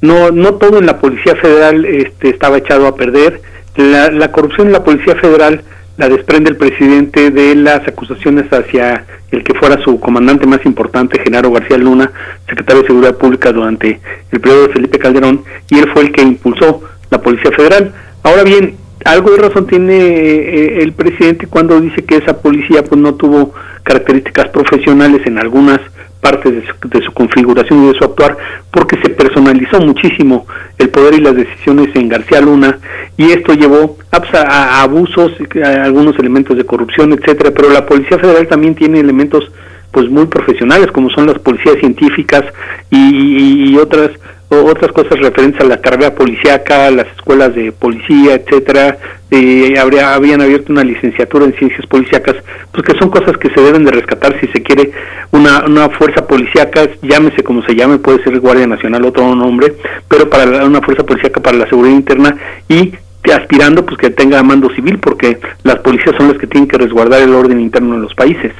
No, 0.00 0.30
no 0.30 0.54
todo 0.54 0.78
en 0.78 0.86
la 0.86 0.98
Policía 0.98 1.34
Federal 1.36 1.84
este, 1.84 2.30
estaba 2.30 2.58
echado 2.58 2.86
a 2.86 2.96
perder. 2.96 3.40
La, 3.76 4.10
la 4.10 4.30
corrupción 4.30 4.68
en 4.68 4.72
la 4.72 4.84
Policía 4.84 5.16
Federal 5.16 5.62
la 5.96 6.08
desprende 6.08 6.50
el 6.50 6.56
presidente 6.56 7.30
de 7.30 7.54
las 7.54 7.86
acusaciones 7.86 8.52
hacia 8.52 9.04
el 9.30 9.44
que 9.44 9.54
fuera 9.54 9.82
su 9.82 10.00
comandante 10.00 10.46
más 10.46 10.64
importante, 10.64 11.20
Genaro 11.20 11.52
García 11.52 11.78
Luna, 11.78 12.10
secretario 12.48 12.82
de 12.82 12.88
Seguridad 12.88 13.16
Pública 13.16 13.52
durante 13.52 14.00
el 14.30 14.40
periodo 14.40 14.66
de 14.66 14.72
Felipe 14.72 14.98
Calderón, 14.98 15.44
y 15.70 15.78
él 15.78 15.88
fue 15.92 16.02
el 16.02 16.12
que 16.12 16.22
impulsó 16.22 16.82
la 17.10 17.20
Policía 17.20 17.50
Federal. 17.52 17.92
Ahora 18.22 18.42
bien, 18.42 18.76
algo 19.04 19.30
de 19.30 19.38
razón 19.38 19.66
tiene 19.66 19.96
eh, 19.96 20.82
el 20.82 20.92
presidente 20.92 21.46
cuando 21.46 21.80
dice 21.80 22.04
que 22.04 22.16
esa 22.16 22.40
policía 22.40 22.82
pues 22.82 23.00
no 23.00 23.14
tuvo 23.14 23.52
características 23.82 24.48
profesionales 24.48 25.22
en 25.26 25.38
algunas 25.38 25.80
partes 26.20 26.54
de 26.54 26.62
su, 26.66 26.88
de 26.88 27.04
su, 27.04 27.12
configuración 27.12 27.84
y 27.84 27.88
de 27.88 27.98
su 27.98 28.04
actuar, 28.04 28.38
porque 28.70 28.96
se 29.02 29.10
personalizó 29.10 29.78
muchísimo 29.80 30.46
el 30.78 30.88
poder 30.88 31.14
y 31.14 31.20
las 31.20 31.36
decisiones 31.36 31.94
en 31.94 32.08
García 32.08 32.40
Luna, 32.40 32.78
y 33.18 33.30
esto 33.30 33.52
llevó 33.52 33.98
a, 34.10 34.22
a 34.38 34.82
abusos, 34.82 35.32
a 35.62 35.84
algunos 35.84 36.18
elementos 36.18 36.56
de 36.56 36.64
corrupción, 36.64 37.12
etcétera, 37.12 37.50
pero 37.54 37.70
la 37.70 37.84
Policía 37.84 38.18
Federal 38.18 38.48
también 38.48 38.74
tiene 38.74 39.00
elementos 39.00 39.44
pues 39.90 40.08
muy 40.08 40.24
profesionales, 40.26 40.90
como 40.92 41.10
son 41.10 41.26
las 41.26 41.38
policías 41.40 41.76
científicas 41.78 42.42
y 42.90 43.76
otras 43.76 44.10
otras 44.64 44.92
cosas 44.92 45.18
referentes 45.18 45.60
a 45.60 45.64
la 45.64 45.80
carrera 45.80 46.14
policíaca, 46.14 46.90
las 46.90 47.06
escuelas 47.16 47.54
de 47.54 47.72
policía, 47.72 48.34
etcétera, 48.34 48.98
eh, 49.30 49.74
habría, 49.78 50.14
habían 50.14 50.40
abierto 50.42 50.72
una 50.72 50.84
licenciatura 50.84 51.46
en 51.46 51.54
ciencias 51.54 51.86
policíacas, 51.86 52.36
pues 52.70 52.86
que 52.86 52.98
son 52.98 53.10
cosas 53.10 53.36
que 53.38 53.50
se 53.50 53.60
deben 53.60 53.84
de 53.84 53.92
rescatar 53.92 54.38
si 54.40 54.46
se 54.48 54.62
quiere 54.62 54.92
una, 55.32 55.88
fuerza 55.88 56.26
policíaca, 56.26 56.88
llámese 57.02 57.42
como 57.42 57.62
se 57.62 57.74
llame, 57.74 57.98
puede 57.98 58.22
ser 58.22 58.38
Guardia 58.38 58.66
Nacional, 58.66 59.04
otro 59.04 59.34
nombre, 59.34 59.74
pero 60.08 60.28
para 60.28 60.46
la, 60.46 60.64
una 60.64 60.80
fuerza 60.80 61.04
policíaca 61.04 61.40
para 61.40 61.56
la 61.56 61.68
seguridad 61.68 61.94
interna 61.94 62.36
y 62.68 62.94
aspirando 63.32 63.84
pues 63.86 63.98
que 63.98 64.10
tenga 64.10 64.42
mando 64.42 64.68
civil, 64.70 64.98
porque 64.98 65.38
las 65.62 65.76
policías 65.76 66.14
son 66.16 66.28
las 66.28 66.38
que 66.38 66.46
tienen 66.46 66.68
que 66.68 66.78
resguardar 66.78 67.22
el 67.22 67.34
orden 67.34 67.60
interno 67.60 67.94
en 67.94 68.02
los 68.02 68.14
países. 68.14 68.52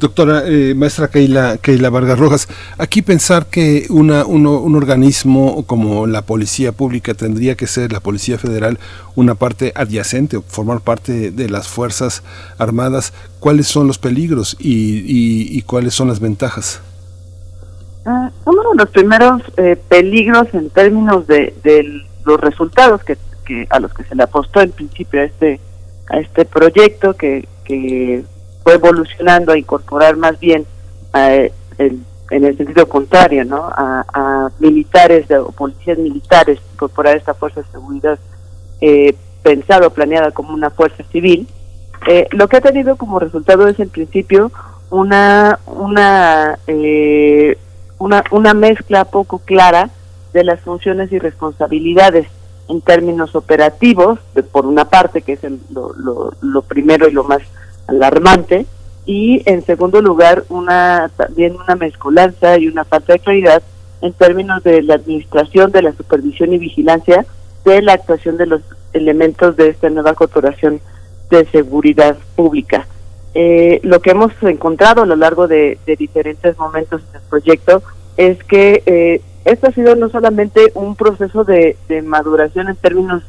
Doctora, 0.00 0.42
eh, 0.46 0.74
maestra 0.74 1.08
Keila, 1.08 1.56
Keila 1.58 1.90
Vargas 1.90 2.18
Rojas, 2.18 2.48
aquí 2.76 3.02
pensar 3.02 3.46
que 3.46 3.86
una, 3.88 4.24
uno, 4.24 4.58
un 4.58 4.74
organismo 4.74 5.64
como 5.64 6.08
la 6.08 6.22
Policía 6.22 6.72
Pública 6.72 7.14
tendría 7.14 7.54
que 7.54 7.68
ser 7.68 7.92
la 7.92 8.00
Policía 8.00 8.36
Federal 8.36 8.80
una 9.14 9.36
parte 9.36 9.72
adyacente 9.76 10.40
formar 10.40 10.80
parte 10.80 11.30
de 11.30 11.48
las 11.48 11.68
Fuerzas 11.68 12.22
Armadas, 12.58 13.12
¿cuáles 13.38 13.68
son 13.68 13.86
los 13.86 13.98
peligros 13.98 14.56
y, 14.58 15.56
y, 15.56 15.62
cuáles 15.62 15.94
son 15.94 16.08
las 16.08 16.20
ventajas? 16.20 16.80
Uh, 18.04 18.28
uno 18.46 18.62
de 18.72 18.78
los 18.78 18.90
primeros 18.90 19.42
eh, 19.56 19.76
peligros 19.88 20.48
en 20.52 20.68
términos 20.70 21.26
de, 21.28 21.54
de 21.62 22.02
los 22.24 22.40
resultados 22.40 23.04
que, 23.04 23.16
que, 23.44 23.66
a 23.70 23.78
los 23.78 23.94
que 23.94 24.02
se 24.04 24.16
le 24.16 24.24
apostó 24.24 24.60
en 24.60 24.72
principio 24.72 25.20
a 25.20 25.24
este, 25.24 25.60
a 26.08 26.18
este 26.18 26.44
proyecto 26.44 27.14
que, 27.14 27.48
que 27.64 28.24
fue 28.62 28.74
evolucionando 28.74 29.52
a 29.52 29.58
incorporar 29.58 30.16
más 30.16 30.38
bien 30.38 30.66
eh, 31.14 31.52
en 31.78 32.44
el 32.44 32.56
sentido 32.56 32.88
contrario, 32.88 33.44
¿no? 33.44 33.68
A, 33.76 34.04
a 34.12 34.50
militares 34.58 35.28
de, 35.28 35.38
o 35.38 35.50
policías 35.52 35.98
militares, 35.98 36.58
incorporar 36.72 37.16
esta 37.16 37.34
fuerza 37.34 37.60
de 37.60 37.66
seguridad 37.70 38.18
eh, 38.80 39.14
pensado, 39.42 39.90
planeada 39.90 40.30
como 40.30 40.54
una 40.54 40.70
fuerza 40.70 41.04
civil. 41.12 41.46
Eh, 42.08 42.26
lo 42.30 42.48
que 42.48 42.56
ha 42.56 42.60
tenido 42.60 42.96
como 42.96 43.18
resultado 43.18 43.68
es 43.68 43.78
en 43.78 43.90
principio 43.90 44.50
una 44.90 45.60
una 45.66 46.58
eh, 46.66 47.56
una, 47.98 48.24
una 48.30 48.54
mezcla 48.54 49.04
poco 49.04 49.38
clara 49.38 49.90
de 50.32 50.42
las 50.42 50.60
funciones 50.60 51.12
y 51.12 51.18
responsabilidades 51.18 52.26
en 52.68 52.80
términos 52.80 53.36
operativos, 53.36 54.18
de, 54.34 54.42
por 54.42 54.66
una 54.66 54.86
parte, 54.86 55.20
que 55.22 55.34
es 55.34 55.44
el, 55.44 55.60
lo, 55.70 55.92
lo, 55.94 56.32
lo 56.40 56.62
primero 56.62 57.08
y 57.08 57.12
lo 57.12 57.24
más 57.24 57.42
alarmante 57.86 58.66
y 59.04 59.42
en 59.46 59.64
segundo 59.64 60.00
lugar 60.00 60.44
una 60.48 61.10
también 61.16 61.56
una 61.56 61.74
mezcolanza 61.74 62.58
y 62.58 62.68
una 62.68 62.84
falta 62.84 63.14
de 63.14 63.18
claridad 63.18 63.62
en 64.00 64.12
términos 64.12 64.62
de 64.62 64.82
la 64.82 64.94
administración, 64.94 65.70
de 65.72 65.82
la 65.82 65.92
supervisión 65.92 66.52
y 66.52 66.58
vigilancia 66.58 67.24
de 67.64 67.82
la 67.82 67.94
actuación 67.94 68.36
de 68.36 68.46
los 68.46 68.62
elementos 68.92 69.56
de 69.56 69.68
esta 69.70 69.88
nueva 69.90 70.14
corporación 70.14 70.80
de 71.30 71.46
seguridad 71.46 72.16
pública. 72.36 72.86
Eh, 73.34 73.80
lo 73.82 74.00
que 74.00 74.10
hemos 74.10 74.32
encontrado 74.42 75.02
a 75.02 75.06
lo 75.06 75.16
largo 75.16 75.48
de, 75.48 75.78
diferentes 75.98 76.58
momentos 76.58 77.00
del 77.12 77.22
proyecto 77.30 77.82
es 78.16 78.42
que 78.44 78.82
eh, 78.84 79.22
esto 79.44 79.68
ha 79.68 79.72
sido 79.72 79.96
no 79.96 80.10
solamente 80.10 80.70
un 80.74 80.96
proceso 80.96 81.44
de, 81.44 81.76
de 81.88 82.02
maduración 82.02 82.68
en 82.68 82.76
términos 82.76 83.22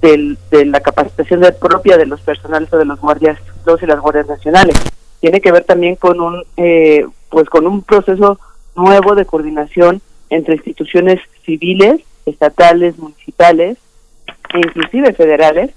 del- 0.00 0.38
de 0.50 0.64
la 0.66 0.80
capacitación 0.80 1.42
propia 1.60 1.96
de 1.96 2.06
los 2.06 2.20
personales 2.20 2.72
o 2.72 2.78
de 2.78 2.84
los 2.84 3.00
guardias, 3.00 3.38
los 3.64 3.82
y 3.82 3.86
las 3.86 4.00
guardias 4.00 4.26
nacionales, 4.28 4.76
tiene 5.20 5.40
que 5.40 5.52
ver 5.52 5.64
también 5.64 5.96
con 5.96 6.20
un, 6.20 6.42
eh, 6.56 7.06
pues 7.30 7.48
con 7.48 7.66
un 7.66 7.82
proceso 7.82 8.38
nuevo 8.76 9.14
de 9.14 9.24
coordinación 9.24 10.00
entre 10.30 10.56
instituciones 10.56 11.20
civiles, 11.44 12.00
estatales, 12.26 12.98
municipales 12.98 13.78
e 14.54 14.58
inclusive 14.58 15.12
federales 15.12 15.70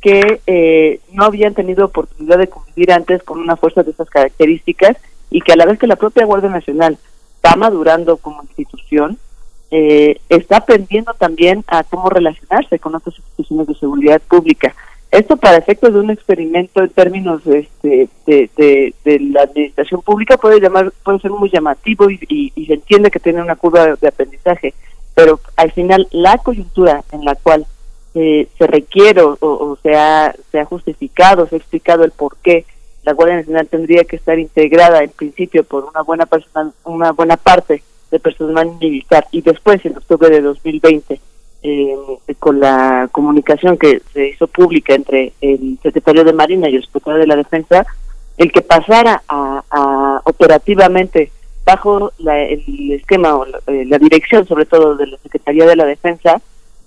que 0.00 0.40
eh, 0.46 1.00
no 1.12 1.24
habían 1.24 1.54
tenido 1.54 1.86
oportunidad 1.86 2.38
de 2.38 2.48
convivir 2.48 2.92
antes 2.92 3.22
con 3.22 3.40
una 3.40 3.56
fuerza 3.56 3.82
de 3.82 3.90
estas 3.90 4.08
características 4.08 4.96
y 5.30 5.40
que 5.40 5.52
a 5.52 5.56
la 5.56 5.66
vez 5.66 5.78
que 5.78 5.86
la 5.86 5.96
propia 5.96 6.24
Guardia 6.24 6.50
Nacional 6.50 6.96
va 7.44 7.56
madurando 7.56 8.16
como 8.16 8.42
institución, 8.42 9.18
eh, 9.70 10.20
está 10.28 10.58
aprendiendo 10.58 11.14
también 11.14 11.64
a 11.66 11.82
cómo 11.84 12.08
relacionarse 12.08 12.78
con 12.78 12.94
otras 12.94 13.16
instituciones 13.16 13.66
de 13.66 13.74
seguridad 13.74 14.20
pública. 14.22 14.74
Esto 15.10 15.36
para 15.36 15.56
efectos 15.56 15.94
de 15.94 16.00
un 16.00 16.10
experimento 16.10 16.82
en 16.82 16.90
términos 16.90 17.46
este, 17.46 18.08
de, 18.26 18.50
de, 18.56 18.94
de 19.04 19.20
la 19.20 19.42
administración 19.42 20.02
pública 20.02 20.36
puede 20.36 20.60
llamar 20.60 20.92
puede 21.04 21.20
ser 21.20 21.30
muy 21.30 21.48
llamativo 21.48 22.10
y 22.10 22.52
se 22.66 22.74
entiende 22.74 23.10
que 23.10 23.20
tiene 23.20 23.40
una 23.40 23.56
curva 23.56 23.96
de 23.96 24.08
aprendizaje, 24.08 24.74
pero 25.14 25.40
al 25.56 25.72
final 25.72 26.08
la 26.10 26.38
coyuntura 26.38 27.04
en 27.12 27.24
la 27.24 27.34
cual 27.36 27.66
eh, 28.14 28.48
se 28.56 28.66
requiere 28.66 29.20
o, 29.20 29.36
o 29.40 29.78
se, 29.82 29.94
ha, 29.94 30.34
se 30.50 30.58
ha 30.58 30.64
justificado, 30.64 31.46
se 31.46 31.56
ha 31.56 31.58
explicado 31.58 32.02
el 32.02 32.12
por 32.12 32.36
qué 32.38 32.64
la 33.04 33.12
Guardia 33.12 33.36
Nacional 33.36 33.68
tendría 33.68 34.04
que 34.04 34.16
estar 34.16 34.38
integrada 34.38 35.02
en 35.02 35.10
principio 35.10 35.64
por 35.64 35.84
una 35.84 36.00
buena 36.02 36.24
persona, 36.24 36.72
una 36.84 37.12
buena 37.12 37.36
parte 37.36 37.82
de 38.10 38.20
personal 38.20 38.70
militar 38.80 39.26
y 39.32 39.40
después 39.42 39.84
en 39.84 39.96
octubre 39.96 40.28
de 40.30 40.40
2020 40.42 41.20
eh, 41.62 41.94
con 42.38 42.60
la 42.60 43.08
comunicación 43.10 43.76
que 43.76 44.00
se 44.12 44.28
hizo 44.28 44.46
pública 44.46 44.94
entre 44.94 45.32
el 45.40 45.78
secretario 45.82 46.22
de 46.24 46.32
Marina 46.32 46.68
y 46.68 46.76
el 46.76 46.84
secretario 46.84 47.20
de 47.20 47.26
la 47.26 47.36
Defensa, 47.36 47.84
el 48.38 48.52
que 48.52 48.62
pasara 48.62 49.22
a, 49.28 50.20
operativamente 50.24 51.32
bajo 51.64 52.12
la- 52.18 52.42
el 52.44 52.92
esquema 52.92 53.34
o 53.34 53.44
la, 53.44 53.58
eh, 53.66 53.84
la 53.86 53.98
dirección 53.98 54.46
sobre 54.46 54.66
todo 54.66 54.96
de 54.96 55.08
la 55.08 55.18
Secretaría 55.18 55.66
de 55.66 55.74
la 55.76 55.84
Defensa, 55.86 56.40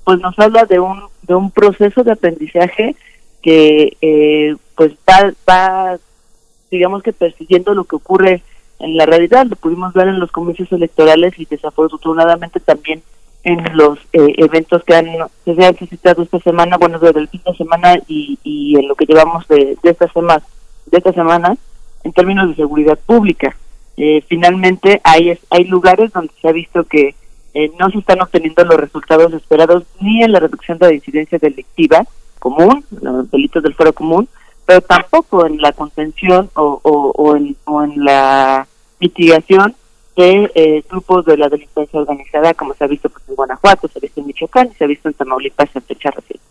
pues 0.05 0.19
nos 0.19 0.37
habla 0.39 0.63
de 0.65 0.79
un 0.79 1.01
de 1.23 1.35
un 1.35 1.51
proceso 1.51 2.03
de 2.03 2.13
aprendizaje 2.13 2.95
que 3.41 3.97
eh, 4.01 4.55
pues 4.75 4.93
va, 5.07 5.31
va 5.47 5.97
digamos 6.71 7.03
que 7.03 7.11
persiguiendo 7.13 7.73
lo 7.73 7.83
que 7.83 7.97
ocurre 7.97 8.41
en 8.79 8.97
la 8.97 9.05
realidad 9.05 9.45
lo 9.45 9.55
pudimos 9.55 9.93
ver 9.93 10.07
en 10.07 10.19
los 10.19 10.31
comicios 10.31 10.71
electorales 10.71 11.37
y 11.37 11.45
desafortunadamente 11.45 12.59
también 12.59 13.03
en 13.43 13.63
los 13.77 13.99
eh, 14.13 14.33
eventos 14.37 14.83
que 14.83 14.95
han 14.95 15.07
que 15.45 15.55
se 15.55 15.65
han 15.65 15.77
suscitado 15.77 16.23
esta 16.23 16.39
semana 16.39 16.77
bueno 16.77 16.99
desde 16.99 17.19
el 17.19 17.27
fin 17.27 17.41
de 17.45 17.55
semana 17.55 17.99
y, 18.07 18.37
y 18.43 18.77
en 18.77 18.87
lo 18.87 18.95
que 18.95 19.05
llevamos 19.05 19.47
de, 19.47 19.77
de 19.81 19.89
esta 19.89 20.07
semana 20.11 20.43
de 20.85 20.97
esta 20.97 21.13
semana 21.13 21.55
en 22.03 22.13
términos 22.13 22.49
de 22.49 22.55
seguridad 22.55 22.97
pública. 23.05 23.55
Eh, 23.97 24.23
finalmente 24.27 25.01
hay 25.03 25.37
hay 25.49 25.63
lugares 25.65 26.11
donde 26.13 26.31
se 26.41 26.47
ha 26.47 26.53
visto 26.53 26.83
que 26.85 27.15
eh, 27.53 27.71
no 27.79 27.89
se 27.89 27.99
están 27.99 28.21
obteniendo 28.21 28.63
los 28.63 28.77
resultados 28.77 29.33
esperados 29.33 29.83
ni 29.99 30.23
en 30.23 30.31
la 30.31 30.39
reducción 30.39 30.77
de 30.77 30.87
la 30.87 30.93
incidencia 30.93 31.37
delictiva 31.37 32.05
común, 32.39 32.85
los 33.01 33.29
delitos 33.31 33.61
del 33.63 33.73
fuero 33.73 33.91
común, 33.91 34.29
pero 34.65 34.81
tampoco 34.81 35.45
en 35.45 35.61
la 35.61 35.73
contención 35.73 36.49
o, 36.53 36.79
o 36.83 37.35
en, 37.35 37.57
o 37.65 37.83
en 37.83 38.05
la 38.05 38.67
mitigación 38.99 39.75
de 40.15 40.51
eh, 40.53 40.83
grupos 40.89 41.25
de 41.25 41.37
la 41.37 41.49
delincuencia 41.49 41.99
organizada, 41.99 42.53
como 42.53 42.73
se 42.73 42.83
ha 42.83 42.87
visto 42.87 43.09
pues, 43.09 43.23
en 43.29 43.35
Guanajuato, 43.35 43.87
se 43.87 43.99
ha 43.99 44.01
visto 44.01 44.19
en 44.19 44.27
Michoacán 44.27 44.69
y 44.71 44.75
se 44.75 44.83
ha 44.83 44.87
visto 44.87 45.07
en 45.07 45.13
Tamaulipas 45.13 45.69
en 45.75 45.81
fecha 45.83 46.11
reciente. 46.11 46.48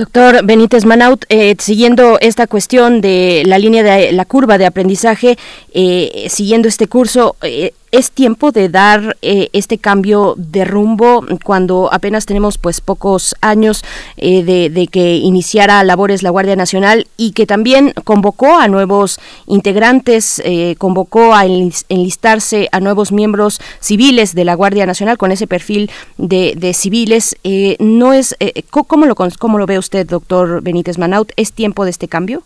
Doctor 0.00 0.44
Benítez 0.44 0.84
Manaut, 0.84 1.24
eh, 1.30 1.56
siguiendo 1.58 2.18
esta 2.20 2.46
cuestión 2.46 3.00
de 3.00 3.44
la 3.46 3.58
línea 3.58 3.82
de 3.82 4.12
la 4.12 4.26
curva 4.26 4.58
de 4.58 4.66
aprendizaje, 4.66 5.38
eh, 5.72 6.26
siguiendo 6.28 6.68
este 6.68 6.86
curso, 6.86 7.36
eh, 7.40 7.72
¿es 7.92 8.10
tiempo 8.10 8.52
de 8.52 8.68
dar 8.68 9.16
este 9.22 9.78
cambio 9.78 10.34
de 10.36 10.66
rumbo 10.66 11.24
cuando 11.44 11.88
apenas 11.90 12.26
tenemos 12.26 12.58
pues 12.58 12.82
pocos 12.82 13.34
años 13.40 13.84
de, 14.18 14.88
que 14.92 15.14
iniciara 15.14 15.82
labores 15.82 16.22
la 16.22 16.28
Guardia 16.28 16.56
Nacional 16.56 17.06
y 17.16 17.32
que 17.32 17.46
también 17.46 17.94
convocó 18.04 18.58
a 18.58 18.68
nuevos 18.68 19.18
integrantes, 19.46 20.42
convocó 20.76 21.32
a 21.34 21.46
enlis- 21.46 21.84
enlistarse 21.88 22.68
a 22.70 22.80
nuevos 22.80 23.12
miembros 23.12 23.60
civiles 23.80 24.34
de 24.34 24.44
la 24.44 24.56
Guardia 24.56 24.84
Nacional 24.84 25.16
con 25.16 25.32
ese 25.32 25.46
perfil 25.46 25.90
de, 26.18 26.74
civiles? 26.74 27.36
¿No 27.78 28.12
es 28.12 28.36
cómo 28.68 29.06
lo 29.06 29.14
cómo 29.14 29.58
lo 29.58 29.64
ve 29.64 29.78
usted, 29.78 29.85
doctor 29.90 30.62
Benítez 30.62 30.98
Manaut? 30.98 31.32
¿Es 31.36 31.52
tiempo 31.52 31.84
de 31.84 31.90
este 31.90 32.08
cambio? 32.08 32.42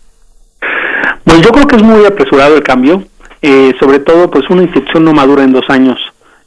Pues 1.25 1.43
yo 1.43 1.51
creo 1.51 1.67
que 1.67 1.77
es 1.77 1.83
muy 1.83 2.05
apresurado 2.05 2.57
el 2.57 2.63
cambio, 2.63 3.05
eh, 3.43 3.73
sobre 3.79 4.01
todo 4.01 4.31
pues 4.31 4.49
una 4.51 4.63
institución 4.63 5.05
no 5.05 5.13
madura 5.13 5.45
en 5.45 5.53
dos 5.53 5.65
años 5.69 5.99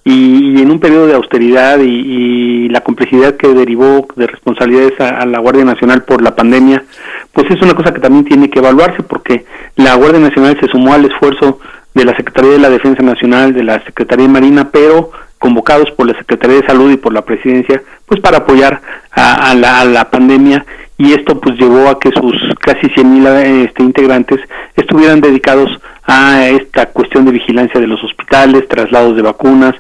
y, 0.04 0.62
en 0.62 0.70
un 0.70 0.80
periodo 0.80 1.08
de 1.08 1.16
austeridad 1.16 1.80
y, 1.80 2.70
la 2.70 2.82
complejidad 2.82 3.36
que 3.36 3.48
derivó 3.50 4.08
de 4.16 4.26
responsabilidades 4.26 5.00
a, 5.00 5.26
la 5.26 5.40
Guardia 5.40 5.64
Nacional 5.64 6.04
por 6.04 6.24
la 6.24 6.36
pandemia, 6.36 6.84
pues 7.32 7.50
es 7.52 7.62
una 7.62 7.76
cosa 7.76 7.94
que 7.94 8.00
también 8.00 8.26
tiene 8.26 8.50
que 8.50 8.60
evaluarse 8.60 9.04
porque 9.04 9.46
la 9.76 9.94
Guardia 9.96 10.20
Nacional 10.20 10.58
se 10.60 10.68
sumó 10.68 10.94
al 10.94 11.06
esfuerzo 11.06 11.60
de 11.94 12.06
la 12.06 12.16
Secretaría 12.16 12.54
de 12.54 12.60
la 12.60 12.72
Defensa 12.72 13.04
Nacional, 13.04 13.54
de 13.54 13.64
la 13.64 13.84
Secretaría 13.84 14.26
de 14.26 14.34
Marina, 14.34 14.70
pero 14.72 15.12
convocados 15.38 15.92
por 15.92 16.08
la 16.08 16.18
Secretaría 16.18 16.62
de 16.62 16.66
Salud 16.66 16.92
y 16.92 16.98
por 16.98 17.14
la 17.14 17.24
Presidencia, 17.24 17.84
pues 18.08 18.20
para 18.22 18.38
apoyar 18.38 18.82
a, 19.12 19.52
a 19.52 19.86
la 19.86 20.10
pandemia 20.10 20.66
y 20.98 21.14
esto 21.14 21.40
pues 21.40 21.56
llevó 21.60 21.90
a 21.90 22.00
que 22.00 22.12
sus 22.12 22.36
casi 22.60 22.88
100.000 22.88 23.66
este, 23.66 23.84
integrantes 23.84 24.40
estuvieran 24.76 25.22
dedicados 25.22 25.70
a 26.06 26.48
esta 26.48 26.88
cuestión 26.88 27.26
de 27.26 27.32
vigilancia 27.32 27.80
de 27.80 27.88
los 27.88 28.04
hospitales, 28.04 28.68
traslados 28.68 29.16
de 29.16 29.22
vacunas, 29.22 29.74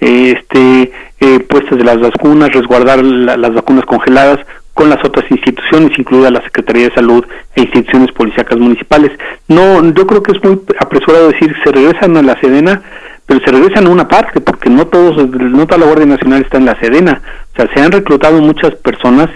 este, 0.00 0.92
eh, 1.20 1.40
puestas 1.48 1.78
de 1.78 1.84
las 1.84 2.00
vacunas, 2.00 2.52
resguardar 2.52 3.02
la- 3.02 3.36
las 3.36 3.54
vacunas 3.54 3.84
congeladas 3.84 4.40
con 4.74 4.90
las 4.90 5.04
otras 5.04 5.28
instituciones, 5.30 5.98
incluida 5.98 6.30
la 6.30 6.42
Secretaría 6.42 6.88
de 6.88 6.94
Salud 6.94 7.24
e 7.56 7.62
instituciones 7.62 8.12
policíacas 8.12 8.58
municipales. 8.58 9.10
No, 9.48 9.82
yo 9.92 10.06
creo 10.06 10.22
que 10.22 10.32
es 10.32 10.44
muy 10.44 10.60
apresurado 10.78 11.28
decir 11.30 11.52
se 11.64 11.72
regresan 11.72 12.16
a 12.16 12.22
la 12.22 12.38
Sedena, 12.40 12.82
pero 13.28 13.40
se 13.40 13.52
regresan 13.52 13.86
a 13.86 13.90
una 13.90 14.08
parte, 14.08 14.40
porque 14.40 14.70
no 14.70 14.86
todos, 14.86 15.28
no 15.28 15.66
toda 15.66 15.78
la 15.78 15.84
Guardia 15.84 16.06
Nacional 16.06 16.40
está 16.40 16.56
en 16.56 16.64
la 16.64 16.80
Sedena. 16.80 17.20
O 17.52 17.56
sea, 17.56 17.68
se 17.74 17.78
han 17.78 17.92
reclutado 17.92 18.40
muchas 18.40 18.74
personas 18.76 19.28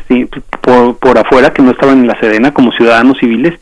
por, 0.63 0.97
por 0.97 1.19
afuera 1.19 1.53
que 1.53 1.61
no 1.61 1.73
estaban 1.73 1.99
en 1.99 2.07
la 2.07 2.19
Sedena 2.19 2.55
como 2.55 2.73
ciudadanos 2.73 3.19
civiles. 3.19 3.53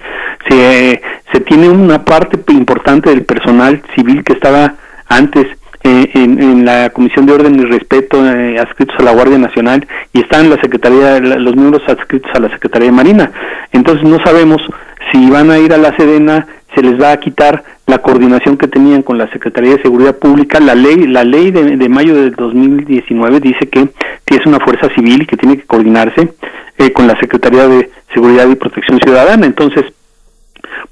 Se, 0.48 1.02
se 1.32 1.40
tiene 1.40 1.68
una 1.68 2.04
parte 2.04 2.38
importante 2.52 3.10
del 3.10 3.24
personal 3.24 3.82
civil 3.96 4.22
que 4.22 4.34
estaba 4.34 4.74
antes 5.08 5.48
eh, 5.82 6.10
en, 6.14 6.64
la 6.64 6.90
Comisión 6.90 7.26
de 7.26 7.32
Orden 7.32 7.58
y 7.58 7.64
Respeto 7.64 8.24
eh, 8.24 8.56
adscritos 8.60 8.94
a 9.00 9.02
la 9.02 9.12
Guardia 9.12 9.38
Nacional 9.38 9.84
y 10.12 10.20
están 10.20 10.48
la 10.48 10.60
Secretaría, 10.60 11.18
los 11.18 11.56
miembros 11.56 11.82
adscritos 11.88 12.30
a 12.34 12.38
la 12.38 12.50
Secretaría 12.50 12.86
de 12.86 12.92
Marina. 12.92 13.32
Entonces 13.72 14.06
no 14.06 14.22
sabemos 14.22 14.62
si 15.10 15.28
van 15.28 15.50
a 15.50 15.58
ir 15.58 15.72
a 15.72 15.78
la 15.78 15.96
Sedena, 15.96 16.46
se 16.74 16.82
les 16.82 17.00
va 17.00 17.12
a 17.12 17.16
quitar 17.18 17.64
la 17.86 17.98
coordinación 17.98 18.56
que 18.56 18.68
tenían 18.68 19.02
con 19.02 19.18
la 19.18 19.30
Secretaría 19.32 19.76
de 19.76 19.82
Seguridad 19.82 20.16
Pública. 20.16 20.60
La 20.60 20.74
ley, 20.74 21.06
la 21.06 21.24
ley 21.24 21.50
de, 21.50 21.76
de 21.76 21.88
mayo 21.88 22.14
de 22.14 22.30
2019 22.30 23.40
dice 23.40 23.68
que, 23.68 23.88
es 24.26 24.46
una 24.46 24.60
fuerza 24.60 24.88
civil 24.94 25.22
y 25.22 25.26
que 25.26 25.36
tiene 25.36 25.56
que 25.56 25.66
coordinarse 25.66 26.32
eh, 26.78 26.92
con 26.92 27.08
la 27.08 27.18
Secretaría 27.18 27.66
de 27.66 27.90
Seguridad 28.14 28.48
y 28.48 28.54
Protección 28.54 29.00
Ciudadana. 29.00 29.44
Entonces, 29.44 29.84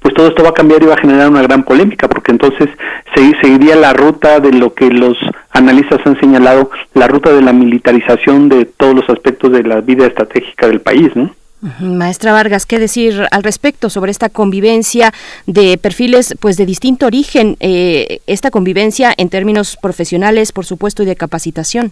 pues 0.01 0.13
todo 0.13 0.27
esto 0.27 0.43
va 0.43 0.49
a 0.49 0.53
cambiar 0.53 0.83
y 0.83 0.87
va 0.87 0.95
a 0.95 1.01
generar 1.01 1.29
una 1.29 1.41
gran 1.41 1.63
polémica, 1.63 2.09
porque 2.09 2.31
entonces 2.31 2.69
se, 3.15 3.31
seguiría 3.41 3.75
la 3.75 3.93
ruta 3.93 4.39
de 4.39 4.51
lo 4.51 4.73
que 4.73 4.89
los 4.89 5.17
analistas 5.51 6.01
han 6.05 6.19
señalado, 6.19 6.69
la 6.93 7.07
ruta 7.07 7.31
de 7.31 7.41
la 7.41 7.53
militarización 7.53 8.49
de 8.49 8.65
todos 8.65 8.95
los 8.95 9.09
aspectos 9.09 9.51
de 9.51 9.63
la 9.63 9.81
vida 9.81 10.05
estratégica 10.05 10.67
del 10.67 10.81
país, 10.81 11.15
¿no? 11.15 11.31
Maestra 11.61 12.31
Vargas, 12.31 12.65
¿qué 12.65 12.79
decir 12.79 13.25
al 13.31 13.43
respecto 13.43 13.89
sobre 13.89 14.11
esta 14.11 14.29
convivencia 14.29 15.13
de 15.45 15.77
perfiles 15.77 16.35
pues 16.39 16.55
de 16.55 16.65
distinto 16.65 17.05
origen, 17.05 17.57
eh, 17.59 18.21
esta 18.27 18.49
convivencia 18.49 19.13
en 19.17 19.29
términos 19.29 19.77
profesionales, 19.81 20.51
por 20.53 20.65
supuesto, 20.65 21.03
y 21.03 21.05
de 21.05 21.17
capacitación? 21.17 21.91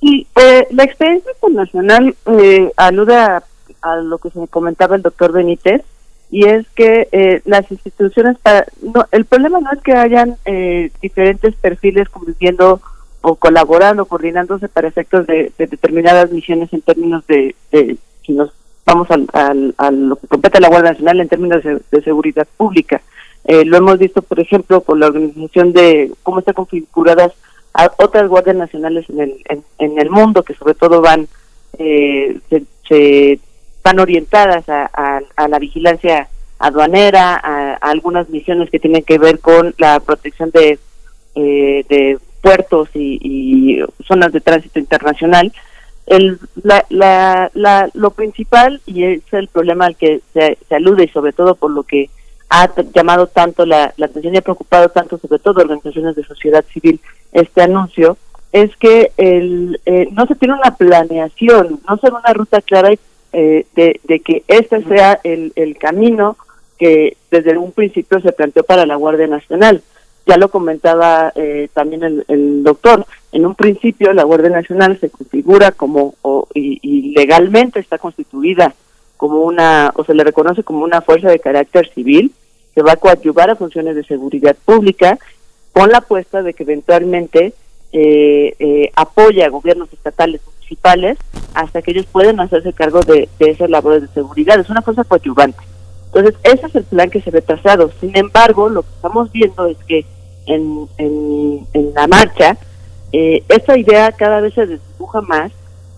Sí, 0.00 0.26
eh, 0.36 0.66
la 0.70 0.84
experiencia 0.84 1.32
internacional 1.32 2.14
eh, 2.26 2.70
alude 2.76 3.16
a, 3.16 3.42
a 3.80 3.96
lo 3.96 4.18
que 4.18 4.30
se 4.30 4.46
comentaba 4.48 4.96
el 4.96 5.02
doctor 5.02 5.32
Benítez, 5.32 5.82
y 6.30 6.46
es 6.46 6.66
que 6.74 7.08
eh, 7.10 7.40
las 7.46 7.70
instituciones, 7.72 8.36
para, 8.38 8.66
no, 8.82 9.06
el 9.10 9.24
problema 9.24 9.60
no 9.60 9.72
es 9.72 9.80
que 9.82 9.94
hayan 9.94 10.36
eh, 10.44 10.90
diferentes 11.00 11.54
perfiles 11.56 12.10
conviviendo 12.10 12.82
o 13.22 13.34
colaborando, 13.36 14.04
coordinándose 14.04 14.68
para 14.68 14.88
efectos 14.88 15.26
de, 15.26 15.50
de 15.56 15.66
determinadas 15.66 16.30
misiones 16.30 16.70
en 16.74 16.82
términos 16.82 17.26
de 17.26 17.56
si 18.28 18.34
nos 18.34 18.50
vamos 18.84 19.10
al, 19.10 19.26
al, 19.32 19.74
a 19.78 19.90
lo 19.90 20.16
que 20.16 20.28
compete 20.28 20.60
la 20.60 20.68
Guardia 20.68 20.92
Nacional 20.92 21.20
en 21.20 21.28
términos 21.28 21.64
de, 21.64 22.02
seguridad 22.02 22.46
pública. 22.56 23.00
Eh, 23.44 23.64
lo 23.64 23.78
hemos 23.78 23.98
visto, 23.98 24.22
por 24.22 24.38
ejemplo, 24.38 24.82
con 24.82 25.00
la 25.00 25.06
organización 25.06 25.72
de 25.72 26.12
cómo 26.22 26.38
están 26.38 26.54
configuradas 26.54 27.32
a 27.72 27.90
otras 27.98 28.28
guardias 28.28 28.56
nacionales 28.56 29.08
en 29.08 29.20
el, 29.20 29.34
en, 29.78 29.98
el 29.98 30.10
mundo, 30.10 30.42
que 30.42 30.54
sobre 30.54 30.74
todo 30.74 31.00
van 31.00 31.26
eh, 31.78 32.38
se, 32.50 32.64
se 32.86 33.40
van 33.82 34.00
orientadas 34.00 34.64
a 34.68 35.48
la 35.48 35.58
vigilancia 35.58 36.28
aduanera, 36.58 37.40
a, 37.42 37.72
a 37.74 37.90
algunas 37.90 38.28
misiones 38.28 38.70
que 38.70 38.80
tienen 38.80 39.02
que 39.02 39.18
ver 39.18 39.38
con 39.38 39.74
la 39.78 40.00
protección 40.00 40.50
de, 40.50 40.78
eh, 41.34 41.84
de 41.88 42.18
puertos 42.42 42.88
y, 42.94 43.18
y 43.22 44.04
zonas 44.04 44.32
de 44.32 44.40
tránsito 44.40 44.78
internacional. 44.78 45.52
El, 46.08 46.38
la, 46.62 46.84
la, 46.88 47.50
la, 47.54 47.90
lo 47.94 48.10
principal, 48.10 48.80
y 48.86 49.04
es 49.04 49.22
el 49.32 49.48
problema 49.48 49.86
al 49.86 49.96
que 49.96 50.20
se, 50.32 50.58
se 50.68 50.74
alude, 50.74 51.04
y 51.04 51.08
sobre 51.08 51.32
todo 51.32 51.54
por 51.54 51.70
lo 51.70 51.82
que 51.82 52.08
ha 52.50 52.70
llamado 52.94 53.26
tanto 53.26 53.66
la, 53.66 53.92
la 53.98 54.06
atención 54.06 54.34
y 54.34 54.38
ha 54.38 54.42
preocupado 54.42 54.88
tanto, 54.88 55.18
sobre 55.18 55.38
todo 55.38 55.60
organizaciones 55.60 56.16
de 56.16 56.24
sociedad 56.24 56.64
civil, 56.72 56.98
este 57.32 57.60
anuncio, 57.60 58.16
es 58.52 58.74
que 58.78 59.12
el, 59.18 59.78
eh, 59.84 60.08
no 60.12 60.26
se 60.26 60.34
tiene 60.34 60.54
una 60.54 60.74
planeación, 60.74 61.80
no 61.86 61.96
se 61.98 62.10
ve 62.10 62.16
una 62.16 62.32
ruta 62.32 62.62
clara 62.62 62.90
eh, 63.32 63.66
de, 63.76 64.00
de 64.04 64.20
que 64.20 64.42
este 64.48 64.82
sea 64.84 65.20
el, 65.22 65.52
el 65.56 65.76
camino 65.76 66.38
que 66.78 67.18
desde 67.30 67.58
un 67.58 67.72
principio 67.72 68.20
se 68.20 68.32
planteó 68.32 68.62
para 68.62 68.86
la 68.86 68.94
Guardia 68.94 69.26
Nacional. 69.26 69.82
Ya 70.28 70.36
lo 70.36 70.50
comentaba 70.50 71.32
eh, 71.34 71.70
también 71.72 72.02
el, 72.02 72.24
el 72.28 72.62
doctor. 72.62 73.06
En 73.32 73.46
un 73.46 73.54
principio 73.54 74.12
la 74.12 74.24
Guardia 74.24 74.50
Nacional 74.50 74.98
se 75.00 75.08
configura 75.08 75.72
como, 75.72 76.16
o, 76.20 76.46
y, 76.52 77.14
legalmente 77.16 77.80
está 77.80 77.96
constituida 77.96 78.74
como 79.16 79.40
una, 79.40 79.90
o 79.96 80.04
se 80.04 80.12
le 80.12 80.24
reconoce 80.24 80.62
como 80.62 80.84
una 80.84 81.00
fuerza 81.00 81.30
de 81.30 81.38
carácter 81.38 81.90
civil 81.94 82.30
que 82.74 82.82
va 82.82 82.92
a 82.92 82.96
coadyuvar 82.96 83.48
a 83.48 83.56
funciones 83.56 83.96
de 83.96 84.04
seguridad 84.04 84.54
pública 84.66 85.18
con 85.72 85.88
la 85.88 85.98
apuesta 85.98 86.42
de 86.42 86.52
que 86.52 86.62
eventualmente 86.64 87.54
eh, 87.92 88.54
eh, 88.58 88.92
apoya 88.96 89.46
a 89.46 89.50
gobiernos 89.50 89.90
estatales 89.94 90.42
municipales 90.44 91.16
hasta 91.54 91.80
que 91.80 91.92
ellos 91.92 92.04
puedan 92.04 92.38
hacerse 92.38 92.74
cargo 92.74 93.00
de, 93.00 93.30
de 93.38 93.50
esas 93.50 93.70
labores 93.70 94.02
de 94.02 94.08
seguridad. 94.08 94.60
Es 94.60 94.68
una 94.68 94.82
cosa 94.82 95.04
coadyuvante. 95.04 95.64
Entonces, 96.12 96.34
ese 96.42 96.66
es 96.66 96.74
el 96.74 96.84
plan 96.84 97.08
que 97.08 97.22
se 97.22 97.30
ve 97.30 97.40
trazado. 97.40 97.90
Sin 97.98 98.14
embargo, 98.14 98.68
lo 98.68 98.82
que 98.82 98.90
estamos 98.94 99.32
viendo 99.32 99.66
es 99.66 99.78
que 99.86 100.04
en, 100.48 100.88
en, 100.98 101.66
en 101.72 101.94
la 101.94 102.06
marcha, 102.06 102.56
eh, 103.12 103.42
esta 103.48 103.78
idea 103.78 104.12
cada 104.12 104.40
vez 104.40 104.54
se 104.54 104.66
desdibuja 104.66 105.20
más 105.22 105.52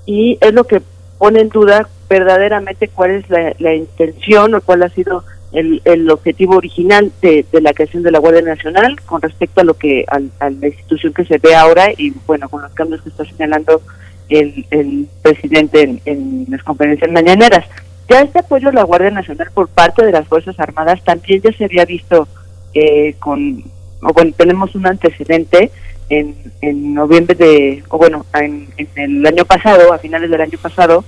y 0.07 0.39
es 0.41 0.53
lo 0.53 0.65
que 0.65 0.83
pone 1.19 1.41
en 1.41 1.49
duda 1.49 1.89
verdaderamente 2.09 2.89
cuál 2.89 3.11
es 3.13 3.31
la, 3.31 3.55
la 3.59 3.75
intención 3.75 4.55
o 4.55 4.61
cuál 4.61 4.83
ha 4.83 4.89
sido 4.91 5.25
el, 5.53 5.83
el 5.85 6.09
objetivo 6.11 6.57
original 6.57 7.11
de, 7.21 7.45
de 7.51 7.61
la 7.61 7.73
creación 7.73 8.03
de 8.05 8.11
la 8.13 8.19
Guardia 8.21 8.43
Nacional 8.43 9.01
con 9.03 9.21
respecto 9.21 9.61
a 9.61 9.65
lo 9.65 9.75
que 9.75 10.05
al- 10.09 10.31
a, 10.39 10.51
la 10.51 10.69
institución 10.69 11.13
que 11.13 11.25
se 11.25 11.39
ve 11.39 11.55
ahora 11.55 11.91
y 11.97 12.11
bueno 12.27 12.49
con 12.49 12.63
los 12.63 12.73
cambios 12.73 13.03
que 13.03 13.09
está 13.09 13.25
señalando 13.25 13.83
el, 14.29 14.65
el 14.71 15.09
presidente 15.23 15.83
en, 15.83 16.01
en 16.05 16.47
las 16.49 16.63
conferencias 16.63 17.11
mañaneras. 17.11 17.67
Ya 18.09 18.23
este 18.23 18.39
apoyo 18.41 18.69
a 18.69 18.73
la 18.73 18.85
Guardia 18.85 19.11
Nacional 19.11 19.49
por 19.53 19.69
parte 19.69 20.05
de 20.07 20.13
las 20.13 20.27
Fuerzas 20.29 20.59
Armadas 20.59 21.03
también 21.05 21.43
ya 21.43 21.53
se 21.53 21.65
había 21.65 21.85
visto 21.85 22.29
eh, 22.75 23.15
con, 23.19 23.63
o 24.03 24.13
bueno, 24.13 24.33
tenemos 24.37 24.75
un 24.75 24.87
antecedente 24.87 25.71
en, 26.09 26.35
en 26.61 26.95
noviembre 26.95 27.35
de, 27.37 27.85
o 27.89 27.99
bueno, 27.99 28.25
en, 28.35 28.69
en 28.77 28.89
el 28.97 29.27
año 29.27 29.45
pasado, 29.45 29.93
a 29.93 29.99
finales 29.99 30.31
del 30.31 30.41
año 30.41 30.59
pasado, 30.61 31.05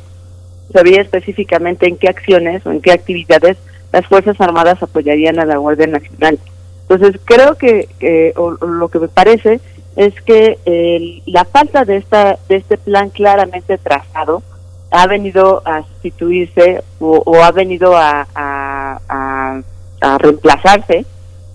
sabía 0.73 1.01
específicamente 1.03 1.87
en 1.89 1.97
qué 1.97 2.09
acciones 2.09 2.65
o 2.67 2.71
en 2.71 2.81
qué 2.81 2.93
actividades 2.93 3.57
las 3.93 4.07
Fuerzas 4.07 4.41
Armadas 4.41 4.83
apoyarían 4.83 5.39
a 5.39 5.45
la 5.45 5.57
Guardia 5.59 5.87
Nacional. 5.87 6.39
Entonces, 6.89 7.21
creo 7.25 7.57
que, 7.57 8.33
o, 8.37 8.53
lo 8.53 8.89
que 8.89 8.99
me 9.01 9.09
parece 9.09 9.61
es 9.97 10.15
que 10.23 10.59
el- 10.65 11.23
la 11.27 11.45
falta 11.45 11.85
de 11.85 11.97
esta 11.97 12.39
de 12.49 12.57
este 12.57 12.79
plan 12.79 13.11
claramente 13.11 13.77
trazado 13.79 14.43
ha 14.91 15.07
venido 15.07 15.63
a 15.67 15.83
sustituirse 15.83 16.83
o, 17.01 17.23
o 17.27 17.43
ha 17.43 17.51
venido 17.53 17.95
a- 17.97 18.27
a 18.35 20.19
reemplazarse 20.19 21.05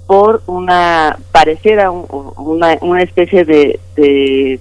por 0.08 0.42
una 0.48 1.18
pareciera 1.32 1.92
un- 1.92 2.08
una, 2.38 2.78
una 2.82 3.04
especie 3.04 3.44
de, 3.46 3.80
de, 3.96 4.60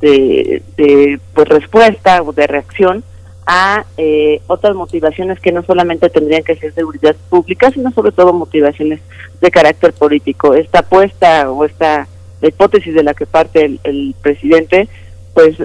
de, 0.00 1.20
pues, 1.34 1.48
respuesta 1.48 2.22
o 2.22 2.32
de 2.32 2.46
reacción 2.46 3.04
a 3.46 3.84
eh, 3.96 4.40
otras 4.46 4.74
motivaciones 4.74 5.38
que 5.40 5.52
no 5.52 5.62
solamente 5.62 6.08
tendrían 6.08 6.42
que 6.42 6.56
ser 6.56 6.72
seguridad 6.74 7.14
pública, 7.28 7.70
sino 7.70 7.90
sobre 7.92 8.12
todo 8.12 8.32
motivaciones 8.32 9.00
de 9.40 9.50
carácter 9.50 9.92
político. 9.92 10.54
Esta 10.54 10.80
apuesta 10.80 11.50
o 11.50 11.64
esta 11.64 12.08
hipótesis 12.40 12.94
de 12.94 13.02
la 13.02 13.14
que 13.14 13.26
parte 13.26 13.78
el, 13.84 14.14
presidente, 14.22 14.88
pues 15.34 15.56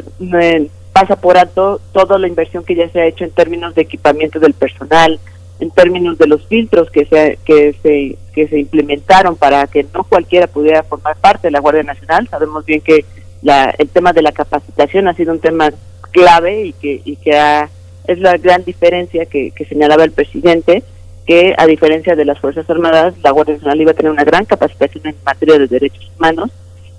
pasa 0.93 1.15
por 1.15 1.37
alto 1.37 1.79
toda 1.91 2.17
la 2.17 2.27
inversión 2.27 2.63
que 2.63 2.75
ya 2.75 2.89
se 2.89 2.99
ha 2.99 3.05
hecho 3.05 3.23
en 3.23 3.31
términos 3.31 3.75
de 3.75 3.83
equipamiento 3.83 4.39
del 4.39 4.53
personal, 4.53 5.19
en 5.59 5.71
términos 5.71 6.17
de 6.17 6.27
los 6.27 6.45
filtros 6.47 6.89
que 6.91 7.05
se, 7.05 7.39
que 7.45 7.75
se, 7.81 8.17
que 8.33 8.47
se 8.47 8.59
implementaron 8.59 9.35
para 9.35 9.67
que 9.67 9.85
no 9.93 10.03
cualquiera 10.03 10.47
pudiera 10.47 10.83
formar 10.83 11.15
parte 11.17 11.47
de 11.47 11.51
la 11.51 11.59
Guardia 11.59 11.83
Nacional. 11.83 12.27
Sabemos 12.29 12.65
bien 12.65 12.81
que 12.81 13.05
la, 13.41 13.73
el 13.77 13.89
tema 13.89 14.13
de 14.13 14.21
la 14.21 14.31
capacitación 14.31 15.07
ha 15.07 15.13
sido 15.13 15.33
un 15.33 15.39
tema 15.39 15.71
clave 16.11 16.65
y 16.65 16.73
que, 16.73 17.01
y 17.03 17.15
que 17.17 17.35
ha- 17.37 17.69
es 18.07 18.19
la 18.19 18.37
gran 18.37 18.63
diferencia 18.63 19.25
que, 19.25 19.51
señalaba 19.67 20.03
el 20.03 20.11
presidente, 20.11 20.83
que 21.25 21.53
a 21.57 21.65
diferencia 21.65 22.15
de 22.15 22.23
las 22.23 22.39
Fuerzas 22.39 22.69
Armadas, 22.69 23.15
la 23.21 23.31
Guardia 23.31 23.55
Nacional 23.55 23.81
iba 23.81 23.91
a 23.91 23.95
tener 23.95 24.11
una 24.11 24.23
gran 24.23 24.45
capacitación 24.45 25.07
en 25.07 25.15
materia 25.25 25.59
de 25.59 25.67
derechos 25.67 26.09
humanos 26.17 26.49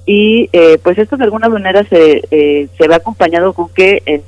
y 0.04 0.48
eh, 0.52 0.78
pues 0.82 0.98
esto 0.98 1.16
de 1.16 1.24
alguna 1.24 1.48
manera 1.48 1.84
se, 1.84 2.22
eh, 2.30 2.68
se 2.76 2.88
va 2.88 2.96
acompañado 2.96 3.52
con 3.52 3.68
que 3.70 4.02
en 4.06 4.22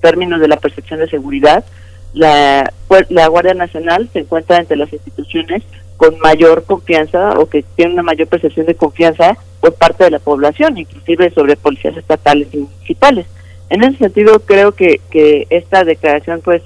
términos 0.00 0.40
de 0.40 0.48
la 0.48 0.56
percepción 0.56 1.00
de 1.00 1.08
seguridad, 1.08 1.64
la, 2.12 2.72
la 3.08 3.28
Guardia 3.28 3.54
Nacional 3.54 4.08
se 4.12 4.20
encuentra 4.20 4.58
entre 4.58 4.76
las 4.76 4.92
instituciones 4.92 5.62
con 5.96 6.18
mayor 6.18 6.64
confianza 6.64 7.38
o 7.38 7.46
que 7.46 7.62
tiene 7.76 7.92
una 7.92 8.02
mayor 8.02 8.26
percepción 8.26 8.66
de 8.66 8.74
confianza 8.74 9.36
por 9.60 9.74
parte 9.74 10.04
de 10.04 10.10
la 10.10 10.18
población, 10.18 10.78
inclusive 10.78 11.30
sobre 11.30 11.56
policías 11.56 11.96
estatales 11.96 12.48
y 12.52 12.58
municipales. 12.58 13.26
En 13.68 13.84
ese 13.84 13.98
sentido, 13.98 14.40
creo 14.40 14.72
que, 14.72 15.00
que 15.10 15.46
esta 15.50 15.84
declaración 15.84 16.40
pues 16.42 16.62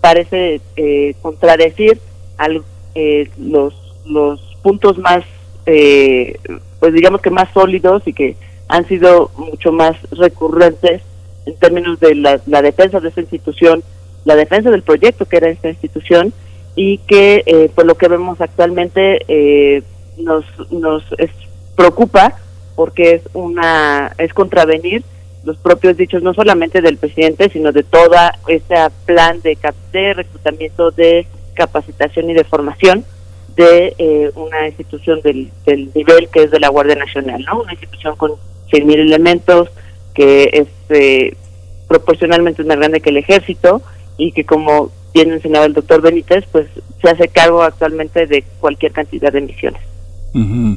parece 0.00 0.60
eh, 0.76 1.14
contradecir 1.20 2.00
al, 2.38 2.62
eh, 2.94 3.28
los, 3.38 3.74
los 4.06 4.40
puntos 4.62 4.98
más, 4.98 5.24
eh, 5.66 6.38
pues 6.80 6.92
digamos 6.94 7.20
que 7.20 7.30
más 7.30 7.52
sólidos 7.52 8.02
y 8.06 8.12
que 8.12 8.36
han 8.68 8.88
sido 8.88 9.30
mucho 9.36 9.70
más 9.70 9.96
recurrentes 10.10 11.02
en 11.46 11.56
términos 11.56 12.00
de 12.00 12.14
la, 12.14 12.40
la 12.46 12.62
defensa 12.62 13.00
de 13.00 13.08
esta 13.08 13.20
institución, 13.20 13.82
la 14.24 14.36
defensa 14.36 14.70
del 14.70 14.82
proyecto 14.82 15.26
que 15.26 15.36
era 15.38 15.48
esta 15.48 15.68
institución 15.68 16.32
y 16.76 16.98
que 16.98 17.42
eh, 17.46 17.70
por 17.74 17.86
lo 17.86 17.96
que 17.96 18.08
vemos 18.08 18.40
actualmente 18.40 19.20
eh, 19.28 19.82
nos, 20.18 20.44
nos 20.70 21.02
es- 21.18 21.30
preocupa 21.76 22.36
porque 22.76 23.14
es 23.14 23.22
una 23.34 24.12
es 24.18 24.32
contravenir 24.34 25.02
los 25.44 25.56
propios 25.56 25.96
dichos 25.96 26.22
no 26.22 26.34
solamente 26.34 26.80
del 26.82 26.96
presidente 26.98 27.48
sino 27.50 27.72
de 27.72 27.82
toda 27.84 28.38
ese 28.48 28.74
plan 29.06 29.40
de, 29.42 29.56
de 29.92 30.14
reclutamiento 30.14 30.90
de 30.90 31.26
capacitación 31.54 32.30
y 32.30 32.34
de 32.34 32.44
formación 32.44 33.04
de 33.56 33.94
eh, 33.98 34.30
una 34.36 34.68
institución 34.68 35.20
del, 35.22 35.50
del 35.66 35.90
nivel 35.94 36.28
que 36.28 36.44
es 36.44 36.50
de 36.52 36.60
la 36.60 36.68
Guardia 36.68 36.94
Nacional, 36.94 37.44
¿no? 37.44 37.62
Una 37.62 37.72
institución 37.72 38.14
con 38.14 38.32
100.000 38.70 38.92
elementos 39.00 39.68
que 40.14 40.50
es 40.52 40.68
eh, 40.90 41.34
proporcionalmente 41.88 42.62
más 42.64 42.76
grande 42.76 43.00
que 43.00 43.10
el 43.10 43.16
ejército 43.16 43.82
y 44.18 44.32
que 44.32 44.44
como 44.44 44.90
bien 45.14 45.30
mencionaba 45.30 45.64
el 45.64 45.72
doctor 45.72 46.02
Benítez, 46.02 46.44
pues 46.52 46.66
se 47.00 47.08
hace 47.08 47.28
cargo 47.28 47.62
actualmente 47.62 48.26
de 48.26 48.44
cualquier 48.60 48.92
cantidad 48.92 49.32
de 49.32 49.40
misiones. 49.40 49.80
Ujú. 50.34 50.76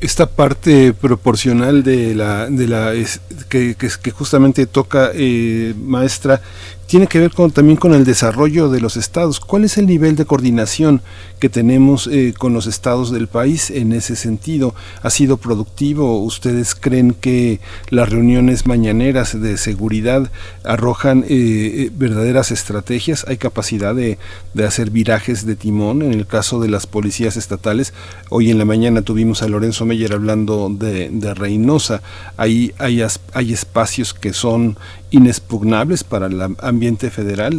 Esta 0.00 0.26
parte 0.26 0.92
proporcional 0.92 1.82
de 1.82 2.14
la, 2.14 2.50
de 2.50 2.66
la 2.68 2.92
es- 2.92 3.20
que, 3.48 3.74
que, 3.74 3.88
que 4.02 4.10
justamente 4.10 4.66
toca, 4.66 5.10
eh, 5.14 5.72
maestra, 5.76 6.42
tiene 6.86 7.06
que 7.06 7.18
ver 7.18 7.32
con, 7.32 7.50
también 7.50 7.76
con 7.76 7.94
el 7.94 8.04
desarrollo 8.04 8.68
de 8.68 8.80
los 8.80 8.96
estados. 8.96 9.40
¿Cuál 9.40 9.64
es 9.64 9.78
el 9.78 9.86
nivel 9.86 10.16
de 10.16 10.26
coordinación 10.26 11.02
que 11.38 11.48
tenemos 11.48 12.06
eh, 12.06 12.34
con 12.36 12.52
los 12.52 12.66
estados 12.66 13.10
del 13.10 13.26
país 13.26 13.70
en 13.70 13.92
ese 13.92 14.16
sentido? 14.16 14.74
¿Ha 15.02 15.10
sido 15.10 15.36
productivo? 15.36 16.22
¿Ustedes 16.22 16.74
creen 16.74 17.12
que 17.12 17.60
las 17.90 18.10
reuniones 18.10 18.66
mañaneras 18.66 19.40
de 19.40 19.56
seguridad 19.56 20.30
arrojan 20.62 21.24
eh, 21.28 21.90
verdaderas 21.96 22.50
estrategias? 22.50 23.24
¿Hay 23.28 23.38
capacidad 23.38 23.94
de, 23.94 24.18
hacer 24.64 24.90
virajes 24.90 25.46
de 25.46 25.56
timón 25.56 26.02
en 26.02 26.12
el 26.12 26.26
caso 26.26 26.60
de 26.60 26.68
las 26.68 26.86
policías 26.86 27.36
estatales? 27.36 27.94
Hoy 28.28 28.50
en 28.50 28.58
la 28.58 28.64
mañana 28.64 29.02
tuvimos 29.02 29.42
a 29.42 29.48
Lorenzo 29.48 29.86
Meyer 29.86 30.12
hablando 30.12 30.70
de, 30.70 31.34
Reynosa. 31.34 32.02
Hay, 32.36 32.72
hay, 32.78 33.02
hay 33.32 33.52
espacios 33.52 34.14
que 34.14 34.32
son 34.32 34.76
inexpugnables 35.14 36.02
para 36.02 36.26
el 36.26 36.40
ambiente 36.60 37.10
federal. 37.10 37.54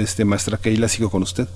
Este, 0.00 0.24
maestra 0.24 0.56
Keila, 0.56 0.88
sigo 0.88 1.10
con 1.10 1.22
usted. 1.22 1.48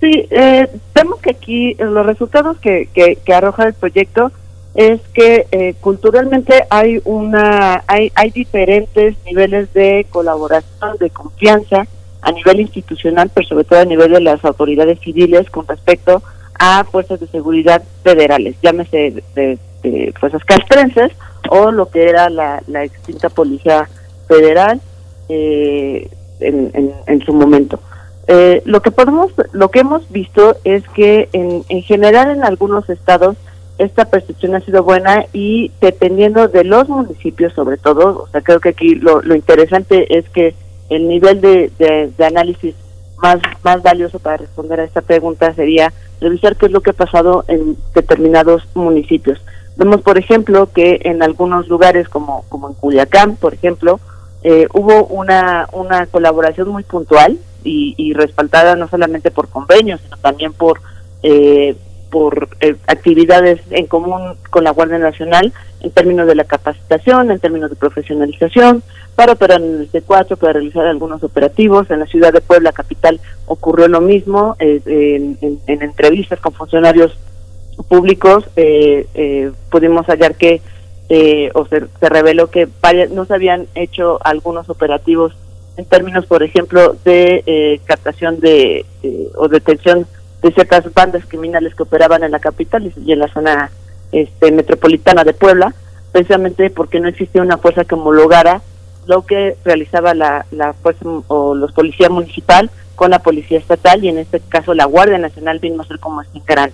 Sí, 0.00 0.26
eh, 0.30 0.68
vemos 0.94 1.20
que 1.20 1.30
aquí 1.30 1.74
los 1.74 2.04
resultados 2.04 2.58
que, 2.58 2.88
que, 2.94 3.34
arroja 3.34 3.64
el 3.64 3.74
proyecto 3.74 4.30
es 4.74 5.00
que 5.12 5.46
eh, 5.50 5.74
culturalmente 5.80 6.64
hay 6.70 7.00
una 7.04 7.82
hay, 7.86 8.12
hay 8.14 8.30
diferentes 8.30 9.16
niveles 9.24 9.72
de 9.72 10.06
colaboración, 10.10 10.96
de 11.00 11.10
confianza 11.10 11.86
a 12.20 12.32
nivel 12.32 12.60
institucional, 12.60 13.30
pero 13.32 13.48
sobre 13.48 13.64
todo 13.64 13.80
a 13.80 13.84
nivel 13.84 14.12
de 14.12 14.20
las 14.20 14.44
autoridades 14.44 15.00
civiles 15.00 15.50
con 15.50 15.66
respecto 15.66 16.22
a 16.58 16.84
fuerzas 16.84 17.18
de 17.20 17.26
seguridad 17.28 17.82
federales, 18.02 18.56
llámese 18.62 19.22
de, 19.34 19.58
fuerzas 20.18 20.44
castrenses 20.44 21.12
o 21.50 21.70
lo 21.70 21.88
que 21.88 22.02
era 22.08 22.28
la 22.28 22.84
extinta 22.84 23.28
policía 23.30 23.88
federal 24.28 24.80
eh, 25.28 26.08
en, 26.40 26.92
en, 27.06 27.20
su 27.22 27.32
momento. 27.32 27.80
Eh, 28.28 28.62
lo 28.64 28.82
que 28.82 28.90
podemos, 28.90 29.32
lo 29.52 29.70
que 29.70 29.80
hemos 29.80 30.08
visto 30.10 30.56
es 30.64 30.86
que 30.90 31.28
en, 31.32 31.64
en 31.68 31.82
general 31.82 32.30
en 32.30 32.44
algunos 32.44 32.88
estados 32.90 33.36
esta 33.78 34.04
percepción 34.06 34.54
ha 34.54 34.60
sido 34.60 34.82
buena 34.82 35.26
y 35.32 35.72
dependiendo 35.80 36.48
de 36.48 36.64
los 36.64 36.88
municipios 36.88 37.52
sobre 37.54 37.76
todo, 37.76 38.24
o 38.24 38.28
sea, 38.28 38.40
creo 38.40 38.60
que 38.60 38.70
aquí 38.70 38.96
lo, 38.96 39.22
lo 39.22 39.34
interesante 39.34 40.18
es 40.18 40.28
que 40.30 40.54
el 40.90 41.08
nivel 41.08 41.40
de, 41.40 41.70
de, 41.78 42.24
análisis 42.24 42.74
más, 43.18 43.38
más 43.62 43.82
valioso 43.82 44.18
para 44.18 44.38
responder 44.38 44.80
a 44.80 44.84
esta 44.84 45.00
pregunta 45.00 45.54
sería 45.54 45.92
revisar 46.20 46.56
qué 46.56 46.66
es 46.66 46.72
lo 46.72 46.80
que 46.80 46.90
ha 46.90 46.94
pasado 46.94 47.44
en 47.48 47.76
determinados 47.94 48.66
municipios. 48.74 49.40
Vemos, 49.76 50.00
por 50.00 50.18
ejemplo, 50.18 50.70
que 50.72 51.00
en 51.02 51.22
algunos 51.22 51.68
lugares 51.68 52.08
como, 52.08 52.44
como 52.48 52.68
en 52.68 52.74
Culiacán, 52.74 53.36
por 53.36 53.54
ejemplo, 53.54 54.00
eh, 54.50 54.66
hubo 54.72 55.04
una, 55.08 55.68
una 55.72 56.06
colaboración 56.06 56.68
muy 56.68 56.82
puntual 56.82 57.38
y, 57.64 57.94
y, 57.98 58.14
respaldada 58.14 58.76
no 58.76 58.88
solamente 58.88 59.30
por 59.30 59.50
convenios, 59.50 60.00
sino 60.00 60.16
también 60.16 60.54
por, 60.54 60.80
eh, 61.22 61.76
por 62.08 62.48
eh, 62.60 62.74
actividades 62.86 63.60
en 63.68 63.86
común 63.86 64.36
con 64.48 64.64
la 64.64 64.70
Guardia 64.70 64.96
Nacional 64.96 65.52
en 65.82 65.90
términos 65.90 66.26
de 66.26 66.34
la 66.34 66.44
capacitación, 66.44 67.30
en 67.30 67.40
términos 67.40 67.68
de 67.68 67.76
profesionalización, 67.76 68.82
para 69.16 69.32
operar 69.32 69.60
en 69.60 69.80
el 69.80 69.92
C4, 69.92 70.38
para 70.38 70.54
realizar 70.54 70.86
algunos 70.86 71.22
operativos. 71.22 71.90
En 71.90 72.00
la 72.00 72.06
ciudad 72.06 72.32
de 72.32 72.40
Puebla, 72.40 72.72
capital, 72.72 73.20
ocurrió 73.44 73.86
lo 73.86 74.00
mismo 74.00 74.56
en, 74.60 75.36
en, 75.42 75.82
entrevistas 75.82 76.40
con 76.40 76.54
funcionarios 76.54 77.18
públicos. 77.86 78.46
pudimos 79.68 80.06
hallar 80.06 80.36
que 80.36 80.62
eh, 81.08 81.50
o 81.54 81.66
se, 81.66 81.80
reveló 82.00 82.50
que 82.50 82.68
no 83.10 83.24
se 83.24 83.34
habían 83.34 83.66
hecho 83.74 84.18
algunos 84.24 84.68
operativos 84.68 85.34
en 85.76 85.84
términos, 85.84 86.26
por 86.26 86.42
ejemplo, 86.42 86.96
de 87.04 87.42
eh, 87.46 87.80
captación 87.84 88.40
de 88.40 88.84
o 89.36 89.48
detención 89.48 90.06
de 90.42 90.52
ciertas 90.52 90.92
bandas 90.92 91.24
criminales 91.26 91.74
que 91.74 91.82
operaban 91.82 92.24
en 92.24 92.32
la 92.32 92.40
capital 92.40 92.92
y 93.04 93.12
en 93.12 93.18
la 93.18 93.28
zona 93.28 93.70
este, 94.12 94.50
metropolitana 94.52 95.24
de 95.24 95.34
Puebla, 95.34 95.74
precisamente 96.12 96.70
porque 96.70 97.00
no 97.00 97.08
existía 97.08 97.42
una 97.42 97.58
fuerza 97.58 97.84
que 97.84 97.94
homologara 97.94 98.62
lo 99.06 99.24
que 99.24 99.56
realizaba 99.64 100.14
la, 100.14 100.46
la 100.50 100.74
fuerza 100.74 101.04
o 101.28 101.54
los 101.54 101.72
policías 101.72 102.10
municipal 102.10 102.70
con 102.94 103.10
la 103.10 103.20
policía 103.20 103.58
estatal 103.58 104.04
y 104.04 104.08
en 104.08 104.18
este 104.18 104.40
caso 104.40 104.74
la 104.74 104.84
Guardia 104.84 105.18
Nacional 105.18 105.60
vino 105.60 105.82
a 105.82 105.86
ser 105.86 105.98
como 105.98 106.20
este 106.20 106.42
gran. 106.46 106.72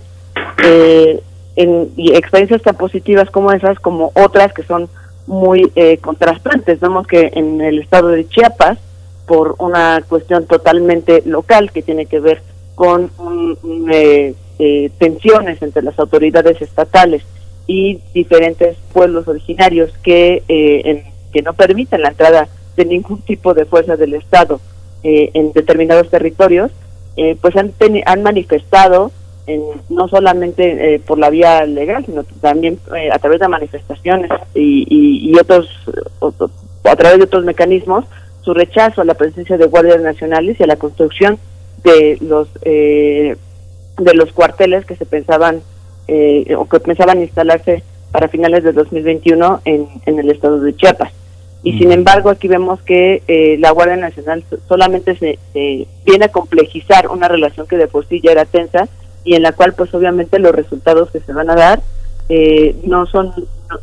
Eh, 0.63 1.21
en, 1.55 1.91
y 1.95 2.13
experiencias 2.13 2.61
tan 2.61 2.75
positivas 2.75 3.29
como 3.29 3.51
esas, 3.51 3.79
como 3.79 4.11
otras 4.15 4.53
que 4.53 4.63
son 4.63 4.89
muy 5.27 5.71
eh, 5.75 5.97
contrastantes. 5.97 6.79
Vemos 6.79 7.07
que 7.07 7.31
en 7.33 7.61
el 7.61 7.79
estado 7.79 8.09
de 8.09 8.27
Chiapas, 8.27 8.77
por 9.25 9.55
una 9.57 10.03
cuestión 10.07 10.45
totalmente 10.45 11.23
local 11.25 11.71
que 11.71 11.81
tiene 11.81 12.05
que 12.05 12.19
ver 12.19 12.43
con 12.75 13.09
eh, 13.91 14.35
eh, 14.59 14.91
tensiones 14.99 15.61
entre 15.61 15.81
las 15.81 15.97
autoridades 15.97 16.61
estatales 16.61 17.23
y 17.65 17.99
diferentes 18.13 18.77
pueblos 18.93 19.27
originarios 19.27 19.91
que, 20.03 20.43
que 21.33 21.41
no 21.41 21.53
permiten 21.53 22.03
la 22.03 22.09
entrada 22.09 22.47
de 22.77 22.85
ningún 22.85 23.21
tipo 23.21 23.55
de 23.55 23.65
fuerza 23.65 23.95
del 23.95 24.13
Estado 24.13 24.59
en 25.01 25.51
determinados 25.51 26.11
territorios, 26.11 26.69
pues 27.41 27.55
han, 27.55 27.73
han 28.05 28.21
manifestado 28.21 29.11
no 29.89 30.07
solamente 30.07 30.95
eh, 30.95 30.99
por 30.99 31.19
la 31.19 31.29
vía 31.29 31.65
legal, 31.65 32.03
sino 32.05 32.23
también 32.41 32.79
eh, 32.95 33.11
a 33.11 33.19
través 33.19 33.39
de 33.39 33.47
manifestaciones 33.47 34.31
y, 34.55 34.85
y, 34.89 35.37
otros, 35.37 35.69
a 36.83 36.95
través 36.95 37.19
de 37.19 37.25
otros 37.25 37.45
mecanismos, 37.45 38.05
su 38.41 38.53
rechazo 38.53 39.01
a 39.01 39.05
la 39.05 39.13
presencia 39.13 39.57
de 39.57 39.67
guardias 39.67 40.01
nacionales 40.01 40.59
y 40.59 40.63
a 40.63 40.67
la 40.67 40.77
construcción 40.77 41.37
de 41.83 42.17
los 42.21 42.47
eh, 42.63 43.37
de 43.97 44.13
los 44.13 44.31
cuarteles 44.33 44.85
que 44.85 44.95
se 44.95 45.05
pensaban 45.05 45.61
o 46.57 46.69
que 46.69 46.79
pensaban 46.79 47.21
instalarse 47.21 47.81
para 48.11 48.27
finales 48.27 48.63
de 48.63 48.73
2021 48.73 49.61
en, 49.65 49.87
en 50.05 50.19
el 50.19 50.29
estado 50.29 50.59
de 50.59 50.75
Chiapas. 50.75 51.11
Y 51.63 51.79
sin 51.79 51.91
embargo, 51.91 52.29
aquí 52.29 52.47
vemos 52.47 52.79
que 52.81 53.57
la 53.59 53.71
Guardia 53.71 53.95
Nacional 53.95 54.43
solamente 54.67 55.15
se, 55.15 55.39
se, 55.53 55.87
viene 56.05 56.25
a 56.25 56.31
complejizar 56.31 57.07
una 57.07 57.27
relación 57.27 57.65
que 57.67 57.77
de 57.77 57.87
por 57.87 58.05
sí 58.07 58.21
ya 58.21 58.33
era 58.33 58.45
tensa 58.45 58.87
y 59.25 59.35
en 59.35 59.41
la 59.41 59.51
cual 59.51 59.73
pues 59.73 59.93
obviamente 59.93 60.39
los 60.39 60.55
resultados 60.55 61.11
que 61.11 61.19
se 61.19 61.33
van 61.33 61.49
a 61.49 61.55
dar 61.55 61.81
eh, 62.29 62.75
no 62.83 63.05
son 63.07 63.33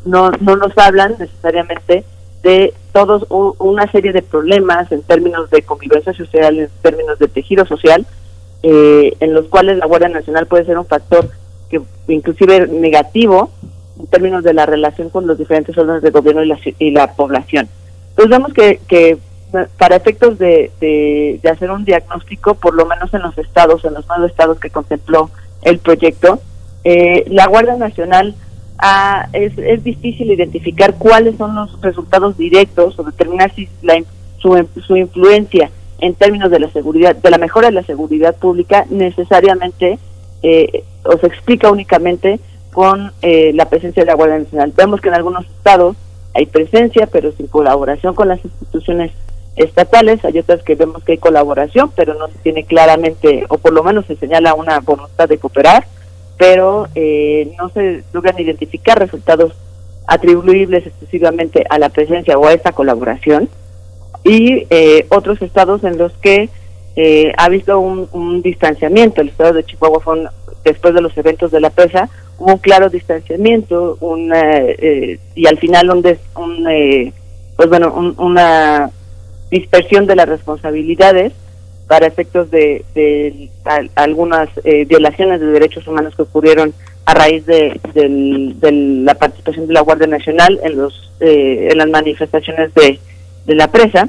no, 0.05 0.31
no 0.41 0.57
nos 0.57 0.77
hablan 0.79 1.17
necesariamente 1.19 2.05
de 2.43 2.73
todos 2.93 3.27
una 3.29 3.91
serie 3.91 4.12
de 4.12 4.23
problemas 4.23 4.91
en 4.93 5.03
términos 5.03 5.51
de 5.51 5.62
convivencia 5.62 6.12
social, 6.12 6.59
en 6.59 6.69
términos 6.83 7.19
de 7.19 7.29
tejido 7.29 7.65
social, 7.67 8.07
eh, 8.62 9.15
en 9.21 9.35
los 9.35 9.47
cuales 9.47 9.79
la 9.79 9.87
Guardia 9.87 10.09
Nacional 10.09 10.47
puede 10.47 10.65
ser 10.65 10.79
un 10.79 10.87
factor 10.87 11.29
que 11.71 11.81
inclusive 12.09 12.67
negativo 12.69 13.51
en 13.99 14.07
términos 14.07 14.45
de 14.45 14.55
la 14.55 14.67
relación 14.67 15.11
con 15.11 15.27
los 15.27 15.39
diferentes 15.39 15.77
órdenes 15.77 16.03
de 16.03 16.11
gobierno 16.11 16.43
y 16.43 16.49
la, 16.49 16.59
y 16.79 16.91
la 16.91 17.12
población. 17.15 17.69
Entonces 18.11 18.31
vemos 18.31 18.53
que, 18.53 18.81
que 18.87 19.19
para 19.79 19.97
efectos 19.97 20.39
de, 20.39 20.71
de, 20.81 21.41
hacer 21.51 21.71
un 21.71 21.85
diagnóstico, 21.85 22.55
por 22.55 22.75
lo 22.75 22.87
menos 22.87 23.13
en 23.15 23.23
los 23.23 23.37
estados, 23.39 23.85
en 23.85 23.95
los 23.95 24.07
nueve 24.09 24.27
estados 24.27 24.59
que 24.59 24.71
contempló 24.71 25.31
el 25.63 25.79
proyecto, 25.79 26.41
eh, 26.85 27.25
la 27.29 27.47
Guardia 27.47 27.77
Nacional 27.77 28.35
es, 29.33 29.57
es 29.59 29.85
difícil 29.85 30.33
identificar 30.33 30.95
cuáles 30.95 31.37
son 31.37 31.55
los 31.55 31.81
resultados 31.81 32.37
directos 32.37 32.99
o 32.99 33.05
determinar 33.05 33.55
si 33.55 33.69
la, 33.83 34.03
su, 34.39 34.67
su 34.85 34.97
influencia 34.97 35.71
en 36.01 36.15
términos 36.15 36.51
de 36.51 36.59
la 36.59 36.69
seguridad, 36.71 37.15
de 37.15 37.31
la 37.31 37.39
mejora 37.39 37.69
de 37.69 37.75
la 37.75 37.85
seguridad 37.85 38.35
pública, 38.35 38.85
necesariamente 38.91 40.01
eh, 40.43 40.83
o 41.05 41.17
se 41.19 41.29
explica 41.29 41.71
únicamente 41.71 42.41
con 42.73 43.13
eh, 43.23 43.53
la 43.55 43.67
presencia 43.67 44.03
de 44.03 44.09
la 44.09 44.17
Guardia 44.17 44.39
Nacional. 44.39 44.73
Vemos 44.77 45.01
que 45.01 45.09
en 45.09 45.15
algunos 45.15 45.47
estados 45.47 45.97
hay 46.35 46.47
presencia, 46.47 47.07
pero 47.07 47.31
sin 47.33 47.47
colaboración 47.47 48.15
con 48.15 48.29
las 48.29 48.45
instituciones 48.45 49.13
estatales, 49.57 50.25
hay 50.25 50.39
otras 50.39 50.63
que 50.63 50.75
vemos 50.75 51.05
que 51.05 51.13
hay 51.13 51.19
colaboración, 51.19 51.91
pero 51.95 52.15
no 52.15 52.29
se 52.29 52.39
tiene 52.39 52.65
claramente, 52.65 53.45
o 53.49 53.59
por 53.59 53.73
lo 53.73 53.83
menos 53.83 54.07
se 54.07 54.17
señala 54.17 54.55
una 54.55 54.81
voluntad 54.81 55.29
de 55.29 55.39
cooperar, 55.39 55.87
pero 56.39 56.89
eh, 56.95 57.53
no 57.59 57.69
se 57.71 58.03
logran 58.13 58.39
identificar 58.39 58.99
resultados 58.99 59.53
atribuibles 60.07 60.87
exclusivamente 60.87 61.65
a 61.69 61.79
la 61.79 61.91
presencia 61.91 62.39
o 62.39 62.47
a 62.47 62.53
esta 62.53 62.73
colaboración, 62.73 63.49
y 64.25 64.67
eh, 64.71 65.07
otros 65.11 65.43
estados 65.43 65.85
en 65.85 65.99
los 65.99 66.13
que 66.15 66.49
eh, 66.95 67.33
ha 67.37 67.49
visto 67.49 67.79
un, 67.81 68.43
distanciamiento. 68.43 69.21
El 69.21 69.29
estado 69.29 69.55
de 69.55 69.65
Chihuahua 69.65 70.01
fue 70.01 70.25
después 70.65 70.95
de 70.95 71.01
los 71.01 71.17
eventos 71.17 71.51
de 71.51 71.61
la 71.61 71.71
presa, 71.71 72.09
hubo 72.39 72.53
un 72.53 72.59
claro 72.59 72.89
distanciamiento, 72.89 73.99
un, 74.01 74.33
y 75.35 75.47
al 75.47 75.59
final 75.59 75.91
un, 75.91 76.07
un 76.37 77.13
pues 77.57 77.69
bueno, 77.69 78.15
una 78.19 78.91
dispersión 79.53 80.07
de 80.07 80.17
las 80.17 80.29
responsabilidades 80.29 81.33
para 81.87 82.07
efectos 82.07 82.51
de, 82.51 83.51
algunas 83.95 84.49
eh, 84.65 84.87
violaciones 84.87 85.41
de 85.41 85.47
derechos 85.47 85.87
humanos 85.87 86.17
que 86.17 86.23
ocurrieron 86.23 86.73
a 87.05 87.13
raíz 87.13 87.45
de, 87.45 87.79
la 89.05 89.15
participación 89.15 89.67
de 89.67 89.75
la 89.75 89.83
Guardia 89.83 90.07
Nacional 90.07 90.59
en 90.63 90.77
los 90.77 91.13
eh, 91.21 91.69
en 91.71 91.79
las 91.79 91.89
manifestaciones 91.91 92.73
de, 92.75 92.99
la 93.47 93.71
presa 93.71 94.09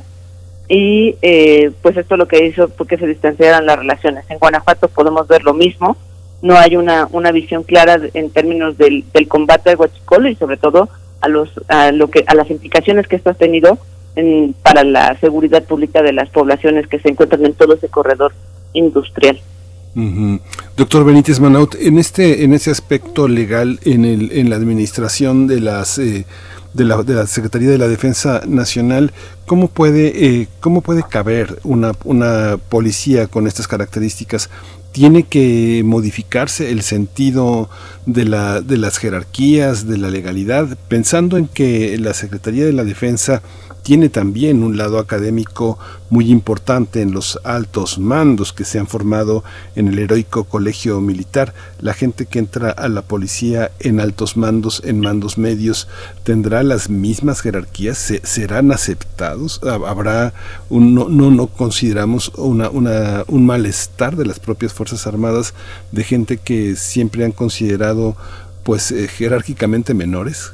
y 0.69 1.17
eh, 1.21 1.71
pues 1.81 1.97
esto 1.97 2.15
lo 2.15 2.27
que 2.27 2.45
hizo 2.45 2.69
fue 2.69 2.87
que 2.87 2.97
se 2.97 3.05
distanciaran 3.07 3.65
las 3.65 3.77
relaciones. 3.77 4.23
En 4.29 4.39
Guanajuato 4.39 4.87
podemos 4.87 5.27
ver 5.27 5.43
lo 5.43 5.53
mismo, 5.53 5.97
no 6.41 6.55
hay 6.57 6.77
una, 6.77 7.09
una 7.11 7.33
visión 7.33 7.63
clara 7.63 7.99
en 8.13 8.29
términos 8.29 8.77
del, 8.77 9.03
del 9.13 9.27
combate 9.27 9.71
al 9.71 9.77
huachicol 9.77 10.27
y 10.27 10.35
sobre 10.35 10.55
todo 10.55 10.87
a 11.19 11.27
los 11.27 11.49
a 11.67 11.91
lo 11.91 12.09
que 12.09 12.23
a 12.27 12.33
las 12.33 12.49
implicaciones 12.49 13.07
que 13.07 13.17
esto 13.17 13.31
ha 13.31 13.33
tenido 13.33 13.77
en, 14.15 14.53
para 14.61 14.83
la 14.83 15.17
seguridad 15.19 15.63
pública 15.63 16.01
de 16.01 16.13
las 16.13 16.29
poblaciones 16.29 16.87
que 16.87 16.99
se 16.99 17.09
encuentran 17.09 17.45
en 17.45 17.53
todo 17.53 17.73
ese 17.73 17.89
corredor 17.89 18.33
industrial. 18.73 19.39
Doctor 20.75 21.05
Benítez 21.05 21.39
Manaut, 21.39 21.75
en 21.75 21.99
este, 21.99 22.43
en 22.43 22.53
ese 22.53 22.71
aspecto 22.71 23.27
legal, 23.27 23.79
en, 23.85 24.05
el, 24.05 24.31
en 24.31 24.49
la 24.49 24.55
administración 24.55 25.45
de 25.45 25.59
las 25.59 25.99
eh, 25.99 26.25
la, 26.73 27.03
de 27.03 27.13
la 27.13 27.27
Secretaría 27.27 27.69
de 27.69 27.77
la 27.77 27.87
Defensa 27.87 28.41
Nacional, 28.47 29.11
¿cómo 29.45 29.67
puede, 29.67 30.25
eh, 30.25 30.47
cómo 30.59 30.81
puede 30.81 31.03
caber 31.07 31.59
una, 31.63 31.91
una 32.05 32.57
policía 32.69 33.27
con 33.27 33.45
estas 33.45 33.67
características? 33.67 34.49
¿Tiene 34.91 35.23
que 35.23 35.83
modificarse 35.85 36.71
el 36.71 36.81
sentido 36.81 37.69
de, 38.07 38.25
la, 38.25 38.61
de 38.61 38.77
las 38.77 38.97
jerarquías, 38.97 39.87
de 39.87 39.97
la 39.97 40.09
legalidad, 40.09 40.75
pensando 40.87 41.37
en 41.37 41.47
que 41.47 41.97
la 41.99 42.15
Secretaría 42.15 42.65
de 42.65 42.73
la 42.73 42.83
Defensa 42.83 43.43
tiene 43.83 44.09
también 44.09 44.63
un 44.63 44.77
lado 44.77 44.97
académico 44.97 45.77
muy 46.09 46.31
importante 46.31 47.01
en 47.01 47.11
los 47.11 47.37
altos 47.43 47.99
mandos 47.99 48.53
que 48.53 48.63
se 48.65 48.79
han 48.79 48.87
formado 48.87 49.43
en 49.75 49.87
el 49.89 49.99
heroico 49.99 50.45
colegio 50.45 51.01
militar. 51.01 51.53
La 51.81 51.93
gente 51.93 52.25
que 52.25 52.39
entra 52.39 52.69
a 52.71 52.87
la 52.87 53.01
policía 53.01 53.71
en 53.79 53.99
altos 53.99 54.37
mandos, 54.37 54.81
en 54.85 55.01
mandos 55.01 55.37
medios, 55.37 55.87
tendrá 56.23 56.63
las 56.63 56.89
mismas 56.89 57.41
jerarquías, 57.41 57.97
¿Se- 57.97 58.21
serán 58.25 58.71
aceptados, 58.71 59.59
Ha- 59.63 59.89
habrá 59.89 60.33
un 60.69 60.95
no 60.95 61.09
no, 61.09 61.29
no 61.29 61.47
consideramos 61.47 62.31
una, 62.37 62.69
un 63.27 63.45
malestar 63.45 64.15
de 64.15 64.25
las 64.25 64.39
propias 64.39 64.73
fuerzas 64.73 65.05
armadas 65.07 65.53
de 65.91 66.03
gente 66.03 66.37
que 66.37 66.75
siempre 66.77 67.25
han 67.25 67.31
considerado 67.33 68.15
pues 68.63 68.91
eh, 68.91 69.09
jerárquicamente 69.09 69.93
menores. 69.93 70.53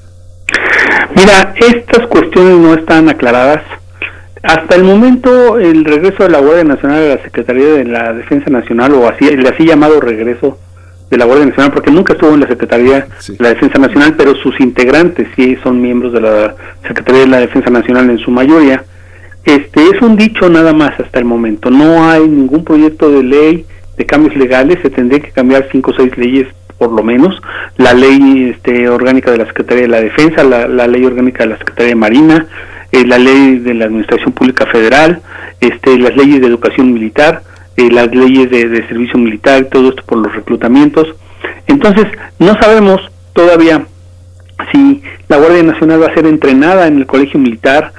Mira, 1.20 1.54
estas 1.60 2.08
cuestiones 2.08 2.58
no 2.60 2.74
están 2.76 3.10
aclaradas. 3.10 3.62
Hasta 4.42 4.76
el 4.78 4.86
momento, 4.86 5.60
el 5.60 5.84
regreso 5.84 6.24
de 6.24 6.30
la 6.30 6.40
Guardia 6.40 6.64
Nacional 6.64 7.04
a 7.04 7.16
la 7.16 7.24
Secretaría 7.24 7.74
de 7.74 7.84
la 7.84 8.14
Defensa 8.14 8.50
Nacional, 8.50 8.94
o 8.94 9.06
así, 9.06 9.28
el 9.28 9.46
así 9.46 9.66
llamado 9.66 10.00
regreso 10.00 10.58
de 11.10 11.18
la 11.18 11.26
Guardia 11.26 11.48
Nacional, 11.48 11.74
porque 11.74 11.92
nunca 11.92 12.14
estuvo 12.14 12.34
en 12.34 12.40
la 12.40 12.48
Secretaría 12.48 13.08
de 13.28 13.36
la 13.38 13.50
Defensa 13.50 13.80
Nacional, 13.80 14.16
pero 14.18 14.34
sus 14.36 14.58
integrantes 14.62 15.28
sí 15.36 15.58
son 15.62 15.82
miembros 15.82 16.14
de 16.14 16.22
la 16.22 16.56
Secretaría 16.88 17.22
de 17.22 17.28
la 17.28 17.40
Defensa 17.42 17.70
Nacional 17.70 18.10
en 18.10 18.20
su 18.20 18.32
mayoría. 18.32 18.86
Este 19.44 19.82
es 19.94 20.02
un 20.02 20.16
dicho 20.16 20.50
nada 20.50 20.72
más 20.72 20.98
hasta 21.02 21.20
el 21.20 21.26
momento. 21.26 21.70
No 21.70 22.10
hay 22.10 22.26
ningún 22.30 22.64
proyecto 22.64 23.12
de 23.12 23.24
ley 23.24 23.66
de 23.98 24.06
cambios 24.06 24.38
legales. 24.38 24.80
Se 24.82 24.90
tendría 24.90 25.20
que 25.20 25.32
cambiar 25.32 25.68
cinco 25.70 25.92
o 25.92 25.96
seis 25.96 26.18
leyes 26.18 26.48
por 26.80 26.92
lo 26.92 27.04
menos. 27.04 27.40
La 27.78 27.94
ley 27.94 28.52
este, 28.56 28.90
orgánica 28.90 29.30
de 29.30 29.38
la 29.38 29.46
Secretaría 29.46 29.84
de 29.84 29.90
la 29.90 30.02
Defensa, 30.02 30.44
la, 30.44 30.68
la 30.68 30.88
ley 30.88 31.06
orgánica 31.06 31.44
de 31.44 31.52
la 31.52 31.58
Secretaría 31.60 31.90
de 31.90 31.96
Marina, 31.96 32.48
eh, 32.92 33.06
la 33.06 33.20
ley 33.20 33.60
de 33.60 33.76
la 33.76 33.86
Administración 33.86 34.32
Pública 34.32 34.66
Federal, 34.66 35.22
este, 35.60 36.00
las 36.00 36.16
leyes 36.16 36.42
de 36.42 36.48
educación 36.48 36.92
militar, 36.94 37.44
eh, 37.78 37.92
las 37.92 38.10
leyes 38.16 38.50
de, 38.50 38.68
de 38.68 38.88
servicio 38.88 39.20
militar, 39.20 39.66
todo 39.66 39.90
esto 39.90 40.04
por 40.06 40.18
los 40.18 40.34
reclutamientos. 40.34 41.08
Entonces, 41.68 42.08
no 42.40 42.60
sabemos 42.60 43.02
todavía 43.34 43.86
si 44.72 45.04
la 45.28 45.38
Guardia 45.38 45.64
Nacional 45.64 46.02
va 46.02 46.08
a 46.08 46.14
ser 46.14 46.26
entrenada 46.26 46.88
en 46.88 46.98
el 46.98 47.06
Colegio 47.06 47.40
Militar 47.40 47.94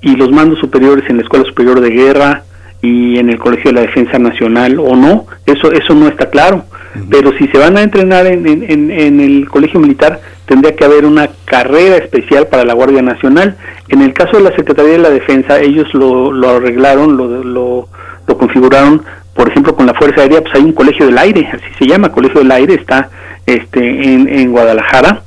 y 0.00 0.14
los 0.16 0.30
mandos 0.30 0.58
superiores 0.60 1.08
en 1.10 1.16
la 1.16 1.22
Escuela 1.22 1.44
Superior 1.44 1.80
de 1.80 1.90
Guerra 1.90 2.44
y 2.86 3.18
en 3.18 3.28
el 3.30 3.38
Colegio 3.38 3.70
de 3.70 3.74
la 3.74 3.86
Defensa 3.88 4.18
Nacional 4.18 4.78
o 4.78 4.94
no, 4.96 5.26
eso 5.46 5.72
eso 5.72 5.94
no 5.94 6.06
está 6.08 6.30
claro. 6.30 6.64
Pero 7.10 7.32
si 7.36 7.46
se 7.48 7.58
van 7.58 7.76
a 7.76 7.82
entrenar 7.82 8.26
en, 8.26 8.46
en, 8.46 8.62
en- 8.70 8.90
en 8.90 9.20
el 9.20 9.48
Colegio 9.48 9.78
Militar, 9.80 10.18
tendría 10.46 10.74
que 10.76 10.84
haber 10.84 11.04
una 11.04 11.28
carrera 11.44 11.96
especial 11.96 12.46
para 12.46 12.64
la 12.64 12.72
Guardia 12.72 13.02
Nacional. 13.02 13.56
En 13.88 14.00
el 14.02 14.12
caso 14.14 14.38
de 14.38 14.44
la 14.44 14.56
Secretaría 14.56 14.92
de 14.92 14.98
la 15.06 15.10
Defensa, 15.10 15.60
ellos 15.60 15.92
lo, 15.92 16.32
lo 16.32 16.48
arreglaron, 16.56 17.16
lo, 17.18 17.44
lo, 17.44 17.88
lo 18.26 18.38
configuraron, 18.38 19.02
por 19.34 19.50
ejemplo, 19.50 19.74
con 19.76 19.84
la 19.86 19.92
Fuerza 19.94 20.22
Aérea, 20.22 20.40
pues 20.40 20.54
hay 20.54 20.62
un 20.62 20.72
Colegio 20.72 21.04
del 21.06 21.18
Aire, 21.18 21.46
así 21.52 21.64
se 21.78 21.86
llama, 21.86 22.10
Colegio 22.12 22.40
del 22.40 22.50
Aire, 22.52 22.74
está 22.74 23.10
este 23.44 23.80
en, 24.14 24.28
en 24.28 24.50
Guadalajara, 24.50 25.20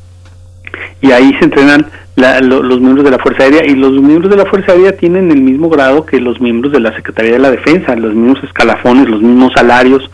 y 1.01 1.11
ahí 1.11 1.33
se 1.37 1.45
entrenan 1.45 1.85
la- 2.19 2.39
lo- 2.41 2.61
los 2.63 2.79
miembros 2.79 3.05
de 3.05 3.11
la 3.11 3.19
Fuerza 3.19 3.43
Aérea 3.43 3.65
y 3.65 3.75
los 3.75 3.91
miembros 3.93 4.29
de 4.29 4.37
la 4.37 4.45
Fuerza 4.45 4.71
Aérea 4.73 4.95
tienen 4.97 5.31
el 5.31 5.41
mismo 5.41 5.69
grado 5.69 6.05
que 6.05 6.19
los 6.19 6.39
miembros 6.41 6.71
de 6.73 6.79
la 6.79 6.93
Secretaría 6.95 7.33
de 7.33 7.39
la 7.39 7.51
Defensa, 7.51 7.95
los 7.95 8.13
mismos 8.13 8.43
escalafones, 8.43 9.09
los 9.09 9.21
mismos 9.21 9.51
salarios 9.55 10.09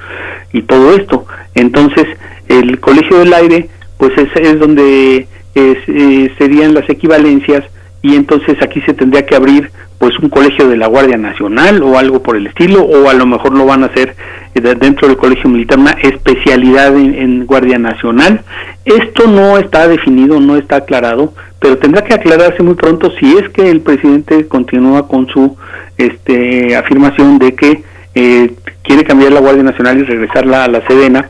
y 0.53 0.61
todo 0.63 0.95
esto. 0.95 1.25
Entonces, 1.55 2.05
el 2.47 2.79
Colegio 2.79 3.17
del 3.19 3.33
Aire, 3.33 3.69
pues 3.97 4.11
es, 4.17 4.29
es 4.35 4.59
donde 4.59 5.27
eh, 5.55 6.31
serían 6.37 6.73
las 6.73 6.89
equivalencias 6.89 7.63
y 8.01 8.15
entonces 8.15 8.57
aquí 8.61 8.81
se 8.81 8.93
tendría 8.93 9.25
que 9.25 9.35
abrir 9.35 9.71
pues 9.97 10.19
un 10.19 10.27
colegio 10.29 10.67
de 10.67 10.75
la 10.75 10.87
Guardia 10.87 11.15
Nacional 11.17 11.81
o 11.81 11.97
algo 11.97 12.21
por 12.21 12.35
el 12.35 12.47
estilo 12.47 12.83
o 12.83 13.09
a 13.09 13.13
lo 13.13 13.25
mejor 13.25 13.57
lo 13.57 13.65
van 13.65 13.83
a 13.83 13.85
hacer 13.87 14.13
eh, 14.53 14.59
de- 14.59 14.75
dentro 14.75 15.07
del 15.07 15.15
colegio 15.15 15.49
militar 15.49 15.79
una 15.79 15.91
especialidad 15.91 16.93
en 16.97 17.45
Guardia 17.45 17.79
Nacional 17.79 18.41
esto 18.83 19.25
no 19.27 19.57
está 19.57 19.87
definido 19.87 20.41
no 20.41 20.57
está 20.57 20.75
aclarado 20.77 21.33
pero 21.65 21.79
tendrá 21.79 22.03
que 22.03 22.13
aclararse 22.13 22.61
muy 22.61 22.75
pronto 22.75 23.09
si 23.19 23.37
es 23.37 23.49
que 23.49 23.71
el 23.71 23.81
presidente 23.81 24.47
continúa 24.47 25.07
con 25.07 25.25
su 25.25 25.57
este 25.97 26.75
afirmación 26.75 27.39
de 27.39 27.55
que 27.55 27.83
eh, 28.13 28.53
quiere 28.83 29.03
cambiar 29.03 29.31
la 29.31 29.39
Guardia 29.39 29.63
Nacional 29.63 29.97
y 29.97 30.03
regresarla 30.03 30.65
a 30.65 30.67
la 30.67 30.85
Sedena. 30.85 31.27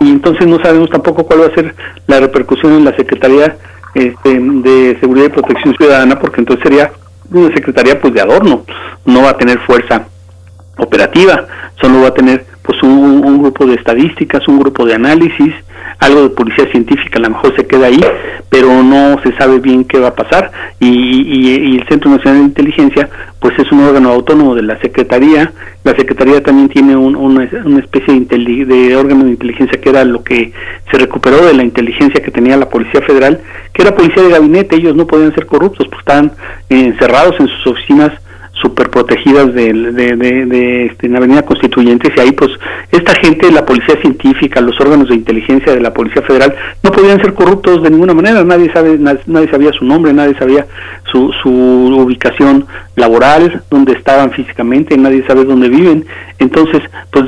Y 0.00 0.08
entonces 0.08 0.46
no 0.46 0.62
sabemos 0.62 0.88
tampoco 0.88 1.26
cuál 1.26 1.42
va 1.42 1.46
a 1.48 1.54
ser 1.54 1.74
la 2.06 2.20
repercusión 2.20 2.72
en 2.72 2.86
la 2.86 2.96
Secretaría 2.96 3.58
este, 3.92 4.40
de 4.40 4.96
Seguridad 4.98 5.26
y 5.26 5.28
Protección 5.28 5.74
Ciudadana, 5.74 6.18
porque 6.18 6.40
entonces 6.40 6.62
sería 6.62 6.90
una 7.30 7.54
secretaría 7.54 8.00
pues 8.00 8.14
de 8.14 8.22
adorno, 8.22 8.64
no 9.04 9.22
va 9.24 9.30
a 9.32 9.36
tener 9.36 9.58
fuerza 9.66 10.06
operativa, 10.78 11.46
solo 11.78 12.00
va 12.00 12.08
a 12.08 12.14
tener 12.14 12.46
pues 12.70 12.82
un, 12.84 13.38
grupo 13.42 13.66
de 13.66 13.74
estadísticas, 13.74 14.46
un 14.46 14.60
grupo 14.60 14.86
de 14.86 14.94
análisis, 14.94 15.52
algo 15.98 16.22
de 16.22 16.30
policía 16.30 16.70
científica, 16.70 17.18
a 17.18 17.22
lo 17.22 17.30
mejor 17.30 17.56
se 17.56 17.66
queda 17.66 17.86
ahí, 17.86 17.98
pero 18.48 18.82
no 18.84 19.20
se 19.24 19.32
sabe 19.36 19.58
bien 19.58 19.82
qué 19.84 19.98
va 19.98 20.08
a 20.08 20.14
pasar. 20.14 20.52
Y, 20.78 20.86
y- 20.88 21.76
el 21.78 21.88
Centro 21.88 22.10
Nacional 22.12 22.38
de 22.40 22.44
Inteligencia 22.46 23.08
pues 23.40 23.58
es 23.58 23.72
un 23.72 23.80
órgano 23.80 24.10
autónomo 24.10 24.54
de 24.54 24.62
la 24.62 24.78
Secretaría, 24.80 25.50
la 25.82 25.96
Secretaría 25.96 26.40
también 26.44 26.68
tiene 26.68 26.94
un- 26.94 27.16
una, 27.16 27.48
una 27.64 27.80
especie 27.80 28.20
de, 28.20 28.64
de 28.66 28.96
órgano 28.96 29.24
de 29.24 29.30
inteligencia 29.30 29.80
que 29.80 29.88
era 29.90 30.04
lo 30.04 30.22
que 30.22 30.52
se 30.92 30.96
recuperó 30.98 31.44
de 31.44 31.54
la 31.54 31.64
inteligencia 31.64 32.22
que 32.22 32.30
tenía 32.30 32.56
la 32.56 32.68
Policía 32.68 33.00
Federal, 33.02 33.40
que 33.72 33.82
era 33.82 33.96
policía 33.96 34.22
de 34.22 34.30
gabinete, 34.30 34.76
ellos 34.76 34.94
no 34.94 35.08
podían 35.08 35.34
ser 35.34 35.46
corruptos, 35.46 35.88
pues 35.88 35.98
estaban 36.00 36.30
encerrados 36.68 37.34
en 37.40 37.48
sus 37.48 37.66
oficinas 37.66 38.12
super 38.60 38.90
protegidas 38.90 39.54
de, 39.54 39.72
de, 39.72 40.16
de- 40.16 40.86
este, 40.86 41.06
en 41.06 41.12
la 41.12 41.18
Avenida 41.18 41.42
Constituyentes 41.42 42.12
y 42.16 42.20
ahí 42.20 42.32
pues 42.32 42.50
esta 42.90 43.14
gente, 43.14 43.50
la 43.50 43.64
policía 43.64 43.96
científica, 44.00 44.60
los 44.60 44.78
órganos 44.80 45.08
de 45.08 45.14
inteligencia 45.14 45.72
de 45.74 45.80
la 45.80 45.92
Policía 45.94 46.22
Federal 46.22 46.54
no 46.82 46.90
podían 46.90 47.20
ser 47.20 47.34
corruptos 47.34 47.82
de 47.82 47.90
ninguna 47.90 48.14
manera, 48.14 48.42
nadie 48.44 48.72
sabe, 48.72 48.98
na- 48.98 49.18
nadie 49.26 49.48
sabía 49.50 49.72
su 49.72 49.84
nombre, 49.84 50.12
nadie 50.12 50.34
sabía 50.38 50.66
su, 51.10 51.32
su 51.42 51.50
ubicación 51.50 52.66
laboral, 52.96 53.62
dónde 53.70 53.92
estaban 53.92 54.30
físicamente, 54.32 54.96
nadie 54.96 55.24
sabe 55.26 55.44
dónde 55.44 55.68
viven, 55.68 56.04
entonces 56.38 56.80
pues 57.10 57.26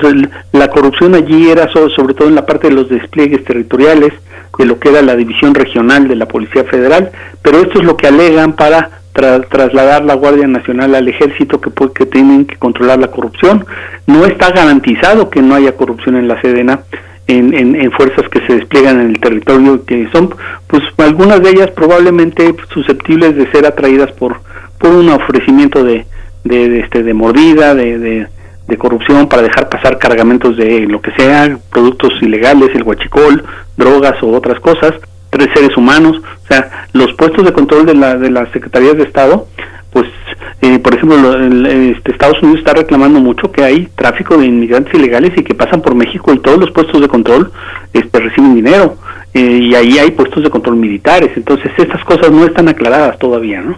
la 0.52 0.68
corrupción 0.68 1.14
allí 1.14 1.50
era 1.50 1.68
so- 1.72 1.90
sobre 1.90 2.14
todo 2.14 2.28
en 2.28 2.34
la 2.34 2.46
parte 2.46 2.68
de 2.68 2.74
los 2.74 2.88
despliegues 2.88 3.44
territoriales, 3.44 4.12
de 4.58 4.66
lo 4.66 4.78
que 4.78 4.90
era 4.90 5.00
la 5.02 5.16
división 5.16 5.54
regional 5.54 6.08
de 6.08 6.16
la 6.16 6.26
Policía 6.26 6.64
Federal, 6.64 7.10
pero 7.40 7.58
esto 7.62 7.78
es 7.80 7.86
lo 7.86 7.96
que 7.96 8.06
alegan 8.08 8.52
para 8.54 9.01
tra- 9.12 9.46
trasladar 9.48 10.04
la 10.04 10.14
Guardia 10.14 10.46
Nacional 10.46 10.94
al 10.94 11.08
ejército 11.08 11.60
que, 11.60 11.70
que 11.94 12.06
tienen 12.06 12.46
que 12.46 12.56
controlar 12.56 12.98
la 12.98 13.08
corrupción. 13.08 13.66
No 14.06 14.24
está 14.26 14.50
garantizado 14.50 15.30
que 15.30 15.42
no 15.42 15.54
haya 15.54 15.76
corrupción 15.76 16.16
en 16.16 16.28
la 16.28 16.40
Sedena, 16.40 16.80
en, 17.28 17.54
en, 17.54 17.92
fuerzas 17.92 18.28
que 18.30 18.44
se 18.46 18.56
despliegan 18.56 19.00
en 19.00 19.10
el 19.10 19.20
territorio, 19.20 19.84
que 19.84 20.08
son, 20.12 20.34
pues 20.66 20.82
algunas 20.98 21.40
de 21.40 21.50
ellas 21.50 21.70
probablemente 21.70 22.54
susceptibles 22.72 23.36
de 23.36 23.50
ser 23.52 23.64
atraídas 23.64 24.10
por, 24.12 24.40
por 24.78 24.90
un 24.90 25.08
ofrecimiento 25.08 25.84
de, 25.84 26.04
de, 26.44 26.80
este, 26.80 27.02
de 27.02 27.14
mordida, 27.14 27.74
de, 27.74 27.98
de, 27.98 28.28
corrupción 28.78 29.28
para 29.28 29.42
dejar 29.42 29.68
pasar 29.68 29.98
cargamentos 29.98 30.56
de 30.56 30.80
lo 30.86 31.02
que 31.02 31.12
sea, 31.12 31.58
productos 31.70 32.10
ilegales, 32.22 32.70
el 32.74 32.82
huachicol, 32.82 33.44
drogas 33.76 34.14
o 34.22 34.30
otras 34.30 34.58
cosas, 34.60 34.94
tres 35.32 35.48
seres 35.54 35.74
humanos, 35.78 36.18
o 36.18 36.46
sea, 36.46 36.86
los 36.92 37.12
puestos 37.14 37.44
de 37.44 37.52
control 37.54 37.86
de, 37.86 37.94
la, 37.94 38.16
de 38.16 38.30
las 38.30 38.50
secretarías 38.52 38.96
de 38.98 39.04
Estado, 39.04 39.46
pues, 39.90 40.06
eh, 40.60 40.78
por 40.78 40.94
ejemplo, 40.94 41.16
lo- 41.16 41.34
el- 41.34 41.66
este, 41.96 42.12
Estados 42.12 42.40
Unidos 42.42 42.60
está 42.60 42.74
reclamando 42.74 43.18
mucho 43.18 43.50
que 43.50 43.64
hay 43.64 43.88
tráfico 43.96 44.36
de 44.36 44.46
inmigrantes 44.46 44.92
ilegales 44.94 45.32
y 45.36 45.42
que 45.42 45.54
pasan 45.54 45.80
por 45.80 45.94
México 45.94 46.32
y 46.34 46.38
todos 46.38 46.58
los 46.60 46.70
puestos 46.70 47.00
de 47.00 47.08
control 47.08 47.50
este, 47.94 48.20
reciben 48.20 48.54
dinero 48.54 48.96
eh, 49.32 49.40
y 49.40 49.74
ahí 49.74 49.98
hay 49.98 50.10
puestos 50.10 50.42
de 50.44 50.50
control 50.50 50.76
militares, 50.76 51.30
entonces 51.36 51.72
estas 51.78 52.04
cosas 52.04 52.30
no 52.30 52.44
están 52.44 52.68
aclaradas 52.68 53.18
todavía, 53.18 53.62
¿no? 53.62 53.76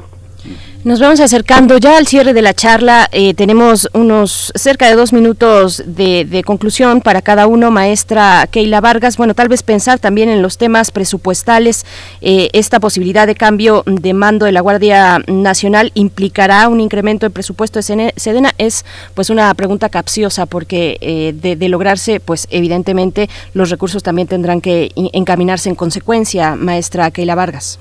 Nos 0.85 1.01
vamos 1.01 1.19
acercando 1.21 1.79
ya 1.79 1.97
al 1.97 2.07
cierre 2.07 2.35
de 2.35 2.43
la 2.43 2.53
charla. 2.53 3.09
Eh, 3.11 3.33
tenemos 3.33 3.89
unos 3.95 4.53
cerca 4.55 4.87
de 4.87 4.95
dos 4.95 5.15
minutos 5.15 5.83
de, 5.87 6.27
de, 6.27 6.45
conclusión 6.45 7.01
para 7.01 7.23
cada 7.23 7.47
uno. 7.47 7.71
Maestra 7.71 8.47
Keila 8.51 8.83
Vargas, 8.83 9.17
bueno, 9.17 9.33
tal 9.33 9.49
vez 9.49 9.63
pensar 9.63 9.99
también 9.99 10.29
en 10.29 10.43
los 10.43 10.59
temas 10.59 10.91
presupuestales. 10.91 11.87
Eh, 12.21 12.51
esta 12.53 12.81
posibilidad 12.81 13.27
de 13.27 13.35
cambio 13.35 13.83
de 13.87 14.13
mando 14.13 14.45
de 14.45 14.53
la 14.53 14.61
Guardia 14.61 15.21
Nacional 15.27 15.91
implicará 15.95 16.69
un 16.69 16.81
incremento 16.81 17.25
de 17.25 17.31
presupuesto 17.31 17.79
de 17.79 18.13
Sedena. 18.17 18.53
Es 18.59 18.85
pues 19.15 19.31
una 19.31 19.55
pregunta 19.55 19.89
capciosa 19.89 20.45
porque 20.45 20.99
eh, 21.01 21.33
de, 21.35 21.57
de, 21.57 21.69
lograrse, 21.71 22.21
pues 22.21 22.47
evidentemente 22.51 23.31
los 23.55 23.71
recursos 23.71 24.03
también 24.03 24.29
tendrán 24.29 24.61
que 24.61 24.93
encaminarse 25.15 25.71
en 25.71 25.77
consecuencia. 25.77 26.57
Maestra 26.57 27.11
Keila 27.11 27.35
Vargas. 27.35 27.79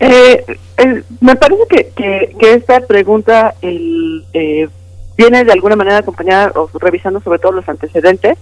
Eh, 0.00 0.44
eh, 0.76 1.02
me 1.20 1.36
parece 1.36 1.62
que, 1.68 2.34
que, 2.38 2.52
esta 2.54 2.80
pregunta 2.80 3.54
el, 3.62 4.24
eh, 4.32 4.68
viene 5.16 5.44
de 5.44 5.52
alguna 5.52 5.76
manera 5.76 5.98
acompañada 5.98 6.52
o 6.54 6.68
revisando 6.78 7.20
sobre 7.20 7.38
todo 7.38 7.52
los 7.52 7.68
antecedentes. 7.68 8.36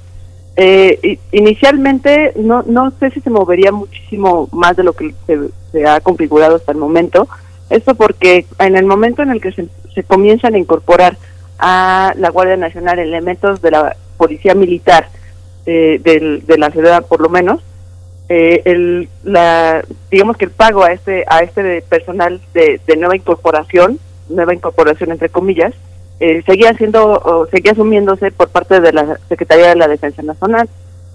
Eh, 0.56 1.18
inicialmente 1.30 2.32
no, 2.36 2.62
no 2.62 2.90
sé 3.00 3.10
si 3.10 3.20
se 3.20 3.30
movería 3.30 3.72
muchísimo 3.72 4.48
más 4.52 4.76
de 4.76 4.82
lo 4.82 4.92
que 4.92 5.14
se, 5.26 5.86
ha 5.86 6.00
configurado 6.00 6.56
hasta 6.56 6.72
el 6.72 6.78
momento. 6.78 7.28
Esto 7.70 7.94
porque 7.94 8.46
en 8.58 8.76
el 8.76 8.84
momento 8.84 9.22
en 9.22 9.30
el 9.30 9.40
que 9.40 9.52
se, 9.52 9.68
se 9.94 10.02
comienzan 10.02 10.54
a 10.54 10.58
incorporar 10.58 11.16
a 11.58 12.12
la 12.16 12.30
Guardia 12.30 12.56
Nacional 12.56 12.98
elementos 12.98 13.62
de 13.62 13.70
la 13.70 13.96
Policía 14.16 14.54
Militar 14.54 15.08
eh, 15.64 16.00
del, 16.02 16.44
de 16.44 16.58
la 16.58 16.70
ciudad 16.70 17.06
por 17.06 17.20
lo 17.20 17.28
menos, 17.28 17.62
eh, 18.28 18.62
el, 18.64 19.08
la, 19.24 19.84
digamos 20.10 20.36
que 20.36 20.46
el 20.46 20.50
pago 20.50 20.84
a 20.84 20.92
este, 20.92 21.24
a 21.28 21.40
este 21.40 21.82
personal 21.82 22.40
de, 22.54 22.80
de 22.86 22.96
nueva 22.96 23.16
incorporación, 23.16 23.98
nueva 24.28 24.54
incorporación 24.54 25.10
entre 25.10 25.28
comillas, 25.28 25.74
eh, 26.20 26.42
seguía 26.46 26.72
siendo, 26.74 27.48
seguía 27.50 27.72
asumiéndose 27.72 28.30
por 28.30 28.48
parte 28.48 28.80
de 28.80 28.92
la 28.92 29.18
Secretaría 29.28 29.68
de 29.68 29.76
la 29.76 29.88
Defensa 29.88 30.22
Nacional. 30.22 30.68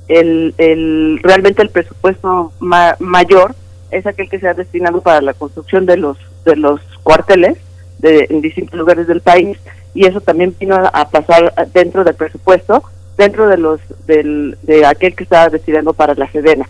El, 0.07 0.53
el, 0.57 1.19
realmente 1.23 1.61
el 1.61 1.69
presupuesto 1.69 2.51
mayor 2.59 3.55
es 3.89 4.05
aquel 4.05 4.29
que 4.29 4.39
se 4.39 4.47
ha 4.47 4.53
destinado 4.53 5.01
para 5.01 5.21
la 5.21 5.33
construcción 5.33 5.85
de 5.85 5.97
los, 5.97 6.17
de 6.45 6.55
los 6.55 6.81
cuarteles 7.03 7.57
de, 7.99 8.27
en 8.29 8.41
distintos 8.41 8.77
lugares 8.77 9.07
del 9.07 9.21
país 9.21 9.57
y 9.93 10.05
eso 10.05 10.21
también 10.21 10.55
vino 10.59 10.75
a, 10.75 11.09
pasar 11.09 11.53
dentro 11.73 12.03
del 12.03 12.15
presupuesto, 12.15 12.83
dentro 13.17 13.47
de 13.47 13.57
los 13.57 13.79
del, 14.05 14.57
de 14.63 14.85
aquel 14.85 15.15
que 15.15 15.23
estaba 15.23 15.49
destinado 15.49 15.93
para 15.93 16.13
la 16.13 16.29
Sedena 16.31 16.67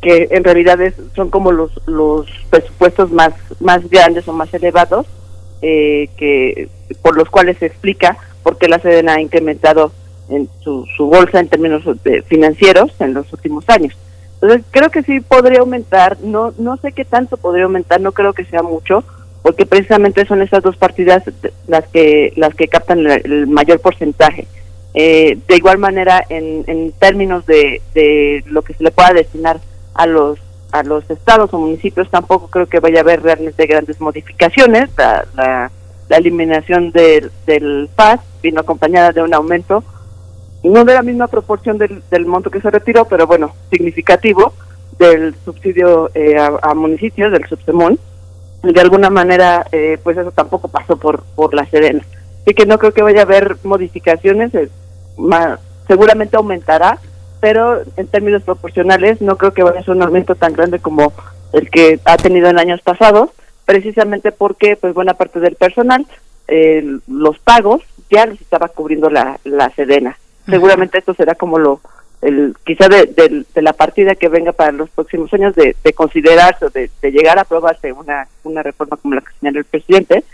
que 0.00 0.28
en 0.30 0.44
realidad 0.44 0.80
es, 0.80 0.94
son 1.14 1.30
como 1.30 1.52
los, 1.52 1.70
los 1.86 2.26
presupuestos 2.48 3.10
más, 3.10 3.34
más 3.60 3.88
grandes 3.90 4.26
o 4.28 4.32
más 4.32 4.52
elevados 4.54 5.06
eh, 5.62 6.08
que 6.16 6.68
por 7.02 7.16
los 7.16 7.28
cuales 7.28 7.58
se 7.58 7.66
explica 7.66 8.16
por 8.42 8.56
qué 8.58 8.68
la 8.68 8.78
Sedena 8.78 9.14
ha 9.14 9.20
incrementado 9.20 9.92
en 10.30 10.48
su, 10.62 10.86
su 10.96 11.06
bolsa 11.06 11.40
en 11.40 11.48
términos 11.48 11.82
financieros 12.26 12.92
en 13.00 13.14
los 13.14 13.30
últimos 13.32 13.68
años. 13.68 13.94
Entonces 14.40 14.64
creo 14.70 14.90
que 14.90 15.02
sí 15.02 15.20
podría 15.20 15.60
aumentar, 15.60 16.16
no 16.22 16.54
no 16.56 16.78
sé 16.78 16.92
qué 16.92 17.04
tanto 17.04 17.36
podría 17.36 17.64
aumentar, 17.64 18.00
no 18.00 18.12
creo 18.12 18.32
que 18.32 18.46
sea 18.46 18.62
mucho, 18.62 19.04
porque 19.42 19.66
precisamente 19.66 20.24
son 20.24 20.40
esas 20.40 20.62
dos 20.62 20.78
partidas 20.78 21.22
las 21.66 21.86
que 21.88 22.32
las 22.36 22.54
que 22.54 22.68
captan 22.68 23.06
el, 23.06 23.46
mayor 23.46 23.80
porcentaje. 23.80 24.46
Eh, 24.94 25.38
de 25.46 25.56
igual 25.56 25.78
manera, 25.78 26.24
en, 26.30 26.64
en 26.66 26.92
términos 26.92 27.44
de, 27.46 27.82
de 27.94 28.42
lo 28.46 28.62
que 28.62 28.74
se 28.74 28.82
le 28.82 28.90
pueda 28.90 29.12
destinar 29.12 29.60
a 29.94 30.06
los 30.06 30.38
a 30.72 30.82
los 30.82 31.08
estados 31.10 31.52
o 31.52 31.58
municipios 31.58 32.08
tampoco 32.10 32.48
creo 32.48 32.66
que 32.66 32.80
vaya 32.80 32.98
a 32.98 33.02
haber 33.02 33.22
realmente 33.22 33.66
grandes 33.66 34.00
modificaciones. 34.00 34.90
La, 34.96 35.26
la, 35.34 35.70
eliminación 36.16 36.90
del, 36.90 37.30
del 37.46 37.88
PAS 37.94 38.20
vino 38.42 38.60
acompañada 38.60 39.12
de 39.12 39.22
un 39.22 39.32
aumento, 39.32 39.84
no 40.64 40.84
de 40.84 40.94
la 40.94 41.02
misma 41.02 41.28
proporción 41.28 41.78
del, 41.78 42.02
del 42.10 42.26
monto 42.26 42.50
que 42.50 42.60
se 42.60 42.68
retiró, 42.68 43.04
pero 43.04 43.28
bueno, 43.28 43.54
significativo, 43.70 44.52
del 44.98 45.36
subsidio 45.44 46.10
eh, 46.14 46.36
a, 46.36 46.74
municipios, 46.74 47.30
del 47.32 47.46
subsemón. 47.46 47.98
De 48.62 48.80
alguna 48.80 49.08
manera, 49.08 49.66
eh, 49.70 49.98
pues 50.02 50.18
eso 50.18 50.32
tampoco 50.32 50.66
pasó 50.68 50.96
por, 50.96 51.22
por 51.36 51.54
la 51.54 51.64
Sedena. 51.66 52.04
Así 52.42 52.52
que 52.52 52.66
no 52.66 52.78
creo 52.78 52.92
que 52.92 53.02
vaya 53.02 53.20
a 53.20 53.24
haber 53.24 53.56
modificaciones, 53.62 54.50
seguramente 55.86 56.36
aumentará, 56.36 56.98
pero 57.40 57.82
en 57.96 58.06
términos 58.06 58.42
proporcionales 58.42 59.20
no 59.20 59.36
creo 59.36 59.52
que 59.52 59.62
vaya 59.62 59.80
a 59.80 59.84
ser 59.84 59.96
un 59.96 60.02
aumento 60.02 60.34
tan 60.34 60.52
grande 60.52 60.78
como 60.78 61.12
el 61.52 61.70
que 61.70 61.98
ha 62.04 62.16
tenido 62.16 62.48
en 62.48 62.58
años 62.58 62.80
pasados, 62.82 63.30
precisamente 63.64 64.30
porque 64.32 64.76
pues 64.76 64.94
buena 64.94 65.14
parte 65.14 65.40
del 65.40 65.56
personal, 65.56 66.06
eh, 66.48 66.98
los 67.08 67.38
pagos 67.38 67.82
ya 68.10 68.26
los 68.26 68.40
estaba 68.40 68.68
cubriendo 68.68 69.08
la, 69.08 69.38
la 69.44 69.70
Sedena. 69.70 70.18
Seguramente 70.46 70.98
esto 70.98 71.14
será 71.14 71.34
como 71.34 71.58
lo, 71.58 71.80
el, 72.22 72.54
quizá 72.64 72.88
de, 72.88 73.06
de, 73.54 73.62
la 73.62 73.72
partida 73.72 74.14
que 74.14 74.28
venga 74.28 74.52
para 74.52 74.72
los 74.72 74.90
próximos 74.90 75.32
años 75.32 75.54
de, 75.54 75.76
de 75.82 75.92
considerarse 75.92 76.66
o 76.66 76.70
de, 76.70 76.90
llegar 77.02 77.38
a 77.38 77.42
aprobarse 77.42 77.92
una, 77.92 78.26
una 78.42 78.62
reforma 78.62 78.96
como 78.96 79.14
la 79.14 79.20
que 79.20 79.32
señala 79.38 79.60
el 79.60 79.64
presidente, 79.64 80.24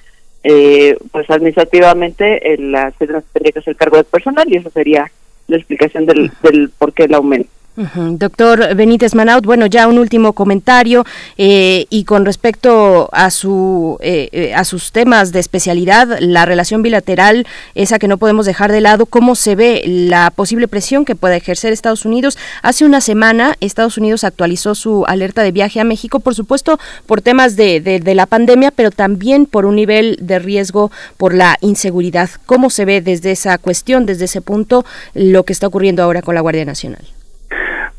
eh, 0.43 0.97
pues 1.13 1.29
administrativamente 1.29 2.53
eh, 2.53 2.59
la 2.59 2.91
Sedena 2.93 3.23
tendría 3.33 3.53
que 3.53 3.59
hacer 3.59 3.77
cargo 3.77 3.97
del 3.97 4.07
personal 4.07 4.47
y 4.49 4.57
eso 4.57 4.71
sería 4.71 5.11
la 5.49 5.57
explicación 5.57 6.07
del, 6.07 6.31
del 6.43 6.71
por 6.71 6.93
qué 6.93 7.05
el 7.05 7.15
aumento. 7.15 7.51
Doctor 7.77 8.75
Benítez 8.75 9.15
Manaut, 9.15 9.45
bueno, 9.45 9.67
ya 9.67 9.87
un 9.87 9.99
último 9.99 10.33
comentario 10.33 11.05
eh, 11.37 11.85
y 11.91 12.05
con 12.05 12.25
respecto 12.25 13.11
a 13.13 13.31
su 13.31 13.99
eh, 14.01 14.31
eh, 14.33 14.55
a 14.55 14.65
sus 14.65 14.93
temas 14.93 15.31
de 15.31 15.41
especialidad, 15.41 16.19
la 16.21 16.47
relación 16.47 16.81
bilateral, 16.81 17.47
esa 17.75 17.99
que 17.99 18.09
no 18.09 18.17
podemos 18.17 18.47
dejar 18.47 18.73
de 18.73 18.81
lado, 18.81 19.05
cómo 19.05 19.35
se 19.35 19.57
ve 19.57 19.83
la 19.85 20.31
posible 20.31 20.69
presión 20.69 21.05
que 21.05 21.15
pueda 21.17 21.37
ejercer 21.37 21.75
Estados 21.75 22.07
Unidos. 22.07 22.39
Hace 22.63 22.87
una 22.87 23.03
semana 23.03 23.57
Estados 23.61 23.99
Unidos 23.99 24.25
actualizó 24.25 24.75
su 24.75 25.05
alerta 25.07 25.43
de 25.43 25.53
viaje 25.53 25.79
a 25.79 25.85
México, 25.85 26.21
por 26.21 26.35
supuesto, 26.35 26.79
por 27.05 27.21
temas 27.21 27.57
de, 27.57 27.81
de 27.81 28.15
la 28.15 28.25
pandemia, 28.25 28.71
pero 28.71 28.91
también 28.91 29.45
por 29.45 29.67
un 29.67 29.77
nivel 29.77 30.17
de 30.23 30.39
riesgo 30.39 30.91
por 31.19 31.35
la 31.35 31.59
inseguridad. 31.61 32.31
¿Cómo 32.47 32.71
se 32.71 32.87
ve 32.87 33.03
desde 33.03 33.33
esa 33.33 33.59
cuestión, 33.59 34.07
desde 34.07 34.25
ese 34.25 34.41
punto, 34.41 34.87
lo 35.13 35.43
que 35.43 35.53
está 35.53 35.67
ocurriendo 35.67 36.03
ahora 36.03 36.23
con 36.23 36.35
la 36.35 36.41
Guardia 36.41 36.65
Nacional? 36.65 37.16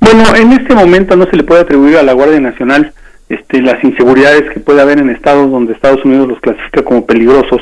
Bueno, 0.10 0.24
en 0.38 0.54
este 0.54 0.74
momento 0.74 1.18
no 1.18 1.26
se 1.26 1.36
le 1.36 1.44
puede 1.44 1.64
atribuir 1.64 1.98
a 1.98 2.02
la 2.02 2.14
Guardia 2.14 2.40
Nacional 2.40 2.94
este, 3.28 3.62
las 3.62 3.84
inseguridades 3.84 4.50
que 4.52 4.62
puede 4.62 4.80
haber 4.80 5.00
en 5.00 5.10
estados 5.10 5.52
donde 5.52 5.74
Estados 5.74 6.06
Unidos 6.06 6.30
los 6.30 6.40
clasifica 6.40 6.82
como 6.82 7.06
peligrosos, 7.06 7.62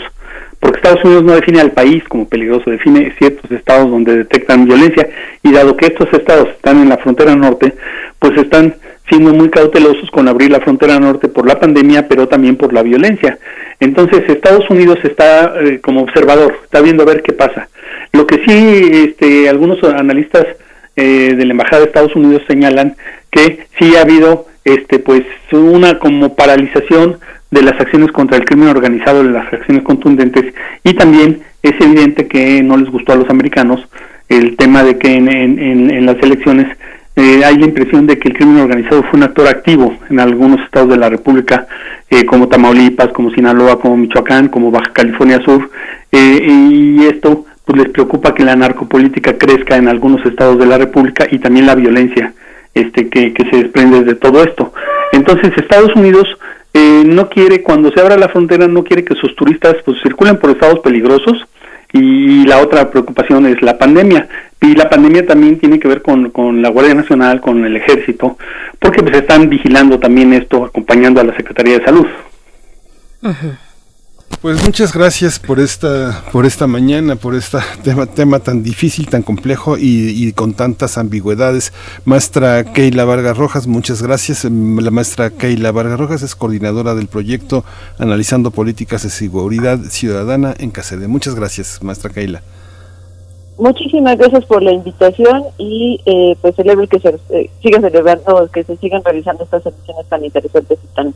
porque 0.60 0.78
Estados 0.78 1.04
Unidos 1.04 1.24
no 1.24 1.34
define 1.34 1.60
al 1.60 1.72
país 1.72 2.04
como 2.04 2.30
peligroso, 2.30 2.70
define 2.70 3.12
ciertos 3.18 3.50
estados 3.50 3.90
donde 3.90 4.18
detectan 4.18 4.66
violencia 4.66 5.10
y 5.42 5.52
dado 5.52 5.76
que 5.76 5.88
estos 5.88 6.08
estados 6.14 6.50
están 6.50 6.84
en 6.84 6.90
la 6.90 7.00
frontera 7.00 7.36
norte, 7.36 7.74
pues 8.20 8.38
están 8.38 8.76
siendo 9.10 9.34
muy 9.34 9.50
cautelosos 9.50 10.12
con 10.12 10.28
abrir 10.28 10.52
la 10.52 10.62
frontera 10.62 11.00
norte 11.00 11.28
por 11.30 11.48
la 11.48 11.60
pandemia, 11.60 12.08
pero 12.08 12.28
también 12.28 12.58
por 12.58 12.74
la 12.74 12.84
violencia. 12.84 13.40
Entonces 13.80 14.22
Estados 14.30 14.70
Unidos 14.70 15.00
está 15.02 15.56
eh, 15.62 15.80
como 15.82 16.04
observador, 16.04 16.60
está 16.64 16.80
viendo 16.82 17.02
a 17.02 17.08
ver 17.08 17.24
qué 17.24 17.34
pasa. 17.34 17.70
Lo 18.14 18.28
que 18.28 18.46
sí 18.46 19.08
este, 19.10 19.50
algunos 19.50 19.84
analistas 19.84 20.46
eh, 20.96 21.36
de 21.36 21.46
la 21.46 21.52
embajada 21.52 21.82
de 21.82 21.88
Estados 21.88 22.16
Unidos 22.16 22.44
señalan 22.48 22.96
que 23.30 23.68
sí 23.78 23.96
ha 23.96 24.02
habido 24.02 24.48
este 24.64 25.00
pues 25.00 25.24
una 25.52 26.00
como 26.00 26.36
paralización 26.36 27.18
de 27.52 27.62
las 27.62 27.80
acciones 27.80 28.12
contra 28.12 28.38
el 28.38 28.46
crimen 28.46 28.70
organizado, 28.70 29.24
de 29.24 29.32
las 29.32 29.52
acciones 29.52 29.84
contundentes 29.84 30.54
y 30.84 30.94
también 30.94 31.42
es 31.62 31.74
evidente 31.82 32.28
que 32.28 32.64
no 32.64 32.78
les 32.78 32.90
gustó 32.90 33.14
a 33.14 33.18
los 33.18 33.30
americanos 33.30 33.86
el 34.30 34.56
tema 34.56 34.84
de 34.84 34.98
que 34.98 35.16
en, 35.16 35.28
en, 35.28 36.06
las 36.06 36.16
elecciones 36.24 36.68
eh, 37.16 37.44
hay 37.44 37.58
la 37.58 37.66
impresión 37.66 38.08
de 38.08 38.18
que 38.18 38.30
el 38.30 38.36
crimen 38.36 38.62
organizado 38.62 39.04
fue 39.04 39.18
un 39.18 39.24
actor 39.24 39.48
activo 39.48 39.98
en 40.10 40.20
algunos 40.20 40.62
estados 40.62 40.90
de 40.90 40.98
la 40.98 41.10
República, 41.10 41.68
eh, 42.10 42.26
como 42.26 42.48
Tamaulipas, 42.48 43.10
como 43.10 43.32
Sinaloa, 43.32 43.80
como 43.80 43.98
Michoacán, 43.98 44.48
como 44.48 44.72
Baja 44.72 44.92
California 44.94 45.42
Sur, 45.44 45.70
y 46.12 47.06
esto 47.06 47.46
pues 47.66 47.82
les 47.82 47.90
preocupa 47.90 48.34
que 48.34 48.44
la 48.44 48.56
narcopolítica 48.56 49.38
crezca 49.38 49.76
en 49.76 49.88
algunos 49.88 50.26
estados 50.26 50.60
de 50.60 50.66
la 50.66 50.78
República 50.78 51.28
y 51.30 51.40
también 51.40 51.66
la 51.66 51.76
violencia 51.76 52.34
este 52.74 53.10
que, 53.10 53.34
que 53.34 53.50
se 53.50 53.64
desprende 53.64 54.04
de 54.04 54.16
todo 54.16 54.44
esto. 54.44 54.74
Entonces 55.12 55.52
Estados 55.58 55.96
Unidos 55.96 56.28
eh, 56.74 57.04
no 57.06 57.30
quiere, 57.30 57.64
cuando 57.64 57.90
se 57.92 58.02
abra 58.02 58.18
la 58.18 58.28
frontera, 58.28 58.68
no 58.68 58.84
quiere 58.84 59.06
que 59.06 59.16
sus 59.16 59.34
turistas 59.36 59.78
pues 59.86 59.98
circulen 60.04 60.38
por 60.38 60.50
estados 60.50 60.80
peligrosos 60.80 61.48
y 61.94 62.46
la 62.46 62.62
otra 62.62 62.92
preocupación 62.92 63.46
es 63.46 63.62
la 63.62 63.78
pandemia. 63.78 64.28
Y 64.62 64.76
la 64.76 64.90
pandemia 64.90 65.26
también 65.26 65.58
tiene 65.58 65.80
que 65.80 65.88
ver 65.88 66.02
con, 66.02 66.32
con 66.32 66.62
la 66.62 66.70
Guardia 66.70 66.94
Nacional, 66.94 67.40
con 67.40 67.64
el 67.64 67.78
Ejército, 67.78 68.38
porque 68.80 69.02
pues 69.02 69.16
están 69.16 69.48
vigilando 69.50 70.00
también 70.00 70.34
esto, 70.34 70.66
acompañando 70.66 71.22
a 71.22 71.24
la 71.24 71.36
Secretaría 71.38 71.80
de 71.80 71.86
Salud. 71.86 72.08
Pues 74.42 74.64
muchas 74.64 74.94
gracias 74.94 75.40
por 75.40 75.60
esta, 75.60 76.24
por 76.32 76.46
esta 76.46 76.68
mañana, 76.68 77.16
por 77.16 77.34
este 77.34 77.58
tema, 77.84 78.06
tema 78.06 78.40
tan 78.40 78.62
difícil, 78.62 79.10
tan 79.10 79.24
complejo 79.24 79.76
y, 79.78 80.32
con 80.34 80.54
tantas 80.54 80.98
ambigüedades. 80.98 81.74
Maestra 82.06 82.64
Keila 82.64 83.06
Vargas 83.06 83.38
Rojas, 83.38 83.66
muchas 83.66 84.04
gracias. 84.04 84.46
La 84.46 84.92
maestra 84.92 85.32
Keila 85.32 85.72
Vargas 85.72 86.00
Rojas 86.00 86.22
es 86.22 86.36
coordinadora 86.36 86.94
del 86.94 87.08
proyecto 87.08 87.64
Analizando 87.98 88.52
Políticas 88.52 89.04
de 89.04 89.10
Seguridad 89.10 89.80
Ciudadana 89.90 90.54
en 90.60 90.72
CACEDE. 90.72 91.08
Muchas 91.08 91.36
gracias, 91.36 91.82
maestra 91.82 92.12
Keila. 92.12 92.42
Muchísimas 93.58 94.18
gracias 94.18 94.46
por 94.46 94.62
la 94.62 94.74
invitación 94.74 95.44
y 95.58 96.02
eh, 96.06 96.36
pues 96.42 96.56
celebro 96.56 96.88
que 96.88 97.00
se 97.00 97.18
eh, 97.30 97.50
siga 97.64 97.80
celebrando, 97.80 98.50
que 98.54 98.64
se 98.64 98.76
sigan 98.78 99.02
realizando 99.04 99.46
estas 99.46 99.66
emisiones 99.66 100.06
tan 100.08 100.26
interesantes 100.26 100.78
y 100.84 100.96
tan 100.96 101.14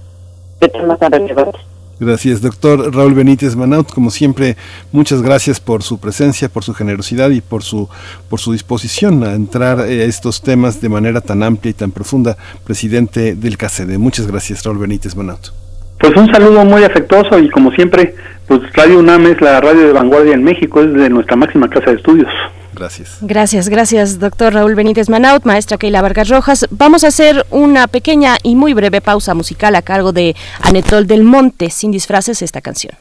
de 0.61 0.67
temas 0.69 0.99
tan 0.99 1.11
relevantes. 1.11 1.61
Gracias, 1.99 2.41
doctor 2.41 2.95
Raúl 2.95 3.13
Benítez 3.13 3.57
Manaut. 3.57 3.91
Como 3.91 4.09
siempre, 4.09 4.55
muchas 4.93 5.21
gracias 5.21 5.59
por 5.59 5.83
su 5.83 5.99
presencia, 5.99 6.47
por 6.47 6.63
su 6.63 6.73
generosidad 6.73 7.29
y 7.31 7.41
por 7.41 7.61
su, 7.61 7.89
por 8.29 8.39
su 8.39 8.53
disposición 8.53 9.23
a 9.23 9.33
entrar 9.33 9.79
a 9.79 9.87
estos 9.87 10.41
temas 10.41 10.79
de 10.79 10.87
manera 10.87 11.19
tan 11.19 11.43
amplia 11.43 11.71
y 11.71 11.73
tan 11.73 11.91
profunda. 11.91 12.37
Presidente 12.63 13.35
del 13.35 13.57
CACEDE. 13.57 13.97
Muchas 13.97 14.27
gracias, 14.27 14.63
Raúl 14.63 14.77
Benítez 14.77 15.15
Manaut. 15.15 15.49
Pues 15.99 16.15
un 16.15 16.31
saludo 16.31 16.63
muy 16.63 16.83
afectuoso 16.83 17.37
y 17.37 17.49
como 17.49 17.71
siempre, 17.71 18.15
pues 18.47 18.61
Radio 18.73 18.99
UNAM 18.99 19.27
es 19.27 19.41
la 19.41 19.59
radio 19.59 19.87
de 19.87 19.91
vanguardia 19.91 20.33
en 20.33 20.43
México, 20.43 20.81
es 20.81 20.93
de 20.93 21.09
nuestra 21.09 21.35
máxima 21.35 21.69
casa 21.69 21.91
de 21.91 21.97
estudios. 21.97 22.29
Gracias. 22.79 23.17
Gracias, 23.21 23.69
gracias, 23.69 24.19
doctor 24.19 24.53
Raúl 24.53 24.75
Benítez 24.75 25.09
Manaut, 25.09 25.45
maestra 25.45 25.77
Keila 25.77 26.01
Vargas 26.01 26.29
Rojas. 26.29 26.65
Vamos 26.71 27.03
a 27.03 27.07
hacer 27.07 27.45
una 27.51 27.87
pequeña 27.87 28.37
y 28.41 28.55
muy 28.55 28.73
breve 28.73 29.01
pausa 29.01 29.33
musical 29.33 29.75
a 29.75 29.81
cargo 29.81 30.13
de 30.13 30.35
Anetol 30.61 31.05
del 31.05 31.23
Monte, 31.23 31.69
sin 31.69 31.91
disfraces, 31.91 32.41
esta 32.41 32.61
canción. 32.61 32.93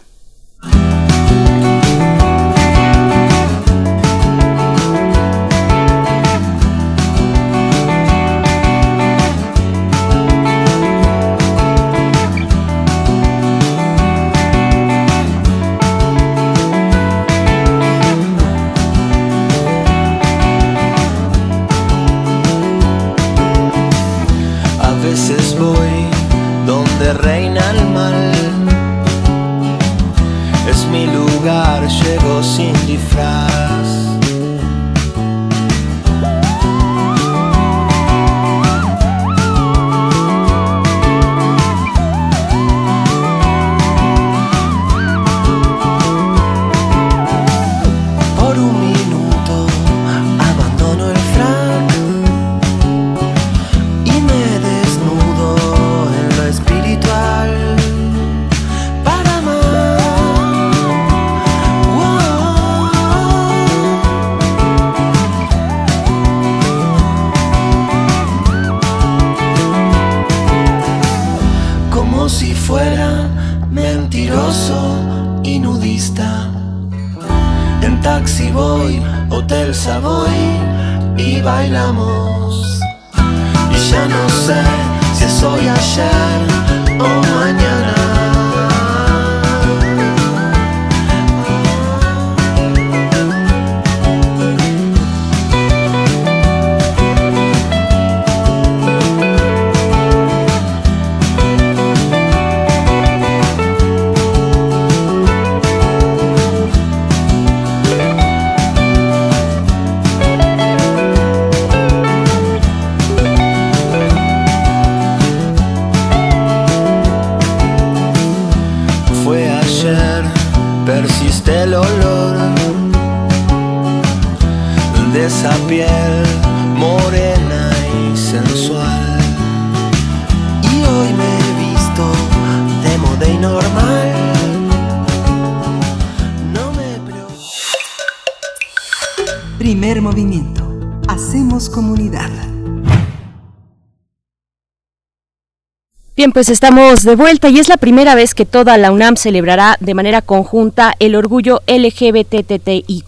Pues 146.39 146.51
estamos 146.51 147.03
de 147.03 147.17
vuelta 147.17 147.49
y 147.49 147.59
es 147.59 147.69
la 147.69 147.79
primera 147.79 148.15
vez 148.15 148.33
que 148.33 148.47
toda 148.47 148.79
la 148.79 148.93
UNAM 148.93 149.17
celebrará 149.17 149.77
de 149.81 149.93
manera 149.95 150.23
conjunta 150.23 150.95
el 151.01 151.17
orgullo 151.17 151.63
LGBTTIQ+. 151.67 153.05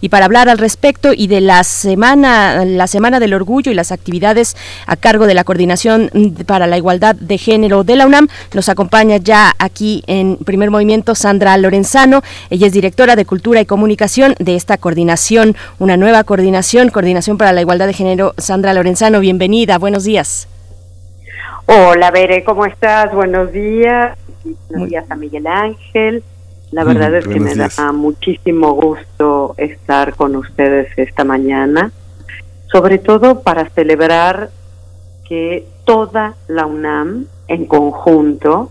Y 0.00 0.08
para 0.10 0.26
hablar 0.26 0.48
al 0.48 0.58
respecto 0.58 1.12
y 1.12 1.26
de 1.26 1.40
la 1.40 1.64
semana, 1.64 2.64
la 2.64 2.86
semana 2.86 3.18
del 3.18 3.34
orgullo 3.34 3.72
y 3.72 3.74
las 3.74 3.90
actividades 3.90 4.56
a 4.86 4.94
cargo 4.94 5.26
de 5.26 5.34
la 5.34 5.42
Coordinación 5.42 6.08
para 6.46 6.68
la 6.68 6.78
Igualdad 6.78 7.16
de 7.16 7.36
Género 7.36 7.82
de 7.82 7.96
la 7.96 8.06
UNAM, 8.06 8.28
nos 8.54 8.68
acompaña 8.68 9.16
ya 9.16 9.52
aquí 9.58 10.04
en 10.06 10.36
Primer 10.36 10.70
Movimiento 10.70 11.16
Sandra 11.16 11.58
Lorenzano. 11.58 12.22
Ella 12.50 12.68
es 12.68 12.72
directora 12.72 13.16
de 13.16 13.24
Cultura 13.24 13.60
y 13.60 13.66
Comunicación 13.66 14.36
de 14.38 14.54
esta 14.54 14.78
coordinación, 14.78 15.56
una 15.80 15.96
nueva 15.96 16.22
coordinación, 16.22 16.90
Coordinación 16.90 17.38
para 17.38 17.52
la 17.52 17.62
Igualdad 17.62 17.88
de 17.88 17.94
Género. 17.94 18.34
Sandra 18.38 18.72
Lorenzano, 18.72 19.18
bienvenida, 19.18 19.78
buenos 19.78 20.04
días. 20.04 20.46
Hola, 21.68 22.12
Bere, 22.12 22.44
¿cómo 22.44 22.64
estás? 22.64 23.12
Buenos 23.12 23.50
días. 23.50 24.16
Buenos 24.70 24.88
días 24.88 25.04
a 25.10 25.16
Miguel 25.16 25.48
Ángel. 25.48 26.22
La 26.70 26.84
verdad 26.84 27.12
es 27.16 27.26
que 27.26 27.40
me 27.40 27.56
da 27.56 27.90
muchísimo 27.92 28.72
gusto 28.74 29.56
estar 29.56 30.14
con 30.14 30.36
ustedes 30.36 30.96
esta 30.96 31.24
mañana, 31.24 31.90
sobre 32.70 32.98
todo 32.98 33.42
para 33.42 33.68
celebrar 33.70 34.50
que 35.28 35.66
toda 35.84 36.36
la 36.46 36.66
UNAM 36.66 37.26
en 37.48 37.66
conjunto 37.66 38.70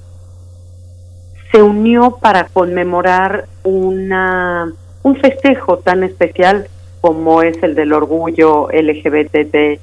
se 1.52 1.62
unió 1.62 2.18
para 2.22 2.46
conmemorar 2.46 3.48
una 3.64 4.72
un 5.04 5.18
festejo 5.18 5.80
tan 5.80 6.04
especial 6.06 6.70
como 7.02 7.42
es 7.42 7.62
el 7.62 7.76
del 7.76 7.92
orgullo 7.92 8.70
LGBTIQ+. 8.72 9.80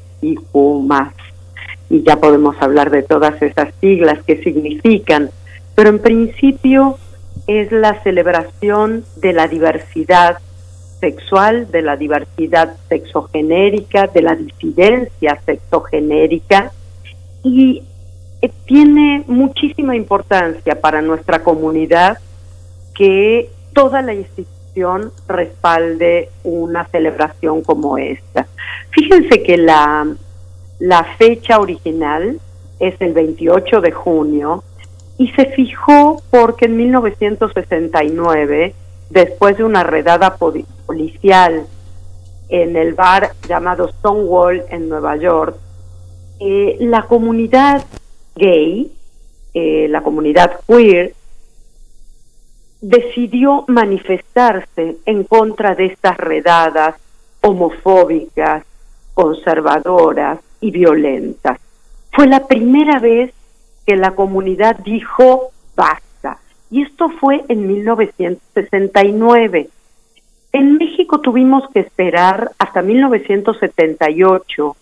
Y 1.92 2.02
ya 2.04 2.16
podemos 2.16 2.56
hablar 2.60 2.90
de 2.90 3.02
todas 3.02 3.40
esas 3.42 3.68
siglas 3.82 4.18
que 4.24 4.42
significan, 4.42 5.28
pero 5.74 5.90
en 5.90 5.98
principio 5.98 6.96
es 7.46 7.70
la 7.70 8.02
celebración 8.02 9.04
de 9.16 9.34
la 9.34 9.46
diversidad 9.46 10.38
sexual, 11.00 11.70
de 11.70 11.82
la 11.82 11.96
diversidad 11.96 12.76
sexogenérica, 12.88 14.06
de 14.06 14.22
la 14.22 14.36
disidencia 14.36 15.38
sexogenérica 15.44 16.72
y 17.42 17.82
eh, 18.40 18.50
tiene 18.64 19.24
muchísima 19.26 19.94
importancia 19.94 20.80
para 20.80 21.02
nuestra 21.02 21.42
comunidad 21.42 22.18
que 22.94 23.50
toda 23.74 24.00
la 24.00 24.14
institución 24.14 25.12
respalde 25.28 26.30
una 26.42 26.86
celebración 26.86 27.62
como 27.62 27.98
esta. 27.98 28.46
Fíjense 28.90 29.42
que 29.42 29.58
la, 29.58 30.06
la 30.82 31.04
fecha 31.16 31.60
original 31.60 32.40
es 32.80 33.00
el 33.00 33.12
28 33.12 33.80
de 33.80 33.92
junio 33.92 34.64
y 35.16 35.28
se 35.30 35.46
fijó 35.46 36.20
porque 36.28 36.64
en 36.64 36.76
1969, 36.76 38.74
después 39.08 39.56
de 39.56 39.62
una 39.62 39.84
redada 39.84 40.36
poli- 40.38 40.66
policial 40.84 41.66
en 42.48 42.76
el 42.76 42.94
bar 42.94 43.30
llamado 43.48 43.88
Stonewall 43.92 44.64
en 44.70 44.88
Nueva 44.88 45.14
York, 45.14 45.56
eh, 46.40 46.76
la 46.80 47.02
comunidad 47.02 47.84
gay, 48.34 48.90
eh, 49.54 49.86
la 49.88 50.02
comunidad 50.02 50.58
queer, 50.66 51.14
decidió 52.80 53.64
manifestarse 53.68 54.96
en 55.06 55.22
contra 55.22 55.76
de 55.76 55.86
estas 55.86 56.16
redadas 56.16 56.96
homofóbicas, 57.40 58.64
conservadoras 59.14 60.40
y 60.62 60.70
violentas. 60.70 61.58
Fue 62.12 62.26
la 62.26 62.46
primera 62.46 62.98
vez 62.98 63.34
que 63.86 63.96
la 63.96 64.12
comunidad 64.12 64.78
dijo 64.78 65.50
basta. 65.76 66.38
Y 66.70 66.80
esto 66.82 67.10
fue 67.20 67.44
en 67.48 67.66
1969. 67.66 69.68
En 70.52 70.78
México 70.78 71.20
tuvimos 71.20 71.68
que 71.70 71.80
esperar 71.80 72.52
hasta 72.58 72.80
1978 72.80 74.76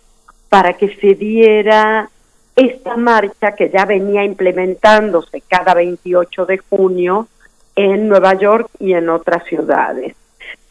para 0.48 0.74
que 0.74 0.94
se 0.96 1.14
diera 1.14 2.08
esta 2.56 2.96
marcha 2.96 3.52
que 3.52 3.70
ya 3.70 3.86
venía 3.86 4.24
implementándose 4.24 5.40
cada 5.48 5.74
28 5.74 6.46
de 6.46 6.58
junio 6.58 7.28
en 7.74 8.08
Nueva 8.08 8.34
York 8.34 8.68
y 8.78 8.92
en 8.92 9.08
otras 9.08 9.42
ciudades. 9.44 10.14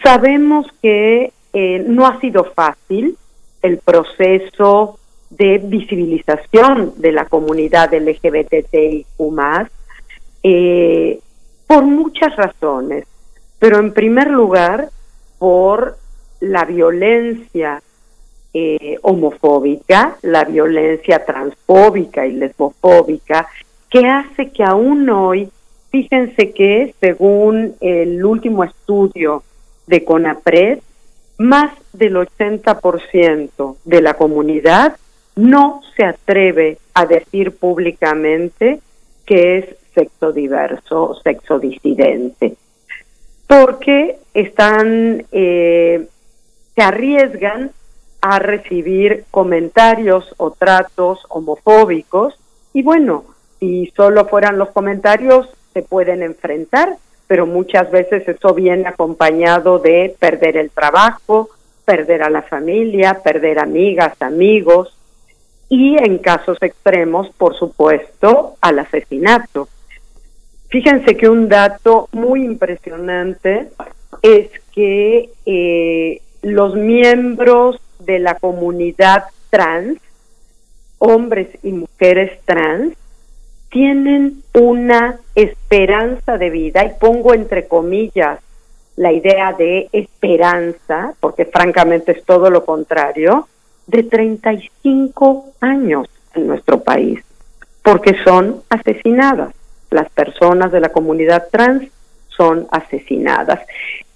Sabemos 0.04 0.68
que 0.82 1.34
eh, 1.54 1.84
no 1.88 2.06
ha 2.06 2.20
sido 2.20 2.44
fácil 2.44 3.18
el 3.62 3.78
proceso 3.80 4.99
de 5.30 5.60
visibilización 5.60 6.94
de 6.98 7.12
la 7.12 7.26
comunidad 7.26 7.94
LGBTIQ+, 7.94 9.06
eh, 10.44 11.20
por 11.68 11.84
muchas 11.84 12.36
razones, 12.36 13.06
pero 13.60 13.80
en 13.80 13.94
primer 13.94 14.32
lugar 14.32 14.90
por 15.38 15.98
la 16.40 16.66
violencia 16.66 17.82
eh, 18.54 18.98
homofóbica, 19.04 20.18
la 20.24 20.46
violencia 20.46 21.24
transfóbica 21.26 22.26
y 22.26 22.32
lesbofóbica, 22.34 23.48
que 23.90 24.08
hace 24.08 24.50
que 24.50 24.64
aún 24.64 25.10
hoy, 25.10 25.50
fíjense 25.92 26.52
que 26.52 26.96
según 27.00 27.76
el 27.80 28.24
último 28.26 28.64
estudio 28.64 29.44
de 29.86 30.04
CONAPRED, 30.04 30.80
más 31.38 31.72
del 31.94 32.16
80% 32.16 33.78
de 33.86 34.02
la 34.02 34.16
comunidad 34.16 34.98
no 35.40 35.82
se 35.96 36.04
atreve 36.04 36.80
a 36.94 37.06
decir 37.06 37.56
públicamente 37.56 38.82
que 39.26 39.60
es 39.60 39.66
sexo 39.94 40.34
diverso 40.34 41.16
sexo 41.24 41.60
disidente, 41.60 42.56
porque 43.48 44.18
están, 44.34 45.26
eh, 45.32 46.08
se 46.76 46.82
arriesgan 46.82 47.72
a 48.22 48.40
recibir 48.40 49.26
comentarios 49.32 50.26
o 50.38 50.52
tratos 50.52 51.26
homofóbicos. 51.30 52.38
Y 52.74 52.84
bueno, 52.84 53.24
si 53.60 53.88
solo 53.96 54.26
fueran 54.26 54.58
los 54.58 54.70
comentarios 54.72 55.48
se 55.74 55.84
pueden 55.84 56.22
enfrentar, 56.22 56.98
pero 57.28 57.46
muchas 57.46 57.90
veces 57.92 58.28
eso 58.28 58.54
viene 58.54 58.90
acompañado 58.90 59.80
de 59.80 60.14
perder 60.20 60.58
el 60.58 60.70
trabajo, 60.70 61.50
perder 61.86 62.24
a 62.24 62.30
la 62.30 62.42
familia, 62.42 63.22
perder 63.24 63.60
amigas, 63.60 64.22
amigos 64.22 64.99
y 65.70 65.98
en 65.98 66.18
casos 66.18 66.58
extremos, 66.62 67.30
por 67.30 67.56
supuesto, 67.56 68.56
al 68.60 68.80
asesinato. 68.80 69.70
Fíjense 70.70 71.16
que 71.16 71.30
un 71.30 71.48
dato 71.48 72.10
muy 72.12 72.44
impresionante 72.44 73.70
es 74.22 74.50
que 74.74 75.30
eh, 75.46 76.22
los 76.42 76.76
miembros 76.76 77.80
de 78.00 78.20
la 78.20 78.36
comunidad 78.36 79.26
trans, 79.50 80.00
hombres 80.98 81.50
y 81.64 81.72
mujeres 81.72 82.40
trans, 82.46 82.96
tienen 83.70 84.44
una 84.54 85.20
esperanza 85.36 86.38
de 86.38 86.50
vida, 86.50 86.84
y 86.86 87.00
pongo 87.00 87.34
entre 87.36 87.68
comillas 87.68 88.40
la 88.96 89.12
idea 89.12 89.54
de 89.54 89.90
esperanza, 89.92 91.14
porque 91.20 91.46
francamente 91.46 92.12
es 92.12 92.24
todo 92.26 92.50
lo 92.50 92.66
contrario, 92.66 93.48
de 93.90 94.04
35 94.04 95.54
años 95.62 96.08
en 96.36 96.48
nuestro 96.48 96.82
país, 96.82 97.22
porque 97.84 98.16
son 98.24 98.62
asesinadas. 98.70 99.54
Las 99.90 100.10
personas 100.12 100.72
de 100.72 100.80
la 100.80 100.90
comunidad 100.90 101.48
trans 101.52 101.90
son 102.28 102.68
asesinadas. 102.72 103.60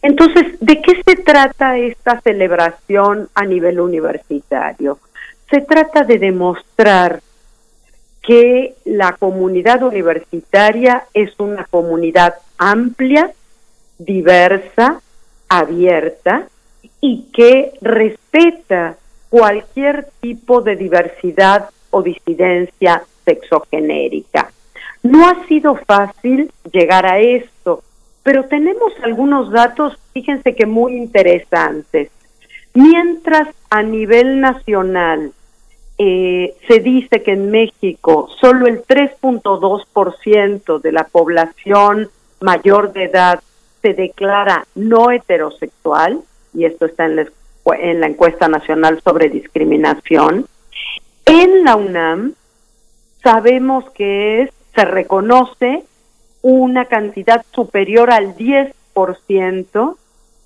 Entonces, 0.02 0.60
¿de 0.60 0.82
qué 0.82 1.02
se 1.04 1.16
trata 1.16 1.78
esta 1.78 2.22
celebración 2.22 3.30
a 3.34 3.46
nivel 3.46 3.80
universitario? 3.80 5.00
Se 5.50 5.62
trata 5.62 6.04
de 6.04 6.20
demostrar 6.20 7.22
que 8.22 8.76
la 8.86 9.14
comunidad 9.14 9.82
universitaria 9.84 11.06
es 11.14 11.38
una 11.40 11.66
comunidad 11.66 12.36
amplia, 12.58 13.32
diversa, 13.98 15.02
abierta 15.50 16.48
y 17.02 17.26
que 17.34 17.74
respeta 17.82 18.96
cualquier 19.34 20.10
tipo 20.22 20.62
de 20.62 20.76
diversidad 20.76 21.72
o 21.90 22.04
disidencia 22.04 23.02
sexogenérica. 23.26 24.52
No 25.02 25.28
ha 25.28 25.48
sido 25.48 25.74
fácil 25.74 26.52
llegar 26.72 27.08
a 27.08 27.18
esto, 27.18 27.82
pero 28.22 28.46
tenemos 28.46 28.94
algunos 29.02 29.52
datos, 29.52 29.98
fíjense 30.14 30.54
que 30.54 30.68
muy 30.68 30.98
interesantes. 30.98 32.12
Mientras 32.76 33.48
a 33.72 33.82
nivel 33.82 34.40
nacional 34.40 35.32
eh, 35.98 36.54
se 36.68 36.80
dice 36.82 37.24
que 37.24 37.32
en 37.32 37.50
México 37.50 38.30
solo 38.40 38.68
el 38.68 38.84
3.2% 38.84 40.80
de 40.80 40.92
la 40.92 41.06
población 41.06 42.12
mayor 42.40 42.94
de 42.94 43.06
edad 43.06 43.42
se 43.82 43.96
declara 43.96 44.68
no 44.76 45.10
heterosexual, 45.10 46.22
y 46.54 46.66
esto 46.66 46.86
está 46.86 47.06
en 47.06 47.16
la, 47.16 47.26
en 47.66 48.00
la 48.00 48.08
encuesta 48.08 48.48
nacional 48.48 49.02
sobre 49.04 49.30
discriminación, 49.30 50.48
en 51.26 51.64
la 51.64 51.76
UNAM 51.76 52.34
sabemos 53.24 53.90
que 53.92 54.42
es, 54.42 54.50
se 54.76 54.86
reconoce 54.86 55.84
una 56.42 56.86
cantidad 56.86 57.46
superior 57.54 58.12
al 58.12 58.36
10% 58.36 59.96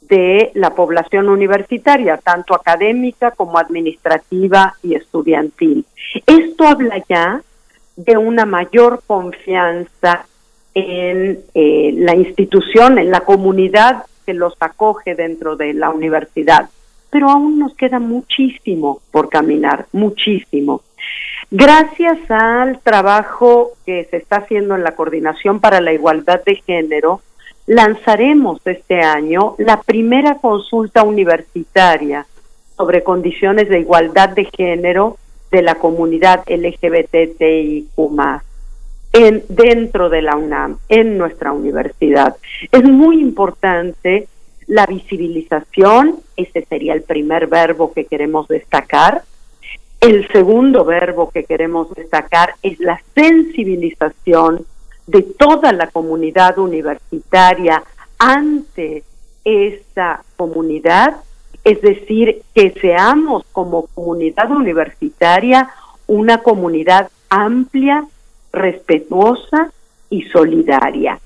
de 0.02 0.52
la 0.54 0.76
población 0.76 1.28
universitaria, 1.28 2.18
tanto 2.18 2.54
académica 2.54 3.32
como 3.32 3.58
administrativa 3.58 4.76
y 4.84 4.96
estudiantil. 4.96 5.86
Esto 6.26 6.66
habla 6.66 7.04
ya 7.10 7.42
de 7.96 8.18
una 8.18 8.46
mayor 8.46 9.02
confianza 9.06 10.26
en 10.74 11.40
eh, 11.56 11.92
la 11.96 12.16
institución, 12.16 13.00
en 13.00 13.10
la 13.10 13.22
comunidad 13.22 14.06
que 14.26 14.34
los 14.34 14.54
acoge 14.60 15.16
dentro 15.16 15.56
de 15.56 15.74
la 15.74 15.90
universidad. 15.90 16.70
Pero 17.18 17.32
aún 17.32 17.58
nos 17.58 17.74
queda 17.74 17.98
muchísimo 17.98 19.02
por 19.10 19.28
caminar, 19.28 19.88
muchísimo. 19.92 20.82
Gracias 21.50 22.20
al 22.30 22.80
trabajo 22.82 23.72
que 23.88 24.06
se 24.12 24.18
está 24.18 24.36
haciendo 24.36 24.76
en 24.76 24.84
la 24.84 24.92
Coordinación 24.92 25.60
para 25.60 25.82
la 25.82 25.94
Igualdad 25.94 26.44
de 26.46 26.58
Género, 26.58 27.22
lanzaremos 27.66 28.62
este 28.66 29.02
año 29.02 29.56
la 29.58 29.82
primera 29.82 30.36
consulta 30.36 31.02
universitaria 31.02 32.28
sobre 32.78 33.02
condiciones 33.02 33.68
de 33.68 33.80
igualdad 33.80 34.30
de 34.30 34.46
género 34.56 35.18
de 35.50 35.64
la 35.64 35.74
comunidad 35.74 36.44
LGBTIQ 36.48 37.98
en, 39.14 39.44
dentro 39.50 40.10
de 40.10 40.22
la 40.22 40.36
UNAM, 40.36 40.78
en 40.88 41.18
nuestra 41.18 41.52
universidad. 41.52 42.36
Es 42.72 42.84
muy 42.84 43.20
importante 43.20 44.28
la 44.68 44.86
visibilización, 44.86 46.20
ese 46.36 46.66
sería 46.66 46.94
el 46.94 47.02
primer 47.02 47.48
verbo 47.48 47.94
que 47.94 48.06
queremos 48.06 48.48
destacar. 48.48 49.24
El 50.02 50.28
segundo 50.28 50.86
verbo 50.86 51.32
que 51.32 51.46
queremos 51.46 51.94
destacar 51.96 52.54
es 52.62 52.80
la 52.80 53.02
sensibilización 53.16 54.66
de 55.08 55.22
toda 55.24 55.72
la 55.72 55.88
comunidad 55.88 56.60
universitaria 56.60 57.82
ante 58.20 59.04
esta 59.46 60.24
comunidad, 60.36 61.16
es 61.64 61.82
decir, 61.82 62.42
que 62.54 62.72
seamos 62.82 63.46
como 63.54 63.88
comunidad 63.88 64.52
universitaria 64.52 65.70
una 66.08 66.40
comunidad 66.40 67.10
amplia, 67.30 68.06
respetuosa 68.52 69.72
y 70.10 70.24
solidaria. 70.24 71.20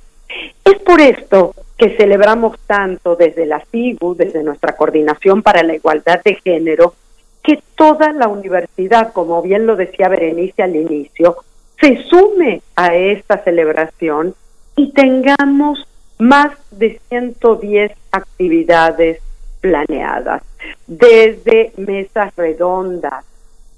Es 0.64 0.80
por 0.80 1.02
esto 1.02 1.54
que 1.82 1.98
celebramos 1.98 2.60
tanto 2.68 3.16
desde 3.16 3.48
la 3.48 3.60
CIGU, 3.72 4.14
desde 4.14 4.44
nuestra 4.44 4.74
Coordinación 4.74 5.42
para 5.42 5.64
la 5.64 5.74
Igualdad 5.74 6.22
de 6.24 6.36
Género, 6.36 6.94
que 7.42 7.64
toda 7.74 8.14
la 8.14 8.28
universidad, 8.28 9.12
como 9.14 9.42
bien 9.42 9.66
lo 9.66 9.76
decía 9.76 10.08
Berenice 10.08 10.62
al 10.62 10.76
inicio, 10.76 11.38
se 11.80 12.04
sume 12.04 12.62
a 12.76 12.94
esta 12.94 13.44
celebración 13.44 14.36
y 14.76 14.92
tengamos 14.92 15.88
más 16.20 16.52
de 16.70 17.00
110 17.10 17.94
actividades 18.12 19.20
planeadas, 19.60 20.44
desde 20.86 21.74
mesas 21.78 22.32
redondas, 22.36 23.26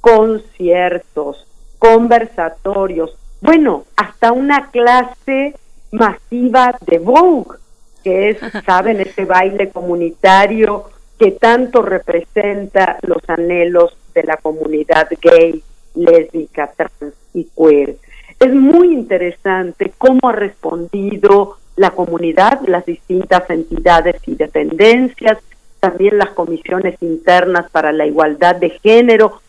conciertos, 0.02 1.48
conversatorios, 1.80 3.18
bueno, 3.40 3.86
hasta 3.96 4.34
una 4.34 4.72
clase 4.72 5.56
masiva 5.94 6.76
de 6.86 7.00
Vogue, 7.00 7.63
que 8.04 8.32
es, 8.32 8.38
saben, 8.66 9.00
ese 9.00 9.26
baile 9.26 9.70
comunitario 9.70 10.86
que 11.18 11.32
tanto 11.32 11.82
representa 11.82 12.98
los 13.02 13.22
anhelos 13.28 13.96
de 14.14 14.24
la 14.24 14.38
comunidad 14.38 15.08
gay, 15.22 15.64
lésbica, 15.96 16.72
trans 16.76 17.14
y 17.34 17.48
queer. 17.56 17.96
Es 18.40 18.54
muy 18.54 18.94
interesante 18.94 19.94
cómo 19.98 20.30
ha 20.30 20.34
respondido 20.34 21.58
la 21.76 21.92
comunidad, 21.92 22.62
las 22.68 22.86
distintas 22.86 23.50
entidades 23.50 24.22
y 24.28 24.36
dependencias, 24.36 25.38
también 25.80 26.18
las 26.18 26.32
comisiones 26.32 26.96
internas 27.02 27.70
para 27.72 27.92
la 27.92 28.06
igualdad 28.06 28.56
de 28.56 28.70
género, 28.70 29.42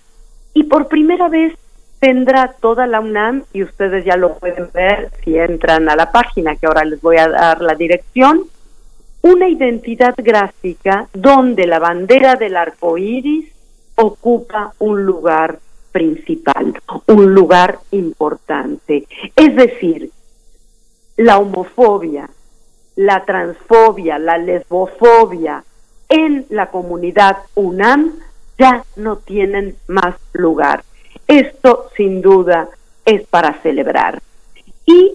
y 0.52 0.64
por 0.64 0.88
primera 0.88 1.28
vez 1.28 1.54
tendrá 2.04 2.52
toda 2.60 2.86
la 2.86 3.00
UNAM, 3.00 3.44
y 3.54 3.62
ustedes 3.62 4.04
ya 4.04 4.18
lo 4.18 4.34
pueden 4.34 4.68
ver 4.74 5.10
si 5.24 5.38
entran 5.38 5.88
a 5.88 5.96
la 5.96 6.12
página, 6.12 6.54
que 6.54 6.66
ahora 6.66 6.84
les 6.84 7.00
voy 7.00 7.16
a 7.16 7.30
dar 7.30 7.62
la 7.62 7.74
dirección, 7.74 8.42
una 9.22 9.48
identidad 9.48 10.14
gráfica 10.18 11.08
donde 11.14 11.66
la 11.66 11.78
bandera 11.78 12.36
del 12.36 12.58
arco 12.58 12.98
iris 12.98 13.50
ocupa 13.94 14.74
un 14.80 15.06
lugar 15.06 15.58
principal, 15.92 16.74
un 17.06 17.32
lugar 17.32 17.78
importante. 17.92 19.06
Es 19.34 19.56
decir, 19.56 20.10
la 21.16 21.38
homofobia, 21.38 22.28
la 22.96 23.24
transfobia, 23.24 24.18
la 24.18 24.36
lesbofobia 24.36 25.64
en 26.10 26.44
la 26.50 26.66
comunidad 26.66 27.38
UNAM 27.54 28.12
ya 28.58 28.84
no 28.96 29.16
tienen 29.16 29.76
más 29.86 30.16
lugar. 30.34 30.84
Esto 31.26 31.90
sin 31.96 32.20
duda 32.20 32.68
es 33.04 33.26
para 33.26 33.54
celebrar. 33.62 34.20
Y 34.86 35.12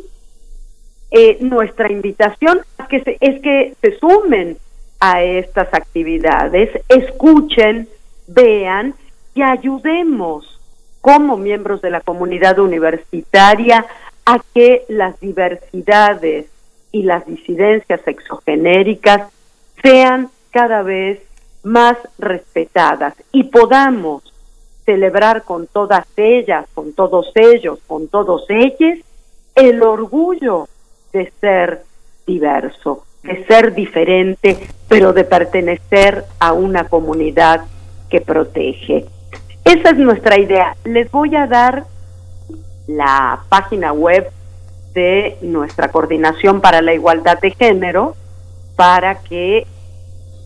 eh, 1.12 1.38
nuestra 1.42 1.92
invitación 1.92 2.62
es 2.78 2.88
que, 2.88 3.04
se, 3.04 3.18
es 3.20 3.42
que 3.42 3.76
se 3.82 3.98
sumen 4.00 4.58
a 5.00 5.24
estas 5.24 5.74
actividades, 5.74 6.70
escuchen, 6.88 7.88
vean 8.28 8.94
y 9.34 9.42
ayudemos 9.42 10.60
como 11.02 11.38
miembros 11.38 11.82
de 11.82 11.90
la 11.90 12.02
comunidad 12.02 12.60
universitaria 12.60 13.86
a 14.26 14.40
que 14.54 14.84
las 14.90 15.20
diversidades 15.20 16.48
y 16.92 17.04
las 17.04 17.26
disidencias 17.26 18.02
exogenéricas 18.06 19.32
sean 19.82 20.30
cada 20.52 20.84
vez 20.84 21.22
más 21.64 21.98
respetadas 22.18 23.14
y 23.32 23.46
podamos 23.46 24.29
celebrar 24.90 25.44
con 25.44 25.68
todas 25.68 26.08
ellas, 26.18 26.66
con 26.74 26.94
todos 26.94 27.32
ellos, 27.36 27.78
con 27.86 28.08
todos 28.08 28.44
ellos, 28.50 28.98
el 29.54 29.84
orgullo 29.84 30.68
de 31.14 31.32
ser 31.40 31.84
diverso, 32.26 33.04
de 33.22 33.46
ser 33.46 33.76
diferente, 33.76 34.58
pero 34.88 35.14
de 35.14 35.26
pertenecer 35.26 36.24
a 36.40 36.54
una 36.54 36.86
comunidad 36.86 37.66
que 38.10 38.20
protege. 38.20 39.06
Esa 39.64 39.90
es 39.92 39.98
nuestra 39.98 40.40
idea. 40.40 40.76
Les 40.86 41.12
voy 41.12 41.36
a 41.36 41.46
dar 41.46 41.84
la 42.88 43.44
página 43.48 43.94
web 43.94 44.28
de 44.96 45.38
nuestra 45.44 45.92
coordinación 45.92 46.62
para 46.62 46.82
la 46.82 46.96
igualdad 46.96 47.38
de 47.40 47.52
género 47.52 48.16
para 48.76 49.20
que 49.20 49.68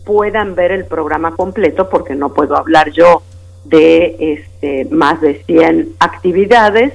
puedan 0.04 0.54
ver 0.54 0.70
el 0.70 0.84
programa 0.84 1.34
completo 1.34 1.88
porque 1.88 2.14
no 2.14 2.34
puedo 2.34 2.58
hablar 2.58 2.90
yo 2.90 3.22
de 3.64 4.16
este 4.18 4.86
más 4.90 5.20
de 5.20 5.42
100 5.44 5.94
actividades, 5.98 6.92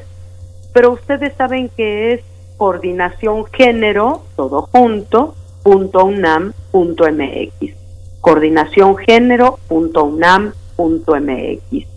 pero 0.74 0.92
ustedes 0.92 1.34
saben 1.36 1.70
que 1.70 2.14
es 2.14 2.22
coordinación 2.58 3.46
género 3.46 4.24
todo 4.36 4.70
junto 4.72 5.36
punto 5.64 6.06
unam 6.06 6.54
punto 6.72 7.06
mx. 7.06 7.74
Coordinación 8.22 8.98
género 8.98 9.60
punto 9.68 10.04
unam 10.04 10.54
punto 10.76 11.16
mx. 11.16 11.88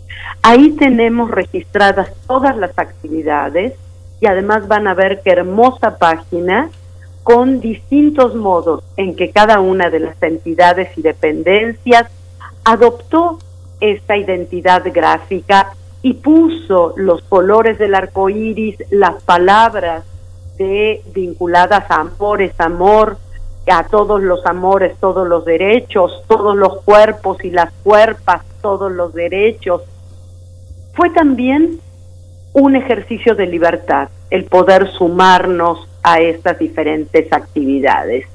Ahí 0.41 0.71
tenemos 0.71 1.31
registradas 1.31 2.11
todas 2.27 2.57
las 2.57 2.77
actividades 2.77 3.73
y 4.19 4.25
además 4.25 4.67
van 4.67 4.87
a 4.87 4.93
ver 4.93 5.21
qué 5.23 5.31
hermosa 5.31 5.97
página 5.97 6.69
con 7.23 7.61
distintos 7.61 8.35
modos 8.35 8.83
en 8.97 9.15
que 9.15 9.31
cada 9.31 9.59
una 9.59 9.89
de 9.89 9.99
las 9.99 10.21
entidades 10.21 10.97
y 10.97 11.01
dependencias 11.01 12.07
adoptó 12.65 13.39
esta 13.79 14.17
identidad 14.17 14.83
gráfica 14.93 15.73
y 16.01 16.15
puso 16.15 16.93
los 16.97 17.21
colores 17.23 17.79
del 17.79 17.95
arco 17.95 18.29
iris, 18.29 18.77
las 18.91 19.21
palabras 19.23 20.03
de 20.57 21.01
vinculadas 21.13 21.89
a 21.89 22.01
amores, 22.01 22.53
amor, 22.59 23.17
a 23.71 23.85
todos 23.85 24.21
los 24.21 24.45
amores, 24.45 24.97
todos 24.99 25.27
los 25.27 25.45
derechos, 25.45 26.23
todos 26.27 26.55
los 26.55 26.81
cuerpos 26.83 27.37
y 27.43 27.51
las 27.51 27.71
cuerpas, 27.83 28.43
todos 28.61 28.91
los 28.91 29.13
derechos. 29.13 29.81
Fue 30.93 31.09
también 31.09 31.79
un 32.53 32.75
ejercicio 32.75 33.35
de 33.35 33.47
libertad, 33.47 34.09
el 34.29 34.45
poder 34.45 34.91
sumarnos 34.91 35.87
a 36.03 36.19
estas 36.19 36.59
diferentes 36.59 37.31
actividades. 37.31 38.25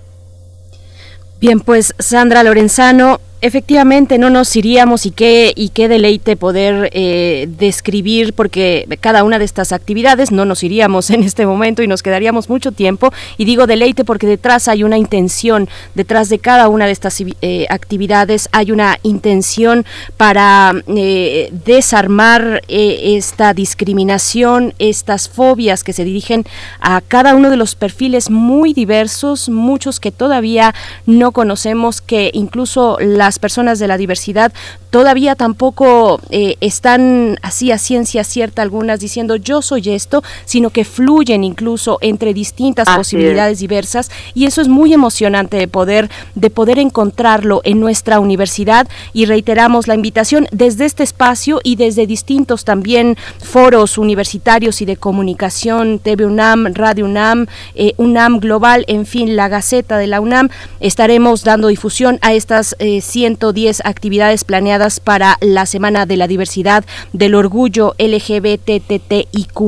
Bien, 1.38 1.60
pues 1.60 1.94
Sandra 1.98 2.42
Lorenzano, 2.42 3.20
Efectivamente, 3.40 4.18
no 4.18 4.30
nos 4.30 4.56
iríamos 4.56 5.06
y 5.06 5.12
qué, 5.12 5.52
y 5.54 5.68
qué 5.68 5.86
deleite 5.86 6.36
poder 6.36 6.90
eh, 6.92 7.48
describir, 7.48 8.32
porque 8.32 8.88
cada 9.00 9.22
una 9.22 9.38
de 9.38 9.44
estas 9.44 9.70
actividades 9.70 10.32
no 10.32 10.44
nos 10.44 10.64
iríamos 10.64 11.08
en 11.10 11.22
este 11.22 11.46
momento 11.46 11.84
y 11.84 11.86
nos 11.86 12.02
quedaríamos 12.02 12.48
mucho 12.48 12.72
tiempo. 12.72 13.12
Y 13.36 13.44
digo 13.44 13.68
deleite 13.68 14.04
porque 14.04 14.26
detrás 14.26 14.66
hay 14.66 14.82
una 14.82 14.98
intención, 14.98 15.68
detrás 15.94 16.30
de 16.30 16.40
cada 16.40 16.68
una 16.68 16.86
de 16.86 16.90
estas 16.90 17.22
eh, 17.40 17.66
actividades 17.70 18.48
hay 18.50 18.72
una 18.72 18.98
intención 19.04 19.86
para 20.16 20.74
eh, 20.88 21.52
desarmar 21.64 22.62
esta 22.66 23.54
discriminación, 23.54 24.74
estas 24.80 25.28
fobias 25.28 25.84
que 25.84 25.92
se 25.92 26.02
dirigen 26.02 26.44
a 26.80 27.00
cada 27.02 27.36
uno 27.36 27.50
de 27.50 27.56
los 27.56 27.76
perfiles 27.76 28.30
muy 28.30 28.74
diversos, 28.74 29.48
muchos 29.48 30.00
que 30.00 30.10
todavía 30.10 30.74
no 31.06 31.30
conocemos, 31.30 32.00
que 32.00 32.32
incluso 32.34 32.98
la 33.00 33.27
las 33.28 33.38
personas 33.38 33.78
de 33.78 33.88
la 33.88 33.98
diversidad 33.98 34.54
todavía 34.90 35.34
tampoco 35.34 36.20
eh, 36.30 36.56
están 36.60 37.38
así 37.42 37.72
a 37.72 37.78
ciencia 37.78 38.24
cierta 38.24 38.62
algunas 38.62 39.00
diciendo 39.00 39.36
yo 39.36 39.62
soy 39.62 39.90
esto, 39.90 40.22
sino 40.44 40.70
que 40.70 40.84
fluyen 40.84 41.44
incluso 41.44 41.98
entre 42.00 42.34
distintas 42.34 42.88
posibilidades 42.88 43.58
diversas. 43.58 44.10
Y 44.34 44.46
eso 44.46 44.60
es 44.60 44.68
muy 44.68 44.92
emocionante 44.92 45.56
de 45.56 45.68
poder 45.68 46.10
de 46.34 46.50
poder 46.50 46.78
encontrarlo 46.78 47.60
en 47.64 47.80
nuestra 47.80 48.20
universidad. 48.20 48.88
Y 49.12 49.26
reiteramos 49.26 49.88
la 49.88 49.94
invitación 49.94 50.46
desde 50.52 50.84
este 50.84 51.02
espacio 51.02 51.60
y 51.62 51.76
desde 51.76 52.06
distintos 52.06 52.64
también 52.64 53.16
foros 53.42 53.98
universitarios 53.98 54.80
y 54.80 54.84
de 54.84 54.96
comunicación, 54.96 55.98
TV 55.98 56.26
UNAM, 56.26 56.74
Radio 56.74 57.04
UNAM, 57.04 57.46
eh, 57.74 57.94
UNAM 57.96 58.40
Global, 58.40 58.84
en 58.88 59.06
fin, 59.06 59.36
la 59.36 59.48
Gaceta 59.48 59.98
de 59.98 60.06
la 60.06 60.20
UNAM, 60.20 60.48
estaremos 60.80 61.44
dando 61.44 61.68
difusión 61.68 62.18
a 62.22 62.32
estas 62.32 62.76
eh, 62.78 63.00
110 63.00 63.82
actividades 63.84 64.44
planeadas 64.44 64.77
para 65.02 65.36
la 65.40 65.66
Semana 65.66 66.06
de 66.06 66.16
la 66.16 66.28
Diversidad 66.28 66.84
del 67.12 67.34
Orgullo 67.34 67.94
LGBTTIQ 67.98 69.58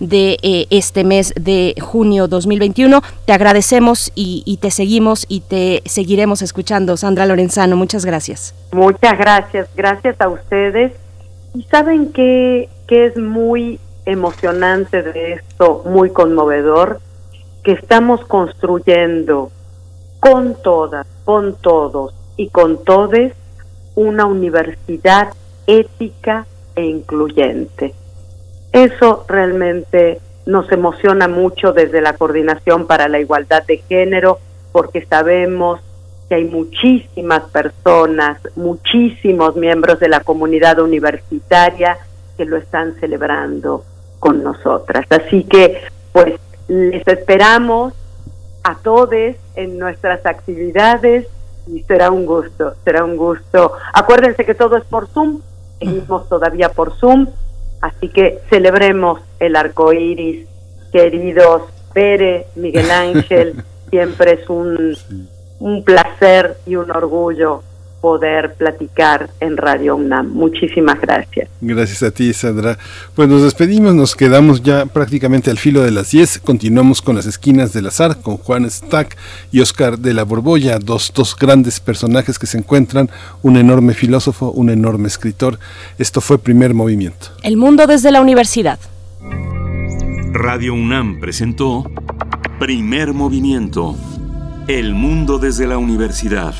de 0.00 0.38
eh, 0.42 0.66
este 0.70 1.04
mes 1.04 1.34
de 1.36 1.74
junio 1.78 2.26
2021. 2.26 3.02
Te 3.26 3.34
agradecemos 3.34 4.10
y, 4.14 4.58
te 4.62 4.70
seguimos 4.70 5.26
y 5.28 5.40
te 5.40 5.82
seguiremos 5.84 6.40
escuchando. 6.40 6.96
Sandra 6.96 7.26
Lorenzano, 7.26 7.76
muchas 7.76 8.06
gracias. 8.06 8.54
Muchas 8.72 9.18
gracias, 9.18 9.68
gracias 9.76 10.18
a 10.20 10.28
ustedes. 10.28 10.92
Y 11.54 11.64
saben 11.64 12.12
que, 12.12 12.70
que 12.86 13.06
es 13.06 13.16
muy 13.18 13.78
emocionante 14.06 15.02
de 15.02 15.34
esto, 15.34 15.82
muy 15.84 16.10
conmovedor, 16.10 17.00
que 17.62 17.72
estamos 17.72 18.24
construyendo 18.24 19.50
con 20.18 20.56
todas, 20.62 21.06
con 21.24 21.54
todos, 21.56 22.14
y 22.40 22.48
con 22.48 22.82
todos 22.84 23.32
una 24.00 24.24
universidad 24.24 25.34
ética 25.66 26.46
e 26.74 26.84
incluyente. 26.84 27.94
Eso 28.72 29.24
realmente 29.28 30.20
nos 30.46 30.72
emociona 30.72 31.28
mucho 31.28 31.72
desde 31.72 32.00
la 32.00 32.14
Coordinación 32.14 32.86
para 32.86 33.08
la 33.08 33.20
Igualdad 33.20 33.62
de 33.66 33.78
Género 33.88 34.38
porque 34.72 35.04
sabemos 35.04 35.80
que 36.28 36.36
hay 36.36 36.44
muchísimas 36.44 37.42
personas, 37.50 38.40
muchísimos 38.56 39.54
miembros 39.56 40.00
de 40.00 40.08
la 40.08 40.20
comunidad 40.20 40.78
universitaria 40.78 41.98
que 42.38 42.44
lo 42.46 42.56
están 42.56 42.94
celebrando. 43.00 43.84
con 44.18 44.42
nosotras. 44.44 45.06
Así 45.08 45.44
que, 45.44 45.80
pues, 46.12 46.34
les 46.68 47.08
esperamos 47.08 47.94
a 48.62 48.74
todos 48.76 49.34
en 49.56 49.78
nuestras 49.78 50.26
actividades 50.26 51.26
y 51.66 51.82
será 51.82 52.10
un 52.10 52.26
gusto, 52.26 52.74
será 52.84 53.04
un 53.04 53.16
gusto. 53.16 53.72
Acuérdense 53.92 54.44
que 54.44 54.54
todo 54.54 54.76
es 54.76 54.84
por 54.84 55.08
Zoom, 55.08 55.40
seguimos 55.78 56.28
todavía 56.28 56.70
por 56.70 56.96
Zoom, 56.96 57.28
así 57.80 58.08
que 58.08 58.40
celebremos 58.48 59.20
el 59.38 59.56
arco 59.56 59.92
iris, 59.92 60.46
queridos 60.92 61.62
Pere, 61.92 62.46
Miguel 62.56 62.90
Ángel, 62.90 63.64
siempre 63.90 64.34
es 64.34 64.48
un, 64.48 64.96
un 65.58 65.84
placer 65.84 66.56
y 66.66 66.76
un 66.76 66.90
orgullo 66.90 67.62
poder 68.00 68.54
platicar 68.54 69.30
en 69.40 69.56
Radio 69.56 69.96
UNAM. 69.96 70.30
Muchísimas 70.32 71.00
gracias. 71.00 71.48
Gracias 71.60 72.02
a 72.02 72.10
ti, 72.10 72.32
Sandra. 72.32 72.78
Pues 73.14 73.28
nos 73.28 73.42
despedimos, 73.42 73.94
nos 73.94 74.16
quedamos 74.16 74.62
ya 74.62 74.86
prácticamente 74.86 75.50
al 75.50 75.58
filo 75.58 75.82
de 75.82 75.90
las 75.90 76.10
10. 76.10 76.40
Continuamos 76.40 77.02
con 77.02 77.16
las 77.16 77.26
esquinas 77.26 77.72
del 77.72 77.86
azar, 77.86 78.20
con 78.20 78.36
Juan 78.36 78.70
Stack 78.70 79.16
y 79.52 79.60
Oscar 79.60 79.98
de 79.98 80.14
la 80.14 80.24
Borbolla, 80.24 80.78
dos, 80.78 81.12
dos 81.14 81.36
grandes 81.36 81.80
personajes 81.80 82.38
que 82.38 82.46
se 82.46 82.58
encuentran, 82.58 83.10
un 83.42 83.56
enorme 83.56 83.94
filósofo, 83.94 84.50
un 84.50 84.70
enorme 84.70 85.08
escritor. 85.08 85.58
Esto 85.98 86.20
fue 86.20 86.38
primer 86.38 86.74
movimiento. 86.74 87.28
El 87.42 87.56
mundo 87.56 87.86
desde 87.86 88.10
la 88.10 88.20
universidad. 88.20 88.78
Radio 90.32 90.74
UNAM 90.74 91.18
presentó 91.18 91.90
Primer 92.60 93.12
Movimiento. 93.12 93.96
El 94.68 94.94
mundo 94.94 95.38
desde 95.38 95.66
la 95.66 95.76
universidad. 95.76 96.54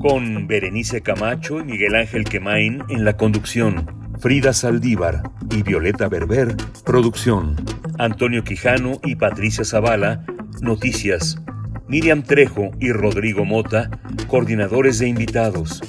Con 0.00 0.46
Berenice 0.46 1.00
Camacho 1.00 1.58
y 1.58 1.64
Miguel 1.64 1.96
Ángel 1.96 2.22
Quemain 2.22 2.84
en 2.88 3.04
la 3.04 3.16
conducción. 3.16 3.84
Frida 4.20 4.52
Saldívar 4.52 5.22
y 5.50 5.62
Violeta 5.64 6.08
Berber, 6.08 6.54
producción. 6.84 7.56
Antonio 7.98 8.44
Quijano 8.44 9.00
y 9.02 9.16
Patricia 9.16 9.64
Zavala, 9.64 10.24
noticias. 10.60 11.42
Miriam 11.88 12.22
Trejo 12.22 12.70
y 12.78 12.92
Rodrigo 12.92 13.44
Mota, 13.44 13.90
coordinadores 14.28 15.00
de 15.00 15.08
invitados. 15.08 15.82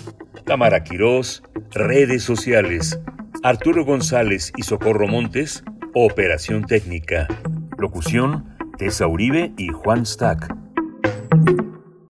Tamara 0.43 0.83
Quirós, 0.83 1.43
redes 1.71 2.23
sociales. 2.23 2.99
Arturo 3.43 3.85
González 3.85 4.51
y 4.57 4.63
Socorro 4.63 5.07
Montes, 5.07 5.63
operación 5.93 6.65
técnica. 6.65 7.27
Locución, 7.77 8.55
Tessa 8.79 9.05
Uribe 9.05 9.53
y 9.55 9.67
Juan 9.67 10.05
Stack. 10.05 10.55